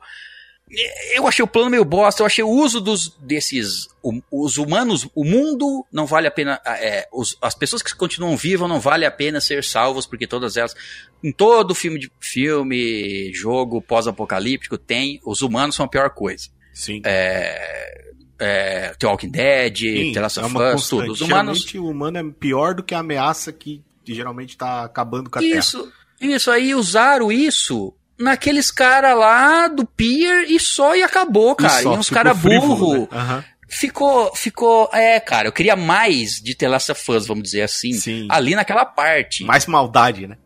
Eu 1.14 1.26
achei 1.26 1.44
o 1.44 1.48
plano 1.48 1.70
meio 1.70 1.86
bosta, 1.86 2.22
eu 2.22 2.26
achei 2.26 2.44
o 2.44 2.50
uso 2.50 2.82
dos, 2.82 3.16
desses. 3.20 3.88
O, 4.04 4.22
os 4.32 4.58
humanos, 4.58 5.08
o 5.16 5.24
mundo 5.24 5.86
não 5.92 6.06
vale 6.06 6.28
a 6.28 6.32
pena. 6.32 6.60
É, 6.66 7.08
os, 7.12 7.38
as 7.42 7.56
pessoas 7.56 7.82
que 7.82 7.96
continuam 7.96 8.36
vivas 8.36 8.68
não 8.68 8.80
vale 8.80 9.06
a 9.06 9.12
pena 9.12 9.40
ser 9.40 9.64
salvas, 9.64 10.06
porque 10.06 10.28
todas 10.28 10.58
elas. 10.58 10.76
Em 11.24 11.32
todo 11.32 11.74
filme, 11.74 12.00
de, 12.00 12.12
filme 12.20 13.32
jogo 13.34 13.82
pós-apocalíptico, 13.82 14.78
tem. 14.78 15.22
Os 15.26 15.42
humanos 15.42 15.76
são 15.76 15.86
a 15.86 15.90
pior 15.90 16.10
coisa. 16.10 16.50
Sim. 16.74 17.02
É, 17.06 18.12
é, 18.38 18.94
The 19.00 19.08
Walking 19.08 19.32
Dead, 19.32 19.78
Sim, 19.78 20.12
The 20.12 20.20
Last 20.20 20.40
of 20.40 20.58
Us, 20.58 20.90
tudo. 20.90 21.12
Os 21.12 21.22
humanos. 21.22 21.60
Geralmente 21.60 21.80
o 21.80 21.88
humano 21.90 22.18
é 22.18 22.24
pior 22.38 22.76
do 22.76 22.84
que 22.84 22.94
a 22.94 23.00
ameaça 23.00 23.54
que, 23.54 23.82
geralmente 24.06 24.58
tá 24.58 24.84
acabando 24.84 25.30
com 25.30 25.40
a 25.40 25.44
isso, 25.44 25.92
Terra. 26.20 26.36
Isso, 26.36 26.52
aí 26.52 26.76
usaram 26.76 27.32
isso 27.32 27.94
naqueles 28.18 28.72
cara 28.72 29.14
lá 29.14 29.68
do 29.68 29.86
Pier 29.86 30.50
e 30.50 30.60
só 30.60 30.96
e 30.96 31.04
acabou, 31.04 31.56
cara. 31.56 31.80
E, 31.80 31.84
só, 31.84 31.94
e 31.94 31.98
uns 31.98 32.10
cara 32.10 32.34
burro. 32.34 33.02
Né? 33.02 33.08
Uhum. 33.12 33.44
Ficou, 33.70 34.34
ficou, 34.34 34.90
é, 34.94 35.20
cara, 35.20 35.50
eu 35.50 35.52
queria 35.52 35.76
mais 35.76 36.42
de 36.42 36.56
The 36.56 36.70
Last 36.70 36.92
of 36.92 37.12
Us, 37.12 37.28
vamos 37.28 37.44
dizer 37.44 37.64
assim, 37.64 37.94
Sim. 37.94 38.28
ali 38.30 38.56
naquela 38.56 38.86
parte. 38.86 39.44
Mais 39.44 39.66
maldade, 39.66 40.26
né? 40.26 40.38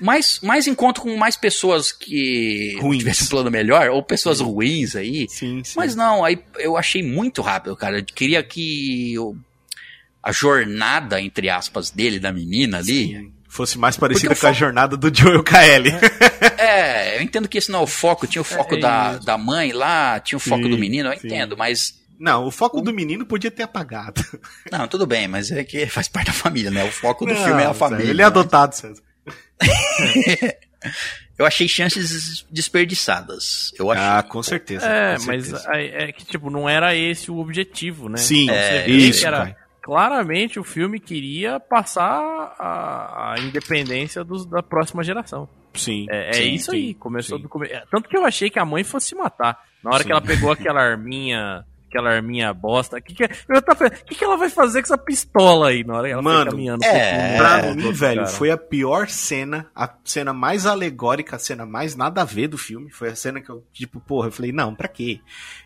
mais, 0.00 0.40
mais 0.42 0.66
encontro 0.66 1.02
com 1.02 1.16
mais 1.16 1.36
pessoas 1.36 1.92
que 1.92 2.76
ruins. 2.80 2.98
tivessem 2.98 3.26
um 3.26 3.30
plano 3.30 3.50
melhor, 3.50 3.88
ou 3.90 4.02
pessoas 4.02 4.38
sim. 4.38 4.44
ruins 4.44 4.96
aí. 4.96 5.26
Sim, 5.28 5.62
sim. 5.64 5.74
Mas 5.76 5.94
não, 5.94 6.24
aí 6.24 6.38
eu 6.58 6.76
achei 6.76 7.02
muito 7.02 7.40
rápido, 7.40 7.76
cara. 7.76 8.00
Eu 8.00 8.04
queria 8.04 8.42
que 8.42 9.14
eu, 9.14 9.36
a 10.20 10.32
jornada, 10.32 11.20
entre 11.20 11.48
aspas, 11.48 11.90
dele, 11.90 12.18
da 12.18 12.32
menina 12.32 12.78
ali, 12.78 13.06
sim 13.06 13.35
fosse 13.56 13.78
mais 13.78 13.96
parecida 13.96 14.36
com 14.36 14.46
a 14.46 14.52
jornada 14.52 14.96
do 14.96 15.14
Joel 15.14 15.42
KL. 15.42 15.90
É, 16.58 17.18
eu 17.18 17.22
entendo 17.22 17.48
que 17.48 17.58
esse 17.58 17.70
não 17.70 17.80
é 17.80 17.82
o 17.82 17.86
foco. 17.86 18.26
Tinha 18.26 18.40
o 18.40 18.44
foco 18.44 18.74
é, 18.76 18.80
da, 18.80 19.18
da 19.18 19.38
mãe 19.38 19.72
lá, 19.72 20.18
tinha 20.18 20.36
o 20.36 20.40
foco 20.40 20.64
sim, 20.64 20.70
do 20.70 20.78
menino, 20.78 21.10
eu 21.10 21.18
sim. 21.18 21.26
entendo, 21.26 21.56
mas. 21.56 21.94
Não, 22.18 22.46
o 22.46 22.50
foco 22.50 22.78
o... 22.78 22.82
do 22.82 22.92
menino 22.92 23.26
podia 23.26 23.50
ter 23.50 23.62
apagado. 23.62 24.24
Não, 24.72 24.88
tudo 24.88 25.06
bem, 25.06 25.28
mas 25.28 25.50
é 25.50 25.62
que 25.62 25.86
faz 25.86 26.08
parte 26.08 26.28
da 26.28 26.32
família, 26.32 26.70
né? 26.70 26.82
O 26.84 26.90
foco 26.90 27.26
do 27.26 27.34
não, 27.34 27.44
filme 27.44 27.62
é 27.62 27.66
a 27.66 27.74
família. 27.74 28.10
Ele 28.10 28.22
é 28.22 28.24
adotado, 28.24 28.74
César. 28.74 29.02
eu 31.38 31.44
achei 31.44 31.68
chances 31.68 32.44
desperdiçadas. 32.50 33.72
Eu 33.78 33.90
achei. 33.90 34.04
Ah, 34.04 34.22
com 34.22 34.42
certeza. 34.42 34.86
É, 34.86 35.14
com 35.14 35.20
certeza. 35.20 35.62
mas 35.68 35.92
é 35.92 36.10
que, 36.10 36.24
tipo, 36.24 36.50
não 36.50 36.68
era 36.68 36.96
esse 36.96 37.30
o 37.30 37.36
objetivo, 37.36 38.08
né? 38.08 38.16
Sim, 38.16 38.50
é, 38.50 38.88
isso, 38.88 39.26
era, 39.26 39.54
claramente 39.86 40.58
o 40.58 40.64
filme 40.64 40.98
queria 40.98 41.60
passar 41.60 42.20
a, 42.58 43.34
a 43.34 43.38
independência 43.38 44.24
dos, 44.24 44.44
da 44.44 44.60
próxima 44.60 45.04
geração. 45.04 45.48
Sim. 45.74 46.06
É, 46.10 46.30
é 46.30 46.32
sim, 46.32 46.54
isso 46.54 46.72
sim, 46.72 46.76
aí. 46.76 46.94
Começou 46.94 47.36
sim. 47.38 47.44
do 47.44 47.48
começo. 47.48 47.72
Tanto 47.88 48.08
que 48.08 48.16
eu 48.16 48.24
achei 48.24 48.50
que 48.50 48.58
a 48.58 48.64
mãe 48.64 48.82
fosse 48.82 49.10
se 49.10 49.14
matar. 49.14 49.62
Na 49.84 49.92
hora 49.92 50.02
que 50.02 50.10
ela 50.10 50.20
pegou 50.20 50.50
aquela 50.50 50.82
arminha 50.82 51.64
aquela 51.96 52.10
arminha 52.10 52.52
bosta. 52.52 52.98
O 52.98 53.02
que, 53.02 53.14
que, 53.14 53.24
é, 53.24 53.30
eu 53.48 53.62
tava, 53.62 53.88
que, 53.90 54.14
que 54.14 54.24
ela 54.24 54.36
vai 54.36 54.50
fazer 54.50 54.82
com 54.82 54.86
essa 54.86 54.98
pistola 54.98 55.68
aí 55.68 55.82
na 55.82 55.94
hora 55.94 56.08
que 56.08 56.12
ela 56.12 56.22
Mano, 56.22 56.50
caminhando? 56.50 56.84
É, 56.84 57.36
pra 57.36 57.74
mim, 57.74 57.92
velho, 57.92 58.22
cara. 58.22 58.26
foi 58.26 58.50
a 58.50 58.56
pior 58.56 59.08
cena, 59.08 59.66
a 59.74 59.92
cena 60.04 60.32
mais 60.32 60.66
alegórica, 60.66 61.36
a 61.36 61.38
cena 61.38 61.64
mais 61.64 61.96
nada 61.96 62.20
a 62.20 62.24
ver 62.24 62.48
do 62.48 62.58
filme. 62.58 62.90
Foi 62.90 63.08
a 63.08 63.16
cena 63.16 63.40
que 63.40 63.50
eu, 63.50 63.64
tipo, 63.72 63.98
porra, 64.00 64.28
eu 64.28 64.32
falei, 64.32 64.52
não, 64.52 64.74
pra 64.74 64.88
quê? 64.88 65.20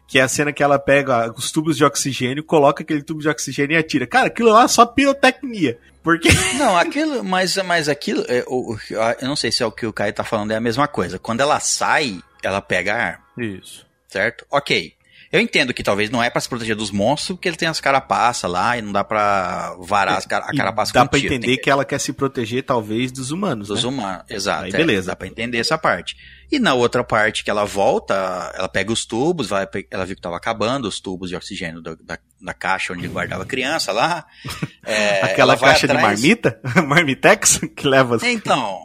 Que 0.07 0.18
é 0.18 0.22
a 0.22 0.28
cena 0.28 0.53
que 0.53 0.62
ela 0.62 0.78
pega 0.78 1.33
os 1.37 1.51
tubos 1.51 1.76
de 1.76 1.85
oxigênio, 1.85 2.45
coloca 2.45 2.83
aquele 2.83 3.03
tubo 3.03 3.20
de 3.20 3.28
oxigênio 3.28 3.74
e 3.74 3.78
atira. 3.78 4.07
Cara, 4.07 4.26
aquilo 4.26 4.53
lá 4.53 4.64
é 4.64 4.68
só 4.68 4.87
pirotecnia. 4.87 5.78
Porque. 6.03 6.28
Não, 6.57 6.76
aquilo, 6.76 7.22
mas, 7.22 7.57
mas 7.59 7.89
aquilo, 7.89 8.24
é, 8.26 8.41
eu, 8.41 8.78
eu 9.20 9.28
não 9.28 9.37
sei 9.37 9.53
se 9.53 9.62
é 9.62 9.66
o 9.66 9.70
que 9.70 9.87
o 9.87 9.93
Caio 9.93 10.14
tá 10.14 10.24
falando, 10.24 10.51
é 10.51 10.57
a 10.57 10.61
mesma 10.61 10.89
coisa. 10.89 11.18
Quando 11.18 11.41
ela 11.41 11.61
sai, 11.61 12.20
ela 12.43 12.62
pega 12.62 12.95
a 12.95 12.97
arma. 12.97 13.24
Isso. 13.37 13.87
Certo? 14.09 14.47
Ok. 14.51 14.95
Eu 15.33 15.41
entendo 15.41 15.72
que 15.72 15.85
talvez 15.85 16.11
não 16.11 16.20
é 16.20 16.28
para 16.28 16.41
se 16.41 16.49
proteger 16.49 16.74
dos 16.74 16.91
monstros, 16.91 17.37
porque 17.37 17.49
ele 17.49 17.57
tem 17.57 17.68
as 17.68 17.81
carapaças 17.81 18.51
lá 18.51 18.76
e 18.76 18.83
não 18.83 18.91
dá 18.91 19.05
para 19.05 19.76
varar 19.78 20.18
as 20.18 20.26
car 20.26 20.43
a 20.45 20.53
carapaça 20.53 20.93
Dá 20.93 21.07
para 21.07 21.20
entender 21.20 21.57
que... 21.57 21.62
que 21.62 21.70
ela 21.70 21.85
quer 21.85 22.01
se 22.01 22.12
proteger, 22.12 22.64
talvez, 22.64 23.12
dos 23.12 23.31
humanos. 23.31 23.68
Dos 23.68 23.85
né? 23.85 23.89
humanos, 23.89 24.24
exato. 24.28 24.64
Aí, 24.64 24.70
é, 24.72 24.76
beleza. 24.76 25.07
Dá 25.07 25.16
pra 25.16 25.28
entender 25.28 25.59
essa 25.59 25.78
parte. 25.78 26.16
E 26.51 26.59
na 26.59 26.74
outra 26.74 27.05
parte 27.05 27.45
que 27.45 27.51
ela 27.51 27.64
volta, 27.64 28.53
ela 28.57 28.68
pega 28.68 28.91
os 28.91 29.07
tubos, 29.07 29.47
vai, 29.47 29.68
ela 29.89 30.05
viu 30.05 30.16
que 30.16 30.22
tava 30.22 30.37
acabando 30.37 30.89
os 30.89 30.99
tubos 30.99 31.28
de 31.28 31.37
oxigênio 31.37 31.81
da, 31.81 31.95
da, 31.95 32.18
da 32.41 32.53
caixa 32.53 32.93
onde 32.93 33.07
guardava 33.07 33.45
a 33.45 33.47
criança 33.47 33.93
lá. 33.93 34.26
É, 34.83 35.20
Aquela 35.20 35.59
caixa 35.59 35.85
atrás... 35.85 36.18
de 36.18 36.26
marmita? 36.26 36.59
Marmitex? 36.89 37.61
Que 37.76 37.87
leva. 37.87 38.18
Então, 38.22 38.81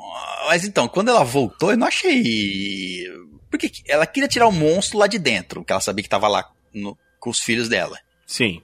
mas 0.45 0.65
então, 0.65 0.89
quando 0.89 1.07
ela 1.07 1.23
voltou, 1.23 1.71
eu 1.71 1.77
não 1.77 1.87
achei 1.87 3.05
porque 3.57 3.71
ela 3.87 4.05
queria 4.05 4.27
tirar 4.27 4.47
o 4.47 4.51
monstro 4.51 4.99
lá 4.99 5.07
de 5.07 5.17
dentro, 5.17 5.63
que 5.63 5.71
ela 5.71 5.81
sabia 5.81 6.03
que 6.03 6.09
tava 6.09 6.27
lá 6.27 6.49
no, 6.73 6.97
com 7.19 7.29
os 7.29 7.39
filhos 7.39 7.69
dela. 7.69 7.97
Sim. 8.25 8.61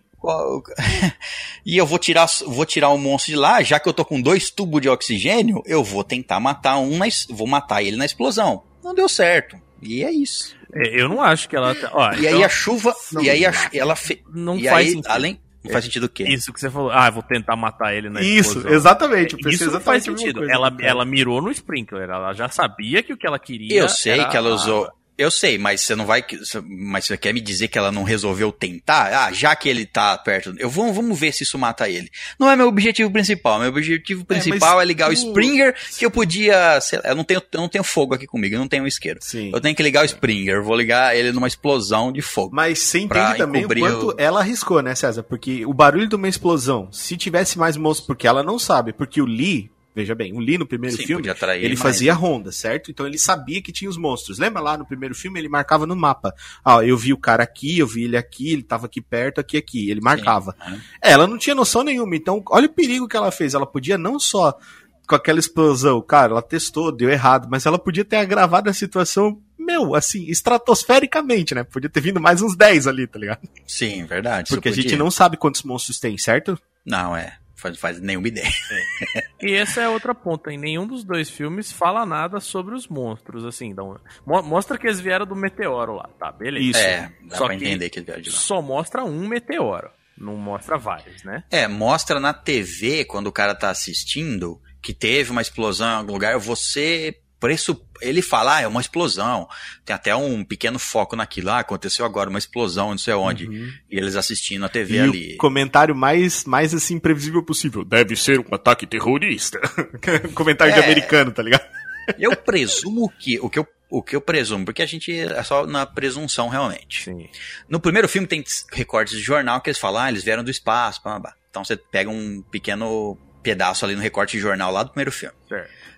E 1.63 1.77
eu 1.77 1.85
vou 1.85 1.99
tirar, 1.99 2.27
vou 2.47 2.65
tirar 2.65 2.89
o 2.89 2.97
monstro 2.97 3.33
de 3.33 3.37
lá, 3.37 3.61
já 3.61 3.79
que 3.79 3.87
eu 3.87 3.93
tô 3.93 4.03
com 4.03 4.19
dois 4.19 4.49
tubos 4.49 4.81
de 4.81 4.89
oxigênio, 4.89 5.61
eu 5.63 5.83
vou 5.83 6.03
tentar 6.03 6.39
matar 6.39 6.79
um, 6.79 6.97
na, 6.97 7.05
vou 7.29 7.45
matar 7.45 7.83
ele 7.83 7.97
na 7.97 8.05
explosão. 8.05 8.63
Não 8.83 8.95
deu 8.95 9.07
certo. 9.07 9.55
E 9.79 10.03
é 10.03 10.11
isso. 10.11 10.55
É, 10.73 10.99
eu 11.01 11.07
não 11.07 11.21
acho 11.21 11.47
que 11.47 11.55
ela. 11.55 11.75
Ó, 11.91 12.13
e 12.13 12.19
então, 12.19 12.33
aí 12.33 12.43
a 12.43 12.49
chuva. 12.49 12.95
e 13.21 13.29
aí 13.29 13.45
a, 13.45 13.51
ela 13.73 13.95
fe, 13.95 14.23
não 14.33 14.57
e 14.57 14.67
faz 14.67 14.87
aí, 14.87 15.01
além 15.05 15.39
Não 15.63 15.71
faz 15.71 15.85
sentido 15.85 16.05
o 16.05 16.09
quê? 16.09 16.23
Isso 16.23 16.51
que 16.51 16.59
você 16.59 16.69
falou. 16.69 16.89
Ah, 16.91 17.09
vou 17.09 17.21
tentar 17.21 17.55
matar 17.55 17.93
ele 17.93 18.09
na 18.09 18.21
Isso, 18.21 18.57
explosão. 18.57 18.71
exatamente. 18.71 19.35
Isso 19.47 19.69
não 19.71 19.79
faz 19.79 20.03
sentido. 20.03 20.39
Coisa, 20.39 20.51
ela, 20.51 20.75
ela 20.79 21.05
mirou 21.05 21.41
no 21.41 21.51
sprinkler. 21.51 22.09
Ela 22.09 22.33
já 22.33 22.49
sabia 22.49 23.03
que 23.03 23.13
o 23.13 23.17
que 23.17 23.27
ela 23.27 23.37
queria. 23.37 23.79
Eu 23.79 23.87
sei 23.89 24.25
que 24.25 24.35
ela 24.35 24.49
usou. 24.49 24.89
Eu 25.21 25.29
sei, 25.29 25.59
mas 25.59 25.81
você 25.81 25.95
não 25.95 26.03
vai. 26.03 26.25
Mas 26.67 27.05
você 27.05 27.15
quer 27.15 27.31
me 27.31 27.39
dizer 27.39 27.67
que 27.67 27.77
ela 27.77 27.91
não 27.91 28.01
resolveu 28.01 28.51
tentar? 28.51 29.27
Ah, 29.27 29.31
já 29.31 29.55
que 29.55 29.69
ele 29.69 29.85
tá 29.85 30.17
perto. 30.17 30.55
Eu 30.57 30.67
vou, 30.67 30.91
vamos 30.91 31.19
ver 31.19 31.31
se 31.31 31.43
isso 31.43 31.59
mata 31.59 31.87
ele. 31.87 32.09
Não 32.39 32.49
é 32.49 32.55
meu 32.55 32.67
objetivo 32.67 33.11
principal. 33.11 33.59
Meu 33.59 33.69
objetivo 33.69 34.25
principal 34.25 34.79
é, 34.79 34.83
é 34.83 34.85
ligar 34.87 35.11
o 35.11 35.13
Springer, 35.13 35.75
que 35.95 36.03
eu 36.03 36.09
podia. 36.09 36.79
Lá, 37.03 37.11
eu, 37.11 37.15
não 37.15 37.23
tenho, 37.23 37.39
eu 37.51 37.61
não 37.61 37.69
tenho 37.69 37.83
fogo 37.83 38.15
aqui 38.15 38.25
comigo, 38.25 38.55
eu 38.55 38.59
não 38.59 38.67
tenho 38.67 38.83
um 38.83 38.87
isqueiro. 38.87 39.19
Sim. 39.21 39.51
Eu 39.53 39.61
tenho 39.61 39.75
que 39.75 39.83
ligar 39.83 40.01
o 40.01 40.05
Springer. 40.05 40.55
Eu 40.55 40.63
vou 40.63 40.75
ligar 40.75 41.15
ele 41.15 41.31
numa 41.31 41.47
explosão 41.47 42.11
de 42.11 42.23
fogo. 42.23 42.55
Mas 42.55 42.79
você 42.79 42.99
entende 42.99 43.37
também 43.37 43.63
o 43.63 43.67
quanto 43.69 44.07
o... 44.07 44.15
ela 44.17 44.39
arriscou, 44.39 44.81
né, 44.81 44.95
César? 44.95 45.21
Porque 45.21 45.63
o 45.67 45.73
barulho 45.73 46.07
de 46.07 46.15
uma 46.15 46.27
explosão, 46.27 46.91
se 46.91 47.15
tivesse 47.15 47.59
mais 47.59 47.77
monstros, 47.77 48.07
porque 48.07 48.25
ela 48.25 48.41
não 48.41 48.57
sabe, 48.57 48.91
porque 48.91 49.21
o 49.21 49.25
Lee 49.25 49.69
Veja 49.93 50.15
bem, 50.15 50.33
o 50.33 50.39
Lee 50.39 50.57
no 50.57 50.65
primeiro 50.65 50.95
Sim, 50.95 51.05
filme, 51.05 51.27
ele 51.59 51.75
fazia 51.75 52.13
ronda, 52.13 52.49
certo? 52.51 52.89
Então 52.89 53.05
ele 53.05 53.17
sabia 53.17 53.61
que 53.61 53.73
tinha 53.73 53.89
os 53.89 53.97
monstros. 53.97 54.39
Lembra 54.39 54.61
lá 54.61 54.77
no 54.77 54.85
primeiro 54.85 55.13
filme, 55.13 55.37
ele 55.37 55.49
marcava 55.49 55.85
no 55.85 55.95
mapa. 55.95 56.33
Ah, 56.63 56.83
eu 56.85 56.97
vi 56.97 57.11
o 57.11 57.17
cara 57.17 57.43
aqui, 57.43 57.79
eu 57.79 57.87
vi 57.87 58.05
ele 58.05 58.15
aqui, 58.15 58.53
ele 58.53 58.63
tava 58.63 58.85
aqui 58.85 59.01
perto, 59.01 59.39
aqui, 59.39 59.57
aqui. 59.57 59.89
Ele 59.89 59.99
marcava. 59.99 60.55
Sim, 60.65 60.81
é. 61.01 61.11
Ela 61.11 61.27
não 61.27 61.37
tinha 61.37 61.53
noção 61.53 61.83
nenhuma. 61.83 62.15
Então, 62.15 62.41
olha 62.49 62.67
o 62.67 62.73
perigo 62.73 63.07
que 63.07 63.17
ela 63.17 63.31
fez. 63.31 63.53
Ela 63.53 63.65
podia 63.65 63.97
não 63.97 64.17
só 64.17 64.57
com 65.05 65.15
aquela 65.15 65.39
explosão, 65.39 66.01
cara, 66.01 66.31
ela 66.31 66.41
testou, 66.41 66.89
deu 66.89 67.09
errado, 67.09 67.49
mas 67.51 67.65
ela 67.65 67.77
podia 67.77 68.05
ter 68.05 68.15
agravado 68.15 68.69
a 68.69 68.73
situação, 68.73 69.41
meu, 69.59 69.93
assim, 69.93 70.23
estratosfericamente, 70.27 71.53
né? 71.53 71.65
Podia 71.65 71.89
ter 71.89 71.99
vindo 71.99 72.21
mais 72.21 72.41
uns 72.41 72.55
10 72.55 72.87
ali, 72.87 73.05
tá 73.05 73.19
ligado? 73.19 73.41
Sim, 73.67 74.05
verdade. 74.05 74.47
Porque 74.47 74.69
a 74.69 74.71
gente 74.71 74.95
não 74.95 75.11
sabe 75.11 75.35
quantos 75.35 75.63
monstros 75.63 75.99
tem, 75.99 76.17
certo? 76.17 76.57
Não, 76.85 77.13
é 77.13 77.40
faz, 77.61 77.79
faz 77.79 78.01
nenhuma 78.01 78.27
ideia. 78.27 78.47
É. 78.47 79.47
e 79.47 79.53
essa 79.53 79.81
é 79.81 79.87
outra 79.87 80.13
ponta. 80.13 80.51
Em 80.51 80.57
nenhum 80.57 80.87
dos 80.87 81.03
dois 81.03 81.29
filmes 81.29 81.71
fala 81.71 82.05
nada 82.05 82.39
sobre 82.39 82.75
os 82.75 82.87
monstros, 82.87 83.45
assim. 83.45 83.67
Então, 83.67 83.99
mo 84.25 84.41
mostra 84.41 84.77
que 84.77 84.87
eles 84.87 84.99
vieram 84.99 85.25
do 85.25 85.35
meteoro 85.35 85.93
lá, 85.93 86.09
tá? 86.19 86.31
Beleza. 86.31 86.65
Isso. 86.65 86.79
É, 86.79 87.11
dá 87.23 87.37
só 87.37 87.45
pra 87.45 87.55
entender 87.55 87.89
que 87.89 87.99
eles 87.99 88.05
vieram 88.05 88.21
de 88.21 88.29
lá. 88.29 88.35
Só 88.35 88.61
mostra 88.61 89.03
um 89.03 89.27
meteoro. 89.27 89.89
Não 90.17 90.35
mostra 90.35 90.77
vários, 90.77 91.23
né? 91.23 91.43
É, 91.49 91.67
mostra 91.67 92.19
na 92.19 92.33
TV, 92.33 93.05
quando 93.05 93.27
o 93.27 93.31
cara 93.31 93.55
tá 93.55 93.69
assistindo, 93.69 94.61
que 94.81 94.93
teve 94.93 95.31
uma 95.31 95.41
explosão 95.41 95.87
em 95.87 95.95
algum 95.95 96.13
lugar, 96.13 96.37
você 96.37 97.17
preço, 97.41 97.83
ele 97.99 98.21
fala, 98.21 98.57
ah, 98.57 98.61
é 98.61 98.67
uma 98.67 98.79
explosão. 98.79 99.49
Tem 99.83 99.95
até 99.95 100.15
um 100.15 100.45
pequeno 100.45 100.77
foco 100.77 101.15
naquilo. 101.15 101.49
Ah, 101.49 101.59
aconteceu 101.59 102.05
agora 102.05 102.29
uma 102.29 102.39
explosão, 102.39 102.91
não 102.91 102.97
sei 102.99 103.15
onde. 103.15 103.47
Uhum. 103.47 103.73
E 103.89 103.97
eles 103.97 104.15
assistindo 104.15 104.63
a 104.63 104.69
TV 104.69 104.95
e 104.95 104.99
ali. 104.99 105.33
O 105.33 105.37
comentário 105.37 105.95
mais, 105.95 106.45
mais 106.45 106.73
assim, 106.73 106.99
previsível 106.99 107.43
possível. 107.43 107.83
Deve 107.83 108.15
ser 108.15 108.39
um 108.39 108.53
ataque 108.53 108.85
terrorista. 108.85 109.59
comentário 110.35 110.71
é, 110.71 110.79
de 110.79 110.83
americano, 110.85 111.31
tá 111.31 111.41
ligado? 111.41 111.65
eu 112.19 112.35
presumo 112.35 113.11
que. 113.19 113.39
O 113.39 113.49
que 113.49 113.59
eu 113.59 113.67
o 113.89 114.01
que 114.01 114.15
eu 114.15 114.21
presumo, 114.21 114.63
porque 114.63 114.81
a 114.81 114.85
gente 114.85 115.13
é 115.13 115.43
só 115.43 115.67
na 115.67 115.85
presunção 115.85 116.47
realmente. 116.47 117.03
Sim. 117.03 117.27
No 117.67 117.77
primeiro 117.77 118.07
filme 118.07 118.25
tem 118.25 118.41
recortes 118.71 119.17
de 119.17 119.21
jornal 119.21 119.59
que 119.59 119.69
eles 119.69 119.77
falam, 119.77 120.03
ah, 120.03 120.09
eles 120.09 120.23
vieram 120.23 120.45
do 120.45 120.49
espaço, 120.49 121.03
blá, 121.03 121.19
blá. 121.19 121.33
então 121.49 121.61
você 121.61 121.75
pega 121.75 122.09
um 122.09 122.41
pequeno 122.49 123.17
pedaço 123.41 123.85
ali 123.85 123.95
no 123.95 124.01
recorte 124.01 124.37
de 124.37 124.39
jornal 124.39 124.71
lá 124.71 124.83
do 124.83 124.91
primeiro 124.91 125.11
filme. 125.11 125.35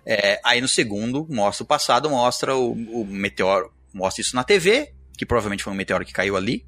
É, 0.05 0.39
aí 0.43 0.59
no 0.59 0.67
segundo, 0.67 1.25
mostra 1.29 1.63
o 1.63 1.67
passado, 1.67 2.09
mostra 2.09 2.55
o, 2.55 2.71
o, 2.71 3.05
meteoro, 3.05 3.71
mostra 3.93 4.21
isso 4.21 4.35
na 4.35 4.43
TV, 4.43 4.93
que 5.17 5.25
provavelmente 5.25 5.63
foi 5.63 5.71
um 5.71 5.75
meteoro 5.75 6.05
que 6.05 6.11
caiu 6.11 6.35
ali, 6.35 6.65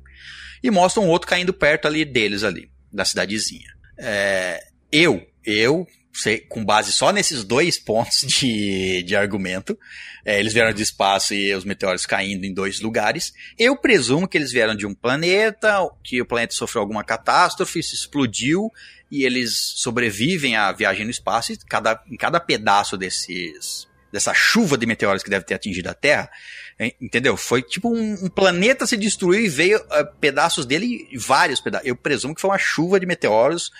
e 0.63 0.71
mostra 0.71 1.01
um 1.01 1.07
outro 1.07 1.27
caindo 1.27 1.53
perto 1.53 1.87
ali 1.87 2.05
deles 2.05 2.43
ali, 2.43 2.69
da 2.91 3.03
cidadezinha. 3.03 3.73
É, 3.97 4.63
eu, 4.91 5.25
eu 5.43 5.85
com 6.47 6.63
base 6.63 6.91
só 6.93 7.11
nesses 7.11 7.43
dois 7.43 7.77
pontos 7.77 8.21
de, 8.25 9.03
de 9.03 9.15
argumento. 9.15 9.77
É, 10.23 10.39
eles 10.39 10.53
vieram 10.53 10.73
de 10.73 10.81
espaço 10.81 11.33
e 11.33 11.53
os 11.53 11.65
meteoros 11.65 12.05
caindo 12.05 12.45
em 12.45 12.53
dois 12.53 12.79
lugares. 12.79 13.33
Eu 13.59 13.75
presumo 13.77 14.27
que 14.27 14.37
eles 14.37 14.51
vieram 14.51 14.75
de 14.75 14.85
um 14.85 14.93
planeta, 14.93 15.77
que 16.03 16.21
o 16.21 16.25
planeta 16.25 16.55
sofreu 16.55 16.81
alguma 16.81 17.03
catástrofe, 17.03 17.83
se 17.83 17.95
explodiu 17.95 18.71
e 19.15 19.23
eles 19.23 19.55
sobrevivem 19.75 20.55
à 20.55 20.71
viagem 20.71 21.05
no 21.05 21.11
espaço. 21.11 21.53
E 21.53 21.57
cada, 21.57 22.01
em 22.09 22.17
cada 22.17 22.39
pedaço 22.39 22.97
desses, 22.97 23.87
dessa 24.11 24.33
chuva 24.33 24.77
de 24.77 24.85
meteoros 24.85 25.23
que 25.23 25.29
deve 25.29 25.45
ter 25.45 25.53
atingido 25.53 25.89
a 25.89 25.93
Terra, 25.93 26.29
entendeu? 26.99 27.37
Foi 27.37 27.61
tipo 27.61 27.89
um, 27.89 28.25
um 28.25 28.29
planeta 28.29 28.85
se 28.85 28.97
destruiu 28.97 29.45
e 29.45 29.49
veio 29.49 29.77
uh, 29.77 30.05
pedaços 30.19 30.65
dele, 30.65 31.07
vários 31.17 31.61
pedaços. 31.61 31.87
Eu 31.87 31.95
presumo 31.95 32.35
que 32.35 32.41
foi 32.41 32.49
uma 32.49 32.57
chuva 32.57 32.99
de 32.99 33.05
meteoros 33.05 33.71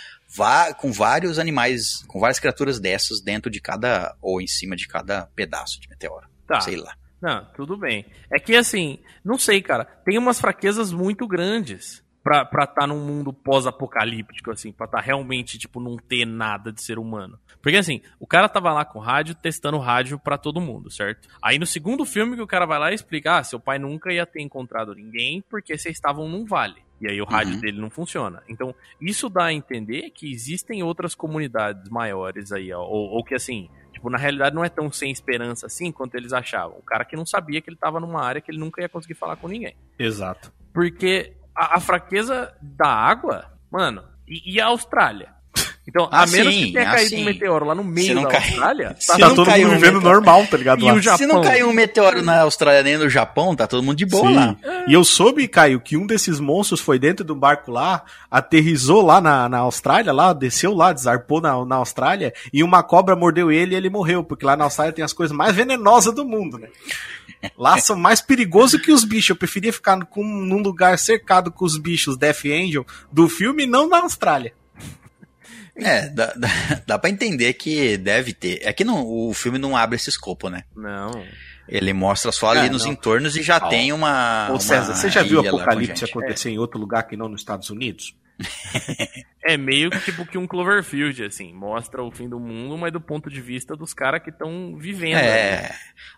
com 0.78 0.92
vários 0.92 1.40
animais, 1.40 2.04
com 2.08 2.20
várias 2.20 2.40
criaturas 2.40 2.80
dessas 2.80 3.22
dentro 3.22 3.50
de 3.50 3.62
cada, 3.62 4.16
ou 4.22 4.42
em 4.42 4.48
cima 4.48 4.76
de 4.76 4.88
cada 4.88 5.28
pedaço 5.36 5.80
de 5.80 5.90
meteoro. 5.90 6.28
Tá. 6.48 6.62
Sei 6.62 6.76
lá. 6.76 6.96
Não, 7.22 7.46
tudo 7.56 7.78
bem. 7.78 8.06
É 8.32 8.40
que 8.40 8.56
assim, 8.56 9.00
não 9.24 9.38
sei, 9.38 9.62
cara, 9.62 9.86
tem 10.06 10.18
umas 10.18 10.40
fraquezas 10.40 10.92
muito 10.92 11.28
grandes 11.28 12.05
pra 12.26 12.42
estar 12.42 12.68
tá 12.68 12.88
num 12.88 13.06
mundo 13.06 13.32
pós-apocalíptico, 13.32 14.50
assim, 14.50 14.72
pra 14.72 14.88
estar 14.88 14.98
tá 14.98 15.04
realmente, 15.04 15.60
tipo, 15.60 15.80
não 15.80 15.96
ter 15.96 16.26
nada 16.26 16.72
de 16.72 16.82
ser 16.82 16.98
humano. 16.98 17.40
Porque 17.62 17.78
assim, 17.78 18.02
o 18.20 18.26
cara 18.26 18.50
tava 18.50 18.74
lá 18.74 18.84
com 18.84 18.98
rádio, 18.98 19.36
testando 19.36 19.78
rádio 19.78 20.18
para 20.18 20.36
todo 20.36 20.60
mundo, 20.60 20.90
certo? 20.90 21.30
Aí 21.40 21.60
no 21.60 21.68
segundo 21.68 22.04
filme 22.04 22.36
que 22.36 22.42
o 22.42 22.48
cara 22.48 22.66
vai 22.66 22.80
lá 22.80 22.92
e 22.92 22.96
explica, 22.96 23.38
ah, 23.38 23.44
seu 23.44 23.60
pai 23.60 23.78
nunca 23.78 24.12
ia 24.12 24.26
ter 24.26 24.42
encontrado 24.42 24.96
ninguém 24.96 25.44
porque 25.48 25.78
vocês 25.78 25.96
estavam 25.96 26.28
num 26.28 26.46
vale. 26.46 26.84
E 27.00 27.08
aí 27.08 27.22
o 27.22 27.26
rádio 27.26 27.54
uhum. 27.54 27.60
dele 27.60 27.80
não 27.80 27.92
funciona. 27.92 28.42
Então, 28.50 28.74
isso 29.00 29.30
dá 29.30 29.46
a 29.46 29.54
entender 29.54 30.10
que 30.10 30.32
existem 30.32 30.82
outras 30.82 31.14
comunidades 31.14 31.90
maiores 31.92 32.52
aí, 32.52 32.74
ó, 32.74 32.82
ou, 32.82 33.12
ou 33.12 33.24
que 33.24 33.36
assim, 33.36 33.70
tipo, 33.94 34.10
na 34.10 34.18
realidade 34.18 34.56
não 34.56 34.66
é 34.66 34.70
tão 34.70 34.92
sem 34.92 35.12
esperança 35.12 35.68
assim 35.68 35.92
quanto 35.92 36.16
eles 36.16 36.34
achavam. 36.34 36.80
O 36.80 36.84
cara 36.84 37.06
que 37.06 37.16
não 37.16 37.26
sabia 37.26 37.62
que 37.62 37.70
ele 37.70 37.78
tava 37.78 38.00
numa 38.00 38.24
área 38.24 38.42
que 38.42 38.50
ele 38.50 38.58
nunca 38.58 38.82
ia 38.82 38.90
conseguir 38.90 39.14
falar 39.14 39.36
com 39.36 39.48
ninguém. 39.48 39.76
Exato. 40.00 40.52
Porque 40.74 41.36
a, 41.56 41.78
a 41.78 41.80
fraqueza 41.80 42.54
da 42.62 42.88
água, 42.88 43.46
mano, 43.72 44.04
e, 44.28 44.56
e 44.56 44.62
a 44.62 44.68
Austrália? 44.68 45.35
Então, 45.88 46.08
a 46.12 46.24
assim, 46.24 46.38
menos 46.38 46.56
que 46.56 46.74
tenha 46.74 46.86
caído 46.86 47.06
assim, 47.06 47.22
um 47.22 47.26
meteoro 47.26 47.66
lá 47.66 47.76
no 47.76 47.84
meio 47.84 48.16
da 48.16 48.28
cai... 48.28 48.42
Austrália, 48.42 48.98
tá, 49.08 49.18
tá 49.20 49.30
todo 49.30 49.52
mundo 49.52 49.70
vivendo 49.70 50.00
um 50.00 50.02
normal, 50.02 50.48
tá 50.48 50.58
ligado? 50.58 50.84
E 50.84 50.92
o 50.92 51.00
Japão... 51.00 51.18
Se 51.18 51.26
não 51.28 51.42
caiu 51.44 51.70
um 51.70 51.74
meteoro 51.74 52.24
na 52.24 52.42
Austrália 52.42 52.82
nem 52.82 52.98
no 52.98 53.08
Japão, 53.08 53.56
tá 53.56 53.68
todo 53.68 53.84
mundo 53.84 53.96
de 53.96 54.06
boa 54.06 54.28
Sim. 54.28 54.36
lá. 54.36 54.58
E 54.88 54.94
eu 54.94 55.04
soube, 55.04 55.48
Caio, 55.48 55.80
que 55.80 55.96
um 55.96 56.08
desses 56.08 56.40
monstros 56.40 56.82
foi 56.82 56.98
dentro 56.98 57.24
do 57.24 57.36
barco 57.36 57.72
lá, 57.72 58.04
aterrizou 58.32 59.06
lá 59.06 59.22
na, 59.22 59.48
na 59.48 59.60
Austrália, 59.60 60.12
lá, 60.12 60.34
desceu 60.34 60.74
lá, 60.74 60.92
desarpou 60.92 61.40
na, 61.40 61.64
na 61.64 61.76
Austrália, 61.76 62.34
e 62.52 62.64
uma 62.64 62.82
cobra 62.82 63.16
mordeu 63.16 63.52
ele 63.52 63.76
e 63.76 63.78
ele 63.78 63.90
morreu, 63.90 64.24
porque 64.24 64.46
lá 64.46 64.58
na 64.58 64.64
Austrália 64.64 64.94
tem 64.94 65.06
as 65.06 65.14
coisas 65.14 65.36
mais 65.36 65.56
venenosas 65.56 66.16
do 66.16 66.26
mundo, 66.26 66.58
né? 66.58 66.68
Lá 67.56 67.78
são 67.80 67.96
mais 67.96 68.22
perigosos 68.22 68.82
que 68.82 68.92
os 68.92 69.04
bichos. 69.04 69.30
Eu 69.30 69.36
preferia 69.36 69.72
ficar 69.72 70.04
com, 70.06 70.24
num 70.24 70.64
lugar 70.64 70.98
cercado 70.98 71.52
com 71.52 71.64
os 71.64 71.78
bichos 71.78 72.18
Death 72.18 72.46
Angel 72.46 72.86
do 73.12 73.30
filme, 73.30 73.68
não 73.68 73.88
na 73.88 74.00
Austrália. 74.02 74.54
É, 75.78 76.10
dá, 76.10 76.34
dá, 76.36 76.48
dá 76.88 77.00
pra 77.00 77.10
entender 77.10 77.54
que 77.54 77.98
deve 77.98 78.34
ter. 78.34 78.60
É 78.62 78.72
que 78.72 78.84
não, 78.84 79.06
o 79.06 79.34
filme 79.34 79.58
não 79.58 79.76
abre 79.76 79.96
esse 79.96 80.10
escopo, 80.10 80.50
né? 80.50 80.64
Não. 80.76 81.12
Ele 81.68 81.94
mostra 81.94 82.32
só 82.32 82.50
ali 82.50 82.68
é, 82.68 82.70
nos 82.70 82.86
não. 82.86 82.92
entornos 82.92 83.36
e 83.36 83.42
já 83.42 83.58
oh. 83.58 83.70
tem 83.70 83.92
uma. 83.92 84.50
Ô 84.52 84.60
César, 84.60 84.92
uma 84.92 84.96
você 84.96 85.10
já 85.10 85.24
viu 85.24 85.42
o 85.42 85.48
apocalipse 85.48 86.06
acontecer 86.06 86.50
é. 86.50 86.52
em 86.54 86.60
outro 86.60 86.80
lugar 86.80 87.04
que 87.04 87.18
não 87.18 87.28
nos 87.28 87.42
Estados 87.42 87.70
Unidos? 87.70 88.16
é 89.46 89.58
meio 89.58 89.90
que 89.92 90.00
tipo 90.00 90.26
que 90.26 90.38
um 90.38 90.48
Cloverfield, 90.48 91.24
assim, 91.24 91.54
mostra 91.54 92.04
o 92.04 92.12
fim 92.12 92.28
do 92.28 92.40
mundo, 92.40 92.78
mas 92.78 92.92
do 92.92 93.00
ponto 93.00 93.30
de 93.30 93.40
vista 93.40 93.76
dos 93.76 93.94
caras 93.94 94.22
que 94.24 94.30
estão 94.30 94.76
vivendo. 94.78 95.18
É, 95.18 95.62
né? 95.62 95.70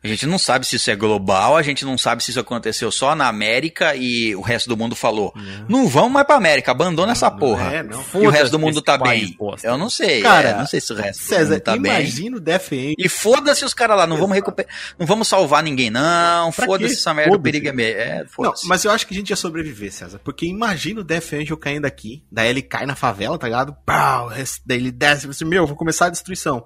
a 0.04 0.08
gente 0.08 0.26
não 0.26 0.38
sabe 0.38 0.66
se 0.66 0.78
isso 0.78 0.90
é 0.90 0.96
global, 0.96 1.58
a 1.58 1.62
gente 1.62 1.84
não 1.84 1.98
sabe 1.98 2.24
se 2.24 2.32
isso 2.32 2.40
aconteceu 2.40 2.92
só 2.92 3.16
na 3.16 3.28
América 3.28 3.96
e 3.96 4.36
o 4.36 4.42
resto 4.42 4.70
do 4.70 4.78
mundo 4.78 4.96
falou, 4.96 5.34
não, 5.68 5.82
não 5.82 5.88
vamos 5.88 6.12
mais 6.12 6.26
pra 6.26 6.36
América, 6.36 6.72
abandona 6.72 7.08
não, 7.08 7.12
essa 7.14 7.30
porra. 7.30 7.76
É, 7.76 7.86
e 8.16 8.28
o 8.28 8.30
resto 8.30 8.52
do 8.52 8.60
mundo 8.60 8.82
tá 8.82 8.98
bem. 8.98 9.36
Bosta. 9.38 9.68
Eu 9.68 9.78
não 9.78 9.90
sei, 9.90 10.22
cara, 10.22 10.50
é, 10.50 10.58
não 10.58 10.66
sei 10.66 10.80
se 10.80 10.94
o 10.94 10.96
resto 10.96 11.24
César, 11.24 11.46
do 11.46 11.52
mundo 11.52 11.62
tá 11.62 11.76
imagina 11.76 11.94
bem. 11.94 12.02
Imagina 12.02 12.96
o 12.96 12.96
E 12.98 13.10
foda-se 13.10 13.66
os 13.66 13.74
caras 13.74 13.98
lá, 13.98 14.08
não 14.08 14.18
vamos 14.18 14.36
recuperar, 14.36 14.72
não 14.98 15.06
vamos 15.06 15.28
salvar 15.28 15.62
ninguém 15.62 15.90
não, 15.90 16.52
foda-se 16.52 16.96
essa 16.96 17.14
merda, 17.14 17.36
o 17.36 17.40
perigo 17.40 17.68
é 17.68 17.74
meio. 17.74 17.98
É, 17.98 18.26
não, 18.40 18.54
mas 18.66 18.86
eu 18.86 18.92
acho 18.92 19.06
que 19.06 19.14
a 19.14 19.18
gente 19.18 19.30
ia 19.30 19.36
sobreviver, 19.36 19.92
César, 19.92 20.20
porque 20.24 20.46
imagina 20.46 21.02
o 21.02 21.04
Death 21.04 21.34
Angel 21.34 21.58
caindo 21.58 21.86
aqui, 21.86 22.24
daí 22.32 22.50
ele 22.50 22.62
cai 22.62 22.86
na 22.86 22.96
favela, 22.96 23.17
tá 23.38 23.48
ligado? 23.48 23.76
Pau, 23.86 24.30
daí 24.66 24.78
ele 24.78 24.92
desce 24.92 25.28
e 25.28 25.30
assim, 25.30 25.46
meu, 25.46 25.66
vou 25.66 25.76
começar 25.76 26.08
a 26.08 26.10
destruição. 26.10 26.66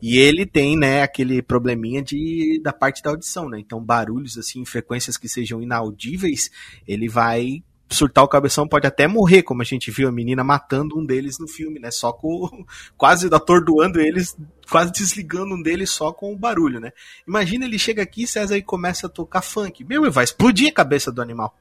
E 0.00 0.18
ele 0.18 0.46
tem, 0.46 0.76
né, 0.76 1.02
aquele 1.02 1.42
probleminha 1.42 2.00
de, 2.00 2.60
da 2.62 2.72
parte 2.72 3.02
da 3.02 3.10
audição, 3.10 3.48
né? 3.48 3.58
Então, 3.58 3.82
barulhos, 3.82 4.38
assim, 4.38 4.64
frequências 4.64 5.16
que 5.16 5.28
sejam 5.28 5.60
inaudíveis, 5.60 6.50
ele 6.86 7.08
vai 7.08 7.64
surtar 7.90 8.22
o 8.22 8.28
cabeção, 8.28 8.68
pode 8.68 8.86
até 8.86 9.06
morrer, 9.06 9.42
como 9.42 9.62
a 9.62 9.64
gente 9.64 9.90
viu 9.90 10.08
a 10.08 10.12
menina 10.12 10.44
matando 10.44 10.98
um 10.98 11.04
deles 11.04 11.38
no 11.38 11.48
filme, 11.48 11.80
né? 11.80 11.90
Só 11.90 12.12
com. 12.12 12.64
quase 12.96 13.28
atordoando 13.32 14.00
eles, 14.00 14.36
quase 14.70 14.92
desligando 14.92 15.54
um 15.54 15.62
deles 15.62 15.90
só 15.90 16.12
com 16.12 16.32
o 16.32 16.38
barulho, 16.38 16.78
né? 16.78 16.92
Imagina 17.26 17.64
ele 17.64 17.78
chega 17.78 18.02
aqui, 18.02 18.26
César, 18.26 18.56
e 18.56 18.62
começa 18.62 19.08
a 19.08 19.10
tocar 19.10 19.42
funk. 19.42 19.84
Meu, 19.84 20.10
vai 20.12 20.22
explodir 20.22 20.68
a 20.68 20.74
cabeça 20.74 21.10
do 21.10 21.20
animal. 21.20 21.58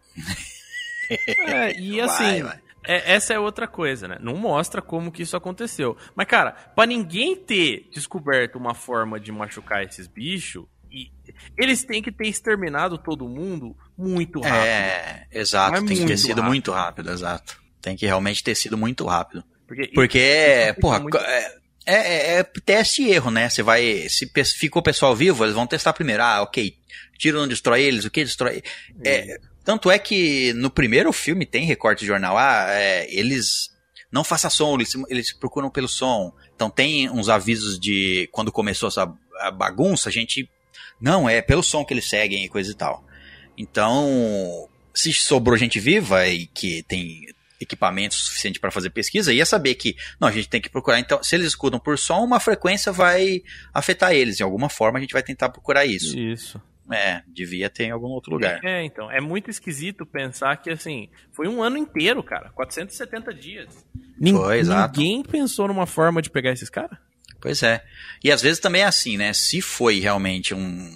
É, 1.48 1.80
e 1.80 2.00
assim, 2.02 2.24
vai, 2.24 2.44
vai 2.44 2.67
é, 2.88 3.14
essa 3.14 3.34
é 3.34 3.40
outra 3.40 3.68
coisa, 3.68 4.08
né? 4.08 4.18
Não 4.22 4.36
mostra 4.36 4.82
como 4.82 5.12
que 5.12 5.22
isso 5.22 5.36
aconteceu. 5.36 5.98
Mas, 6.16 6.26
cara, 6.28 6.52
para 6.52 6.88
ninguém 6.88 7.36
ter 7.36 7.90
descoberto 7.94 8.56
uma 8.56 8.74
forma 8.74 9.20
de 9.20 9.32
machucar 9.32 9.84
esses 9.84 10.08
bichos, 10.08 10.66
eles 11.58 11.84
têm 11.84 12.02
que 12.02 12.12
ter 12.12 12.28
exterminado 12.28 12.98
todo 12.98 13.28
mundo 13.28 13.76
muito 13.98 14.40
rápido. 14.40 14.66
É, 14.66 15.28
exato. 15.32 15.76
É 15.78 15.86
tem 15.86 15.98
que 15.98 16.06
ter 16.06 16.18
sido 16.18 16.38
rápido. 16.38 16.46
muito 16.46 16.72
rápido, 16.72 17.12
exato. 17.12 17.62
Tem 17.82 17.96
que 17.96 18.06
realmente 18.06 18.44
ter 18.44 18.56
sido 18.56 18.78
muito 18.78 19.06
rápido. 19.06 19.44
Porque, 19.68 19.88
Porque 19.94 20.76
porra, 20.80 21.00
muito... 21.00 21.18
é, 21.18 21.52
é, 21.86 22.40
é, 22.40 22.44
teste 22.44 23.04
e 23.04 23.12
erro, 23.12 23.32
né? 23.32 23.50
Você 23.50 23.62
vai. 23.62 24.08
Se 24.10 24.30
ficou 24.58 24.80
o 24.80 24.84
pessoal 24.84 25.16
vivo, 25.16 25.44
eles 25.44 25.56
vão 25.56 25.68
testar 25.68 25.94
primeiro. 25.94 26.24
Ah, 26.24 26.42
ok. 26.42 26.76
Tiro 27.18 27.40
não 27.40 27.48
destrói 27.48 27.82
eles, 27.82 28.06
o 28.06 28.12
que 28.12 28.24
destrói. 28.24 28.62
É, 29.04 29.40
tanto 29.68 29.92
é 29.92 30.00
que 30.00 30.54
no 30.54 30.70
primeiro 30.70 31.12
filme 31.12 31.46
tem 31.46 31.66
recorte 31.66 32.00
de 32.00 32.06
jornal. 32.06 32.38
Ah, 32.38 32.68
é, 32.70 33.06
eles 33.14 33.70
não 34.10 34.24
façam 34.24 34.50
som, 34.50 34.76
eles, 34.76 34.94
eles 35.10 35.34
procuram 35.34 35.70
pelo 35.70 35.90
som. 35.90 36.32
Então 36.56 36.70
tem 36.70 37.10
uns 37.10 37.28
avisos 37.28 37.78
de 37.78 38.30
quando 38.32 38.50
começou 38.50 38.88
essa 38.88 39.06
bagunça, 39.56 40.08
a 40.08 40.12
gente. 40.12 40.50
Não, 41.02 41.28
é 41.28 41.42
pelo 41.42 41.62
som 41.62 41.84
que 41.84 41.94
eles 41.94 42.08
seguem 42.08 42.46
e 42.46 42.48
coisa 42.48 42.72
e 42.72 42.76
tal. 42.76 43.04
Então, 43.58 44.70
se 44.94 45.12
sobrou 45.12 45.58
gente 45.58 45.82
viva 45.82 46.26
e 46.26 46.48
que 46.48 46.82
tem 46.84 47.26
equipamento 47.60 48.16
suficiente 48.16 48.62
para 48.62 48.72
fazer 48.72 48.90
pesquisa, 48.92 49.34
ia 49.34 49.46
saber 49.46 49.76
que, 49.76 49.98
não, 50.18 50.30
a 50.30 50.32
gente 50.32 50.48
tem 50.48 50.62
que 50.62 50.70
procurar. 50.70 50.98
Então, 50.98 51.22
se 51.22 51.36
eles 51.36 51.48
escutam 51.48 51.78
por 51.78 52.00
som, 52.00 52.24
uma 52.24 52.40
frequência 52.40 52.94
vai 52.94 53.44
afetar 53.74 54.14
eles. 54.14 54.38
De 54.38 54.44
alguma 54.44 54.70
forma, 54.70 54.98
a 54.98 55.02
gente 55.02 55.12
vai 55.12 55.24
tentar 55.24 55.50
procurar 55.50 55.86
isso. 55.86 56.18
Isso. 56.18 56.62
É, 56.92 57.22
devia 57.28 57.70
ter 57.70 57.86
em 57.86 57.92
algum 57.92 58.08
outro 58.08 58.34
lugar. 58.34 58.64
É, 58.64 58.84
então. 58.84 59.12
É 59.12 59.20
muito 59.20 59.50
esquisito 59.50 60.06
pensar 60.06 60.56
que, 60.58 60.70
assim, 60.70 61.10
foi 61.34 61.48
um 61.48 61.62
ano 61.62 61.78
inteiro, 61.78 62.24
cara. 62.24 62.50
470 62.52 63.34
dias. 63.34 63.86
Foi, 64.32 64.60
exato. 64.60 65.00
Ninguém 65.00 65.24
pensou 65.24 65.68
numa 65.68 65.86
forma 65.86 66.22
de 66.22 66.30
pegar 66.30 66.52
esses 66.52 66.70
caras? 66.70 66.98
Pois 67.42 67.62
é. 67.62 67.84
E 68.24 68.32
às 68.32 68.42
vezes 68.42 68.60
também 68.60 68.82
é 68.82 68.86
assim, 68.86 69.18
né? 69.18 69.34
Se 69.34 69.62
foi 69.62 70.00
realmente 70.00 70.54
um, 70.54 70.92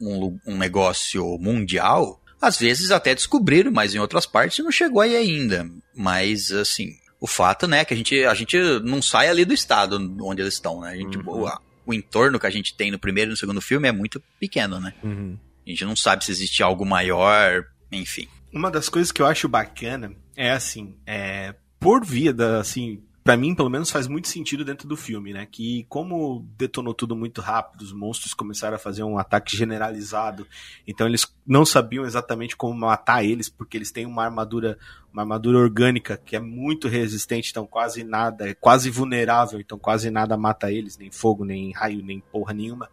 um, 0.00 0.38
um 0.46 0.56
negócio 0.56 1.38
mundial, 1.38 2.20
às 2.40 2.58
vezes 2.58 2.90
até 2.90 3.14
descobriram, 3.14 3.70
mas 3.70 3.94
em 3.94 3.98
outras 3.98 4.26
partes 4.26 4.64
não 4.64 4.72
chegou 4.72 5.00
aí 5.00 5.16
ainda. 5.16 5.68
Mas, 5.94 6.50
assim, 6.50 6.90
o 7.20 7.26
fato, 7.26 7.66
né, 7.66 7.84
que 7.84 7.94
a 7.94 7.96
gente, 7.96 8.24
a 8.24 8.34
gente 8.34 8.58
não 8.82 9.00
sai 9.00 9.28
ali 9.28 9.44
do 9.44 9.54
estado 9.54 9.96
onde 10.20 10.42
eles 10.42 10.54
estão, 10.54 10.80
né? 10.80 10.90
A 10.90 10.96
gente, 10.96 11.16
uhum. 11.16 11.24
boa, 11.24 11.60
o 11.86 11.92
entorno 11.92 12.38
que 12.38 12.46
a 12.46 12.50
gente 12.50 12.74
tem 12.74 12.90
no 12.90 12.98
primeiro 12.98 13.30
e 13.30 13.32
no 13.32 13.36
segundo 13.36 13.60
filme 13.60 13.88
é 13.88 13.92
muito 13.92 14.22
pequeno, 14.38 14.80
né? 14.80 14.94
Uhum. 15.02 15.38
A 15.66 15.70
gente 15.70 15.84
não 15.84 15.96
sabe 15.96 16.24
se 16.24 16.30
existe 16.30 16.62
algo 16.62 16.84
maior, 16.84 17.64
enfim. 17.90 18.28
Uma 18.52 18.70
das 18.70 18.88
coisas 18.88 19.10
que 19.10 19.20
eu 19.20 19.26
acho 19.26 19.48
bacana 19.48 20.12
é 20.36 20.50
assim, 20.50 20.94
é, 21.06 21.54
por 21.80 22.04
via 22.04 22.32
da, 22.32 22.60
assim, 22.60 23.02
para 23.24 23.38
mim, 23.38 23.54
pelo 23.54 23.70
menos, 23.70 23.90
faz 23.90 24.06
muito 24.06 24.28
sentido 24.28 24.66
dentro 24.66 24.86
do 24.86 24.98
filme, 24.98 25.32
né? 25.32 25.48
Que 25.50 25.86
como 25.88 26.46
detonou 26.58 26.92
tudo 26.92 27.16
muito 27.16 27.40
rápido, 27.40 27.80
os 27.80 27.90
monstros 27.90 28.34
começaram 28.34 28.76
a 28.76 28.78
fazer 28.78 29.02
um 29.02 29.16
ataque 29.16 29.56
generalizado, 29.56 30.46
então 30.86 31.06
eles 31.06 31.26
não 31.46 31.64
sabiam 31.64 32.04
exatamente 32.04 32.54
como 32.54 32.78
matar 32.78 33.24
eles, 33.24 33.48
porque 33.48 33.78
eles 33.78 33.90
têm 33.90 34.04
uma 34.04 34.22
armadura, 34.22 34.78
uma 35.10 35.22
armadura 35.22 35.56
orgânica 35.56 36.18
que 36.18 36.36
é 36.36 36.40
muito 36.40 36.86
resistente, 36.86 37.50
então 37.50 37.66
quase 37.66 38.04
nada, 38.04 38.46
é 38.46 38.52
quase 38.52 38.90
vulnerável, 38.90 39.58
então 39.58 39.78
quase 39.78 40.10
nada 40.10 40.36
mata 40.36 40.70
eles, 40.70 40.98
nem 40.98 41.10
fogo, 41.10 41.46
nem 41.46 41.72
raio, 41.72 42.04
nem 42.04 42.20
porra 42.20 42.52
nenhuma. 42.52 42.90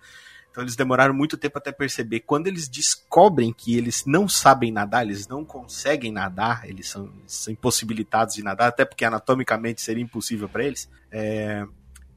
Então 0.51 0.63
eles 0.63 0.75
demoraram 0.75 1.13
muito 1.13 1.37
tempo 1.37 1.57
até 1.57 1.71
perceber. 1.71 2.19
Quando 2.19 2.47
eles 2.47 2.67
descobrem 2.67 3.53
que 3.53 3.77
eles 3.77 4.03
não 4.05 4.27
sabem 4.27 4.71
nadar, 4.71 5.05
eles 5.05 5.27
não 5.27 5.45
conseguem 5.45 6.11
nadar, 6.11 6.69
eles 6.69 6.89
são, 6.89 7.09
são 7.25 7.53
impossibilitados 7.53 8.35
de 8.35 8.43
nadar, 8.43 8.67
até 8.67 8.83
porque 8.83 9.05
anatomicamente 9.05 9.81
seria 9.81 10.03
impossível 10.03 10.49
para 10.49 10.65
eles. 10.65 10.89
É, 11.09 11.65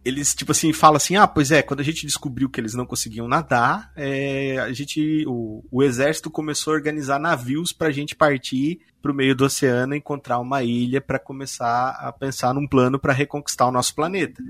eles, 0.04 0.34
tipo 0.34 0.52
assim, 0.52 0.72
falam 0.72 0.96
assim, 0.96 1.16
ah, 1.16 1.26
pois 1.26 1.50
é, 1.50 1.62
quando 1.62 1.80
a 1.80 1.84
gente 1.84 2.04
descobriu 2.04 2.50
que 2.50 2.60
eles 2.60 2.74
não 2.74 2.84
conseguiam 2.84 3.26
nadar, 3.26 3.90
é, 3.96 4.58
a 4.58 4.70
gente, 4.72 5.24
o, 5.26 5.64
o 5.70 5.82
exército 5.82 6.30
começou 6.30 6.72
a 6.72 6.76
organizar 6.76 7.18
navios 7.18 7.72
pra 7.72 7.90
gente 7.90 8.14
partir 8.14 8.80
pro 9.00 9.14
meio 9.14 9.34
do 9.34 9.44
oceano, 9.44 9.94
encontrar 9.94 10.40
uma 10.40 10.62
ilha 10.62 11.00
para 11.00 11.18
começar 11.18 11.90
a 11.90 12.12
pensar 12.12 12.52
num 12.52 12.66
plano 12.66 12.98
para 12.98 13.14
reconquistar 13.14 13.66
o 13.66 13.72
nosso 13.72 13.94
planeta. 13.94 14.42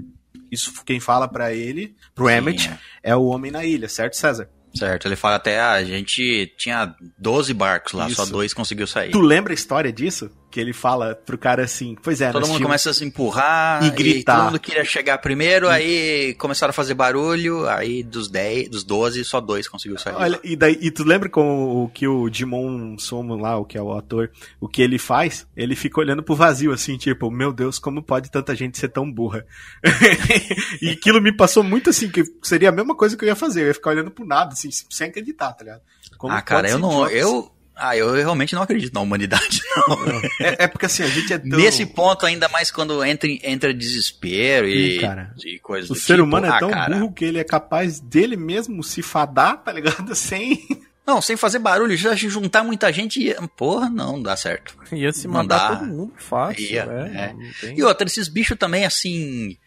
Isso 0.55 0.73
quem 0.85 1.01
fala 1.01 1.29
para 1.29 1.53
ele, 1.53 1.95
pro 2.15 2.31
Emmett, 2.31 2.69
é. 2.69 3.11
é 3.11 3.17
o 3.17 3.25
homem 3.25 3.51
na 3.51 3.65
ilha, 3.65 3.89
certo, 3.89 4.17
César? 4.17 4.49
Certo, 4.75 5.07
ele 5.07 5.15
fala 5.15 5.37
até, 5.37 5.61
ah, 5.61 5.73
a 5.73 5.85
gente 5.85 6.53
tinha 6.59 6.95
12 7.17 7.55
barcos 7.55 7.93
lá, 7.93 8.07
Isso. 8.09 8.17
só 8.17 8.27
dois 8.27 8.53
conseguiu 8.53 8.87
sair. 8.87 9.13
Tu 9.13 9.21
lembra 9.21 9.53
a 9.53 9.55
história 9.55 9.93
disso? 9.93 10.31
Que 10.55 10.61
ele 10.61 10.73
fala 10.73 11.17
pro 11.17 11.37
cara 11.37 11.65
assim, 11.65 11.97
pois 12.01 12.21
é, 12.21 12.31
todo 12.31 12.47
mundo 12.47 12.63
começa 12.63 12.89
a 12.89 12.95
se 12.95 13.05
empurrar 13.05 13.85
e 13.85 13.91
gritar. 13.91 14.35
E 14.35 14.37
todo 14.37 14.45
mundo 14.45 14.61
queria 14.61 14.85
chegar 14.85 15.19
primeiro, 15.19 15.67
e... 15.67 15.71
aí 15.71 16.35
começaram 16.35 16.71
a 16.71 16.73
fazer 16.73 16.95
barulho, 16.95 17.69
aí 17.69 18.05
dos 18.05 18.29
10, 18.29 18.69
dos 18.69 18.85
12, 18.85 19.25
só 19.25 19.41
dois 19.41 19.67
conseguiu 19.67 19.99
sair. 19.99 20.15
Olha, 20.15 20.39
e 20.45 20.55
daí 20.55 20.79
e 20.81 20.93
tu 20.93 21.03
lembra 21.03 21.29
com 21.29 21.83
o 21.83 21.89
que 21.89 22.07
o 22.07 22.31
Dimon 22.31 22.97
Somo 22.99 23.35
lá, 23.35 23.59
o 23.59 23.65
que 23.65 23.77
é 23.77 23.83
o 23.83 23.93
ator, 23.93 24.31
o 24.61 24.69
que 24.69 24.81
ele 24.81 24.97
faz? 24.97 25.45
Ele 25.57 25.75
fica 25.75 25.99
olhando 25.99 26.23
pro 26.23 26.37
vazio 26.37 26.71
assim, 26.71 26.97
tipo, 26.97 27.33
meu 27.33 27.53
Deus, 27.53 27.81
como 27.81 28.01
pode 28.01 28.31
tanta 28.31 28.55
gente 28.55 28.79
ser 28.79 28.91
tão 28.91 29.11
burra? 29.11 29.45
e 30.81 30.91
aquilo 30.91 31.21
me 31.21 31.37
passou 31.37 31.65
muito 31.65 31.91
assim, 31.91 32.09
que 32.09 32.23
seria 32.45 32.69
a 32.69 32.73
mesma 32.73 32.95
coisa 32.95 33.17
que 33.17 33.25
eu 33.25 33.29
ia 33.29 33.35
fazer, 33.35 33.63
eu 33.63 33.67
ia 33.67 33.75
ficar 33.75 33.91
olhando 33.91 34.13
pro 34.13 34.25
nada 34.25 34.53
assim, 34.53 34.69
sem 34.71 35.09
acreditar, 35.09 35.53
tá 35.53 35.65
ligado? 35.65 35.83
Como 36.17 36.33
ah, 36.33 36.41
cara, 36.41 36.71
eu 36.71 36.79
não, 36.79 37.09
eu 37.09 37.51
ah, 37.77 37.97
eu 37.97 38.13
realmente 38.13 38.55
não 38.55 38.63
acredito 38.63 38.95
na 38.95 39.01
humanidade, 39.01 39.61
não. 39.89 39.99
É, 40.41 40.65
é, 40.65 40.69
porque 40.69 40.87
assim, 40.87 41.03
a 41.03 41.09
gente 41.09 41.33
é 41.33 41.39
tão... 41.39 41.59
Nesse 41.59 41.85
ponto, 41.85 42.25
ainda 42.25 42.49
mais 42.49 42.71
quando 42.71 43.05
entra, 43.05 43.29
entra 43.43 43.75
desespero 43.75 44.69
e, 44.69 45.01
e 45.45 45.59
coisas 45.59 45.91
O 45.91 45.95
ser 45.95 46.15
tipo. 46.15 46.25
humano 46.25 46.47
é 46.47 46.51
ah, 46.51 46.59
tão 46.59 46.71
cara. 46.71 46.95
burro 46.95 47.13
que 47.13 47.25
ele 47.25 47.39
é 47.39 47.45
capaz 47.45 47.99
dele 47.99 48.37
mesmo 48.37 48.83
se 48.85 49.03
fadar, 49.03 49.63
tá 49.63 49.73
ligado? 49.73 50.15
Sem... 50.15 50.67
Não, 51.07 51.21
sem 51.21 51.37
fazer 51.37 51.59
barulho, 51.59 51.95
já 51.99 52.15
juntar 52.15 52.65
muita 52.65 52.91
gente, 52.91 53.21
ia... 53.21 53.37
porra, 53.57 53.91
não 53.91 54.23
dá 54.23 54.35
certo. 54.37 54.75
Ia 54.91 55.13
se 55.13 55.27
não 55.27 55.35
mandar 55.35 55.59
dá. 55.59 55.77
todo 55.77 55.87
mundo 55.87 56.15
fácil, 56.17 56.65
ia, 56.65 56.83
é. 56.83 57.35
é. 57.67 57.75
E 57.77 57.83
outra, 57.83 58.07
esses 58.07 58.29
bichos 58.29 58.57
também, 58.57 58.87
assim... 58.87 59.59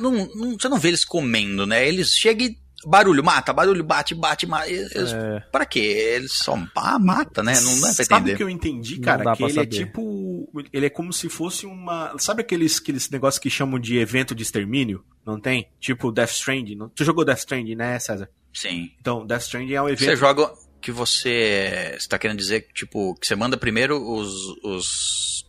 Não, 0.00 0.12
não, 0.12 0.52
você 0.52 0.68
não 0.68 0.78
vê 0.78 0.88
eles 0.88 1.04
comendo, 1.04 1.66
né? 1.66 1.88
Eles 1.88 2.10
chegam 2.10 2.46
e 2.46 2.58
barulho, 2.86 3.24
mata, 3.24 3.52
barulho, 3.52 3.84
bate, 3.84 4.14
bate, 4.14 4.46
mata. 4.46 4.68
Eles, 4.68 5.12
é. 5.12 5.40
Pra 5.50 5.64
quê? 5.66 5.80
Eles 5.80 6.32
só 6.32 6.56
ah, 6.76 6.98
mata, 6.98 7.42
né? 7.42 7.58
Não 7.60 7.80
dá 7.80 7.80
pra 7.80 7.90
entender. 7.90 8.04
Sabe 8.04 8.32
o 8.32 8.36
que 8.36 8.42
eu 8.42 8.50
entendi, 8.50 8.98
cara? 8.98 9.34
Que 9.36 9.44
ele 9.44 9.52
é 9.52 9.54
saber. 9.54 9.66
é 9.66 9.84
tipo. 9.84 10.48
Ele 10.72 10.86
é 10.86 10.90
como 10.90 11.12
se 11.12 11.28
fosse 11.28 11.66
uma. 11.66 12.14
Sabe 12.18 12.42
aqueles, 12.42 12.78
aqueles 12.78 13.08
negócios 13.10 13.38
que 13.38 13.50
chamam 13.50 13.78
de 13.78 13.98
evento 13.98 14.34
de 14.34 14.42
extermínio? 14.42 15.04
Não 15.24 15.40
tem? 15.40 15.68
Tipo 15.80 16.12
Death 16.12 16.30
Stranding. 16.30 16.78
Tu 16.94 17.04
jogou 17.04 17.24
Death 17.24 17.38
Stranding, 17.38 17.74
né, 17.74 17.98
César? 17.98 18.28
Sim. 18.52 18.90
Então, 19.00 19.26
Death 19.26 19.42
Stranding 19.42 19.74
é 19.74 19.82
um 19.82 19.88
evento. 19.88 20.04
Você 20.04 20.16
joga. 20.16 20.52
Que 20.80 20.92
você. 20.92 21.96
Você 21.98 22.08
tá 22.08 22.18
querendo 22.18 22.36
dizer, 22.36 22.68
tipo, 22.74 23.14
que 23.14 23.26
você 23.26 23.34
manda 23.34 23.56
primeiro 23.56 23.96
os, 23.96 24.48
os 24.62 25.43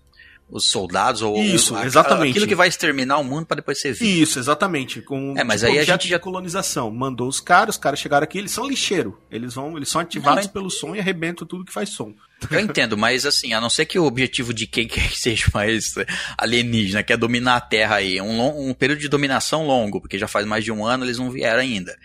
os 0.49 0.65
soldados 0.65 1.21
ou 1.21 1.35
isso 1.37 1.75
exatamente. 1.79 2.31
aquilo 2.31 2.47
que 2.47 2.55
vai 2.55 2.67
exterminar 2.67 3.17
o 3.17 3.23
mundo 3.23 3.45
para 3.45 3.57
depois 3.57 3.79
ser 3.79 3.93
visto. 3.93 4.05
Isso 4.05 4.39
exatamente. 4.39 5.01
Com 5.01 5.33
é 5.37 5.43
mas 5.43 5.61
tipo, 5.61 5.73
aí 5.73 5.79
a 5.79 5.83
gente 5.83 6.07
já 6.07 6.19
colonização. 6.19 6.91
Mandou 6.91 7.27
os 7.27 7.39
caras 7.39 7.75
os 7.75 7.81
caras 7.81 7.99
chegaram 7.99 8.23
aqui 8.23 8.37
eles 8.37 8.51
são 8.51 8.67
lixeiro. 8.67 9.19
Eles 9.31 9.55
vão 9.55 9.75
eles 9.75 9.89
são 9.89 10.01
ativados 10.01 10.45
não, 10.45 10.53
pelo 10.53 10.69
som 10.69 10.95
e 10.95 10.99
arrebentam 10.99 11.47
tudo 11.47 11.65
que 11.65 11.73
faz 11.73 11.89
som. 11.89 12.13
Eu 12.51 12.59
entendo 12.59 12.97
mas 12.97 13.25
assim 13.25 13.53
a 13.53 13.61
não 13.61 13.69
ser 13.69 13.85
que 13.85 13.97
o 13.97 14.05
objetivo 14.05 14.53
de 14.53 14.67
quem 14.67 14.85
quer 14.87 15.09
que 15.09 15.19
seja 15.19 15.45
mais 15.53 15.95
alienígena 16.37 17.01
que 17.01 17.13
é 17.13 17.17
dominar 17.17 17.55
a 17.55 17.61
Terra 17.61 17.95
aí 17.95 18.21
um, 18.21 18.69
um 18.69 18.73
período 18.73 18.99
de 18.99 19.09
dominação 19.09 19.65
longo 19.65 19.99
porque 19.99 20.19
já 20.19 20.27
faz 20.27 20.45
mais 20.45 20.63
de 20.63 20.71
um 20.71 20.85
ano 20.85 21.05
eles 21.05 21.17
não 21.17 21.31
vieram 21.31 21.61
ainda 21.61 21.97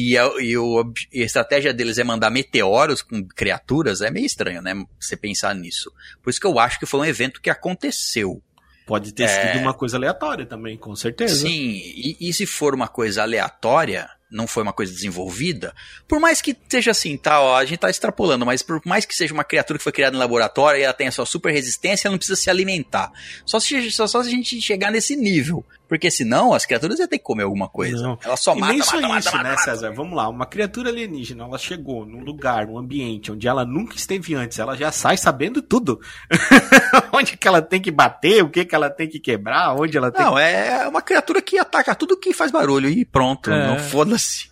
e, 0.00 0.16
a, 0.16 0.30
e, 0.38 0.56
o, 0.56 0.92
e 1.12 1.22
a 1.22 1.26
estratégia 1.26 1.74
deles 1.74 1.98
é 1.98 2.04
mandar 2.04 2.30
meteoros 2.30 3.02
com 3.02 3.26
criaturas, 3.26 4.00
é 4.00 4.08
meio 4.12 4.26
estranho, 4.26 4.62
né? 4.62 4.72
Você 5.00 5.16
pensar 5.16 5.52
nisso. 5.56 5.92
Por 6.22 6.30
isso 6.30 6.40
que 6.40 6.46
eu 6.46 6.56
acho 6.56 6.78
que 6.78 6.86
foi 6.86 7.00
um 7.00 7.04
evento 7.04 7.40
que 7.40 7.50
aconteceu. 7.50 8.40
Pode 8.86 9.12
ter 9.12 9.24
é... 9.24 9.52
sido 9.52 9.60
uma 9.60 9.74
coisa 9.74 9.96
aleatória 9.96 10.46
também, 10.46 10.78
com 10.78 10.94
certeza. 10.94 11.34
Sim, 11.34 11.72
e, 11.74 12.16
e 12.20 12.32
se 12.32 12.46
for 12.46 12.76
uma 12.76 12.86
coisa 12.86 13.22
aleatória, 13.22 14.08
não 14.30 14.46
foi 14.46 14.62
uma 14.62 14.72
coisa 14.72 14.92
desenvolvida, 14.92 15.74
por 16.06 16.20
mais 16.20 16.40
que 16.40 16.56
seja 16.68 16.92
assim, 16.92 17.16
tá, 17.16 17.40
ó, 17.40 17.56
a 17.56 17.64
gente 17.64 17.80
tá 17.80 17.90
extrapolando, 17.90 18.46
mas 18.46 18.62
por 18.62 18.80
mais 18.86 19.04
que 19.04 19.16
seja 19.16 19.34
uma 19.34 19.42
criatura 19.42 19.78
que 19.78 19.82
foi 19.82 19.92
criada 19.92 20.14
em 20.14 20.20
laboratório 20.20 20.78
e 20.78 20.84
ela 20.84 20.94
tenha 20.94 21.10
sua 21.10 21.26
super 21.26 21.52
resistência, 21.52 22.06
ela 22.06 22.12
não 22.12 22.18
precisa 22.18 22.40
se 22.40 22.48
alimentar. 22.48 23.10
Só 23.44 23.58
se, 23.58 23.90
só, 23.90 24.06
só 24.06 24.22
se 24.22 24.28
a 24.28 24.30
gente 24.30 24.60
chegar 24.60 24.92
nesse 24.92 25.16
nível. 25.16 25.66
Porque 25.88 26.10
senão 26.10 26.52
as 26.52 26.66
criaturas 26.66 26.98
iam 26.98 27.08
ter 27.08 27.18
que 27.18 27.24
comer 27.24 27.44
alguma 27.44 27.68
coisa. 27.68 28.02
Não. 28.02 28.18
Ela 28.22 28.36
só 28.36 28.54
e 28.54 28.60
mata, 28.60 28.72
nem 28.72 28.82
só 28.82 29.00
mata, 29.00 29.18
isso, 29.18 29.32
mata, 29.32 29.42
né, 29.42 29.50
mata, 29.50 29.62
César? 29.62 29.90
Vamos 29.92 30.14
lá, 30.14 30.28
uma 30.28 30.44
criatura 30.44 30.90
alienígena, 30.90 31.44
ela 31.44 31.56
chegou 31.56 32.04
num 32.04 32.20
lugar, 32.20 32.66
num 32.66 32.76
ambiente 32.76 33.32
onde 33.32 33.48
ela 33.48 33.64
nunca 33.64 33.96
esteve 33.96 34.34
antes, 34.34 34.58
ela 34.58 34.76
já 34.76 34.92
sai 34.92 35.16
sabendo 35.16 35.62
tudo. 35.62 35.98
onde 37.12 37.36
que 37.36 37.48
ela 37.48 37.62
tem 37.62 37.80
que 37.80 37.90
bater, 37.90 38.44
o 38.44 38.50
que 38.50 38.66
que 38.66 38.74
ela 38.74 38.90
tem 38.90 39.08
que 39.08 39.18
quebrar, 39.18 39.74
onde 39.74 39.96
ela 39.96 40.12
tem 40.12 40.24
Não, 40.24 40.34
que... 40.34 40.40
é 40.40 40.86
uma 40.86 41.00
criatura 41.00 41.40
que 41.40 41.58
ataca 41.58 41.94
tudo 41.94 42.18
que 42.18 42.34
faz 42.34 42.50
barulho 42.50 42.88
e 42.88 43.04
pronto, 43.04 43.50
é. 43.50 43.66
não 43.66 43.78
foda-se. 43.78 44.50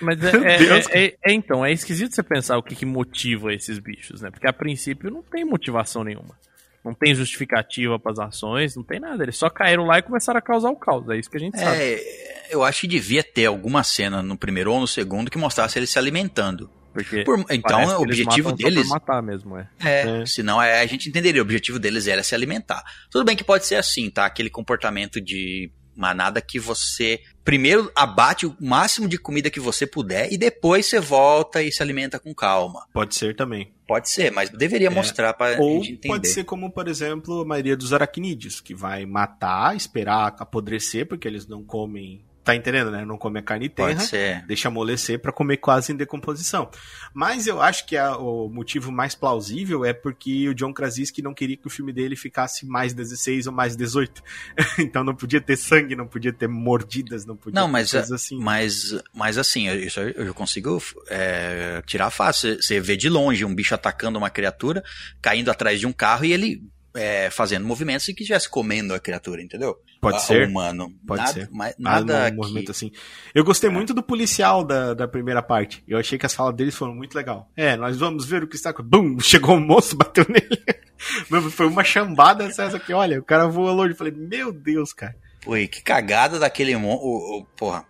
Mas 0.00 0.22
é, 0.22 0.36
é, 0.36 1.04
é, 1.06 1.16
é, 1.24 1.32
então, 1.32 1.64
é 1.64 1.72
esquisito 1.72 2.14
você 2.14 2.22
pensar 2.22 2.56
o 2.56 2.62
que, 2.62 2.76
que 2.76 2.86
motiva 2.86 3.52
esses 3.52 3.78
bichos, 3.78 4.20
né? 4.20 4.30
Porque 4.30 4.46
a 4.46 4.52
princípio 4.52 5.10
não 5.10 5.22
tem 5.22 5.44
motivação 5.44 6.04
nenhuma. 6.04 6.36
Não 6.84 6.92
tem 6.92 7.14
justificativa 7.14 7.98
para 7.98 8.12
as 8.12 8.18
ações, 8.18 8.76
não 8.76 8.82
tem 8.82 9.00
nada. 9.00 9.22
Eles 9.22 9.38
só 9.38 9.48
caíram 9.48 9.86
lá 9.86 9.98
e 9.98 10.02
começaram 10.02 10.38
a 10.38 10.42
causar 10.42 10.68
o 10.68 10.76
caos. 10.76 11.08
É 11.08 11.16
isso 11.16 11.30
que 11.30 11.36
a 11.38 11.40
gente 11.40 11.58
sabe. 11.58 11.76
É, 11.78 12.46
eu 12.50 12.62
acho 12.62 12.82
que 12.82 12.86
devia 12.86 13.22
ter 13.22 13.46
alguma 13.46 13.82
cena 13.82 14.22
no 14.22 14.36
primeiro 14.36 14.70
ou 14.70 14.80
no 14.80 14.86
segundo 14.86 15.30
que 15.30 15.38
mostrasse 15.38 15.78
eles 15.78 15.88
se 15.88 15.98
alimentando. 15.98 16.70
Porque 16.92 17.24
Por, 17.24 17.44
então, 17.50 17.98
o 17.98 18.02
objetivo 18.02 18.52
deles. 18.52 18.88
matar 18.88 19.20
mesmo, 19.20 19.58
é. 19.58 19.68
É, 19.82 20.22
é. 20.22 20.26
senão 20.26 20.62
é, 20.62 20.80
a 20.80 20.86
gente 20.86 21.08
entenderia. 21.08 21.40
O 21.40 21.44
objetivo 21.44 21.78
deles 21.78 22.06
era 22.06 22.22
se 22.22 22.34
alimentar. 22.34 22.84
Tudo 23.10 23.24
bem 23.24 23.34
que 23.34 23.42
pode 23.42 23.66
ser 23.66 23.76
assim, 23.76 24.08
tá? 24.10 24.26
Aquele 24.26 24.48
comportamento 24.48 25.20
de 25.20 25.72
manada 25.96 26.40
que 26.40 26.58
você 26.58 27.20
primeiro 27.44 27.92
abate 27.94 28.46
o 28.46 28.56
máximo 28.58 29.06
de 29.06 29.18
comida 29.18 29.50
que 29.50 29.60
você 29.60 29.86
puder 29.86 30.32
e 30.32 30.38
depois 30.38 30.86
você 30.86 30.98
volta 30.98 31.62
e 31.62 31.70
se 31.70 31.82
alimenta 31.82 32.18
com 32.18 32.34
calma. 32.34 32.86
Pode 32.92 33.14
ser 33.14 33.36
também. 33.36 33.72
Pode 33.86 34.08
ser, 34.08 34.32
mas 34.32 34.48
deveria 34.48 34.86
é. 34.86 34.90
mostrar 34.90 35.34
para 35.34 35.56
gente 35.56 35.92
entender. 35.92 36.08
pode 36.08 36.28
ser 36.28 36.44
como, 36.44 36.70
por 36.70 36.88
exemplo, 36.88 37.42
a 37.42 37.44
maioria 37.44 37.76
dos 37.76 37.92
aracnídeos, 37.92 38.60
que 38.60 38.74
vai 38.74 39.04
matar, 39.04 39.76
esperar 39.76 40.34
apodrecer, 40.38 41.06
porque 41.06 41.28
eles 41.28 41.46
não 41.46 41.62
comem 41.62 42.24
Tá 42.44 42.54
entendendo, 42.54 42.90
né? 42.90 43.06
Não 43.06 43.16
come 43.16 43.38
a 43.38 43.42
carne 43.42 43.70
terra, 43.70 44.04
deixa 44.46 44.68
amolecer 44.68 45.18
para 45.18 45.32
comer 45.32 45.56
quase 45.56 45.92
em 45.92 45.96
decomposição. 45.96 46.70
Mas 47.14 47.46
eu 47.46 47.62
acho 47.62 47.86
que 47.86 47.96
a, 47.96 48.18
o 48.18 48.50
motivo 48.50 48.92
mais 48.92 49.14
plausível 49.14 49.82
é 49.82 49.94
porque 49.94 50.46
o 50.50 50.54
John 50.54 50.70
Krasinski 50.70 51.22
não 51.22 51.32
queria 51.32 51.56
que 51.56 51.66
o 51.66 51.70
filme 51.70 51.90
dele 51.90 52.14
ficasse 52.14 52.66
mais 52.66 52.92
16 52.92 53.46
ou 53.46 53.52
mais 53.52 53.74
18. 53.74 54.22
então 54.78 55.02
não 55.02 55.14
podia 55.14 55.40
ter 55.40 55.56
sangue, 55.56 55.96
não 55.96 56.06
podia 56.06 56.34
ter 56.34 56.46
mordidas, 56.46 57.24
não 57.24 57.34
podia 57.34 57.58
não, 57.58 57.66
ter 57.66 57.72
mas, 57.72 57.90
coisas 57.90 58.12
assim. 58.12 58.38
Mas, 58.38 58.94
mas 59.14 59.38
assim, 59.38 59.66
isso 59.78 60.00
eu 60.00 60.34
consigo 60.34 60.82
é, 61.08 61.82
tirar 61.86 62.10
fácil. 62.10 62.60
Você 62.60 62.78
vê 62.78 62.94
de 62.94 63.08
longe 63.08 63.42
um 63.42 63.54
bicho 63.54 63.74
atacando 63.74 64.18
uma 64.18 64.28
criatura, 64.28 64.84
caindo 65.22 65.50
atrás 65.50 65.80
de 65.80 65.86
um 65.86 65.92
carro 65.92 66.26
e 66.26 66.32
ele 66.34 66.62
é, 66.94 67.28
fazendo 67.30 67.66
movimentos 67.66 68.08
e 68.08 68.14
que 68.14 68.22
estivesse 68.22 68.48
comendo 68.48 68.94
a 68.94 69.00
criatura, 69.00 69.42
entendeu? 69.42 69.76
Pode 70.00 70.16
a, 70.16 70.20
ser. 70.20 70.48
humano. 70.48 70.92
Pode 71.06 71.22
nada, 71.22 71.32
ser. 71.32 71.48
Mas, 71.50 71.74
nada. 71.78 72.28
Ah, 72.28 72.30
um 72.30 72.36
movimento 72.36 72.70
assim. 72.70 72.92
Eu 73.34 73.44
gostei 73.44 73.68
é. 73.68 73.72
muito 73.72 73.92
do 73.92 74.02
policial 74.02 74.64
da, 74.64 74.94
da 74.94 75.08
primeira 75.08 75.42
parte. 75.42 75.82
Eu 75.88 75.98
achei 75.98 76.18
que 76.18 76.26
as 76.26 76.34
falas 76.34 76.54
deles 76.54 76.74
foram 76.74 76.94
muito 76.94 77.14
legal. 77.14 77.50
É, 77.56 77.76
nós 77.76 77.96
vamos 77.96 78.24
ver 78.24 78.42
o 78.42 78.46
que 78.46 78.56
está. 78.56 78.72
Bum! 78.72 79.18
Chegou 79.20 79.54
o 79.54 79.58
um 79.58 79.66
moço, 79.66 79.96
bateu 79.98 80.26
nele. 80.28 81.50
Foi 81.50 81.66
uma 81.66 81.84
chambada 81.84 82.44
essa 82.44 82.78
que, 82.78 82.92
olha, 82.92 83.18
o 83.18 83.24
cara 83.24 83.46
voou 83.46 83.72
longe. 83.72 83.92
Eu 83.92 83.96
falei, 83.96 84.12
meu 84.12 84.52
Deus, 84.52 84.92
cara. 84.92 85.16
Pô, 85.42 85.52
que 85.52 85.82
cagada 85.82 86.38
daquele. 86.38 86.74
O, 86.76 86.80
o, 86.80 87.46
porra, 87.56 87.84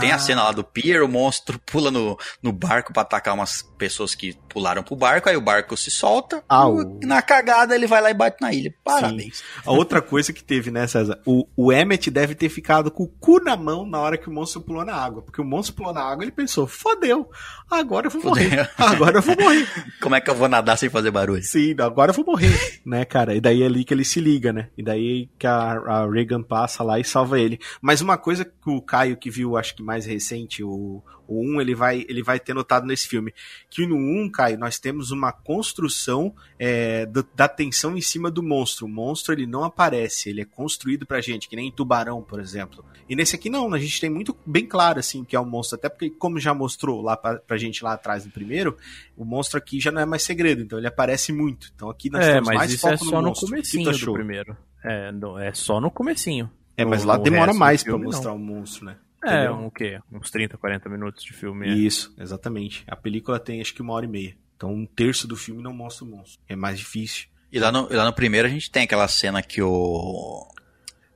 tem 0.00 0.12
ah. 0.12 0.16
a 0.16 0.18
cena 0.18 0.44
lá 0.44 0.52
do 0.52 0.64
pier, 0.64 1.02
o 1.02 1.08
monstro 1.08 1.58
pula 1.64 1.90
no, 1.90 2.18
no 2.42 2.52
barco 2.52 2.92
para 2.92 3.02
atacar 3.02 3.34
umas 3.34 3.62
pessoas 3.78 4.14
que 4.14 4.36
pularam 4.48 4.82
pro 4.82 4.96
barco, 4.96 5.28
aí 5.28 5.36
o 5.36 5.40
barco 5.40 5.76
se 5.76 5.90
solta, 5.90 6.42
Au. 6.48 6.98
na 7.02 7.22
cagada 7.22 7.74
ele 7.74 7.86
vai 7.86 8.00
lá 8.00 8.10
e 8.10 8.14
bate 8.14 8.36
na 8.40 8.52
ilha. 8.52 8.74
Parabéns. 8.84 9.38
Sim. 9.38 9.44
A 9.64 9.72
outra 9.72 10.00
coisa 10.02 10.32
que 10.32 10.42
teve, 10.42 10.70
né, 10.70 10.86
César? 10.86 11.20
O, 11.26 11.46
o 11.56 11.72
Emmet 11.72 12.10
deve 12.10 12.34
ter 12.34 12.48
ficado 12.48 12.90
com 12.90 13.04
o 13.04 13.08
cu 13.08 13.42
na 13.42 13.56
mão 13.56 13.86
na 13.86 13.98
hora 13.98 14.18
que 14.18 14.28
o 14.28 14.32
monstro 14.32 14.60
pulou 14.60 14.84
na 14.84 14.94
água, 14.94 15.22
porque 15.22 15.40
o 15.40 15.44
monstro 15.44 15.74
pulou 15.74 15.92
na 15.92 16.02
água 16.02 16.22
ele 16.22 16.32
pensou, 16.32 16.66
fodeu, 16.66 17.30
agora 17.70 18.06
eu 18.06 18.10
vou 18.10 18.20
Fodeu. 18.20 18.44
morrer, 18.44 18.70
agora 18.76 19.18
eu 19.18 19.22
vou 19.22 19.36
morrer. 19.36 19.68
Como 20.00 20.14
é 20.14 20.20
que 20.20 20.30
eu 20.30 20.34
vou 20.34 20.48
nadar 20.48 20.76
sem 20.76 20.88
fazer 20.88 21.10
barulho? 21.10 21.42
Sim, 21.42 21.74
agora 21.78 22.10
eu 22.10 22.14
vou 22.14 22.24
morrer, 22.24 22.80
né, 22.84 23.04
cara? 23.04 23.34
E 23.34 23.40
daí 23.40 23.62
é 23.62 23.66
ali 23.66 23.84
que 23.84 23.92
ele 23.92 24.04
se 24.04 24.20
liga, 24.20 24.52
né? 24.52 24.68
E 24.76 24.82
daí 24.82 25.28
que 25.38 25.46
a, 25.46 25.72
a 25.72 26.10
Reagan 26.10 26.42
passa 26.42 26.82
lá 26.82 26.98
e 26.98 27.04
salva 27.04 27.38
ele. 27.38 27.58
Mas 27.80 28.00
uma 28.00 28.16
coisa 28.16 28.44
que 28.44 28.70
o 28.70 28.80
Caio 28.80 29.16
que 29.16 29.30
viu, 29.30 29.56
acho 29.56 29.71
acho 29.72 29.76
que 29.76 29.82
mais 29.82 30.04
recente, 30.04 30.62
o, 30.62 31.02
o 31.26 31.40
1, 31.56 31.60
ele 31.60 31.74
vai, 31.74 32.04
ele 32.08 32.22
vai 32.22 32.38
ter 32.38 32.54
notado 32.54 32.86
nesse 32.86 33.08
filme. 33.08 33.32
Que 33.70 33.86
no 33.86 33.96
1, 33.96 34.30
Caio, 34.30 34.58
nós 34.58 34.78
temos 34.78 35.10
uma 35.10 35.32
construção 35.32 36.34
é, 36.58 37.06
do, 37.06 37.26
da 37.34 37.48
tensão 37.48 37.96
em 37.96 38.00
cima 38.00 38.30
do 38.30 38.42
monstro. 38.42 38.86
O 38.86 38.88
monstro, 38.88 39.32
ele 39.32 39.46
não 39.46 39.64
aparece, 39.64 40.28
ele 40.28 40.42
é 40.42 40.44
construído 40.44 41.06
pra 41.06 41.20
gente, 41.20 41.48
que 41.48 41.56
nem 41.56 41.68
em 41.68 41.72
Tubarão, 41.72 42.22
por 42.22 42.38
exemplo. 42.40 42.84
E 43.08 43.16
nesse 43.16 43.34
aqui 43.34 43.48
não, 43.48 43.72
a 43.72 43.78
gente 43.78 44.00
tem 44.00 44.10
muito 44.10 44.36
bem 44.46 44.66
claro, 44.66 44.98
assim, 44.98 45.24
que 45.24 45.34
é 45.34 45.40
o 45.40 45.46
monstro. 45.46 45.76
Até 45.76 45.88
porque, 45.88 46.10
como 46.10 46.38
já 46.38 46.52
mostrou 46.54 47.00
lá 47.00 47.16
pra, 47.16 47.38
pra 47.38 47.56
gente 47.56 47.82
lá 47.82 47.94
atrás 47.94 48.24
no 48.24 48.30
primeiro, 48.30 48.76
o 49.16 49.24
monstro 49.24 49.58
aqui 49.58 49.80
já 49.80 49.90
não 49.90 50.02
é 50.02 50.06
mais 50.06 50.22
segredo, 50.22 50.62
então 50.62 50.78
ele 50.78 50.86
aparece 50.86 51.32
muito. 51.32 51.72
Então 51.74 51.88
aqui 51.90 52.10
nós 52.10 52.24
é, 52.24 52.34
temos 52.34 52.48
mas 52.48 52.56
mais 52.58 52.72
isso 52.72 52.86
é 52.88 52.92
foco 52.96 53.04
só 53.06 53.16
no 53.16 53.22
no 53.22 53.28
monstro. 53.28 53.48
comecinho 53.48 53.88
O 53.90 53.92
que 53.92 53.98
tu 54.00 54.06
do 54.06 54.12
primeiro. 54.12 54.56
É, 54.84 55.12
no- 55.12 55.38
é 55.38 55.52
só 55.54 55.80
no 55.80 55.90
comecinho. 55.90 56.50
É, 56.76 56.84
mas 56.84 57.02
No- 57.02 57.08
lá 57.08 57.18
no 57.18 57.22
demora 57.22 57.52
mais 57.52 57.82
pra 57.82 57.92
filme, 57.92 58.06
mostrar 58.06 58.32
o 58.32 58.38
monstro, 58.38 58.86
né? 58.86 58.96
É, 59.24 59.34
Entendeu? 59.44 59.54
um, 59.54 59.66
o 59.66 59.70
quê? 59.70 60.00
Uns 60.10 60.30
30, 60.30 60.56
40 60.58 60.88
minutos 60.88 61.22
de 61.24 61.32
filme. 61.32 61.68
é. 61.68 61.72
Isso, 61.74 62.14
exatamente. 62.18 62.84
A 62.88 62.96
película 62.96 63.38
tem 63.38 63.60
acho 63.60 63.72
que 63.74 63.82
uma 63.82 63.92
hora 63.94 64.04
e 64.04 64.08
meia. 64.08 64.36
Então 64.56 64.72
um 64.72 64.84
terço 64.86 65.26
do 65.28 65.36
filme 65.36 65.62
não 65.62 65.72
mostra 65.72 66.04
o 66.04 66.08
monstro. 66.08 66.40
É 66.48 66.56
mais 66.56 66.78
difícil. 66.78 67.26
E 67.52 67.58
lá 67.58 67.70
no, 67.70 67.86
e 67.92 67.94
lá 67.96 68.04
no 68.04 68.12
primeiro 68.12 68.48
a 68.48 68.50
gente 68.50 68.70
tem 68.70 68.84
aquela 68.84 69.06
cena 69.08 69.42
que 69.42 69.60
o. 69.62 70.48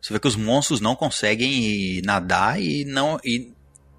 Você 0.00 0.12
vê 0.12 0.20
que 0.20 0.28
os 0.28 0.36
monstros 0.36 0.80
não 0.80 0.94
conseguem 0.94 2.00
nadar 2.04 2.60
e 2.60 2.84
não. 2.84 3.18
E 3.24 3.52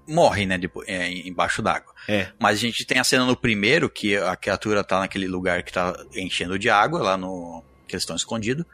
morrem, 0.06 0.46
né? 0.46 0.56
depois- 0.56 0.88
é, 0.88 1.10
embaixo 1.10 1.60
d'água. 1.60 1.92
É. 2.08 2.28
Mas 2.38 2.56
a 2.58 2.60
gente 2.62 2.86
tem 2.86 2.98
a 2.98 3.04
cena 3.04 3.26
no 3.26 3.36
primeiro 3.36 3.90
que 3.90 4.16
a 4.16 4.34
criatura 4.36 4.82
tá 4.82 5.00
naquele 5.00 5.26
lugar 5.28 5.62
que 5.62 5.72
tá 5.72 5.94
enchendo 6.14 6.58
de 6.58 6.70
água, 6.70 7.02
lá 7.02 7.16
no. 7.16 7.62
que 7.86 7.94
eles 7.94 8.02
estão 8.04 8.16
escondidos. 8.16 8.64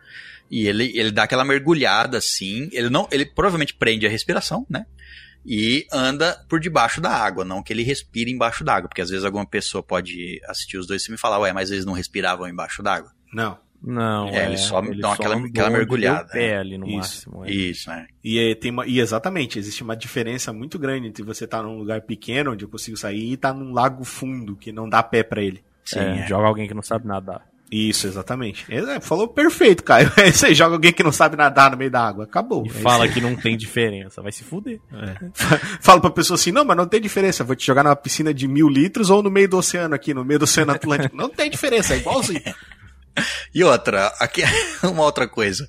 E 0.50 0.68
ele, 0.68 0.92
ele 0.96 1.10
dá 1.10 1.22
aquela 1.24 1.44
mergulhada 1.44 2.18
assim. 2.18 2.68
Ele 2.72 2.88
não. 2.90 3.08
Ele 3.10 3.24
provavelmente 3.26 3.74
prende 3.74 4.06
a 4.06 4.10
respiração, 4.10 4.64
né? 4.68 4.86
E 5.46 5.86
anda 5.92 6.42
por 6.48 6.58
debaixo 6.60 7.00
da 7.00 7.10
água, 7.10 7.44
não 7.44 7.62
que 7.62 7.72
ele 7.72 7.82
respire 7.82 8.30
embaixo 8.30 8.64
d'água, 8.64 8.88
porque 8.88 9.02
às 9.02 9.10
vezes 9.10 9.24
alguma 9.24 9.46
pessoa 9.46 9.82
pode 9.82 10.40
assistir 10.46 10.78
os 10.78 10.86
dois 10.86 11.04
filmes 11.04 11.18
e 11.18 11.22
falar, 11.22 11.38
ué, 11.40 11.52
mas 11.52 11.70
eles 11.70 11.84
não 11.84 11.92
respiravam 11.92 12.48
embaixo 12.48 12.82
d'água. 12.82 13.10
Não. 13.32 13.58
Não, 13.86 14.28
É, 14.28 14.46
eles 14.46 14.60
só 14.60 14.80
dão 14.80 15.12
aquela- 15.12 15.36
aquela 15.36 15.68
mergulhada, 15.68 16.30
pé 16.32 16.52
né? 16.52 16.58
ali 16.58 16.78
no 16.78 16.86
Isso, 16.86 16.96
máximo. 17.30 17.44
é. 17.44 17.50
Isso, 17.50 17.90
né? 17.90 18.06
E, 18.24 18.38
é, 18.38 18.54
tem 18.54 18.70
uma, 18.70 18.86
e 18.86 18.98
exatamente, 18.98 19.58
existe 19.58 19.82
uma 19.82 19.94
diferença 19.94 20.54
muito 20.54 20.78
grande 20.78 21.08
entre 21.08 21.22
você 21.22 21.44
estar 21.44 21.62
num 21.62 21.76
lugar 21.76 22.00
pequeno, 22.00 22.52
onde 22.52 22.64
eu 22.64 22.68
consigo 22.70 22.96
sair, 22.96 23.20
e 23.22 23.34
estar 23.34 23.52
num 23.52 23.74
lago 23.74 24.02
fundo, 24.02 24.56
que 24.56 24.72
não 24.72 24.88
dá 24.88 25.02
pé 25.02 25.22
pra 25.22 25.42
ele. 25.42 25.62
Sim, 25.84 25.98
É, 25.98 26.20
é. 26.20 26.26
Joga 26.26 26.46
alguém 26.48 26.66
que 26.66 26.72
não 26.72 26.80
sabe 26.80 27.06
nadar. 27.06 27.46
Isso, 27.70 28.06
exatamente. 28.06 28.64
É, 28.68 29.00
falou 29.00 29.26
perfeito, 29.26 29.82
Caio. 29.82 30.10
É 30.16 30.28
isso 30.28 30.46
aí, 30.46 30.54
joga 30.54 30.76
alguém 30.76 30.92
que 30.92 31.02
não 31.02 31.10
sabe 31.10 31.36
nadar 31.36 31.70
no 31.70 31.76
meio 31.76 31.90
da 31.90 32.06
água. 32.06 32.24
Acabou. 32.24 32.64
E 32.66 32.68
É 32.68 32.72
fala 32.72 33.08
que 33.08 33.20
não 33.20 33.34
tem 33.34 33.56
diferença. 33.56 34.22
Vai 34.22 34.32
se 34.32 34.44
fuder. 34.44 34.80
Fala 35.80 36.00
pra 36.00 36.10
pessoa 36.10 36.36
assim, 36.36 36.52
não, 36.52 36.64
mas 36.64 36.76
não 36.76 36.86
tem 36.86 37.00
diferença, 37.00 37.42
vou 37.44 37.56
te 37.56 37.66
jogar 37.66 37.82
numa 37.82 37.96
piscina 37.96 38.32
de 38.32 38.46
mil 38.46 38.68
litros 38.68 39.10
ou 39.10 39.22
no 39.22 39.30
meio 39.30 39.48
do 39.48 39.58
oceano 39.58 39.94
aqui, 39.94 40.14
no 40.14 40.24
meio 40.24 40.38
do 40.38 40.44
oceano 40.44 40.72
Atlântico. 40.72 41.16
Não 41.16 41.28
tem 41.28 41.50
diferença, 41.50 41.94
é 41.94 41.98
igualzinho. 41.98 42.42
E 43.54 43.62
outra, 43.62 44.08
aqui, 44.18 44.42
uma 44.82 45.04
outra 45.04 45.28
coisa. 45.28 45.68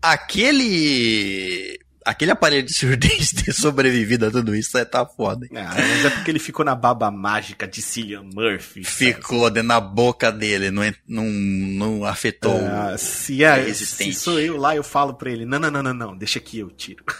Aquele. 0.00 1.78
Aquele 2.04 2.30
aparelho 2.30 2.62
de 2.66 2.72
surdez 2.74 3.30
ter 3.44 3.52
sobrevivido 3.52 4.26
a 4.26 4.30
tudo 4.30 4.54
isso 4.54 4.76
é 4.78 4.84
tá 4.84 5.04
foda. 5.06 5.46
hein? 5.46 5.52
Ah, 5.56 5.74
mas 5.76 6.04
é 6.04 6.10
porque 6.10 6.30
ele 6.30 6.38
ficou 6.38 6.64
na 6.64 6.74
baba 6.74 7.10
mágica 7.10 7.66
de 7.66 7.80
Cillian 7.82 8.22
Murphy. 8.34 8.84
Ficou 8.84 9.50
dentro 9.50 9.68
da 9.68 9.80
boca 9.80 10.30
dele, 10.32 10.70
não, 10.70 10.82
não, 11.06 11.24
não 11.24 12.04
afetou. 12.04 12.58
Ah, 12.66 12.96
se, 12.98 13.44
é, 13.44 13.72
se 13.74 14.12
sou 14.12 14.40
eu 14.40 14.56
lá, 14.56 14.74
eu 14.76 14.82
falo 14.82 15.14
pra 15.14 15.30
ele, 15.30 15.44
não, 15.44 15.58
não, 15.58 15.70
não, 15.70 15.82
não, 15.82 15.94
não, 15.94 16.16
deixa 16.16 16.38
aqui, 16.38 16.58
eu 16.58 16.70
tiro. 16.70 17.04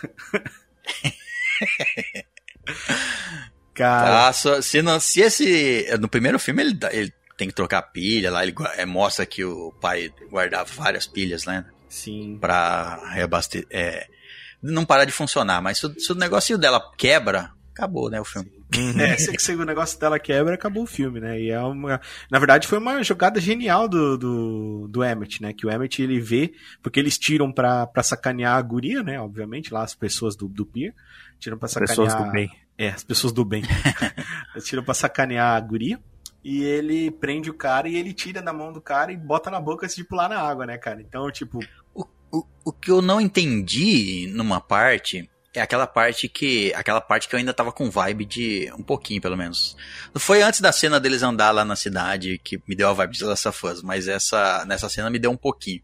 Cara, 3.75 4.27
Tá, 4.27 4.33
só- 4.33 4.61
se, 4.61 4.83
não, 4.83 5.01
se 5.01 5.21
esse. 5.21 5.87
No 5.99 6.09
primeiro 6.09 6.39
filme 6.39 6.63
ele, 6.63 6.79
ele 6.91 7.13
tem 7.37 7.49
que 7.49 7.55
trocar 7.55 7.83
pilha 7.83 8.31
lá, 8.31 8.43
ele 8.43 8.55
é, 8.77 8.85
mostra 8.85 9.25
que 9.25 9.45
o 9.45 9.73
pai 9.81 10.13
guardava 10.31 10.69
várias 10.75 11.07
pilhas, 11.07 11.45
né? 11.45 11.65
sim. 11.89 12.39
Pra 12.41 13.01
reabastecer. 13.13 13.67
É, 13.71 14.07
não 14.63 14.85
parar 14.85 15.05
de 15.05 15.13
funcionar, 15.13 15.61
mas 15.61 15.79
se, 15.79 15.87
o- 15.87 16.01
se 16.01 16.13
o 16.13 16.15
negocinho 16.15 16.59
dela 16.59 16.81
quebra, 16.97 17.51
acabou, 17.75 18.09
né? 18.11 18.21
O 18.21 18.25
filme. 18.25 18.51
É, 18.99 19.17
se, 19.19 19.35
se 19.39 19.55
o 19.55 19.65
negócio 19.67 20.01
dela 20.01 20.19
quebra, 20.19 20.55
acabou 20.55 20.85
o 20.85 20.87
filme, 20.87 21.21
né? 21.21 21.39
E 21.39 21.51
é 21.51 21.61
uma. 21.61 22.01
Na 22.31 22.39
verdade, 22.39 22.67
foi 22.67 22.79
uma 22.79 23.03
jogada 23.03 23.39
genial 23.39 23.87
do, 23.87 24.17
do, 24.17 24.89
do 24.89 25.05
Emmett, 25.05 25.43
né? 25.43 25.53
Que 25.53 25.67
o 25.67 25.71
Emmett 25.71 26.01
ele 26.01 26.19
vê, 26.19 26.55
porque 26.83 26.99
eles 26.99 27.19
tiram 27.19 27.53
pra, 27.53 27.87
pra 27.87 28.03
sacanear 28.03 28.57
a 28.57 28.63
guria, 28.63 29.03
né? 29.03 29.21
Obviamente, 29.21 29.75
lá 29.75 29.83
as 29.83 29.95
pessoas 29.95 30.35
do, 30.35 30.49
do 30.49 30.65
Pier. 30.65 30.95
Tiram 31.39 31.59
pra 31.59 31.69
sacanear. 31.69 31.97
Pessoas 31.97 32.15
do 32.15 32.31
bem. 32.33 32.51
É, 32.79 32.89
as 32.89 33.05
pessoas 33.05 33.33
do 33.33 33.45
bem. 33.45 33.63
Eles 34.55 34.65
tiram 34.67 34.83
pra 34.83 34.95
sacanear 34.95 35.55
a 35.57 35.61
guria. 35.61 35.99
E 36.45 36.63
ele 36.65 37.09
prende 37.11 37.49
o 37.51 37.55
cara 37.55 37.89
e 37.89 37.95
ele 37.97 38.13
tira 38.13 38.43
da 38.43 38.53
mão 38.53 38.73
do 38.73 38.81
cara 38.81 39.13
e 39.13 39.17
bota 39.17 39.49
na 39.49 39.61
boca 39.61 39.85
antes 39.87 39.95
de 39.95 40.03
pular 40.03 40.29
na 40.29 40.41
água, 40.41 40.67
né, 40.67 40.77
cara? 40.77 41.01
Então, 41.01 41.31
tipo, 41.31 41.61
O, 42.33 42.73
que 42.73 42.91
eu 42.91 43.03
não 43.03 43.21
entendi 43.21 44.27
numa 44.33 44.61
parte 44.61 45.29
é 45.55 45.61
aquela 45.61 45.87
parte 45.87 46.29
que. 46.29 46.73
Aquela 46.75 47.01
parte 47.01 47.29
que 47.29 47.35
eu 47.35 47.39
ainda 47.39 47.53
tava 47.53 47.71
com 47.71 47.91
vibe 47.91 48.25
de. 48.25 48.73
Um 48.79 48.83
pouquinho, 48.83 49.21
pelo 49.21 49.37
menos. 49.37 49.77
Não 50.15 50.21
foi 50.21 50.43
antes 50.43 50.61
da 50.61 50.73
cena 50.73 50.99
deles 50.99 51.23
andar 51.23 51.51
lá 51.51 51.65
na 51.65 51.77
cidade 51.77 52.41
que 52.43 52.61
me 52.67 52.75
deu 52.75 52.89
a 52.89 52.93
vibe 52.95 53.13
de 53.13 53.25
Last 53.25 53.49
of 53.49 53.67
Us, 53.67 53.83
mas 53.83 54.09
essa, 54.09 54.65
nessa 54.65 54.89
cena 54.89 55.11
me 55.11 55.19
deu 55.19 55.31
um 55.31 55.37
pouquinho. 55.37 55.83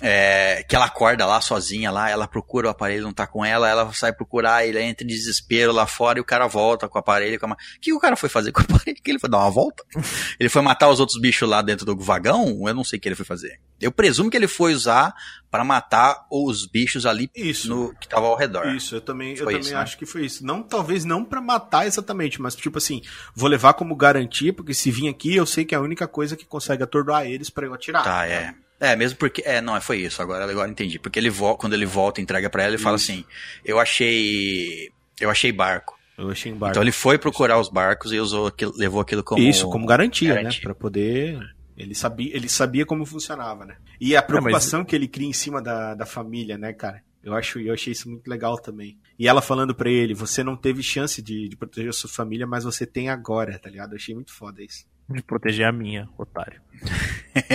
É, 0.00 0.64
que 0.68 0.76
ela 0.76 0.84
acorda 0.84 1.26
lá 1.26 1.40
sozinha 1.40 1.90
lá, 1.90 2.08
ela 2.08 2.28
procura 2.28 2.68
o 2.68 2.70
aparelho, 2.70 3.02
não 3.02 3.12
tá 3.12 3.26
com 3.26 3.44
ela, 3.44 3.68
ela 3.68 3.92
sai 3.92 4.12
procurar, 4.12 4.64
ele 4.64 4.80
entra 4.80 5.04
em 5.04 5.08
desespero 5.08 5.72
lá 5.72 5.86
fora 5.86 6.18
e 6.18 6.22
o 6.22 6.24
cara 6.24 6.46
volta 6.46 6.88
com 6.88 6.98
o 6.98 7.00
aparelho. 7.00 7.38
Com 7.40 7.46
a... 7.46 7.52
O 7.52 7.56
que 7.80 7.92
o 7.92 7.98
cara 7.98 8.16
foi 8.16 8.28
fazer 8.28 8.52
com 8.52 8.60
o 8.60 8.64
aparelho? 8.64 8.98
Que 9.08 9.12
ele 9.12 9.18
foi 9.18 9.30
dar 9.30 9.38
uma 9.38 9.50
volta? 9.50 9.82
ele 10.38 10.48
foi 10.48 10.60
matar 10.60 10.88
os 10.88 11.00
outros 11.00 11.18
bichos 11.20 11.48
lá 11.48 11.62
dentro 11.62 11.86
do 11.86 11.96
vagão? 11.96 12.68
Eu 12.68 12.74
não 12.74 12.84
sei 12.84 12.98
o 12.98 13.00
que 13.00 13.08
ele 13.08 13.14
foi 13.14 13.24
fazer. 13.24 13.58
Eu 13.80 13.90
presumo 13.90 14.30
que 14.30 14.36
ele 14.36 14.48
foi 14.48 14.74
usar 14.74 15.14
pra 15.50 15.64
matar 15.64 16.26
os 16.30 16.66
bichos 16.66 17.06
ali 17.06 17.30
isso. 17.34 17.68
no, 17.68 17.94
que 17.94 18.08
tava 18.08 18.26
ao 18.26 18.36
redor. 18.36 18.66
Isso, 18.74 18.96
eu 18.96 19.00
também, 19.00 19.30
eu 19.36 19.44
também 19.44 19.60
isso, 19.60 19.72
né? 19.72 19.78
acho 19.78 19.96
que 19.96 20.04
foi 20.04 20.26
isso. 20.26 20.44
Não, 20.44 20.62
talvez 20.62 21.04
não 21.04 21.24
pra 21.24 21.40
matar 21.40 21.86
exatamente, 21.86 22.40
mas 22.40 22.54
tipo 22.54 22.78
assim, 22.78 23.00
vou 23.34 23.48
levar 23.48 23.74
como 23.74 23.96
garantia, 23.96 24.52
porque 24.52 24.74
se 24.74 24.90
vir 24.90 25.08
aqui, 25.08 25.34
eu 25.34 25.46
sei 25.46 25.64
que 25.64 25.74
é 25.74 25.78
a 25.78 25.80
única 25.80 26.06
coisa 26.06 26.36
que 26.36 26.44
consegue 26.44 26.82
atordoar 26.82 27.26
eles 27.26 27.50
pra 27.50 27.66
eu 27.66 27.72
atirar. 27.72 28.04
Tá, 28.04 28.26
é. 28.26 28.54
É, 28.80 28.94
mesmo 28.94 29.18
porque. 29.18 29.42
É, 29.44 29.60
não, 29.60 29.80
foi 29.80 29.98
isso. 29.98 30.22
Agora, 30.22 30.48
agora 30.48 30.70
entendi. 30.70 30.98
Porque 30.98 31.18
ele 31.18 31.30
quando 31.58 31.72
ele 31.72 31.86
volta 31.86 32.20
e 32.20 32.22
entrega 32.22 32.48
pra 32.48 32.62
ela, 32.62 32.74
ele 32.74 32.82
fala 32.82 32.96
Isso. 32.96 33.10
assim: 33.10 33.24
Eu 33.64 33.78
achei. 33.78 34.90
Eu 35.20 35.30
achei 35.30 35.50
barco. 35.50 35.98
Eu 36.16 36.30
achei 36.30 36.50
embargo. 36.50 36.72
Então 36.72 36.82
ele 36.82 36.92
foi 36.92 37.16
procurar 37.16 37.60
os 37.60 37.68
barcos 37.68 38.12
e 38.12 38.18
usou 38.18 38.48
aquilo, 38.48 38.72
levou 38.76 39.00
aquilo 39.00 39.22
como. 39.22 39.40
Isso, 39.40 39.70
como 39.70 39.86
garantia, 39.86 40.34
garantia. 40.34 40.58
né? 40.58 40.64
Pra 40.64 40.74
poder. 40.74 41.38
Ele 41.76 41.94
sabia, 41.94 42.36
ele 42.36 42.48
sabia 42.48 42.84
como 42.84 43.06
funcionava, 43.06 43.64
né? 43.64 43.76
E 44.00 44.16
a 44.16 44.22
preocupação 44.22 44.84
que 44.84 44.96
ele 44.96 45.06
cria 45.06 45.28
em 45.28 45.32
cima 45.32 45.62
da, 45.62 45.94
da 45.94 46.04
família, 46.04 46.58
né, 46.58 46.72
cara? 46.72 47.04
Eu, 47.22 47.34
acho, 47.34 47.60
eu 47.60 47.72
achei 47.72 47.92
isso 47.92 48.08
muito 48.08 48.26
legal 48.28 48.58
também. 48.58 48.98
E 49.16 49.28
ela 49.28 49.40
falando 49.40 49.72
pra 49.72 49.88
ele: 49.88 50.12
você 50.12 50.42
não 50.42 50.56
teve 50.56 50.82
chance 50.82 51.22
de, 51.22 51.48
de 51.48 51.56
proteger 51.56 51.90
a 51.90 51.92
sua 51.92 52.10
família, 52.10 52.48
mas 52.48 52.64
você 52.64 52.84
tem 52.84 53.08
agora, 53.08 53.56
tá 53.60 53.70
ligado? 53.70 53.92
Eu 53.92 53.96
achei 53.96 54.14
muito 54.14 54.32
foda 54.32 54.60
isso. 54.60 54.86
De 55.08 55.22
proteger 55.22 55.66
a 55.66 55.72
minha, 55.72 56.08
otário. 56.18 56.60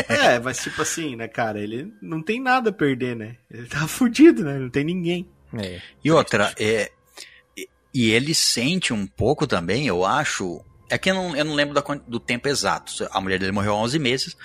É, 0.08 0.40
mas 0.40 0.64
tipo 0.64 0.82
assim, 0.82 1.16
né, 1.16 1.28
cara? 1.28 1.60
Ele 1.60 1.94
não 2.02 2.22
tem 2.22 2.40
nada 2.42 2.70
a 2.70 2.74
perder, 2.74 3.16
né? 3.18 3.36
Ele 3.52 3.68
tá 3.68 3.86
fudido, 3.88 4.44
né? 4.44 4.58
Não 4.58 4.70
tem 4.70 4.84
ninguém. 4.84 5.28
É. 5.58 5.82
E 6.04 6.10
outra, 6.10 6.54
é, 6.58 6.90
e- 7.94 8.12
ele 8.12 8.34
sente 8.34 8.94
um 8.94 9.06
pouco 9.06 9.46
também, 9.46 9.86
eu 9.86 10.06
acho. 10.06 10.64
É 10.90 10.98
que 10.98 11.12
eu 11.12 11.16
não, 11.16 11.36
eu 11.36 11.44
não 11.44 11.54
lembro 11.54 11.74
da 11.74 11.82
do 12.08 12.20
tempo 12.20 12.48
exato. 12.48 13.08
A 13.12 13.20
mulher 13.20 13.40
dele 13.40 13.52
morreu 13.52 13.74
há 13.74 13.78
11 13.78 14.00
meses, 14.00 14.38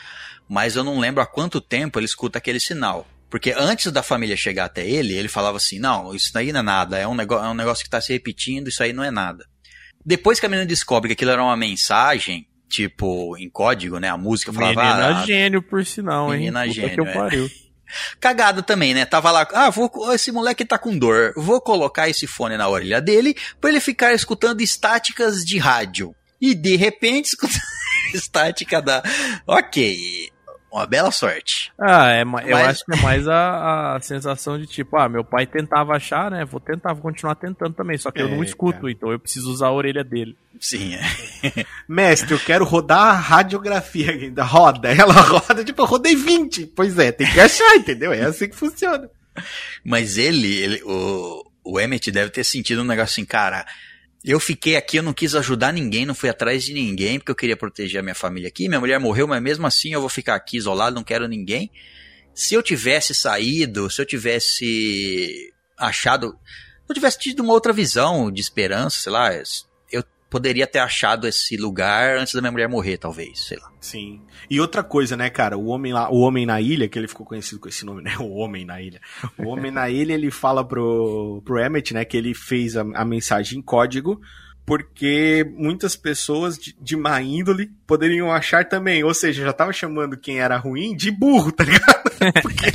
mas 0.48 0.74
eu 0.76 0.82
não 0.82 0.98
lembro 0.98 1.22
há 1.22 1.26
quanto 1.26 1.60
tempo 1.60 1.98
ele 1.98 2.06
escuta 2.06 2.38
aquele 2.38 2.58
sinal. 2.58 3.06
Porque 3.30 3.54
antes 3.56 3.92
da 3.92 4.02
família 4.02 4.36
chegar 4.36 4.64
até 4.64 4.86
ele, 4.88 5.14
ele 5.14 5.28
falava 5.28 5.56
assim: 5.58 5.78
não, 5.78 6.14
isso 6.14 6.32
daí 6.32 6.50
não 6.52 6.60
é 6.60 6.62
nada, 6.64 6.98
é 6.98 7.06
um, 7.06 7.14
negócio, 7.14 7.46
é 7.46 7.48
um 7.50 7.54
negócio 7.54 7.84
que 7.84 7.90
tá 7.90 8.00
se 8.00 8.12
repetindo, 8.12 8.68
isso 8.68 8.82
aí 8.82 8.92
não 8.92 9.04
é 9.04 9.10
nada. 9.10 9.46
Depois 10.04 10.40
que 10.40 10.46
a 10.46 10.48
menina 10.48 10.66
descobre 10.66 11.08
que 11.08 11.12
aquilo 11.12 11.30
era 11.30 11.42
uma 11.42 11.56
mensagem, 11.56 12.46
tipo, 12.68 13.36
em 13.38 13.48
código, 13.48 13.98
né? 13.98 14.08
A 14.08 14.16
música 14.16 14.52
falava. 14.52 14.82
Menina 14.82 15.20
ah, 15.20 15.26
gênio, 15.26 15.62
por 15.62 15.84
sinal, 15.84 16.32
hein? 16.32 16.40
Menina 16.40 16.62
Puta 16.62 16.72
gênio, 16.72 16.94
que 16.94 17.00
eu 17.00 17.06
é. 17.06 17.14
pariu. 17.14 17.50
cagada 18.20 18.62
também, 18.62 18.94
né? 18.94 19.04
Tava 19.04 19.30
lá, 19.30 19.48
ah, 19.52 19.70
vou, 19.70 19.90
esse 20.12 20.30
moleque 20.30 20.64
tá 20.64 20.78
com 20.78 20.96
dor, 20.96 21.32
vou 21.36 21.60
colocar 21.60 22.08
esse 22.08 22.26
fone 22.26 22.56
na 22.56 22.68
orelha 22.68 23.00
dele 23.00 23.34
pra 23.60 23.70
ele 23.70 23.80
ficar 23.80 24.12
escutando 24.12 24.60
estáticas 24.60 25.44
de 25.44 25.58
rádio. 25.58 26.14
E 26.40 26.54
de 26.54 26.76
repente, 26.76 27.26
escuta 27.34 27.58
estática 28.14 28.80
da. 28.80 29.02
Ok, 29.46 30.30
uma 30.70 30.86
bela 30.86 31.10
sorte. 31.10 31.72
Ah, 31.80 32.10
é, 32.12 32.22
eu 32.22 32.26
Mas- 32.26 32.52
acho 32.68 32.84
que 32.84 32.94
é 32.94 33.02
mais 33.02 33.26
a, 33.28 33.96
a 33.96 34.00
sensação 34.00 34.58
de 34.58 34.66
tipo, 34.66 34.96
ah, 34.96 35.08
meu 35.08 35.24
pai 35.24 35.46
tentava 35.46 35.94
achar, 35.94 36.30
né? 36.30 36.44
Vou 36.44 36.60
tentar, 36.60 36.92
vou 36.92 37.02
continuar 37.02 37.34
tentando 37.34 37.72
também. 37.74 37.96
Só 37.96 38.10
que 38.10 38.20
eu 38.20 38.28
É, 38.28 38.30
não 38.30 38.42
escuto, 38.44 38.80
cara. 38.80 38.90
então 38.92 39.10
eu 39.10 39.18
preciso 39.18 39.50
usar 39.50 39.68
a 39.68 39.72
orelha 39.72 40.04
dele. 40.04 40.36
Sim, 40.60 40.94
é. 40.94 41.64
Mestre, 41.88 42.32
eu 42.32 42.38
quero 42.40 42.64
rodar 42.64 43.06
a 43.06 43.12
radiografia 43.12 44.10
ainda. 44.10 44.42
Roda. 44.44 44.88
Ela 44.92 45.12
roda, 45.22 45.64
tipo, 45.64 45.82
eu 45.82 45.86
rodei 45.86 46.14
20. 46.16 46.66
Pois 46.66 46.98
é, 46.98 47.12
tem 47.12 47.26
que 47.30 47.40
achar, 47.40 47.76
entendeu? 47.76 48.12
É 48.12 48.22
assim 48.24 48.48
que 48.48 48.56
funciona. 48.56 49.08
Mas 49.84 50.18
ele, 50.18 50.52
ele 50.56 50.82
o, 50.84 51.44
o 51.64 51.80
Emmett 51.80 52.10
deve 52.10 52.30
ter 52.30 52.44
sentido 52.44 52.82
um 52.82 52.84
negócio 52.84 53.12
assim, 53.14 53.24
cara. 53.24 53.64
Eu 54.28 54.38
fiquei 54.38 54.76
aqui, 54.76 54.98
eu 54.98 55.02
não 55.02 55.14
quis 55.14 55.34
ajudar 55.34 55.72
ninguém, 55.72 56.04
não 56.04 56.14
fui 56.14 56.28
atrás 56.28 56.62
de 56.62 56.74
ninguém, 56.74 57.18
porque 57.18 57.30
eu 57.30 57.34
queria 57.34 57.56
proteger 57.56 58.00
a 58.00 58.02
minha 58.02 58.14
família 58.14 58.46
aqui. 58.46 58.68
Minha 58.68 58.78
mulher 58.78 59.00
morreu, 59.00 59.26
mas 59.26 59.40
mesmo 59.40 59.66
assim 59.66 59.94
eu 59.94 60.00
vou 60.00 60.10
ficar 60.10 60.34
aqui 60.34 60.58
isolado, 60.58 60.94
não 60.94 61.02
quero 61.02 61.26
ninguém. 61.26 61.70
Se 62.34 62.52
eu 62.52 62.62
tivesse 62.62 63.14
saído, 63.14 63.88
se 63.88 64.02
eu 64.02 64.04
tivesse 64.04 65.50
achado. 65.78 66.38
Se 66.84 66.90
eu 66.90 66.94
tivesse 66.94 67.18
tido 67.18 67.40
uma 67.40 67.54
outra 67.54 67.72
visão 67.72 68.30
de 68.30 68.42
esperança, 68.42 69.00
sei 69.00 69.12
lá, 69.12 69.30
poderia 70.30 70.66
ter 70.66 70.78
achado 70.78 71.26
esse 71.26 71.56
lugar 71.56 72.18
antes 72.18 72.34
da 72.34 72.40
minha 72.40 72.52
mulher 72.52 72.68
morrer, 72.68 72.98
talvez, 72.98 73.46
sei 73.46 73.58
lá. 73.58 73.70
Sim. 73.80 74.20
E 74.50 74.60
outra 74.60 74.82
coisa, 74.82 75.16
né, 75.16 75.30
cara, 75.30 75.56
o 75.56 75.66
homem 75.66 75.92
lá, 75.92 76.10
o 76.10 76.18
homem 76.20 76.44
na 76.44 76.60
ilha, 76.60 76.88
que 76.88 76.98
ele 76.98 77.08
ficou 77.08 77.26
conhecido 77.26 77.60
com 77.60 77.68
esse 77.68 77.84
nome, 77.84 78.02
né, 78.02 78.16
o 78.20 78.34
homem 78.36 78.64
na 78.64 78.80
ilha. 78.80 79.00
O 79.38 79.48
homem 79.48 79.70
na 79.70 79.88
ilha, 79.88 80.12
ele 80.12 80.30
fala 80.30 80.66
pro, 80.66 81.42
pro 81.44 81.58
Emmett, 81.58 81.94
né, 81.94 82.04
que 82.04 82.16
ele 82.16 82.34
fez 82.34 82.76
a, 82.76 82.82
a 82.94 83.04
mensagem 83.04 83.58
em 83.58 83.62
código 83.62 84.20
porque 84.68 85.50
muitas 85.56 85.96
pessoas 85.96 86.58
de, 86.58 86.76
de, 86.78 86.94
má 86.94 87.22
índole 87.22 87.70
poderiam 87.86 88.30
achar 88.30 88.68
também, 88.68 89.02
ou 89.02 89.14
seja, 89.14 89.42
já 89.42 89.52
tava 89.54 89.72
chamando 89.72 90.14
quem 90.14 90.40
era 90.40 90.58
ruim 90.58 90.94
de 90.94 91.10
burro, 91.10 91.50
tá 91.50 91.64
ligado? 91.64 92.02
Porque... 92.42 92.66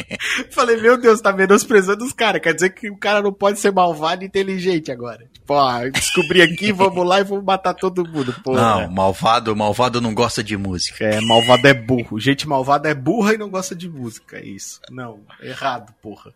Falei, 0.50 0.80
meu 0.80 0.96
Deus, 0.96 1.20
tá 1.20 1.32
menosprezando 1.32 2.04
os 2.04 2.12
caras. 2.12 2.40
Quer 2.40 2.54
dizer 2.54 2.70
que 2.70 2.90
o 2.90 2.96
cara 2.96 3.22
não 3.22 3.32
pode 3.32 3.60
ser 3.60 3.72
malvado 3.72 4.22
e 4.22 4.26
inteligente 4.26 4.90
agora. 4.90 5.28
Ó, 5.46 5.88
descobri 5.90 6.40
aqui, 6.40 6.72
vamos 6.72 7.06
lá 7.06 7.20
e 7.20 7.24
vamos 7.24 7.44
matar 7.44 7.74
todo 7.74 8.06
mundo. 8.08 8.34
Porra. 8.42 8.60
Não, 8.60 8.90
malvado, 8.90 9.54
malvado 9.54 10.00
não 10.00 10.14
gosta 10.14 10.42
de 10.42 10.56
música. 10.56 11.04
É, 11.04 11.20
malvado 11.20 11.66
é 11.68 11.74
burro. 11.74 12.18
Gente 12.18 12.48
malvada 12.48 12.88
é 12.88 12.94
burra 12.94 13.34
e 13.34 13.38
não 13.38 13.50
gosta 13.50 13.74
de 13.74 13.88
música. 13.88 14.38
É 14.38 14.44
isso. 14.44 14.80
Não, 14.90 15.20
errado, 15.40 15.92
porra. 16.02 16.32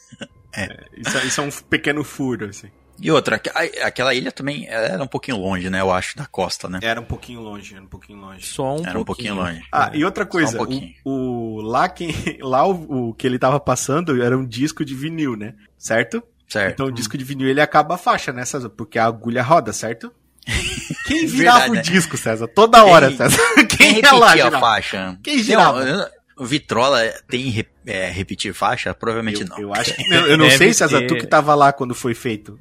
É. 0.52 0.64
É, 0.64 0.86
isso, 0.96 1.16
é, 1.16 1.24
isso 1.26 1.40
é 1.40 1.44
um 1.44 1.50
pequeno 1.68 2.02
furo, 2.02 2.46
assim. 2.46 2.68
E 3.02 3.10
outra, 3.10 3.40
aquela 3.82 4.12
ilha 4.12 4.30
também 4.30 4.66
era 4.68 5.02
um 5.02 5.06
pouquinho 5.06 5.38
longe, 5.38 5.70
né? 5.70 5.80
Eu 5.80 5.90
acho, 5.90 6.16
da 6.16 6.26
costa, 6.26 6.68
né? 6.68 6.80
Era 6.82 7.00
um 7.00 7.04
pouquinho 7.04 7.40
longe, 7.40 7.74
era 7.74 7.82
um 7.82 7.86
pouquinho 7.86 8.18
longe. 8.18 8.44
Só 8.46 8.74
um 8.76 8.80
Era 8.84 8.92
pouquinho. 8.92 9.00
um 9.00 9.04
pouquinho 9.04 9.34
longe. 9.36 9.62
Ah, 9.72 9.90
e 9.94 10.04
outra 10.04 10.26
coisa, 10.26 10.60
um 10.60 10.92
o, 11.04 11.10
o, 11.10 11.60
lá, 11.62 11.88
quem, 11.88 12.12
lá 12.42 12.66
o, 12.66 13.08
o, 13.08 13.14
que 13.14 13.26
ele 13.26 13.38
tava 13.38 13.58
passando 13.58 14.22
era 14.22 14.36
um 14.36 14.44
disco 14.44 14.84
de 14.84 14.94
vinil, 14.94 15.34
né? 15.34 15.54
Certo? 15.78 16.22
Certo. 16.50 16.72
Então 16.72 16.86
o 16.86 16.92
disco 16.92 17.16
de 17.16 17.24
vinil 17.24 17.48
ele 17.48 17.60
acaba 17.60 17.94
a 17.94 17.98
faixa, 17.98 18.32
né, 18.32 18.44
César? 18.44 18.68
Porque 18.68 18.98
a 18.98 19.06
agulha 19.06 19.42
roda, 19.42 19.72
certo? 19.72 20.12
Quem 21.06 21.26
virava 21.26 21.60
Verdade, 21.60 21.70
o 21.70 21.74
né? 21.74 21.82
disco, 21.82 22.16
César? 22.16 22.48
Toda 22.48 22.84
hora, 22.84 23.08
quem, 23.08 23.16
César. 23.16 23.38
Quem, 23.68 23.94
quem 23.94 23.98
ia 24.00 24.12
lá, 24.12 24.32
a 24.32 24.60
faixa? 24.60 25.18
Quem 25.22 25.38
girava? 25.38 25.84
Não, 25.84 26.08
o 26.36 26.44
Vitrola 26.44 27.00
tem 27.28 27.64
é, 27.86 28.10
repetir 28.10 28.54
faixa? 28.54 28.94
Provavelmente 28.94 29.42
eu, 29.42 29.48
não. 29.48 29.58
Eu 29.58 29.74
acho 29.74 29.94
que 29.94 30.02
não, 30.08 30.26
eu 30.26 30.38
não 30.38 30.50
sei, 30.50 30.72
César, 30.72 31.00
ter... 31.00 31.06
tu 31.06 31.14
que 31.16 31.26
tava 31.26 31.54
lá 31.54 31.72
quando 31.72 31.94
foi 31.94 32.14
feito. 32.14 32.58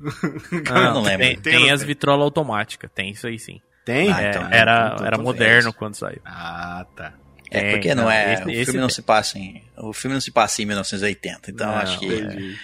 Não, 0.69 0.83
eu 0.83 0.93
não 0.93 1.01
lembro. 1.01 1.25
Tem, 1.25 1.39
tem, 1.39 1.53
tem 1.53 1.71
as 1.71 1.81
Vitrola 1.81 2.23
automáticas, 2.23 2.89
tem 2.93 3.11
isso 3.11 3.25
aí 3.25 3.39
sim. 3.39 3.61
Tem? 3.85 4.11
Ah, 4.11 4.29
então, 4.29 4.47
é, 4.49 4.57
era 4.57 4.91
então, 4.93 5.07
era 5.07 5.17
moderno 5.17 5.73
quando 5.73 5.95
saiu. 5.95 6.21
Ah, 6.25 6.85
tá. 6.95 7.13
É, 7.51 7.71
porque 7.71 7.95
não, 7.95 8.09
é. 8.09 8.33
Esse, 8.33 8.43
o 8.43 8.65
filme 8.65 8.79
não 8.79 8.87
tem. 8.87 8.95
se 8.95 9.01
passa 9.01 9.39
em. 9.39 9.63
O 9.77 9.93
filme 9.93 10.13
não 10.13 10.21
se 10.21 10.31
passa 10.31 10.61
em 10.61 10.65
1980, 10.65 11.51
então 11.51 11.67
não, 11.67 11.75
acho 11.75 11.99
que. 11.99 12.57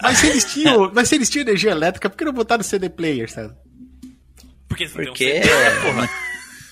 É. 0.00 0.02
Mas 0.02 0.18
se 0.18 0.26
eles 0.26 0.44
tinham. 0.44 0.92
mas 0.92 1.08
se 1.08 1.14
eles 1.14 1.30
tinham 1.30 1.42
energia 1.42 1.70
elétrica, 1.70 2.08
por 2.08 2.16
que 2.16 2.24
não 2.24 2.32
botaram 2.32 2.62
CD 2.62 2.88
player, 2.88 3.30
sabe? 3.30 3.54
Porque, 4.68 4.88
porque 4.88 5.40
um 5.40 5.82
porra. 5.82 6.10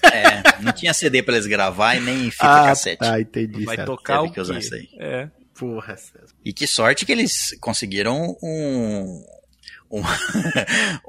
É, 0.02 0.62
não 0.62 0.72
tinha 0.72 0.94
CD 0.94 1.22
pra 1.22 1.34
eles 1.34 1.46
gravar 1.46 1.96
e 1.96 2.00
nem 2.00 2.30
fita 2.30 2.62
ah, 2.62 2.66
cassete. 2.66 3.04
Ah, 3.04 3.20
entendi. 3.20 3.64
Vai 3.64 3.76
certo. 3.76 3.88
tocar 3.88 4.22
o 4.22 4.30
que 4.30 4.40
usar 4.40 4.58
isso 4.58 4.74
aí. 4.74 4.88
É. 4.98 5.28
Porra. 5.54 5.96
E 6.44 6.52
que 6.52 6.66
sorte 6.66 7.04
que 7.04 7.12
eles 7.12 7.56
conseguiram 7.60 8.36
um 8.42 9.24
um, 9.90 10.02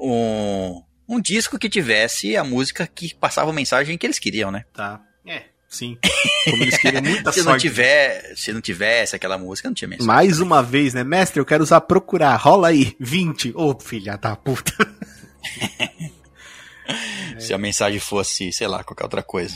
um, 0.00 0.82
um 1.08 1.20
disco 1.20 1.58
que 1.58 1.68
tivesse 1.68 2.36
a 2.36 2.44
música 2.44 2.86
que 2.86 3.14
passava 3.14 3.50
a 3.50 3.54
mensagem 3.54 3.96
que 3.96 4.06
eles 4.06 4.18
queriam, 4.18 4.50
né? 4.50 4.64
Tá. 4.72 5.00
É. 5.26 5.44
Sim. 5.70 5.96
Como 6.44 6.62
eles 6.64 6.76
queriam 6.76 7.00
muita 7.00 7.30
se 7.30 7.42
sorte. 7.42 7.48
Não 7.48 7.58
tiver, 7.58 8.34
se 8.36 8.52
não 8.52 8.60
tivesse 8.60 9.14
aquela 9.14 9.38
música, 9.38 9.68
não 9.68 9.74
tinha 9.74 9.86
mensagem. 9.86 10.06
Mais 10.06 10.40
uma 10.40 10.62
vez, 10.62 10.92
né? 10.92 11.04
Mestre, 11.04 11.40
eu 11.40 11.46
quero 11.46 11.62
usar 11.62 11.80
procurar. 11.82 12.34
Rola 12.36 12.68
aí. 12.68 12.96
20. 12.98 13.52
Ô, 13.54 13.70
oh, 13.70 13.80
filha 13.80 14.16
da 14.16 14.34
puta. 14.34 14.72
Se 17.38 17.54
a 17.54 17.58
mensagem 17.58 18.00
fosse, 18.00 18.52
sei 18.52 18.66
lá, 18.66 18.82
qualquer 18.82 19.04
outra 19.04 19.22
coisa. 19.22 19.54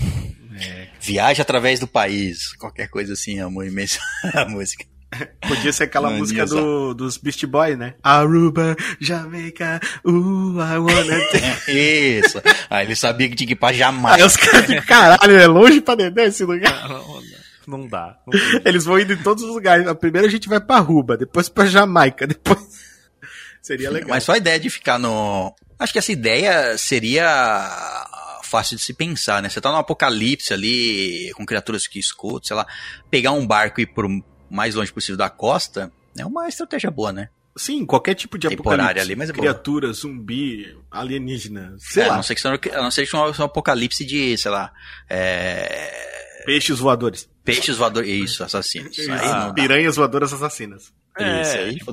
É. 0.57 0.89
Viaja 1.01 1.43
através 1.43 1.81
do 1.81 1.87
país, 1.87 2.55
qualquer 2.57 2.89
coisa 2.89 3.13
assim, 3.13 3.41
a, 3.41 3.47
a 4.41 4.49
música. 4.49 4.87
Podia 5.47 5.73
ser 5.73 5.85
aquela 5.85 6.11
Não, 6.11 6.19
música 6.19 6.47
do, 6.47 6.95
dos 6.95 7.17
Beast 7.17 7.45
Boys, 7.47 7.79
né? 7.79 7.95
Aruba, 8.03 8.77
Jamaica, 9.01 9.81
uh, 10.05 10.11
I 10.11 10.79
wanna 10.79 11.19
Isso. 11.69 12.43
Aí 12.71 12.87
ele 12.87 12.97
sabia 12.97 13.29
que 13.29 13.37
tinha 13.37 13.47
que 13.47 13.53
ir 13.53 13.57
pra 13.57 13.73
Jamaica. 13.73 14.17
Aí 14.17 14.23
os 14.23 14.37
caras 14.37 14.67
ficam, 14.67 14.85
caralho, 14.85 15.37
é 15.37 15.47
longe 15.47 15.81
pra 15.81 15.95
dedé 15.95 16.27
esse 16.27 16.45
lugar. 16.45 16.89
Não, 16.89 17.23
não 17.67 17.89
dá. 17.89 18.17
Não 18.27 18.39
Eles 18.65 18.85
vão 18.85 18.99
indo 18.99 19.13
em 19.13 19.23
todos 19.23 19.43
os 19.45 19.51
lugares. 19.51 19.87
Primeiro 19.95 20.27
a 20.27 20.31
gente 20.31 20.49
vai 20.49 20.61
pra 20.61 20.77
Aruba, 20.77 21.17
depois 21.17 21.49
pra 21.49 21.67
Jamaica, 21.67 22.27
depois... 22.27 22.59
Seria 23.63 23.91
legal. 23.91 24.11
Mas 24.11 24.25
só 24.25 24.33
a 24.33 24.37
ideia 24.37 24.61
de 24.61 24.69
ficar 24.69 24.99
no, 24.99 25.55
Acho 25.79 25.93
que 25.93 25.99
essa 25.99 26.13
ideia 26.13 26.79
seria 26.79 27.27
fácil 28.43 28.77
de 28.77 28.83
se 28.83 28.95
pensar, 28.95 29.43
né? 29.43 29.49
Você 29.49 29.61
tá 29.61 29.71
num 29.71 29.79
apocalipse 29.79 30.53
ali, 30.53 31.33
com 31.35 31.45
criaturas 31.45 31.87
que 31.87 31.99
escutam, 31.99 32.45
sei 32.45 32.57
lá, 32.57 32.67
pegar 33.11 33.33
um 33.33 33.47
barco 33.47 33.81
e 33.81 33.83
ir 33.83 33.87
pro 33.87 34.09
mais 34.55 34.75
longe 34.75 34.93
possível 34.93 35.17
da 35.17 35.29
costa 35.29 35.93
é 36.17 36.25
uma 36.25 36.49
estratégia 36.49 36.91
boa, 36.91 37.13
né? 37.13 37.29
Sim, 37.57 37.85
qualquer 37.87 38.15
tipo 38.15 38.37
de 38.37 38.49
apocalipse. 38.49 39.01
ali, 39.01 39.17
mas 39.17 39.31
é 39.31 39.33
criatura, 39.33 39.87
boa. 39.87 39.95
zumbi, 39.95 40.77
alienígena, 40.91 41.77
sei 41.79 42.03
é, 42.03 42.07
lá. 42.07 42.15
A 42.15 42.17
não 42.17 42.23
ser 42.23 42.35
que 42.35 42.41
seja, 42.41 42.61
a 42.73 42.83
não 42.83 42.91
ser 42.91 43.07
que 43.07 43.17
um, 43.17 43.21
um 43.21 43.45
apocalipse 43.45 44.05
de, 44.05 44.37
sei 44.39 44.51
lá, 44.51 44.73
é... 45.09 46.45
Peixes 46.45 46.79
voadores. 46.79 47.29
Peixes 47.45 47.77
voadores, 47.77 48.09
isso, 48.09 48.45
assassinos. 48.45 48.97
Isso. 48.99 49.11
Ah, 49.11 49.53
piranhas 49.55 49.97
voadoras 49.97 50.33
assassinas. 50.33 50.93
É, 51.17 51.43
Isso 51.43 51.57
aí, 51.57 51.75
tipo, 51.77 51.93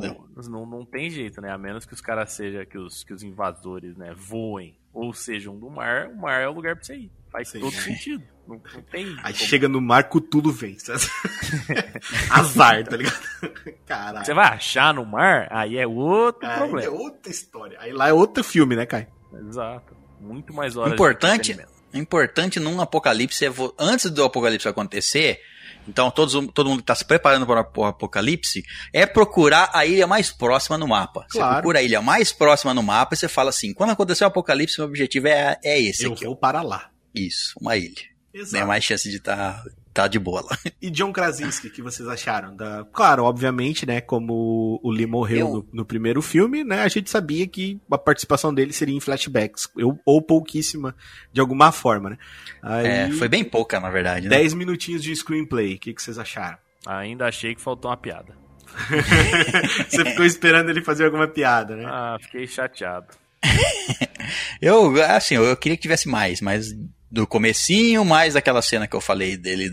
não, 0.49 0.65
não 0.65 0.85
tem 0.85 1.09
jeito, 1.09 1.39
né? 1.41 1.51
A 1.51 1.57
menos 1.57 1.85
que 1.85 1.93
os 1.93 2.01
caras 2.01 2.31
sejam, 2.31 2.65
que 2.65 2.77
os, 2.77 3.03
que 3.03 3.13
os 3.13 3.21
invasores, 3.21 3.95
né, 3.95 4.13
voem 4.15 4.75
ou 4.91 5.13
sejam 5.13 5.57
do 5.57 5.69
mar, 5.69 6.07
o 6.07 6.17
mar 6.17 6.41
é 6.41 6.47
o 6.47 6.53
lugar 6.53 6.75
pra 6.75 6.83
você 6.83 6.95
ir. 6.95 7.11
Faz 7.31 7.49
Sim. 7.49 7.59
todo 7.59 7.73
sentido. 7.73 8.23
Não, 8.47 8.61
não 8.73 8.81
tem. 8.83 9.15
Aí 9.23 9.33
como... 9.33 9.45
chega 9.45 9.67
no 9.67 9.81
mar, 9.81 10.09
tudo 10.09 10.51
vem. 10.51 10.77
Azar, 12.29 12.83
tá 12.85 12.97
ligado? 12.97 13.21
Caralho. 13.85 14.25
Você 14.25 14.33
vai 14.33 14.47
achar 14.47 14.93
no 14.93 15.05
mar, 15.05 15.47
aí 15.51 15.77
é 15.77 15.87
outro 15.87 16.47
aí 16.47 16.57
problema. 16.57 16.87
É 16.87 16.89
outra 16.89 17.31
história. 17.31 17.77
Aí 17.79 17.91
lá 17.91 18.09
é 18.09 18.13
outro 18.13 18.43
filme, 18.43 18.75
né, 18.75 18.85
Kai? 18.85 19.07
Exato. 19.47 19.95
Muito 20.19 20.53
mais 20.53 20.77
horas 20.77 20.93
Importante, 20.93 21.57
importante 21.93 22.59
num 22.59 22.79
apocalipse 22.79 23.45
é 23.45 23.51
antes 23.79 24.09
do 24.11 24.23
apocalipse 24.23 24.67
acontecer 24.67 25.39
então 25.87 26.11
todos, 26.11 26.33
todo 26.53 26.69
mundo 26.69 26.77
que 26.77 26.83
está 26.83 26.95
se 26.95 27.05
preparando 27.05 27.45
para 27.45 27.67
o 27.75 27.85
apocalipse 27.85 28.63
é 28.93 29.05
procurar 29.05 29.69
a 29.73 29.85
ilha 29.85 30.05
mais 30.05 30.31
próxima 30.31 30.77
no 30.77 30.87
mapa. 30.87 31.25
Claro. 31.29 31.47
Você 31.47 31.53
procura 31.55 31.79
a 31.79 31.83
ilha 31.83 32.01
mais 32.01 32.31
próxima 32.31 32.73
no 32.73 32.83
mapa 32.83 33.13
e 33.13 33.17
você 33.17 33.27
fala 33.27 33.49
assim: 33.49 33.73
quando 33.73 33.91
acontecer 33.91 34.23
o 34.23 34.27
apocalipse, 34.27 34.79
meu 34.79 34.87
objetivo 34.87 35.27
é, 35.27 35.57
é 35.63 35.79
esse. 35.79 36.03
Eu 36.03 36.13
aqui, 36.13 36.25
vou 36.25 36.35
para 36.35 36.61
lá. 36.61 36.89
Isso, 37.13 37.53
uma 37.59 37.75
ilha. 37.75 38.10
Exato. 38.33 38.57
Tem 38.57 38.65
mais 38.65 38.83
chance 38.83 39.09
de 39.09 39.17
estar 39.17 39.63
tá 39.63 39.69
tá 39.93 40.07
de 40.07 40.17
boa 40.17 40.41
lá. 40.41 40.57
E 40.81 40.89
John 40.89 41.11
Krasinski, 41.11 41.69
que 41.69 41.81
vocês 41.81 42.07
acharam? 42.07 42.55
Da... 42.55 42.85
Claro, 42.91 43.23
obviamente, 43.23 43.85
né, 43.85 44.01
como 44.01 44.79
o 44.81 44.89
Lee 44.89 45.05
morreu 45.05 45.47
eu... 45.47 45.53
no, 45.53 45.67
no, 45.73 45.85
primeiro 45.85 46.21
filme, 46.21 46.63
né, 46.63 46.81
a 46.81 46.87
gente 46.87 47.09
sabia 47.09 47.45
que 47.47 47.79
a 47.91 47.97
participação 47.97 48.53
dele 48.53 48.73
seria 48.73 48.95
em 48.95 48.99
flashbacks, 48.99 49.69
eu, 49.77 49.99
ou 50.05 50.21
pouquíssima, 50.21 50.95
de 51.31 51.41
alguma 51.41 51.71
forma, 51.71 52.11
né. 52.11 52.17
Aí, 52.61 52.87
é, 52.87 53.11
foi 53.11 53.27
bem 53.27 53.43
pouca, 53.43 53.79
na 53.79 53.89
verdade, 53.89 54.27
né? 54.27 54.37
10 54.37 54.53
minutinhos 54.53 55.03
de 55.03 55.15
screenplay, 55.15 55.75
o 55.75 55.79
que, 55.79 55.93
que 55.93 56.01
vocês 56.01 56.17
acharam? 56.17 56.57
Ainda 56.85 57.27
achei 57.27 57.53
que 57.53 57.61
faltou 57.61 57.91
uma 57.91 57.97
piada. 57.97 58.33
Você 59.89 60.05
ficou 60.05 60.25
esperando 60.25 60.69
ele 60.69 60.81
fazer 60.81 61.05
alguma 61.05 61.27
piada, 61.27 61.75
né? 61.75 61.83
Ah, 61.85 62.17
fiquei 62.21 62.47
chateado. 62.47 63.07
eu, 64.61 65.03
assim, 65.03 65.35
eu 65.35 65.55
queria 65.57 65.75
que 65.75 65.81
tivesse 65.81 66.07
mais, 66.07 66.39
mas 66.39 66.73
do 67.11 67.27
comecinho, 67.27 68.05
mais 68.05 68.35
aquela 68.35 68.61
cena 68.61 68.87
que 68.87 68.95
eu 68.95 69.01
falei 69.01 69.35
dele, 69.35 69.69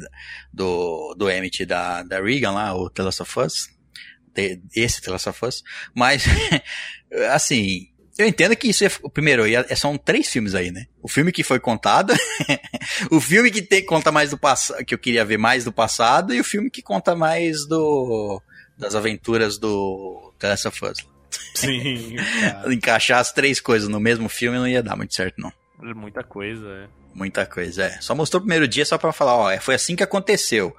do, 0.53 1.15
do 1.15 1.31
Emmett 1.31 1.65
da, 1.65 2.03
da 2.03 2.21
Regan 2.21 2.51
lá, 2.51 2.75
o 2.75 2.91
The 2.91 3.03
Last 3.05 3.23
of 3.23 3.41
Us, 3.41 3.69
esse 4.75 5.01
The 5.01 5.11
Last 5.11 5.29
of 5.29 5.45
Us, 5.45 5.63
mas, 5.95 6.25
assim, 7.33 7.89
eu 8.19 8.27
entendo 8.27 8.57
que 8.57 8.69
isso 8.69 8.85
é, 8.85 8.89
primeiro, 9.13 9.47
é, 9.47 9.75
são 9.77 9.97
três 9.97 10.29
filmes 10.29 10.55
aí, 10.55 10.73
né? 10.73 10.87
O 11.01 11.09
filme 11.09 11.31
que 11.31 11.45
foi 11.45 11.61
contado, 11.61 12.13
o 13.11 13.21
filme 13.21 13.51
que 13.51 13.63
tem, 13.63 13.85
conta 13.85 14.11
mais 14.11 14.31
do 14.31 14.39
passado, 14.39 14.85
que 14.85 14.93
eu 14.93 14.99
queria 14.99 15.25
ver 15.25 15.39
mais 15.39 15.65
do 15.65 15.73
passado, 15.73 16.35
e 16.35 16.41
o 16.41 16.45
filme 16.45 16.69
que 16.69 16.83
conta 16.83 17.15
mais 17.15 17.67
do, 17.69 18.43
das 18.77 18.97
aventuras 18.97 19.59
do 19.59 20.35
The 20.41 20.49
Last 20.49 20.69
of 20.69 20.85
Us. 20.85 20.99
Sim. 21.55 22.17
Encaixar 22.73 23.21
as 23.21 23.33
três 23.33 23.61
coisas 23.61 23.89
no 23.89 24.01
mesmo 24.01 24.29
filme 24.29 24.59
não 24.59 24.67
ia 24.67 24.83
dar 24.83 24.97
muito 24.97 25.15
certo, 25.15 25.41
não. 25.41 25.53
Muita 25.81 26.25
coisa, 26.25 26.69
é. 26.69 26.89
Muita 27.15 27.47
coisa, 27.47 27.85
é. 27.85 28.01
Só 28.01 28.15
mostrou 28.15 28.41
o 28.41 28.43
primeiro 28.43 28.67
dia 28.67 28.85
só 28.85 28.99
pra 28.99 29.13
falar, 29.13 29.37
ó, 29.37 29.51
é, 29.51 29.61
foi 29.61 29.75
assim 29.75 29.97
que 29.97 30.03
aconteceu. 30.03 30.77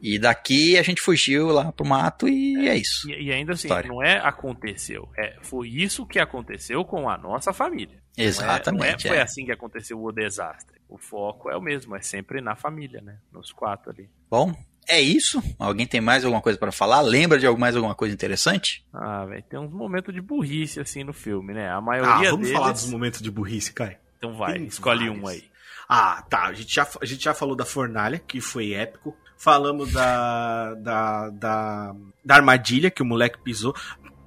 E 0.00 0.18
daqui 0.18 0.78
a 0.78 0.82
gente 0.82 1.00
fugiu 1.00 1.48
lá 1.48 1.72
pro 1.72 1.84
mato 1.84 2.28
e 2.28 2.68
é, 2.68 2.70
é 2.70 2.76
isso. 2.76 3.10
E, 3.10 3.24
e 3.24 3.32
ainda 3.32 3.52
assim, 3.52 3.66
História. 3.66 3.88
não 3.88 4.02
é 4.02 4.18
aconteceu. 4.18 5.08
É, 5.16 5.36
foi 5.42 5.68
isso 5.68 6.06
que 6.06 6.18
aconteceu 6.18 6.84
com 6.84 7.08
a 7.08 7.18
nossa 7.18 7.52
família. 7.52 8.00
Exatamente. 8.16 8.80
Não 8.80 8.84
é, 8.84 8.90
não 8.90 8.96
é, 8.96 9.08
foi 9.08 9.16
é. 9.16 9.22
assim 9.22 9.44
que 9.44 9.52
aconteceu 9.52 10.02
o 10.02 10.12
desastre. 10.12 10.80
O 10.88 10.96
foco 10.96 11.50
é 11.50 11.56
o 11.56 11.60
mesmo, 11.60 11.96
é 11.96 12.00
sempre 12.00 12.40
na 12.40 12.54
família, 12.56 13.00
né? 13.00 13.18
Nos 13.32 13.52
quatro 13.52 13.90
ali. 13.90 14.08
Bom, 14.30 14.54
é 14.86 15.00
isso. 15.00 15.42
Alguém 15.58 15.86
tem 15.86 16.00
mais 16.00 16.24
alguma 16.24 16.40
coisa 16.40 16.58
para 16.58 16.72
falar? 16.72 17.00
Lembra 17.00 17.38
de 17.38 17.48
mais 17.50 17.76
alguma 17.76 17.94
coisa 17.94 18.14
interessante? 18.14 18.84
Ah, 18.92 19.26
velho, 19.26 19.42
tem 19.42 19.58
uns 19.58 19.72
momentos 19.72 20.14
de 20.14 20.20
burrice 20.20 20.80
assim 20.80 21.04
no 21.04 21.12
filme, 21.12 21.52
né? 21.52 21.70
A 21.70 21.80
maioria 21.80 22.28
ah, 22.28 22.30
vamos 22.30 22.46
deles... 22.46 22.52
falar 22.52 22.72
dos 22.72 22.88
momentos 22.90 23.20
de 23.20 23.30
burrice, 23.30 23.72
Kai. 23.72 23.98
Então 24.18 24.34
vai, 24.36 24.54
tem 24.54 24.66
escolhe 24.66 25.06
vários. 25.06 25.22
um 25.22 25.26
aí. 25.26 25.44
Ah, 25.88 26.22
tá. 26.28 26.46
A 26.46 26.52
gente, 26.52 26.74
já, 26.74 26.86
a 27.00 27.06
gente 27.06 27.24
já 27.24 27.32
falou 27.32 27.56
da 27.56 27.64
fornalha, 27.64 28.18
que 28.18 28.40
foi 28.40 28.72
épico. 28.74 29.16
Falamos 29.38 29.92
da, 29.92 30.74
da, 30.74 31.30
da, 31.30 31.94
da 32.24 32.34
armadilha 32.34 32.90
que 32.90 33.00
o 33.00 33.06
moleque 33.06 33.38
pisou. 33.38 33.74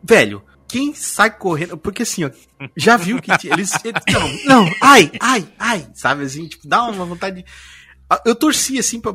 Velho, 0.02 0.44
quem 0.68 0.94
sai 0.94 1.30
correndo. 1.30 1.78
Porque 1.78 2.04
assim, 2.04 2.24
ó, 2.24 2.32
já 2.78 2.96
viu 2.96 3.22
que 3.22 3.30
eles. 3.32 3.74
eles 3.84 4.02
não, 4.46 4.64
não, 4.64 4.76
ai, 4.82 5.12
ai, 5.20 5.48
ai. 5.60 5.88
Sabe 5.94 6.24
assim, 6.24 6.48
tipo, 6.48 6.66
dá 6.68 6.84
uma 6.86 7.06
vontade 7.06 7.44
de. 7.44 7.46
Eu 8.26 8.36
torci 8.36 8.80
assim 8.80 9.02
pra. 9.02 9.14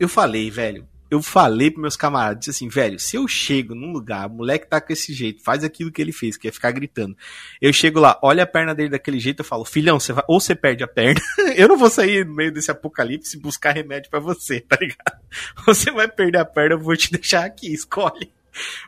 Eu 0.00 0.08
falei, 0.08 0.50
velho. 0.50 0.87
Eu 1.10 1.22
falei 1.22 1.70
pros 1.70 1.80
meus 1.80 1.96
camaradas, 1.96 2.40
disse 2.40 2.50
assim, 2.50 2.68
velho, 2.68 2.98
se 2.98 3.16
eu 3.16 3.26
chego 3.26 3.74
num 3.74 3.92
lugar, 3.92 4.26
o 4.26 4.34
moleque 4.34 4.68
tá 4.68 4.80
com 4.80 4.92
esse 4.92 5.12
jeito, 5.12 5.42
faz 5.42 5.64
aquilo 5.64 5.90
que 5.90 6.02
ele 6.02 6.12
fez, 6.12 6.36
que 6.36 6.48
é 6.48 6.52
ficar 6.52 6.70
gritando. 6.70 7.16
Eu 7.60 7.72
chego 7.72 7.98
lá, 7.98 8.18
olha 8.22 8.42
a 8.42 8.46
perna 8.46 8.74
dele 8.74 8.90
daquele 8.90 9.18
jeito, 9.18 9.40
eu 9.40 9.44
falo, 9.44 9.64
filhão, 9.64 9.98
você 9.98 10.12
vai, 10.12 10.24
ou 10.28 10.40
você 10.40 10.54
perde 10.54 10.84
a 10.84 10.88
perna, 10.88 11.20
eu 11.56 11.68
não 11.68 11.78
vou 11.78 11.88
sair 11.90 12.26
no 12.26 12.34
meio 12.34 12.52
desse 12.52 12.70
apocalipse 12.70 13.36
e 13.36 13.40
buscar 13.40 13.74
remédio 13.74 14.10
para 14.10 14.20
você, 14.20 14.60
tá 14.60 14.76
ligado? 14.80 15.18
Você 15.66 15.90
vai 15.90 16.08
perder 16.08 16.38
a 16.38 16.44
perna, 16.44 16.74
eu 16.74 16.80
vou 16.80 16.96
te 16.96 17.10
deixar 17.12 17.44
aqui, 17.44 17.72
escolhe. 17.72 18.32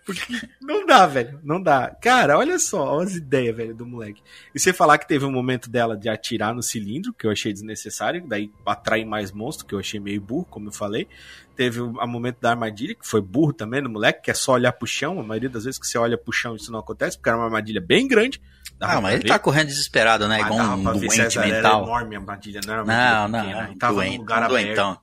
Porque 0.04 0.22
não 0.60 0.86
dá, 0.86 1.06
velho. 1.06 1.40
Não 1.42 1.62
dá. 1.62 1.94
Cara, 2.00 2.38
olha 2.38 2.58
só, 2.58 2.96
olha 2.96 3.06
as 3.06 3.14
ideias, 3.14 3.56
velho, 3.56 3.74
do 3.74 3.86
moleque. 3.86 4.22
E 4.54 4.58
você 4.58 4.72
falar 4.72 4.98
que 4.98 5.06
teve 5.06 5.24
um 5.24 5.32
momento 5.32 5.70
dela 5.70 5.96
de 5.96 6.08
atirar 6.08 6.54
no 6.54 6.62
cilindro, 6.62 7.12
que 7.12 7.26
eu 7.26 7.30
achei 7.30 7.52
desnecessário, 7.52 8.26
daí 8.26 8.50
atrai 8.66 9.04
mais 9.04 9.32
monstro, 9.32 9.66
que 9.66 9.74
eu 9.74 9.78
achei 9.78 10.00
meio 10.00 10.20
burro, 10.20 10.46
como 10.50 10.68
eu 10.68 10.72
falei. 10.72 11.08
Teve 11.56 11.80
o 11.80 11.92
momento 12.06 12.38
da 12.40 12.50
armadilha, 12.50 12.94
que 12.94 13.06
foi 13.06 13.20
burro 13.20 13.52
também 13.52 13.82
no 13.82 13.90
moleque, 13.90 14.22
que 14.22 14.30
é 14.30 14.34
só 14.34 14.52
olhar 14.52 14.72
pro 14.72 14.86
chão. 14.86 15.20
A 15.20 15.22
maioria 15.22 15.50
das 15.50 15.64
vezes 15.64 15.78
que 15.78 15.86
você 15.86 15.98
olha 15.98 16.16
pro 16.16 16.32
chão 16.32 16.56
isso 16.56 16.72
não 16.72 16.78
acontece, 16.78 17.16
porque 17.16 17.28
era 17.28 17.38
uma 17.38 17.44
armadilha 17.44 17.80
bem 17.80 18.08
grande. 18.08 18.40
Ah, 18.80 19.00
mas 19.00 19.14
ele 19.14 19.24
ver. 19.24 19.28
tá 19.28 19.38
correndo 19.38 19.66
desesperado, 19.66 20.26
né? 20.26 20.40
Igual 20.40 20.78
um 20.78 20.82
doente 20.82 21.38
mental. 21.38 21.38
Era 21.38 21.58
enorme 21.58 22.16
a 22.16 22.18
armadilha, 22.18 22.60
não 22.66 22.72
era 22.72 22.84
não, 22.84 23.28
não, 23.28 23.40
pequena, 23.44 23.68
não, 23.68 23.78
tava 23.78 23.94
doente, 23.94 24.12
num 24.12 24.18
lugar 24.18 24.42
aberto. 24.42 25.00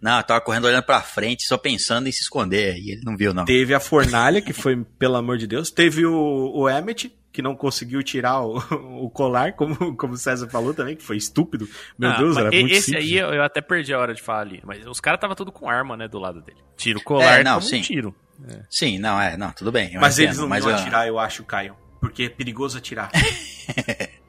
Não, 0.00 0.18
eu 0.18 0.22
tava 0.22 0.40
correndo 0.40 0.66
olhando 0.66 0.84
pra 0.84 1.00
frente, 1.00 1.46
só 1.46 1.56
pensando 1.56 2.08
em 2.08 2.12
se 2.12 2.22
esconder, 2.22 2.76
e 2.76 2.92
ele 2.92 3.02
não 3.04 3.16
viu, 3.16 3.34
não. 3.34 3.44
Teve 3.44 3.74
a 3.74 3.80
fornalha, 3.80 4.40
que 4.40 4.52
foi, 4.52 4.84
pelo 4.98 5.16
amor 5.16 5.38
de 5.38 5.46
Deus. 5.46 5.70
Teve 5.70 6.06
o, 6.06 6.52
o 6.54 6.70
Emmet, 6.70 7.12
que 7.32 7.42
não 7.42 7.54
conseguiu 7.56 8.02
tirar 8.02 8.40
o, 8.40 8.58
o 9.04 9.10
colar, 9.10 9.54
como, 9.54 9.96
como 9.96 10.14
o 10.14 10.16
César 10.16 10.48
falou 10.48 10.72
também, 10.72 10.96
que 10.96 11.02
foi 11.02 11.16
estúpido. 11.16 11.68
Meu 11.98 12.10
ah, 12.10 12.16
Deus, 12.16 12.36
era 12.36 12.50
muito 12.50 12.72
Esse 12.72 12.86
simples. 12.86 13.04
aí 13.04 13.16
eu, 13.16 13.34
eu, 13.34 13.42
até 13.42 13.60
perdi 13.60 13.92
a 13.92 13.98
hora 13.98 14.14
de 14.14 14.22
falar 14.22 14.40
ali, 14.40 14.60
mas 14.64 14.86
os 14.86 15.00
caras 15.00 15.20
tava 15.20 15.34
tudo 15.34 15.50
com 15.50 15.68
arma, 15.68 15.96
né, 15.96 16.06
do 16.06 16.18
lado 16.18 16.40
dele. 16.40 16.58
Tira 16.76 16.98
o 16.98 17.02
colar 17.02 17.40
é, 17.40 17.44
não, 17.44 17.60
sim. 17.60 17.78
Um 17.78 17.82
tiro. 17.82 18.14
É. 18.48 18.60
Sim, 18.70 18.98
não, 18.98 19.20
é, 19.20 19.36
não, 19.36 19.50
tudo 19.50 19.72
bem. 19.72 19.96
Mas 19.98 20.14
entendo, 20.14 20.28
eles 20.28 20.38
não 20.38 20.48
mas 20.48 20.64
vão 20.64 20.72
eu... 20.72 20.78
atirar, 20.78 21.08
eu 21.08 21.18
acho, 21.18 21.42
Caio. 21.44 21.76
Porque 22.00 22.24
é 22.24 22.28
perigoso 22.28 22.78
atirar. 22.78 23.10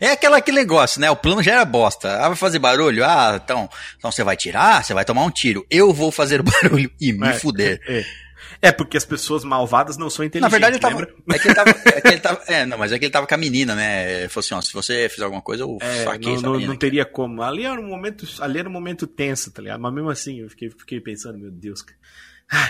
É 0.00 0.10
aquela, 0.10 0.36
aquele 0.38 0.58
negócio, 0.58 1.00
né? 1.00 1.10
O 1.10 1.16
plano 1.16 1.42
já 1.42 1.52
era 1.52 1.64
bosta. 1.64 2.16
Ah, 2.18 2.28
vai 2.28 2.36
fazer 2.36 2.58
barulho? 2.58 3.04
Ah, 3.04 3.40
então, 3.42 3.68
então 3.98 4.10
você 4.10 4.22
vai 4.22 4.36
tirar, 4.36 4.84
você 4.84 4.94
vai 4.94 5.04
tomar 5.04 5.24
um 5.24 5.30
tiro. 5.30 5.66
Eu 5.70 5.92
vou 5.92 6.10
fazer 6.10 6.42
barulho 6.42 6.90
e 7.00 7.12
me 7.12 7.28
é, 7.28 7.32
fuder. 7.34 7.80
É, 7.86 8.04
é. 8.62 8.72
porque 8.72 8.96
as 8.96 9.04
pessoas 9.04 9.44
malvadas 9.44 9.96
não 9.96 10.08
são 10.08 10.24
inteligentes. 10.24 10.42
Na 10.42 10.48
verdade, 10.48 10.76
ele 10.76 10.80
tava, 10.80 11.02
é 11.02 11.38
que 11.38 11.48
ele 11.48 11.54
tava, 11.54 11.70
é 11.70 12.00
que 12.00 12.08
ele 12.08 12.20
tava. 12.20 12.42
É, 12.46 12.64
não, 12.64 12.78
mas 12.78 12.92
é 12.92 12.98
que 12.98 13.04
ele 13.04 13.12
tava 13.12 13.26
com 13.26 13.34
a 13.34 13.38
menina, 13.38 13.74
né? 13.74 14.28
Falou 14.28 14.44
assim: 14.44 14.54
ó, 14.54 14.60
se 14.60 14.72
você 14.72 15.08
fizer 15.08 15.24
alguma 15.24 15.42
coisa, 15.42 15.64
eu 15.64 15.78
é, 15.80 16.04
saquei 16.04 16.34
não, 16.36 16.52
não, 16.52 16.60
não, 16.60 16.76
teria 16.76 17.04
como. 17.04 17.42
Ali 17.42 17.64
era 17.64 17.80
um 17.80 17.88
momento, 17.88 18.26
ali 18.40 18.58
era 18.58 18.68
um 18.68 18.72
momento 18.72 19.06
tenso, 19.06 19.50
tá 19.50 19.60
ligado? 19.60 19.80
Mas 19.80 19.92
mesmo 19.92 20.10
assim, 20.10 20.40
eu 20.40 20.50
fiquei, 20.50 20.70
fiquei 20.70 21.00
pensando, 21.00 21.38
meu 21.38 21.50
Deus. 21.50 21.84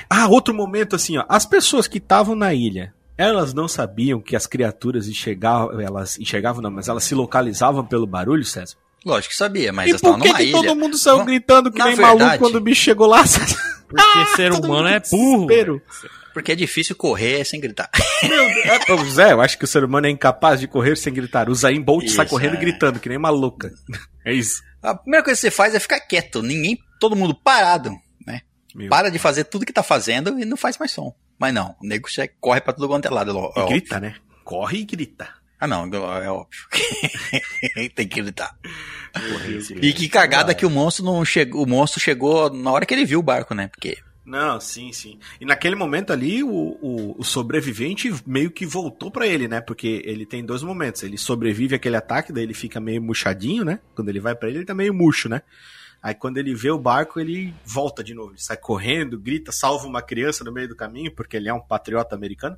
Ah, 0.09 0.27
outro 0.29 0.55
momento 0.55 0.97
assim, 0.97 1.19
ó. 1.19 1.25
As 1.29 1.45
pessoas 1.45 1.87
que 1.87 1.99
estavam 1.99 2.35
na 2.35 2.55
ilha, 2.55 2.95
elas 3.17 3.55
não 3.55 3.67
sabiam 3.67 4.21
que 4.21 4.37
as 4.37 4.47
criaturas 4.47 5.09
enxergavam, 5.09 5.81
elas 5.81 6.19
enxergavam 6.19 6.63
não, 6.63 6.71
mas 6.71 6.89
elas 6.89 7.05
se 7.05 7.15
localizavam 7.15 7.85
pelo 7.85 8.07
barulho, 8.07 8.45
César? 8.45 8.77
Lógico 9.05 9.31
que 9.31 9.37
sabia, 9.37 9.73
mas 9.73 9.91
e 9.91 9.99
por 9.99 10.21
que, 10.21 10.35
que 10.35 10.51
todo 10.51 10.75
mundo 10.75 10.99
saiu 10.99 11.25
gritando 11.25 11.71
que 11.71 11.79
nem 11.79 11.95
verdade, 11.95 12.19
maluco 12.19 12.39
quando 12.39 12.57
o 12.57 12.61
bicho 12.61 12.83
chegou 12.83 13.07
lá? 13.07 13.23
Porque 13.89 14.03
ah, 14.03 14.27
ser 14.35 14.53
humano 14.53 14.89
é 14.89 14.99
burro. 14.99 15.47
Porque 16.35 16.53
é 16.53 16.55
difícil 16.57 16.97
correr 16.97 17.45
sem 17.45 17.61
gritar. 17.61 17.89
Meu 18.23 18.99
Deus, 18.99 19.17
é, 19.19 19.33
eu 19.33 19.41
acho 19.41 19.57
que 19.57 19.65
o 19.65 19.67
ser 19.67 19.85
humano 19.85 20.09
é 20.09 20.11
incapaz 20.11 20.59
de 20.59 20.67
correr 20.67 20.97
sem 20.97 21.13
gritar. 21.13 21.49
O 21.49 21.55
Zayn 21.55 21.81
Bolt 21.81 22.09
sai 22.09 22.27
correndo 22.27 22.57
é. 22.57 22.61
gritando, 22.61 22.99
que 22.99 23.09
nem 23.09 23.17
maluca. 23.17 23.71
É 24.25 24.33
isso. 24.35 24.61
A 24.83 24.95
primeira 24.95 25.25
coisa 25.25 25.39
que 25.39 25.47
você 25.47 25.51
faz 25.51 25.75
é 25.75 25.81
ficar 25.81 26.01
quieto. 26.01 26.43
Ninguém, 26.43 26.79
todo 26.99 27.17
mundo 27.17 27.35
parado, 27.35 27.91
né? 28.27 28.43
Meu 28.75 28.89
Para 28.91 29.09
de 29.09 29.19
fazer 29.19 29.45
tudo 29.45 29.65
que 29.65 29.73
tá 29.73 29.83
fazendo 29.83 30.39
e 30.39 30.45
não 30.45 30.57
faz 30.57 30.77
mais 30.79 30.91
som. 30.91 31.15
Mas 31.39 31.53
não, 31.53 31.77
o 31.81 31.87
nego 31.87 32.09
corre 32.41 32.61
pra 32.61 32.73
tudo 32.73 32.89
quanto 32.89 33.07
é 33.07 33.11
lado. 33.11 33.53
É 33.57 33.61
e 33.61 33.69
grita, 33.69 34.01
né? 34.01 34.17
Corre 34.45 34.79
e 34.79 34.85
grita. 34.85 35.29
Ah, 35.59 35.67
não, 35.67 35.85
é 35.87 36.31
óbvio. 36.31 36.61
Tem 37.95 38.07
que 38.07 38.21
gritar. 38.21 38.55
e 39.81 39.93
que 39.93 40.09
cagada 40.09 40.55
que 40.55 40.67
o 40.67 40.71
monstro 40.71 41.05
não 41.05 41.25
chegou. 41.25 41.63
O 41.63 41.67
monstro 41.69 41.99
chegou 41.99 42.51
na 42.51 42.71
hora 42.71 42.85
que 42.85 42.93
ele 42.93 43.07
viu 43.07 43.21
o 43.21 43.23
barco, 43.23 43.55
né? 43.55 43.69
Porque. 43.69 43.97
Não, 44.25 44.61
sim, 44.61 44.93
sim. 44.93 45.19
E 45.41 45.47
naquele 45.47 45.77
momento 45.77 46.13
ali, 46.13 46.43
o, 46.43 46.49
o, 46.51 47.15
o 47.19 47.25
sobrevivente 47.25 48.13
meio 48.27 48.51
que 48.51 48.67
voltou 48.67 49.11
para 49.11 49.27
ele, 49.27 49.47
né? 49.47 49.61
Porque 49.61 50.03
ele 50.05 50.27
tem 50.27 50.45
dois 50.45 50.63
momentos. 50.63 51.03
Ele 51.05 51.17
sobrevive 51.17 51.77
àquele 51.77 51.97
ataque, 51.97 52.33
daí 52.33 52.43
ele 52.43 52.53
fica 52.53 52.81
meio 52.81 53.01
murchadinho, 53.01 53.65
né? 53.65 53.79
Quando 53.95 54.09
ele 54.09 54.21
vai 54.21 54.35
para 54.35 54.49
ele, 54.49 54.59
ele 54.59 54.67
tá 54.67 54.75
meio 54.75 54.93
murcho, 54.93 55.29
né? 55.29 55.43
Aí 56.07 56.15
quando 56.15 56.39
ele 56.39 56.55
vê 56.55 56.71
o 56.71 56.79
barco, 56.79 57.19
ele 57.19 57.53
volta 57.65 58.05
de 58.05 58.15
novo. 58.15 58.31
Ele 58.31 58.41
sai 58.41 58.57
correndo, 58.57 59.19
grita, 59.19 59.51
salva 59.51 59.89
uma 59.89 60.01
criança 60.01 60.45
no 60.45 60.53
meio 60.53 60.69
do 60.69 60.77
caminho, 60.77 61.11
porque 61.11 61.37
ele 61.37 61.49
é 61.49 61.53
um 61.53 61.59
patriota 61.59 62.15
americano. 62.15 62.57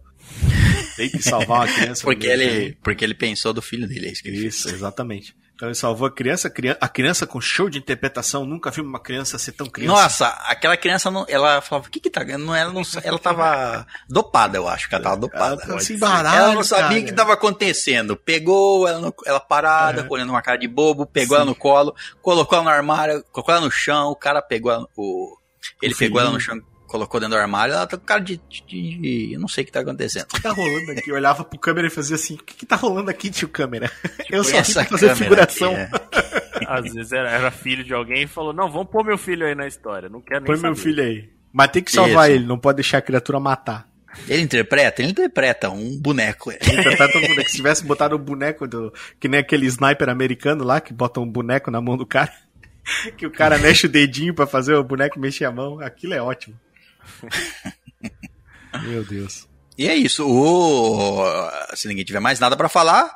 Tem 0.94 1.08
que 1.08 1.22
salvar 1.22 1.60
uma 1.60 1.66
criança. 1.72 2.02
porque, 2.02 2.26
ele, 2.26 2.76
porque 2.82 3.02
ele 3.02 3.14
pensou 3.14 3.54
do 3.54 3.62
filho 3.62 3.88
dele, 3.88 4.08
é 4.08 4.12
isso 4.12 4.22
que 4.22 4.28
ele 4.28 4.46
Isso, 4.46 4.64
fez. 4.64 4.74
exatamente. 4.74 5.34
Então 5.58 5.66
ele 5.66 5.74
salvou 5.74 6.06
a 6.06 6.10
criança, 6.10 6.48
a 6.80 6.88
criança 6.88 7.26
com 7.26 7.40
show 7.40 7.68
de 7.68 7.78
interpretação, 7.78 8.46
nunca 8.46 8.70
vi 8.70 8.80
uma 8.80 9.00
criança 9.00 9.36
ser 9.38 9.50
tão 9.50 9.66
criança. 9.66 9.92
Nossa, 9.92 10.28
aquela 10.46 10.76
criança, 10.76 11.10
não, 11.10 11.26
ela 11.28 11.60
falava, 11.60 11.88
o 11.88 11.90
que 11.90 11.98
que 11.98 12.08
tá, 12.08 12.24
não, 12.38 12.54
ela, 12.54 12.72
não, 12.72 12.82
ela 13.02 13.18
tava 13.18 13.84
dopada, 14.08 14.56
eu 14.56 14.68
acho 14.68 14.88
que 14.88 14.94
ela 14.94 15.02
tava 15.02 15.16
dopada. 15.16 15.60
Ela, 15.64 15.80
se 15.80 15.96
baralho, 15.96 16.38
ela 16.38 16.54
não 16.54 16.62
sabia 16.62 17.00
o 17.00 17.04
que 17.04 17.12
tava 17.12 17.32
acontecendo, 17.32 18.16
pegou 18.16 18.86
ela, 18.86 19.00
no, 19.00 19.12
ela 19.26 19.40
parada, 19.40 20.02
é. 20.02 20.06
olhando 20.08 20.30
uma 20.30 20.42
cara 20.42 20.58
de 20.58 20.68
bobo, 20.68 21.04
pegou 21.04 21.36
Sim. 21.36 21.42
ela 21.42 21.44
no 21.44 21.56
colo, 21.56 21.92
colocou 22.22 22.56
ela 22.56 22.64
no 22.64 22.70
armário, 22.70 23.24
colocou 23.32 23.52
ela 23.52 23.64
no 23.64 23.70
chão, 23.72 24.10
o 24.12 24.16
cara 24.16 24.40
pegou 24.40 24.70
ela, 24.70 24.86
o, 24.96 25.36
ele 25.82 25.92
o 25.92 25.98
pegou 25.98 26.20
ela 26.20 26.30
no 26.30 26.38
chão, 26.38 26.56
colocou 26.88 27.20
dentro 27.20 27.36
do 27.36 27.40
armário, 27.40 27.74
ela 27.74 27.86
tá 27.86 27.96
com 27.96 28.04
cara 28.04 28.20
de, 28.20 28.40
de, 28.48 28.62
de, 28.66 29.32
Eu 29.32 29.38
não 29.38 29.46
sei 29.46 29.62
o 29.62 29.66
que 29.66 29.72
tá 29.72 29.80
acontecendo. 29.80 30.24
O 30.24 30.34
que 30.34 30.42
tá 30.42 30.50
rolando 30.50 30.90
aqui? 30.90 31.10
Eu 31.10 31.14
olhava 31.14 31.44
pro 31.44 31.58
câmera 31.58 31.86
e 31.86 31.90
fazia 31.90 32.16
assim: 32.16 32.34
o 32.34 32.38
que, 32.38 32.56
que 32.56 32.66
tá 32.66 32.74
rolando 32.74 33.10
aqui, 33.10 33.30
tio 33.30 33.48
câmera? 33.48 33.92
Eu 34.28 34.42
só 34.42 34.56
essa 34.56 34.84
fazer 34.84 35.14
figuração. 35.14 35.72
É. 35.72 35.90
Às 36.66 36.92
vezes 36.92 37.12
era, 37.12 37.30
era, 37.30 37.50
filho 37.50 37.84
de 37.84 37.94
alguém 37.94 38.24
e 38.24 38.26
falou: 38.26 38.52
não, 38.52 38.70
vamos 38.70 38.88
pôr 38.90 39.04
meu 39.04 39.16
filho 39.16 39.46
aí 39.46 39.54
na 39.54 39.66
história. 39.66 40.08
Não 40.08 40.20
quero 40.20 40.40
nem 40.40 40.46
Põe 40.46 40.56
saber. 40.56 40.68
meu 40.68 40.76
filho 40.76 41.02
aí. 41.04 41.30
Mas 41.52 41.70
tem 41.70 41.82
que 41.82 41.92
salvar 41.92 42.28
Isso. 42.28 42.38
ele, 42.38 42.46
não 42.46 42.58
pode 42.58 42.76
deixar 42.76 42.98
a 42.98 43.02
criatura 43.02 43.38
matar. 43.38 43.88
Ele 44.26 44.42
interpreta? 44.42 45.02
Ele 45.02 45.10
interpreta 45.10 45.70
um 45.70 45.98
boneco. 45.98 46.50
Ele 46.50 46.80
interpreta 46.80 47.18
um 47.18 47.20
boneco. 47.20 47.50
Se 47.50 47.56
tivesse 47.56 47.84
botado 47.84 48.16
um 48.16 48.18
boneco 48.18 48.66
do. 48.66 48.92
Que 49.20 49.28
nem 49.28 49.40
aquele 49.40 49.66
sniper 49.66 50.08
americano 50.08 50.64
lá, 50.64 50.80
que 50.80 50.92
bota 50.92 51.20
um 51.20 51.30
boneco 51.30 51.70
na 51.70 51.80
mão 51.80 51.96
do 51.96 52.06
cara. 52.06 52.32
Que 53.18 53.26
o 53.26 53.30
cara 53.30 53.58
mexe 53.58 53.84
o 53.84 53.88
dedinho 53.88 54.32
para 54.32 54.46
fazer 54.46 54.72
o 54.72 54.82
boneco 54.82 55.20
mexer 55.20 55.44
a 55.44 55.52
mão. 55.52 55.78
Aquilo 55.78 56.14
é 56.14 56.22
ótimo. 56.22 56.58
Meu 58.82 59.04
Deus. 59.04 59.48
E 59.76 59.88
é 59.88 59.94
isso. 59.94 60.26
O... 60.28 61.24
Se 61.74 61.88
ninguém 61.88 62.04
tiver 62.04 62.20
mais 62.20 62.40
nada 62.40 62.56
para 62.56 62.68
falar, 62.68 63.10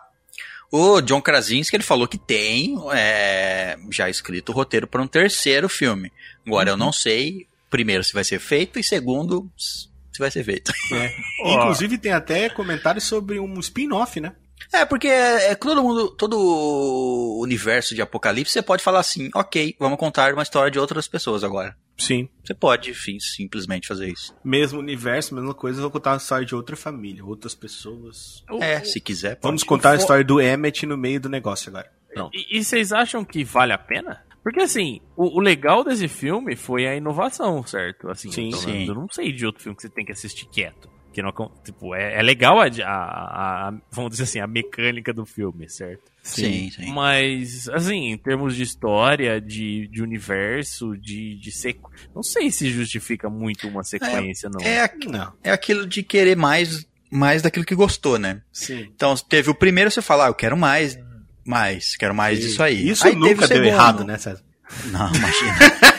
o 0.70 1.01
John 1.01 1.20
Krasinski 1.20 1.77
ele 1.77 1.82
falou 1.82 2.09
que 2.09 2.16
tem 2.16 2.77
é, 2.94 3.77
já 3.90 4.09
escrito 4.09 4.51
o 4.51 4.55
roteiro 4.55 4.86
para 4.86 5.02
um 5.02 5.06
terceiro 5.06 5.69
filme. 5.69 6.10
Agora 6.47 6.70
uhum. 6.70 6.74
eu 6.74 6.77
não 6.77 6.93
sei, 6.93 7.47
primeiro, 7.69 8.02
se 8.02 8.14
vai 8.14 8.24
ser 8.24 8.39
feito 8.39 8.78
e 8.78 8.85
segundo, 8.85 9.51
se 9.56 10.19
vai 10.19 10.31
ser 10.31 10.44
feito. 10.44 10.73
É. 10.93 11.14
Inclusive 11.55 11.98
tem 11.98 12.12
até 12.12 12.48
comentários 12.48 13.05
sobre 13.05 13.39
um 13.39 13.59
spin-off, 13.60 14.20
né? 14.20 14.35
É, 14.73 14.86
porque 14.86 15.09
é, 15.09 15.51
é, 15.51 15.55
todo 15.55 15.82
mundo, 15.82 16.10
todo 16.10 16.39
o 16.39 17.43
universo 17.43 17.94
de 17.94 18.01
Apocalipse, 18.01 18.52
você 18.52 18.62
pode 18.62 18.82
falar 18.82 19.01
assim, 19.01 19.28
ok, 19.35 19.77
vamos 19.78 19.98
contar 19.98 20.32
uma 20.32 20.43
história 20.43 20.70
de 20.70 20.78
outras 20.78 21.06
pessoas 21.06 21.44
agora. 21.44 21.77
Sim. 21.97 22.28
Você 22.43 22.55
pode, 22.55 22.90
enfim, 22.90 23.19
simplesmente 23.20 23.86
fazer 23.86 24.09
isso. 24.09 24.35
Mesmo 24.44 24.81
universo, 24.81 25.35
mesma 25.35 25.55
coisa, 25.55 25.78
eu 25.78 25.82
vou 25.82 25.90
contar 25.90 26.14
a 26.14 26.16
história 26.16 26.44
de 26.44 26.55
outra 26.55 26.77
família, 26.77 27.24
outras 27.24 27.55
pessoas. 27.55 28.44
É, 28.60 28.81
se 28.81 29.01
quiser. 29.01 29.36
Pode. 29.36 29.43
Vamos 29.43 29.62
contar 29.62 29.93
a 29.93 29.97
história 29.97 30.24
do 30.24 30.40
Emmet 30.40 30.85
no 30.86 30.97
meio 30.97 31.20
do 31.20 31.28
negócio 31.28 31.69
agora. 31.69 31.90
Pronto. 32.12 32.36
E, 32.36 32.59
e 32.59 32.64
vocês 32.64 32.93
acham 32.93 33.24
que 33.24 33.44
vale 33.44 33.73
a 33.73 33.78
pena? 33.78 34.23
Porque 34.43 34.60
assim, 34.60 35.01
o, 35.16 35.39
o, 35.39 35.40
legal 35.40 35.85
desse 35.85 36.09
filme 36.09 36.56
foi 36.56 36.86
a 36.86 36.97
inovação, 36.97 37.64
certo? 37.64 38.10
Assim, 38.10 38.31
sim, 38.31 38.51
sim. 38.52 38.89
Eu 38.89 38.94
não 38.94 39.09
sei 39.09 39.32
de 39.32 39.47
outro 39.47 39.62
filme 39.62 39.77
que 39.77 39.82
você 39.82 39.89
tem 39.89 40.05
que 40.05 40.12
assistir 40.12 40.47
quieto. 40.47 40.90
Que 41.12 41.23
não, 41.23 41.31
tipo, 41.62 41.94
é, 41.94 42.19
é 42.19 42.23
legal 42.23 42.59
a, 42.59 42.66
a, 42.66 43.69
a, 43.69 43.74
vamos 43.90 44.12
dizer 44.12 44.24
assim, 44.24 44.40
a 44.40 44.47
mecânica 44.47 45.12
do 45.12 45.24
filme, 45.24 45.69
certo? 45.69 46.10
Sim, 46.22 46.70
sim. 46.70 46.92
Mas, 46.92 47.68
assim, 47.68 48.12
em 48.12 48.16
termos 48.16 48.54
de 48.54 48.62
história, 48.62 49.40
de, 49.40 49.88
de 49.88 50.00
universo, 50.00 50.96
de, 50.96 51.36
de 51.36 51.50
sequ... 51.50 51.90
Não 52.14 52.22
sei 52.22 52.50
se 52.50 52.70
justifica 52.70 53.28
muito 53.28 53.66
uma 53.66 53.82
sequência, 53.82 54.46
é, 54.46 54.50
não. 54.50 54.60
É, 54.60 54.90
não. 55.06 55.32
é 55.42 55.50
aquilo 55.50 55.84
de 55.84 56.02
querer 56.02 56.36
mais, 56.36 56.86
mais 57.10 57.42
daquilo 57.42 57.64
que 57.64 57.74
gostou, 57.74 58.18
né? 58.18 58.40
Sim. 58.52 58.88
Então, 58.94 59.16
teve 59.16 59.50
o 59.50 59.54
primeiro, 59.54 59.90
você 59.90 60.00
fala, 60.00 60.26
ah, 60.26 60.28
eu 60.28 60.34
quero 60.34 60.56
mais, 60.56 60.96
mais, 61.44 61.96
quero 61.96 62.14
mais 62.14 62.38
disso 62.40 62.62
aí. 62.62 62.88
Isso 62.88 63.06
aí 63.06 63.16
nunca 63.16 63.48
deu 63.48 63.64
errado, 63.64 64.04
né, 64.04 64.16
César? 64.16 64.42
Não, 64.86 65.12
imagina. 65.12 65.56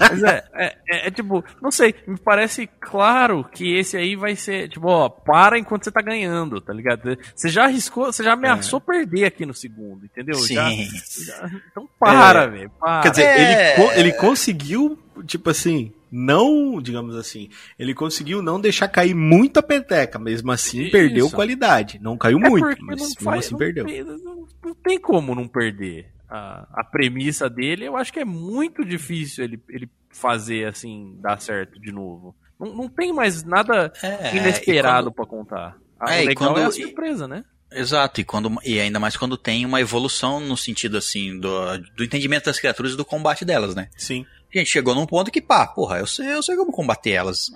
Mas 0.00 0.22
é, 0.22 0.44
é, 0.54 0.76
é, 0.88 1.08
é, 1.08 1.10
tipo, 1.10 1.44
não 1.60 1.70
sei, 1.70 1.94
me 2.06 2.18
parece 2.18 2.68
claro 2.80 3.44
que 3.44 3.76
esse 3.76 3.96
aí 3.96 4.16
vai 4.16 4.36
ser, 4.36 4.68
tipo, 4.68 4.86
ó, 4.86 5.08
para 5.08 5.58
enquanto 5.58 5.84
você 5.84 5.90
tá 5.90 6.02
ganhando, 6.02 6.60
tá 6.60 6.72
ligado? 6.72 7.16
Você 7.34 7.48
já 7.48 7.64
arriscou, 7.64 8.06
você 8.06 8.22
já 8.22 8.32
ameaçou 8.32 8.78
é. 8.78 8.92
perder 8.92 9.24
aqui 9.26 9.46
no 9.46 9.54
segundo, 9.54 10.04
entendeu? 10.04 10.34
Sim. 10.36 10.54
Já, 10.54 10.70
já, 10.70 11.50
então 11.70 11.88
para, 11.98 12.44
é. 12.44 12.48
velho. 12.48 12.72
Quer 13.02 13.10
dizer, 13.10 13.40
ele, 13.40 13.52
é. 13.52 14.00
ele 14.00 14.12
conseguiu, 14.12 14.98
tipo 15.26 15.50
assim, 15.50 15.92
não, 16.16 16.80
digamos 16.80 17.16
assim, 17.16 17.48
ele 17.76 17.92
conseguiu 17.92 18.40
não 18.40 18.60
deixar 18.60 18.86
cair 18.86 19.14
muita 19.14 19.60
peteca, 19.60 20.16
mesmo 20.16 20.52
assim 20.52 20.82
Isso. 20.82 20.92
perdeu 20.92 21.28
qualidade. 21.28 21.98
Não 22.00 22.16
caiu 22.16 22.38
é 22.38 22.48
muito, 22.48 22.84
mas 22.84 23.00
mesmo 23.00 23.20
faz, 23.20 23.46
assim 23.46 23.52
não 23.52 23.58
perdeu. 23.58 23.84
Tem, 23.84 24.04
não, 24.04 24.46
não, 24.64 24.74
tem 24.76 24.98
como 25.00 25.34
não 25.34 25.48
perder 25.48 26.06
a, 26.28 26.66
a 26.72 26.84
premissa 26.84 27.48
dele, 27.48 27.86
eu 27.86 27.96
acho 27.96 28.12
que 28.12 28.20
é 28.20 28.24
muito 28.24 28.84
difícil 28.84 29.44
ele, 29.44 29.62
ele 29.68 29.88
fazer 30.10 30.66
assim, 30.66 31.16
dar 31.20 31.40
certo 31.40 31.80
de 31.80 31.92
novo. 31.92 32.34
Não, 32.58 32.74
não 32.74 32.88
tem 32.88 33.12
mais 33.12 33.42
nada 33.42 33.92
é, 34.02 34.36
inesperado 34.36 35.12
para 35.12 35.26
contar. 35.26 35.76
A, 35.98 36.14
é, 36.14 36.24
legal 36.24 36.52
quando... 36.52 36.62
é 36.62 36.64
a 36.64 36.70
surpresa, 36.70 37.28
né? 37.28 37.44
Exato, 37.72 38.20
e, 38.20 38.24
quando, 38.24 38.56
e 38.64 38.78
ainda 38.78 39.00
mais 39.00 39.16
quando 39.16 39.36
tem 39.36 39.66
uma 39.66 39.80
evolução 39.80 40.38
no 40.38 40.56
sentido 40.56 40.96
assim 40.96 41.38
do, 41.40 41.78
do 41.96 42.04
entendimento 42.04 42.44
das 42.44 42.60
criaturas 42.60 42.92
e 42.92 42.96
do 42.96 43.04
combate 43.04 43.44
delas, 43.44 43.74
né? 43.74 43.88
Sim. 43.96 44.24
A 44.54 44.58
gente 44.58 44.70
chegou 44.70 44.94
num 44.94 45.06
ponto 45.06 45.30
que, 45.32 45.40
pá, 45.40 45.66
porra, 45.66 45.98
eu 45.98 46.06
sei, 46.06 46.32
eu 46.32 46.42
sei 46.42 46.54
como 46.54 46.70
combater 46.70 47.10
elas. 47.10 47.50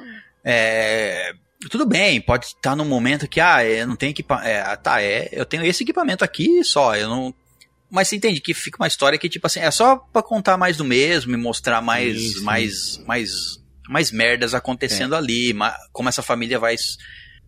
É, 0.45 1.33
tudo 1.71 1.87
bem, 1.87 2.21
pode 2.21 2.47
estar 2.47 2.75
num 2.75 2.85
momento 2.85 3.29
que, 3.29 3.41
ah, 3.41 3.65
eu 3.65 3.87
não 3.87 3.95
tenho 3.95 4.11
equipamento. 4.11 4.49
É, 4.49 4.77
tá, 4.77 5.01
é, 5.01 5.29
eu 5.31 5.45
tenho 5.45 5.65
esse 5.65 5.85
equipamento 5.85 6.25
aqui 6.25 6.65
só, 6.65 6.97
eu 6.97 7.09
não 7.09 7.35
mas 7.91 8.09
você 8.09 8.17
entende 8.17 8.41
que 8.41 8.53
fica 8.53 8.77
uma 8.81 8.87
história 8.87 9.19
que, 9.19 9.29
tipo 9.29 9.47
assim, 9.47 9.61
é 9.61 9.71
só 9.71 9.97
pra 9.97 10.23
contar 10.23 10.57
mais 10.57 10.77
do 10.77 10.85
mesmo 10.85 11.33
e 11.33 11.37
mostrar 11.37 11.81
mais, 11.81 12.17
Isso. 12.17 12.45
mais, 12.45 13.03
mais, 13.07 13.31
mais 13.89 14.13
merdas 14.13 14.55
acontecendo 14.55 15.15
é. 15.15 15.19
ali, 15.19 15.55
como 15.93 16.09
essa 16.09 16.23
família 16.23 16.59
vai. 16.59 16.77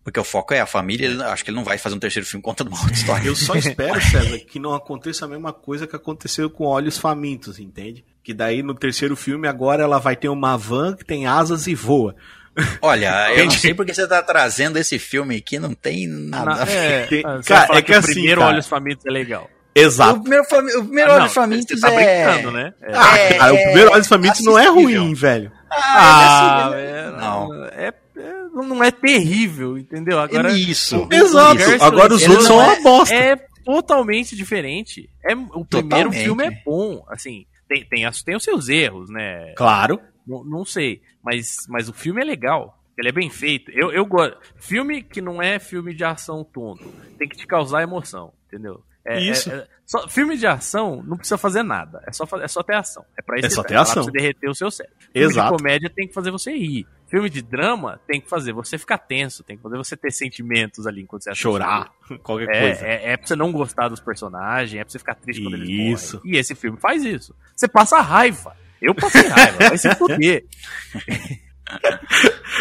Porque 0.03 0.19
o 0.19 0.23
foco 0.23 0.51
é 0.51 0.59
a 0.59 0.65
família, 0.65 1.05
ele, 1.05 1.21
acho 1.21 1.43
que 1.43 1.51
ele 1.51 1.57
não 1.57 1.63
vai 1.63 1.77
fazer 1.77 1.95
um 1.95 1.99
terceiro 1.99 2.27
filme 2.27 2.41
contando 2.41 2.69
uma 2.69 2.79
outra 2.79 2.93
história. 2.93 3.27
Eu 3.27 3.35
só 3.35 3.53
espero, 3.53 4.01
César, 4.01 4.39
que 4.39 4.57
não 4.57 4.73
aconteça 4.73 5.25
a 5.25 5.27
mesma 5.27 5.53
coisa 5.53 5.85
que 5.85 5.95
aconteceu 5.95 6.49
com 6.49 6.65
Olhos 6.65 6.97
Famintos, 6.97 7.59
entende? 7.59 8.03
Que 8.23 8.33
daí 8.33 8.63
no 8.63 8.73
terceiro 8.73 9.15
filme 9.15 9.47
agora 9.47 9.83
ela 9.83 9.99
vai 9.99 10.15
ter 10.15 10.29
uma 10.29 10.57
van 10.57 10.95
que 10.95 11.05
tem 11.05 11.27
asas 11.27 11.67
e 11.67 11.75
voa. 11.75 12.15
Olha, 12.81 13.31
eu 13.35 13.45
não 13.45 13.51
sei 13.51 13.75
porque 13.75 13.93
você 13.93 14.07
tá 14.07 14.23
trazendo 14.23 14.77
esse 14.77 14.97
filme 14.97 15.37
aqui, 15.37 15.59
não 15.59 15.75
tem 15.75 16.07
nada. 16.07 16.65
Na, 16.65 16.71
é, 16.71 17.05
tem, 17.05 17.21
cara, 17.45 17.77
é 17.77 17.81
que, 17.81 17.83
que 17.83 17.93
assim, 17.93 18.11
o 18.11 18.13
primeiro 18.15 18.41
cara, 18.41 18.53
Olhos 18.53 18.67
Famintos 18.67 19.05
é 19.05 19.11
legal. 19.11 19.47
Exato. 19.73 20.19
O 20.19 20.21
primeiro, 20.21 20.43
o 20.43 20.83
primeiro 20.83 21.11
ah, 21.11 21.15
Olhos 21.15 21.33
Famintos 21.33 21.79
tá 21.79 21.91
é... 21.91 22.25
brincando, 22.25 22.51
né? 22.51 22.73
É. 22.81 22.91
Ah, 22.93 23.17
é, 23.17 23.33
cara, 23.35 23.53
o 23.53 23.57
primeiro 23.57 23.91
Olhos 23.91 24.07
Famintos 24.07 24.41
não 24.41 24.59
é 24.59 24.67
ruim, 24.67 25.13
velho. 25.13 25.51
Ah, 25.69 26.69
ah 26.69 26.75
é, 26.75 27.11
não. 27.11 27.65
É, 27.65 27.93
é, 28.17 28.43
não 28.53 28.83
é 28.83 28.91
terrível, 28.91 29.77
entendeu? 29.77 30.19
Agora, 30.19 30.51
isso. 30.51 31.07
Exato. 31.09 31.61
Agora 31.81 32.13
os 32.13 32.27
outros 32.27 32.47
são 32.47 32.57
uma 32.57 32.73
é, 32.73 32.81
bosta. 32.81 33.15
É 33.15 33.35
totalmente 33.63 34.35
diferente. 34.35 35.09
É, 35.23 35.33
o 35.33 35.65
primeiro 35.65 35.65
totalmente. 35.65 36.23
filme 36.23 36.45
é 36.45 36.61
bom, 36.65 37.05
assim, 37.07 37.45
tem, 37.67 37.85
tem, 37.85 38.09
tem 38.25 38.35
os 38.35 38.43
seus 38.43 38.67
erros, 38.67 39.09
né? 39.09 39.53
Claro. 39.55 39.99
Não, 40.27 40.43
não 40.43 40.65
sei, 40.65 41.01
mas, 41.23 41.57
mas 41.69 41.87
o 41.87 41.93
filme 41.93 42.21
é 42.21 42.25
legal. 42.25 42.77
Ele 42.97 43.09
é 43.09 43.11
bem 43.11 43.29
feito. 43.29 43.71
Eu, 43.71 43.91
eu 43.91 44.05
gosto. 44.05 44.37
Filme 44.57 45.01
que 45.01 45.21
não 45.21 45.41
é 45.41 45.57
filme 45.57 45.93
de 45.93 46.03
ação 46.03 46.43
tonto. 46.43 46.83
Tem 47.17 47.27
que 47.27 47.37
te 47.37 47.47
causar 47.47 47.81
emoção, 47.81 48.33
entendeu? 48.47 48.83
É, 49.05 49.19
isso. 49.19 49.51
É, 49.51 49.55
é, 49.55 49.67
só, 49.85 50.07
filme 50.07 50.37
de 50.37 50.45
ação 50.45 51.03
não 51.05 51.17
precisa 51.17 51.37
fazer 51.37 51.63
nada. 51.63 52.01
É 52.07 52.11
só, 52.11 52.25
é 52.41 52.47
só 52.47 52.63
ter 52.63 52.75
ação. 52.75 53.03
É 53.17 53.21
pra 53.21 53.37
isso 53.37 53.47
é 53.47 53.49
só 53.49 53.63
ter 53.63 53.75
ação. 53.75 54.03
Pra 54.03 54.11
derreter 54.11 54.49
o 54.49 54.55
seu 54.55 54.69
cérebro. 54.71 54.97
Filme 54.99 55.27
Exato. 55.27 55.51
de 55.51 55.57
comédia 55.57 55.89
tem 55.89 56.07
que 56.07 56.13
fazer 56.13 56.31
você 56.31 56.51
rir. 56.51 56.87
Filme 57.07 57.29
de 57.29 57.41
drama 57.41 57.99
tem 58.07 58.21
que 58.21 58.29
fazer 58.29 58.53
você 58.53 58.77
ficar 58.77 58.97
tenso, 58.97 59.43
tem 59.43 59.57
que 59.57 59.63
fazer 59.63 59.75
você 59.75 59.97
ter 59.97 60.11
sentimentos 60.11 60.87
ali 60.87 61.01
enquanto 61.01 61.23
você 61.23 61.35
Chorar, 61.35 61.91
qualquer 62.23 62.55
é, 62.55 62.59
coisa. 62.61 62.85
É, 62.85 63.11
é 63.11 63.17
pra 63.17 63.27
você 63.27 63.35
não 63.35 63.51
gostar 63.51 63.89
dos 63.89 63.99
personagens, 63.99 64.79
é 64.79 64.83
pra 64.83 64.91
você 64.91 64.99
ficar 64.99 65.15
triste 65.15 65.43
quando 65.43 65.55
eles 65.55 65.69
isso. 65.69 66.17
morrem. 66.17 66.33
E 66.33 66.37
esse 66.37 66.55
filme 66.55 66.79
faz 66.79 67.03
isso. 67.03 67.35
Você 67.53 67.67
passa 67.67 67.99
raiva. 67.99 68.55
Eu 68.81 68.95
passei 68.95 69.27
raiva, 69.27 69.57
vai 69.57 69.77
se 69.77 69.93
fuder. 69.95 70.45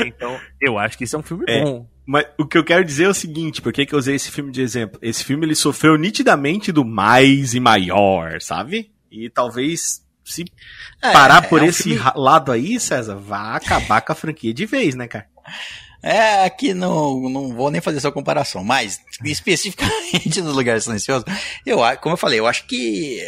então, 0.05 0.39
eu 0.61 0.79
acho 0.79 0.99
que 0.99 1.05
isso 1.05 1.15
é 1.15 1.19
um 1.19 1.23
filme 1.23 1.45
é. 1.49 1.63
bom. 1.63 1.89
Mas 2.11 2.27
o 2.37 2.45
que 2.45 2.59
eu 2.59 2.65
quero 2.65 2.85
dizer 2.85 3.05
é 3.05 3.09
o 3.09 3.15
seguinte, 3.15 3.63
por 3.63 3.73
que, 3.73 3.87
eu 3.89 3.97
usei 3.97 4.17
esse 4.17 4.33
filme 4.33 4.51
de 4.51 4.61
exemplo? 4.61 4.99
Esse 5.01 5.23
filme 5.23 5.47
ele 5.47 5.55
sofreu 5.55 5.97
nitidamente 5.97 6.73
do 6.73 6.85
mais 6.85 7.55
e 7.55 7.61
maior, 7.61 8.41
sabe? 8.41 8.91
E 9.09 9.31
talvez 9.31 10.05
se 10.25 10.45
é, 11.01 11.13
parar 11.13 11.49
por 11.49 11.63
é 11.63 11.67
esse 11.67 11.85
filme... 11.85 12.03
lado 12.17 12.51
aí, 12.51 12.81
César, 12.81 13.15
vá 13.15 13.55
acabar 13.55 14.01
com 14.01 14.11
a 14.11 14.17
franquia 14.17 14.53
de 14.53 14.67
vez, 14.67 14.97
né, 14.97 15.07
cara? 15.07 15.29
É, 16.03 16.45
aqui 16.45 16.75
não, 16.75 17.31
não 17.31 17.55
vou 17.55 17.71
nem 17.71 17.81
fazer 17.81 17.99
essa 17.99 18.11
comparação, 18.11 18.65
mas 18.65 19.01
especificamente 19.25 20.43
no 20.43 20.51
Lugar 20.51 20.81
Silencioso, 20.81 21.25
eu, 21.65 21.79
como 22.01 22.15
eu 22.15 22.19
falei, 22.19 22.41
eu 22.41 22.47
acho 22.49 22.67
que 22.67 23.23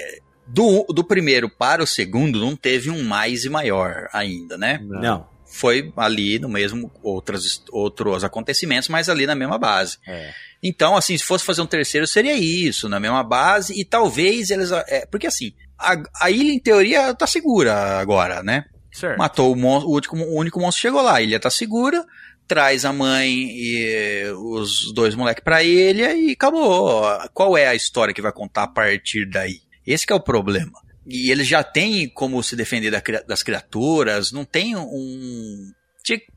do, 0.45 0.85
do 0.89 1.05
primeiro 1.05 1.49
para 1.49 1.85
o 1.85 1.87
segundo 1.87 2.41
não 2.41 2.57
teve 2.57 2.91
um 2.91 3.05
mais 3.05 3.45
e 3.45 3.49
maior 3.49 4.09
ainda, 4.13 4.59
né? 4.59 4.81
Não 4.83 5.31
foi 5.53 5.93
ali 5.97 6.39
no 6.39 6.49
mesmo 6.49 6.91
outros, 7.03 7.63
outros 7.71 8.25
acontecimentos, 8.25 8.89
mas 8.89 9.09
ali 9.09 9.27
na 9.27 9.35
mesma 9.35 9.59
base. 9.59 9.99
É. 10.07 10.33
Então, 10.63 10.97
assim, 10.97 11.17
se 11.17 11.25
fosse 11.25 11.45
fazer 11.45 11.61
um 11.61 11.67
terceiro, 11.67 12.07
seria 12.07 12.35
isso, 12.35 12.89
na 12.89 12.99
mesma 12.99 13.23
base, 13.23 13.79
e 13.79 13.85
talvez 13.85 14.51
eles. 14.51 14.71
É, 14.73 15.07
porque 15.07 15.27
assim, 15.27 15.53
a, 15.79 16.03
a, 16.21 16.31
ilha, 16.31 16.53
em 16.53 16.59
teoria, 16.59 17.13
tá 17.15 17.27
segura 17.27 17.99
agora, 17.99 18.43
né? 18.43 18.65
Certo. 18.93 19.19
Matou 19.19 19.53
o, 19.53 19.57
monstro, 19.57 19.91
o, 19.91 19.95
último, 19.95 20.25
o 20.25 20.37
único 20.37 20.61
monstro 20.61 20.83
chegou 20.83 21.03
lá, 21.03 21.17
a 21.17 21.23
ilha 21.23 21.41
tá 21.41 21.51
segura, 21.51 22.05
traz 22.47 22.85
a 22.85 22.93
mãe 22.93 23.31
e 23.31 24.25
os 24.37 24.93
dois 24.93 25.15
moleques 25.15 25.43
pra 25.43 25.63
ilha 25.63 26.15
e 26.15 26.33
acabou. 26.33 27.03
Qual 27.33 27.57
é 27.57 27.67
a 27.67 27.75
história 27.75 28.15
que 28.15 28.23
vai 28.23 28.33
contar 28.33 28.65
a 28.65 28.69
partir 28.69 29.29
daí? 29.29 29.61
Esse 29.87 30.07
é 30.09 30.15
o 30.15 30.21
problema. 30.21 30.82
E 31.07 31.31
eles 31.31 31.49
já 31.49 31.65
têm 31.65 32.09
como 32.09 32.43
se 32.43 32.55
defender 32.55 32.91
da, 32.91 33.03
das 33.27 33.43
criaturas, 33.43 34.33
não 34.33 34.45
tem 34.45 34.77
um. 34.77 35.73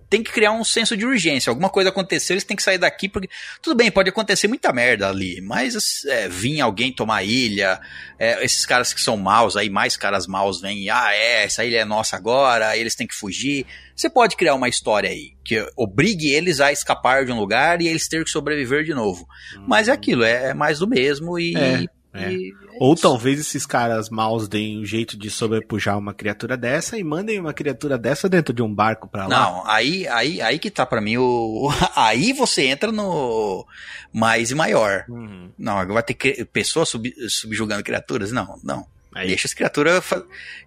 Tem 0.07 0.21
que 0.21 0.31
criar 0.31 0.51
um 0.51 0.63
senso 0.63 0.95
de 0.95 1.03
urgência. 1.03 1.49
Alguma 1.49 1.69
coisa 1.69 1.89
aconteceu, 1.89 2.35
eles 2.35 2.43
têm 2.43 2.55
que 2.55 2.61
sair 2.61 2.77
daqui, 2.77 3.09
porque. 3.09 3.27
Tudo 3.61 3.75
bem, 3.75 3.91
pode 3.91 4.09
acontecer 4.09 4.47
muita 4.47 4.71
merda 4.71 5.09
ali, 5.09 5.41
mas 5.41 6.05
é, 6.05 6.29
vir 6.29 6.61
alguém 6.61 6.93
tomar 6.93 7.17
a 7.17 7.23
ilha, 7.23 7.79
é, 8.17 8.43
esses 8.45 8.65
caras 8.65 8.93
que 8.93 9.01
são 9.01 9.17
maus 9.17 9.57
aí, 9.57 9.69
mais 9.69 9.97
caras 9.97 10.27
maus 10.27 10.61
vêm, 10.61 10.89
ah, 10.89 11.11
é, 11.11 11.43
essa 11.43 11.65
ilha 11.65 11.79
é 11.79 11.85
nossa 11.85 12.15
agora, 12.15 12.77
eles 12.77 12.95
têm 12.95 13.07
que 13.07 13.15
fugir. 13.15 13.65
Você 13.95 14.09
pode 14.09 14.35
criar 14.35 14.53
uma 14.53 14.69
história 14.69 15.09
aí, 15.09 15.33
que 15.43 15.65
obrigue 15.75 16.27
eles 16.27 16.59
a 16.59 16.71
escapar 16.71 17.25
de 17.25 17.31
um 17.31 17.39
lugar 17.39 17.81
e 17.81 17.87
eles 17.87 18.07
ter 18.07 18.23
que 18.23 18.29
sobreviver 18.29 18.83
de 18.83 18.93
novo. 18.93 19.27
Hum. 19.57 19.65
Mas 19.67 19.87
é 19.87 19.91
aquilo, 19.91 20.23
é, 20.23 20.49
é 20.49 20.53
mais 20.53 20.79
do 20.79 20.87
mesmo 20.87 21.39
e. 21.39 21.55
É. 21.55 21.94
É. 22.15 22.33
é 22.33 22.37
Ou 22.79 22.95
talvez 22.95 23.39
esses 23.39 23.65
caras 23.65 24.09
maus 24.09 24.47
deem 24.47 24.79
um 24.79 24.85
jeito 24.85 25.17
de 25.17 25.29
sobrepujar 25.29 25.97
uma 25.97 26.13
criatura 26.13 26.55
dessa 26.55 26.97
e 26.97 27.03
mandem 27.03 27.39
uma 27.39 27.53
criatura 27.53 27.97
dessa 27.97 28.29
dentro 28.29 28.53
de 28.53 28.61
um 28.61 28.73
barco 28.73 29.07
pra 29.07 29.27
lá. 29.27 29.29
Não, 29.29 29.67
aí, 29.67 30.07
aí, 30.07 30.41
aí 30.41 30.57
que 30.57 30.71
tá 30.71 30.85
pra 30.85 31.01
mim 31.01 31.17
o. 31.17 31.69
Aí 31.95 32.33
você 32.33 32.63
entra 32.63 32.91
no 32.91 33.65
mais 34.11 34.51
e 34.51 34.55
maior. 34.55 35.05
Uhum. 35.09 35.51
Não, 35.57 35.85
vai 35.87 36.03
ter 36.03 36.45
pessoas 36.45 36.89
sub, 36.89 37.13
subjugando 37.29 37.83
criaturas? 37.83 38.31
Não, 38.31 38.59
não. 38.63 38.85
Aí. 39.13 39.27
Deixa 39.27 39.47
as 39.47 39.53
criaturas. 39.53 40.03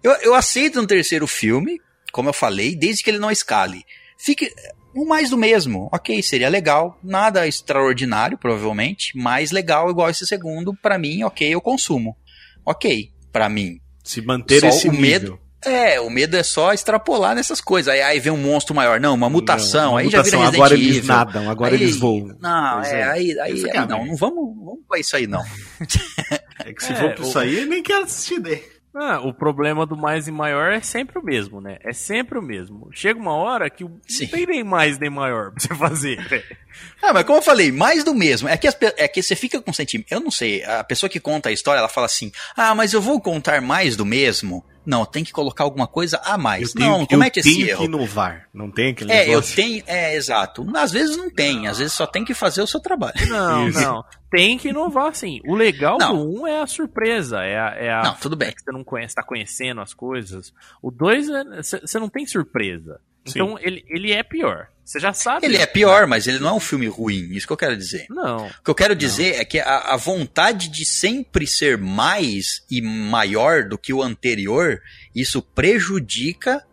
Eu, 0.03 0.11
eu 0.21 0.33
aceito 0.33 0.79
um 0.79 0.87
terceiro 0.87 1.27
filme, 1.27 1.79
como 2.11 2.29
eu 2.29 2.33
falei, 2.33 2.75
desde 2.75 3.03
que 3.03 3.09
ele 3.09 3.19
não 3.19 3.29
escale. 3.29 3.85
Fique 4.17 4.51
o 4.95 5.05
mais 5.05 5.29
do 5.29 5.37
mesmo. 5.37 5.89
Ok, 5.91 6.21
seria 6.21 6.49
legal. 6.49 6.97
Nada 7.03 7.47
extraordinário, 7.47 8.37
provavelmente, 8.37 9.17
mas 9.17 9.51
legal 9.51 9.89
igual 9.89 10.09
esse 10.09 10.25
segundo, 10.25 10.73
para 10.73 10.97
mim, 10.97 11.23
ok, 11.23 11.47
eu 11.53 11.61
consumo. 11.61 12.17
Ok, 12.65 13.11
para 13.31 13.49
mim. 13.49 13.79
Se 14.03 14.21
manter 14.21 14.59
só 14.61 14.67
esse 14.67 14.89
o 14.89 14.93
medo. 14.93 15.39
É, 15.65 15.99
o 15.99 16.09
medo 16.09 16.37
é 16.37 16.43
só 16.43 16.71
extrapolar 16.71 17.35
nessas 17.35 17.59
coisas. 17.59 17.93
Aí, 17.93 18.01
aí 18.01 18.19
vem 18.19 18.31
um 18.31 18.37
monstro 18.37 18.73
maior. 18.73 18.99
Não, 18.99 19.13
uma 19.13 19.29
mutação. 19.29 19.81
Não, 19.81 19.91
uma 19.91 19.99
aí 19.99 20.05
mutação, 20.05 20.23
já 20.23 20.37
vira 20.37 20.45
Resident 20.45 20.55
agora 20.55 20.73
Evil. 20.73 20.89
eles 20.89 21.07
nadam, 21.07 21.49
agora 21.49 21.75
aí, 21.75 21.81
eles 21.81 21.97
voam. 21.97 22.37
Não, 22.39 22.81
é, 22.81 23.03
aí, 23.03 23.39
aí, 23.39 23.69
aí 23.69 23.87
não, 23.87 24.05
não 24.05 24.15
vamos, 24.15 24.55
vamos 24.55 24.79
pra 24.87 24.99
isso 24.99 25.15
aí 25.15 25.27
não. 25.27 25.43
É 26.65 26.73
que 26.73 26.83
se 26.83 26.91
é, 26.93 26.95
for 26.95 27.13
pra 27.13 27.25
isso 27.25 27.39
aí, 27.39 27.59
eu 27.59 27.67
nem 27.67 27.81
quero 27.81 28.03
assistir 28.03 28.39
dele. 28.39 28.78
Ah, 28.95 29.19
o 29.19 29.31
problema 29.31 29.85
do 29.85 29.95
mais 29.95 30.27
e 30.27 30.31
maior 30.31 30.71
é 30.71 30.81
sempre 30.81 31.19
o 31.19 31.23
mesmo, 31.23 31.61
né? 31.61 31.77
É 31.83 31.93
sempre 31.93 32.39
o 32.39 32.41
mesmo. 32.41 32.89
Chega 32.91 33.19
uma 33.19 33.33
hora 33.35 33.69
que 33.69 33.85
Sim. 34.07 34.23
não 34.23 34.31
tem 34.31 34.45
nem 34.47 34.63
mais 34.63 34.97
nem 34.97 35.11
maior 35.11 35.51
pra 35.51 35.59
você 35.59 35.75
fazer. 35.75 36.17
Né? 36.29 36.43
Ah, 37.01 37.11
mas 37.11 37.23
como 37.23 37.39
eu 37.39 37.43
falei, 37.43 37.71
mais 37.71 38.03
do 38.03 38.13
mesmo. 38.13 38.47
É 38.47 38.55
que, 38.55 38.67
as, 38.67 38.77
é 38.97 39.07
que 39.07 39.21
você 39.21 39.35
fica 39.35 39.61
com 39.61 39.73
sentimento. 39.73 40.11
Eu 40.11 40.19
não 40.19 40.31
sei, 40.31 40.63
a 40.63 40.83
pessoa 40.83 41.09
que 41.09 41.19
conta 41.19 41.49
a 41.49 41.51
história, 41.51 41.79
ela 41.79 41.89
fala 41.89 42.05
assim: 42.05 42.31
ah, 42.55 42.73
mas 42.75 42.93
eu 42.93 43.01
vou 43.01 43.19
contar 43.19 43.59
mais 43.61 43.95
do 43.95 44.05
mesmo. 44.05 44.63
Não, 44.89 45.05
tem 45.05 45.23
que 45.23 45.31
colocar 45.31 45.63
alguma 45.63 45.85
coisa 45.85 46.19
a 46.25 46.35
mais. 46.35 46.73
Tenho, 46.73 46.89
não, 46.89 47.05
comete 47.05 47.41
esse 47.41 47.61
erro. 47.61 47.67
Tem 47.81 47.91
que 47.91 47.95
inovar. 47.95 48.49
Não 48.51 48.71
tem 48.71 48.89
aquele 48.89 49.11
É, 49.11 49.27
negócio. 49.27 49.51
eu 49.51 49.55
tenho. 49.55 49.83
É, 49.85 50.15
exato. 50.15 50.65
Às 50.75 50.91
vezes 50.91 51.15
não 51.15 51.29
tem. 51.29 51.67
Às 51.67 51.77
vezes 51.77 51.93
só 51.93 52.07
tem 52.07 52.25
que 52.25 52.33
fazer 52.33 52.63
o 52.63 52.67
seu 52.67 52.79
trabalho. 52.79 53.13
Não, 53.27 53.69
Isso. 53.69 53.79
não. 53.79 54.03
Tem 54.31 54.57
que 54.57 54.69
inovar, 54.69 55.13
sim. 55.13 55.41
O 55.45 55.53
legal 55.53 55.99
não. 55.99 56.15
do 56.17 56.39
1 56.39 56.41
um 56.41 56.47
é 56.47 56.59
a 56.59 56.65
surpresa. 56.65 57.37
É 57.43 57.59
a, 57.59 57.75
é 57.77 57.93
a, 57.93 58.01
não, 58.01 58.15
tudo 58.15 58.35
bem. 58.35 58.47
É 58.49 58.51
que 58.51 58.63
você 58.63 58.71
não 58.71 58.83
conhece, 58.83 59.13
tá 59.13 59.21
conhecendo 59.21 59.79
as 59.79 59.93
coisas. 59.93 60.51
O 60.81 60.89
2, 60.89 61.27
você 61.61 61.97
é, 61.97 61.99
não 61.99 62.09
tem 62.09 62.25
surpresa. 62.25 62.99
Então 63.29 63.57
ele, 63.59 63.83
ele 63.87 64.11
é 64.11 64.23
pior. 64.23 64.67
Você 64.89 64.99
já 64.99 65.13
sabe. 65.13 65.45
Ele 65.45 65.57
é 65.57 65.67
pior, 65.67 66.07
mas 66.07 66.25
ele 66.25 66.39
não 66.39 66.49
é 66.49 66.53
um 66.53 66.59
filme 66.59 66.87
ruim. 66.87 67.29
Isso 67.31 67.45
que 67.45 67.53
eu 67.53 67.57
quero 67.57 67.77
dizer. 67.77 68.07
Não. 68.09 68.47
O 68.47 68.63
que 68.63 68.71
eu 68.71 68.75
quero 68.75 68.95
dizer 68.95 69.33
não. 69.33 69.41
é 69.41 69.45
que 69.45 69.59
a, 69.59 69.93
a, 69.93 69.97
vontade 69.97 70.67
de 70.67 70.83
sempre 70.83 71.45
ser 71.45 71.77
mais 71.77 72.63
e 72.71 72.81
maior 72.81 73.63
do 73.65 73.77
que 73.77 73.93
o 73.93 74.01
anterior, 74.01 74.81
isso 75.13 75.43
prejudica 75.43 76.65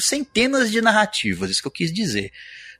centenas 0.00 0.68
de 0.68 0.80
narrativas. 0.80 1.48
Isso 1.48 1.62
que 1.62 1.68
eu 1.68 1.72
quis 1.72 1.92
dizer. 1.92 2.32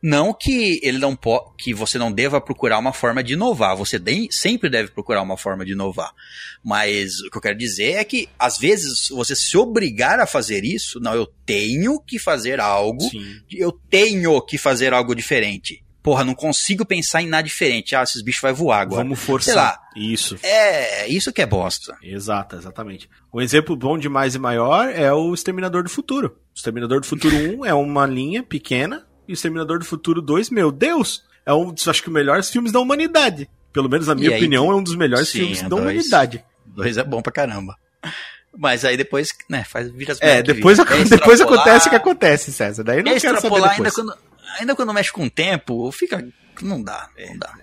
Não 0.03 0.33
que 0.33 0.81
ele 0.83 0.99
não 0.99 1.19
que 1.59 1.75
você 1.75 1.99
não 1.99 2.11
deva 2.11 2.41
procurar 2.41 2.79
uma 2.79 2.93
forma 2.93 3.23
de 3.23 3.35
inovar, 3.35 3.77
você 3.77 3.99
de 3.99 4.29
sempre 4.31 4.71
deve 4.71 4.91
procurar 4.91 5.21
uma 5.21 5.37
forma 5.37 5.65
de 5.65 5.73
inovar. 5.73 6.13
Mas 6.65 7.21
o 7.21 7.31
que 7.31 7.37
eu 7.37 7.43
quero 7.43 7.59
dizer 7.59 7.93
é 7.93 8.05
que 8.05 8.29
às 8.39 8.57
vezes 8.57 9.09
você 9.11 9.37
se 9.37 9.59
obrigar 9.59 10.19
a 10.19 10.27
fazer 10.27 10.65
isso, 10.65 10.99
não, 11.01 11.15
eu 11.15 11.27
tenho 11.45 12.01
que 12.01 12.19
fazer 12.19 12.61
algo, 12.61 13.03
Sim. 13.03 13.41
eu 13.51 13.73
tenho 13.73 14.41
que 14.41 14.57
fazer 14.57 14.95
algo 14.95 15.15
diferente. 15.15 15.85
Porra, 16.03 16.25
não 16.25 16.35
consigo 16.35 16.87
pensar 16.87 17.21
em 17.21 17.27
nada 17.27 17.43
diferente. 17.43 17.95
Ah, 17.95 18.03
esses 18.03 18.23
bichos 18.23 18.41
vai 18.41 18.55
voar 18.55 18.81
agora. 18.81 19.03
Vamos 19.03 19.21
forçar. 19.21 19.53
Sei 19.53 19.55
lá. 19.55 19.79
Isso. 19.95 20.39
É, 20.43 21.07
isso 21.09 21.31
que 21.31 21.43
é 21.43 21.47
bosta. 21.47 21.95
Exato, 22.03 22.57
exatamente. 22.57 23.09
Um 23.33 23.39
exemplo 23.41 23.77
bom 23.77 23.99
de 23.99 24.09
mais 24.09 24.35
e 24.35 24.39
maior 24.39 24.89
é 24.89 25.13
o 25.13 25.35
Exterminador 25.35 25.83
do 25.83 25.91
Futuro. 25.91 26.39
O 26.55 26.57
Exterminador 26.57 27.01
do 27.01 27.07
Futuro 27.07 27.37
1 27.37 27.67
é 27.67 27.75
uma 27.75 28.07
linha 28.07 28.43
pequena 28.43 29.07
e 29.31 29.35
Exterminador 29.35 29.79
do 29.79 29.85
Futuro 29.85 30.21
2, 30.21 30.51
meu 30.51 30.73
Deus, 30.73 31.23
é 31.47 31.55
um 31.55 31.73
dos, 31.73 31.87
acho 31.87 32.03
que, 32.03 32.11
melhores 32.11 32.51
filmes 32.51 32.73
da 32.73 32.81
humanidade. 32.81 33.49
Pelo 33.73 33.89
menos 33.89 34.09
na 34.09 34.15
minha 34.15 34.33
opinião, 34.33 34.71
é 34.71 34.75
um 34.75 34.83
dos 34.83 34.97
melhores 34.97 35.29
Sim, 35.29 35.39
filmes 35.39 35.63
da 35.63 35.69
dois, 35.69 35.83
humanidade. 35.83 36.45
Dois 36.67 36.97
é 36.97 37.05
bom 37.05 37.23
pra 37.23 37.33
caramba. 37.33 37.77
Mas 38.57 38.85
aí 38.85 38.97
depois, 38.97 39.33
né, 39.49 39.63
faz 39.63 39.89
vira 39.91 40.13
as 40.13 40.21
É, 40.21 40.43
depois, 40.43 40.79
depois 41.09 41.41
acontece 41.41 41.87
o 41.87 41.91
que 41.91 41.97
acontece, 41.97 42.53
César. 42.53 42.83
Daí 42.83 43.03
não 43.03 43.17
quero 43.17 43.41
saber 43.41 43.61
depois. 43.61 43.79
Ainda 43.79 43.93
quando, 43.93 44.15
ainda 44.59 44.75
quando 44.75 44.93
mexe 44.93 45.13
com 45.13 45.25
o 45.25 45.31
tempo, 45.31 45.91
fica. 45.93 46.27
Não 46.61 46.83
dá, 46.83 47.09
não 47.29 47.39
dá. 47.39 47.55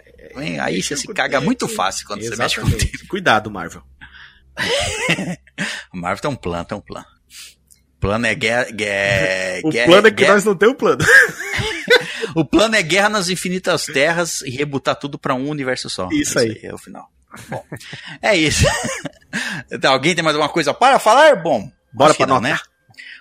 Aí 0.62 0.82
você 0.82 0.96
se 0.96 1.08
caga 1.14 1.42
muito 1.42 1.68
fácil 1.68 2.08
quando 2.08 2.22
Exatamente. 2.22 2.56
você 2.56 2.62
mexe 2.62 2.78
com 2.80 2.86
o 2.86 2.92
tempo. 2.92 3.08
Cuidado, 3.10 3.52
Marvel. 3.52 3.84
o 5.94 5.98
Marvel 6.00 6.22
tem 6.22 6.32
um 6.32 6.36
plano, 6.36 6.66
tem 6.66 6.78
um 6.78 6.82
plano. 6.82 7.06
Plano 8.00 8.26
é 8.26 8.36
guerra. 8.36 8.66
guerra 8.72 9.62
o 9.66 9.70
guerra, 9.70 9.88
plano 9.88 10.08
é 10.08 10.12
que 10.12 10.18
guerra... 10.18 10.34
nós 10.34 10.46
não 10.46 10.56
temos 10.56 10.78
plano. 10.78 11.04
o 12.36 12.46
plano 12.46 12.76
é 12.76 12.84
guerra 12.84 13.10
nas 13.10 13.30
infinitas 13.30 13.86
terras 13.86 14.42
e 14.42 14.50
rebutar 14.50 14.96
tudo 14.96 15.18
para 15.18 15.34
um 15.34 15.50
universo 15.50 15.90
só. 15.90 16.10
Isso 16.12 16.38
aí. 16.40 16.60
É 16.62 16.74
o 16.74 16.78
final. 16.78 17.10
Bom, 17.50 17.64
é 18.22 18.36
isso. 18.36 18.66
Então, 19.70 19.92
alguém 19.92 20.16
tem 20.16 20.24
mais 20.24 20.36
alguma 20.36 20.52
coisa 20.52 20.74
para 20.74 20.98
falar? 20.98 21.36
Bom, 21.36 21.70
bora 21.94 22.14
para 22.14 22.26
não, 22.26 22.42
né? 22.42 22.58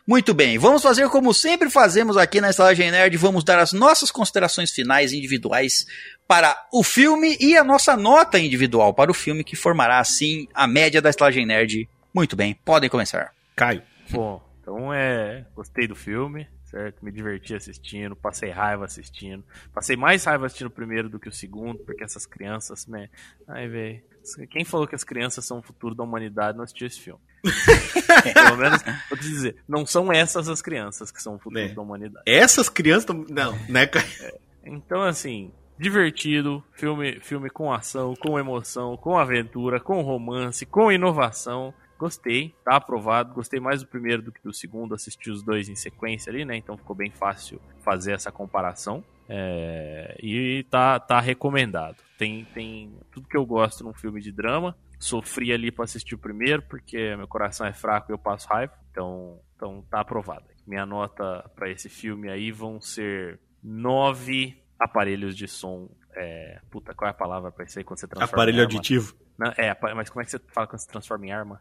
Muito 0.06 0.32
bem, 0.32 0.56
vamos 0.56 0.80
fazer 0.80 1.08
como 1.08 1.34
sempre 1.34 1.68
fazemos 1.68 2.16
aqui 2.16 2.40
na 2.40 2.48
Estalagem 2.48 2.92
Nerd, 2.92 3.16
vamos 3.16 3.42
dar 3.42 3.58
as 3.58 3.72
nossas 3.72 4.10
considerações 4.10 4.70
finais 4.70 5.12
individuais 5.12 5.84
para 6.28 6.56
o 6.72 6.84
filme 6.84 7.36
e 7.40 7.56
a 7.56 7.64
nossa 7.64 7.96
nota 7.96 8.38
individual 8.38 8.94
para 8.94 9.10
o 9.10 9.14
filme, 9.14 9.42
que 9.42 9.56
formará 9.56 9.98
assim 9.98 10.46
a 10.54 10.66
média 10.66 11.02
da 11.02 11.10
Estalagem 11.10 11.44
Nerd. 11.44 11.88
Muito 12.14 12.36
bem, 12.36 12.56
podem 12.64 12.88
começar. 12.88 13.32
Caio. 13.56 13.82
Bom, 14.08 14.40
então 14.66 14.92
é. 14.92 15.46
Gostei 15.54 15.86
do 15.86 15.94
filme, 15.94 16.48
certo? 16.64 17.04
Me 17.04 17.12
diverti 17.12 17.54
assistindo, 17.54 18.16
passei 18.16 18.50
raiva 18.50 18.84
assistindo. 18.84 19.44
Passei 19.72 19.96
mais 19.96 20.24
raiva 20.24 20.44
assistindo 20.44 20.66
o 20.66 20.72
primeiro 20.72 21.08
do 21.08 21.20
que 21.20 21.28
o 21.28 21.32
segundo, 21.32 21.78
porque 21.84 22.02
essas 22.02 22.26
crianças, 22.26 22.84
né? 22.88 23.08
Ai, 23.46 23.68
velho. 23.68 24.02
Quem 24.50 24.64
falou 24.64 24.88
que 24.88 24.96
as 24.96 25.04
crianças 25.04 25.44
são 25.44 25.60
o 25.60 25.62
futuro 25.62 25.94
da 25.94 26.02
humanidade 26.02 26.56
não 26.58 26.64
assistiu 26.64 26.88
esse 26.88 27.00
filme. 27.00 27.20
Pelo 28.34 28.56
menos, 28.56 28.82
vou 29.08 29.16
te 29.16 29.28
dizer, 29.28 29.56
não 29.68 29.86
são 29.86 30.12
essas 30.12 30.48
as 30.48 30.60
crianças 30.60 31.12
que 31.12 31.22
são 31.22 31.36
o 31.36 31.38
futuro 31.38 31.62
é. 31.62 31.68
da 31.68 31.80
humanidade. 31.80 32.24
Essas 32.26 32.68
crianças. 32.68 33.06
Não, 33.30 33.56
né, 33.68 33.88
é. 34.20 34.38
Então, 34.64 35.00
assim, 35.02 35.52
divertido, 35.78 36.60
filme, 36.72 37.20
filme 37.20 37.48
com 37.50 37.72
ação, 37.72 38.16
com 38.16 38.36
emoção, 38.36 38.96
com 38.96 39.16
aventura, 39.16 39.78
com 39.78 40.02
romance, 40.02 40.66
com 40.66 40.90
inovação. 40.90 41.72
Gostei, 41.98 42.54
tá 42.64 42.76
aprovado. 42.76 43.32
Gostei 43.32 43.58
mais 43.58 43.82
do 43.82 43.88
primeiro 43.88 44.22
do 44.22 44.32
que 44.32 44.42
do 44.42 44.52
segundo. 44.52 44.94
Assisti 44.94 45.30
os 45.30 45.42
dois 45.42 45.68
em 45.68 45.74
sequência 45.74 46.30
ali, 46.30 46.44
né? 46.44 46.56
Então 46.56 46.76
ficou 46.76 46.94
bem 46.94 47.10
fácil 47.10 47.60
fazer 47.82 48.12
essa 48.12 48.30
comparação. 48.30 49.02
É... 49.28 50.16
E 50.22 50.64
tá, 50.70 51.00
tá 51.00 51.20
recomendado. 51.20 51.96
Tem, 52.18 52.44
tem 52.52 52.92
tudo 53.10 53.28
que 53.28 53.36
eu 53.36 53.46
gosto 53.46 53.82
num 53.82 53.94
filme 53.94 54.20
de 54.20 54.30
drama. 54.30 54.76
Sofri 54.98 55.52
ali 55.52 55.70
para 55.70 55.84
assistir 55.84 56.14
o 56.14 56.18
primeiro, 56.18 56.62
porque 56.62 57.16
meu 57.16 57.26
coração 57.26 57.66
é 57.66 57.72
fraco 57.72 58.10
e 58.10 58.14
eu 58.14 58.18
passo 58.18 58.48
raiva. 58.48 58.72
Então, 58.90 59.40
então 59.54 59.82
tá 59.90 60.00
aprovado. 60.00 60.44
Minha 60.66 60.84
nota 60.84 61.50
para 61.54 61.70
esse 61.70 61.88
filme 61.88 62.28
aí 62.28 62.50
vão 62.50 62.80
ser 62.80 63.38
nove 63.62 64.62
aparelhos 64.78 65.36
de 65.36 65.48
som. 65.48 65.88
É... 66.14 66.60
Puta, 66.70 66.94
qual 66.94 67.08
é 67.08 67.10
a 67.10 67.14
palavra 67.14 67.50
pra 67.50 67.64
isso 67.64 67.78
aí 67.78 67.84
quando 67.84 68.00
você 68.00 68.06
transforma 68.06 68.42
Aparelho 68.42 68.62
aditivo. 68.62 69.14
Não, 69.38 69.52
é, 69.56 69.76
mas 69.94 70.08
como 70.08 70.22
é 70.22 70.24
que 70.24 70.30
você 70.30 70.38
fala 70.38 70.66
quando 70.66 70.80
você 70.80 70.88
transforma 70.88 71.26
em 71.26 71.32
arma? 71.32 71.60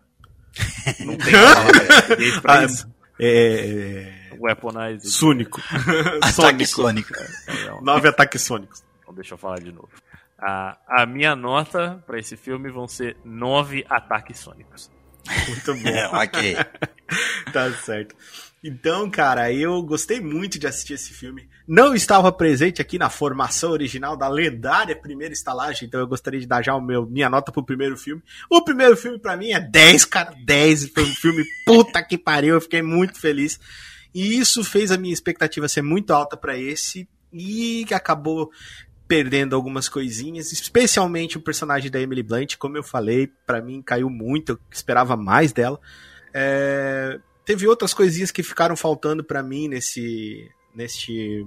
Não 0.99 1.17
tem 1.17 1.33
palavra 1.33 2.41
pra 2.41 2.59
ah, 2.59 2.65
isso. 2.65 2.87
É, 3.19 4.29
é... 4.31 4.37
Weaponized. 4.39 5.07
Súnico. 5.07 5.61
Ataque 6.21 6.65
sônico. 6.65 7.13
É, 7.15 7.81
Nove 7.81 8.09
ataques 8.09 8.41
sônicos. 8.41 8.83
Então 9.01 9.13
deixa 9.13 9.33
eu 9.33 9.37
falar 9.37 9.59
de 9.59 9.71
novo. 9.71 9.89
A, 10.37 10.77
a 10.87 11.05
minha 11.05 11.35
nota 11.35 12.03
para 12.05 12.19
esse 12.19 12.35
filme 12.35 12.69
vão 12.69 12.87
ser 12.87 13.15
nove 13.23 13.85
ataques 13.89 14.39
sônicos. 14.39 14.91
Muito 15.47 15.73
bom. 15.75 15.89
É, 15.89 16.07
ok. 16.07 16.55
tá 17.53 17.71
certo. 17.71 18.15
Então, 18.67 19.07
cara, 19.11 19.53
eu 19.53 19.79
gostei 19.83 20.19
muito 20.19 20.57
de 20.57 20.65
assistir 20.65 20.93
esse 20.93 21.13
filme. 21.13 21.47
Não 21.67 21.93
estava 21.93 22.31
presente 22.31 22.81
aqui 22.81 22.97
na 22.97 23.11
formação 23.11 23.69
original 23.69 24.17
da 24.17 24.27
lendária 24.27 24.95
primeira 24.95 25.35
estalagem, 25.35 25.87
então 25.87 25.99
eu 25.99 26.07
gostaria 26.07 26.39
de 26.39 26.47
dar 26.47 26.63
já 26.63 26.73
o 26.73 26.81
meu, 26.81 27.05
minha 27.05 27.29
nota 27.29 27.51
pro 27.51 27.63
primeiro 27.63 27.95
filme. 27.95 28.23
O 28.49 28.63
primeiro 28.63 28.97
filme 28.97 29.19
para 29.19 29.37
mim 29.37 29.51
é 29.51 29.59
10, 29.59 30.05
cara, 30.05 30.33
10. 30.43 30.89
Foi 30.89 31.03
um 31.03 31.13
filme 31.13 31.43
puta 31.63 32.01
que 32.01 32.17
pariu, 32.17 32.55
eu 32.55 32.61
fiquei 32.61 32.81
muito 32.81 33.19
feliz. 33.19 33.59
E 34.11 34.39
isso 34.39 34.63
fez 34.63 34.91
a 34.91 34.97
minha 34.97 35.13
expectativa 35.13 35.67
ser 35.67 35.83
muito 35.83 36.11
alta 36.11 36.35
para 36.35 36.57
esse 36.57 37.07
e 37.31 37.85
acabou 37.91 38.49
perdendo 39.07 39.55
algumas 39.55 39.87
coisinhas, 39.87 40.51
especialmente 40.51 41.37
o 41.37 41.41
personagem 41.41 41.91
da 41.91 42.01
Emily 42.01 42.23
Blunt, 42.23 42.55
como 42.57 42.77
eu 42.77 42.83
falei, 42.83 43.31
para 43.45 43.61
mim 43.61 43.83
caiu 43.83 44.09
muito, 44.09 44.53
eu 44.53 44.59
esperava 44.71 45.15
mais 45.15 45.53
dela. 45.53 45.79
É, 46.33 47.19
teve 47.45 47.67
outras 47.67 47.93
coisinhas 47.93 48.31
que 48.31 48.43
ficaram 48.43 48.75
faltando 48.75 49.23
para 49.23 49.43
mim 49.43 49.67
nesse, 49.67 50.49
nesse, 50.73 51.45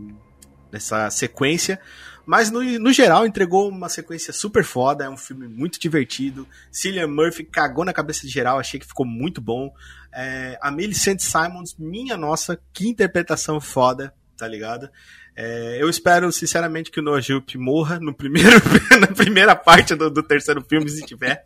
nessa 0.72 1.10
sequência, 1.10 1.80
mas 2.24 2.50
no, 2.50 2.62
no 2.78 2.92
geral 2.92 3.26
entregou 3.26 3.68
uma 3.68 3.88
sequência 3.88 4.32
super 4.32 4.62
foda, 4.62 5.04
é 5.04 5.08
um 5.08 5.16
filme 5.16 5.48
muito 5.48 5.80
divertido. 5.80 6.46
Cillian 6.70 7.08
Murphy 7.08 7.42
cagou 7.42 7.84
na 7.84 7.92
cabeça 7.92 8.26
de 8.26 8.32
geral, 8.32 8.58
achei 8.58 8.78
que 8.78 8.86
ficou 8.86 9.06
muito 9.06 9.40
bom. 9.40 9.72
É, 10.14 10.58
a 10.60 10.70
Millicent 10.70 11.20
Simons, 11.20 11.74
minha 11.78 12.16
nossa, 12.16 12.60
que 12.72 12.86
interpretação 12.86 13.60
foda, 13.60 14.14
tá 14.36 14.46
ligado? 14.46 14.90
É, 15.34 15.78
eu 15.80 15.88
espero, 15.88 16.30
sinceramente, 16.32 16.90
que 16.90 17.00
o 17.00 17.02
Noah 17.02 17.20
Jupe 17.20 17.56
morra 17.56 17.98
no 17.98 18.12
primeiro, 18.12 18.60
na 19.00 19.06
primeira 19.06 19.56
parte 19.56 19.94
do, 19.94 20.10
do 20.10 20.22
terceiro 20.22 20.62
filme, 20.68 20.88
se 20.88 21.06
tiver. 21.06 21.44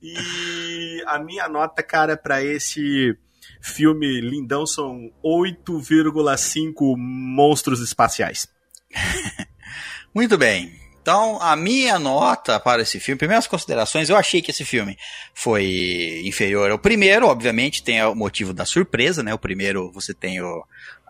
E 0.00 1.02
a 1.06 1.18
minha 1.18 1.48
nota, 1.48 1.82
cara, 1.82 2.16
para 2.16 2.42
esse 2.42 3.16
filme 3.60 4.20
lindão 4.20 4.66
são 4.66 5.10
8,5 5.24 6.94
monstros 6.96 7.80
espaciais. 7.80 8.48
Muito 10.14 10.38
bem. 10.38 10.72
Então, 11.04 11.38
a 11.42 11.54
minha 11.54 11.98
nota 11.98 12.58
para 12.58 12.80
esse 12.80 12.98
filme, 12.98 13.18
primeiras 13.18 13.46
considerações, 13.46 14.08
eu 14.08 14.16
achei 14.16 14.40
que 14.40 14.50
esse 14.50 14.64
filme 14.64 14.96
foi 15.34 16.22
inferior 16.24 16.70
ao 16.70 16.78
primeiro, 16.78 17.26
obviamente, 17.26 17.82
tem 17.82 18.02
o 18.04 18.14
motivo 18.14 18.54
da 18.54 18.64
surpresa, 18.64 19.22
né? 19.22 19.34
O 19.34 19.38
primeiro 19.38 19.92
você 19.92 20.14
tem 20.14 20.40
o, 20.40 20.64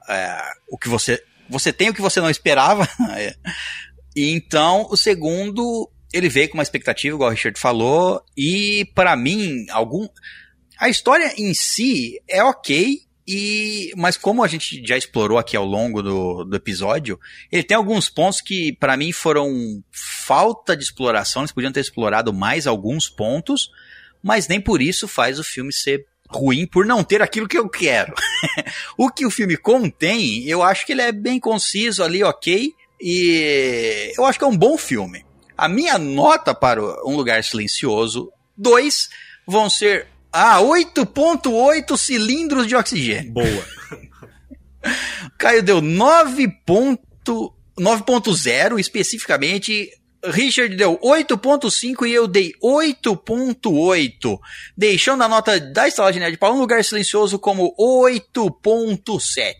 é, 0.08 0.42
o 0.68 0.76
que 0.76 0.88
você 0.88 1.22
você 1.48 1.72
tem 1.72 1.90
o 1.90 1.94
que 1.94 2.00
você 2.00 2.20
não 2.20 2.28
esperava. 2.28 2.88
e 4.16 4.32
então, 4.32 4.88
o 4.90 4.96
segundo, 4.96 5.88
ele 6.12 6.28
veio 6.28 6.48
com 6.48 6.54
uma 6.54 6.62
expectativa, 6.62 7.14
igual 7.14 7.30
o 7.30 7.32
Richard 7.32 7.58
falou, 7.60 8.20
e 8.36 8.90
para 8.94 9.14
mim, 9.14 9.66
algum 9.70 10.08
A 10.78 10.88
história 10.88 11.32
em 11.38 11.54
si 11.54 12.20
é 12.28 12.42
ok, 12.42 13.00
e, 13.26 13.92
mas 13.96 14.16
como 14.16 14.44
a 14.44 14.48
gente 14.48 14.86
já 14.86 14.96
explorou 14.96 15.38
aqui 15.38 15.56
ao 15.56 15.64
longo 15.64 16.02
do, 16.02 16.44
do 16.44 16.56
episódio, 16.56 17.18
ele 17.50 17.62
tem 17.62 17.76
alguns 17.76 18.08
pontos 18.08 18.40
que 18.40 18.72
para 18.74 18.96
mim 18.96 19.12
foram 19.12 19.82
falta 19.90 20.76
de 20.76 20.84
exploração, 20.84 21.42
eles 21.42 21.52
podiam 21.52 21.72
ter 21.72 21.80
explorado 21.80 22.32
mais 22.32 22.66
alguns 22.66 23.08
pontos, 23.08 23.70
mas 24.22 24.46
nem 24.46 24.60
por 24.60 24.82
isso 24.82 25.08
faz 25.08 25.38
o 25.38 25.44
filme 25.44 25.72
ser 25.72 26.06
ruim 26.28 26.66
por 26.66 26.84
não 26.84 27.02
ter 27.02 27.22
aquilo 27.22 27.48
que 27.48 27.58
eu 27.58 27.68
quero. 27.68 28.12
o 28.98 29.10
que 29.10 29.24
o 29.24 29.30
filme 29.30 29.56
contém, 29.56 30.44
eu 30.44 30.62
acho 30.62 30.84
que 30.84 30.92
ele 30.92 31.02
é 31.02 31.12
bem 31.12 31.40
conciso 31.40 32.02
ali, 32.02 32.22
ok, 32.22 32.72
e 33.00 34.12
eu 34.16 34.24
acho 34.24 34.38
que 34.38 34.44
é 34.44 34.48
um 34.48 34.56
bom 34.56 34.76
filme. 34.76 35.24
A 35.56 35.68
minha 35.68 35.96
nota 35.98 36.54
para 36.54 36.82
Um 37.06 37.16
Lugar 37.16 37.42
Silencioso, 37.44 38.30
dois 38.56 39.08
vão 39.46 39.70
ser 39.70 40.08
ah, 40.34 40.60
8.8 40.60 41.96
cilindros 41.96 42.66
de 42.66 42.74
oxigênio. 42.74 43.32
Boa. 43.32 43.64
Caio 45.38 45.62
deu 45.62 45.80
9.0 45.80 48.80
especificamente. 48.80 49.92
Richard 50.26 50.74
deu 50.74 50.98
8.5 50.98 52.08
e 52.08 52.12
eu 52.12 52.26
dei 52.26 52.52
8.8, 52.62 54.38
deixando 54.76 55.22
a 55.22 55.28
nota 55.28 55.60
da 55.60 55.86
estalagem 55.86 56.20
nerd 56.20 56.36
para 56.38 56.52
um 56.52 56.58
lugar 56.58 56.82
silencioso 56.82 57.38
como 57.38 57.72
8.7. 57.78 59.52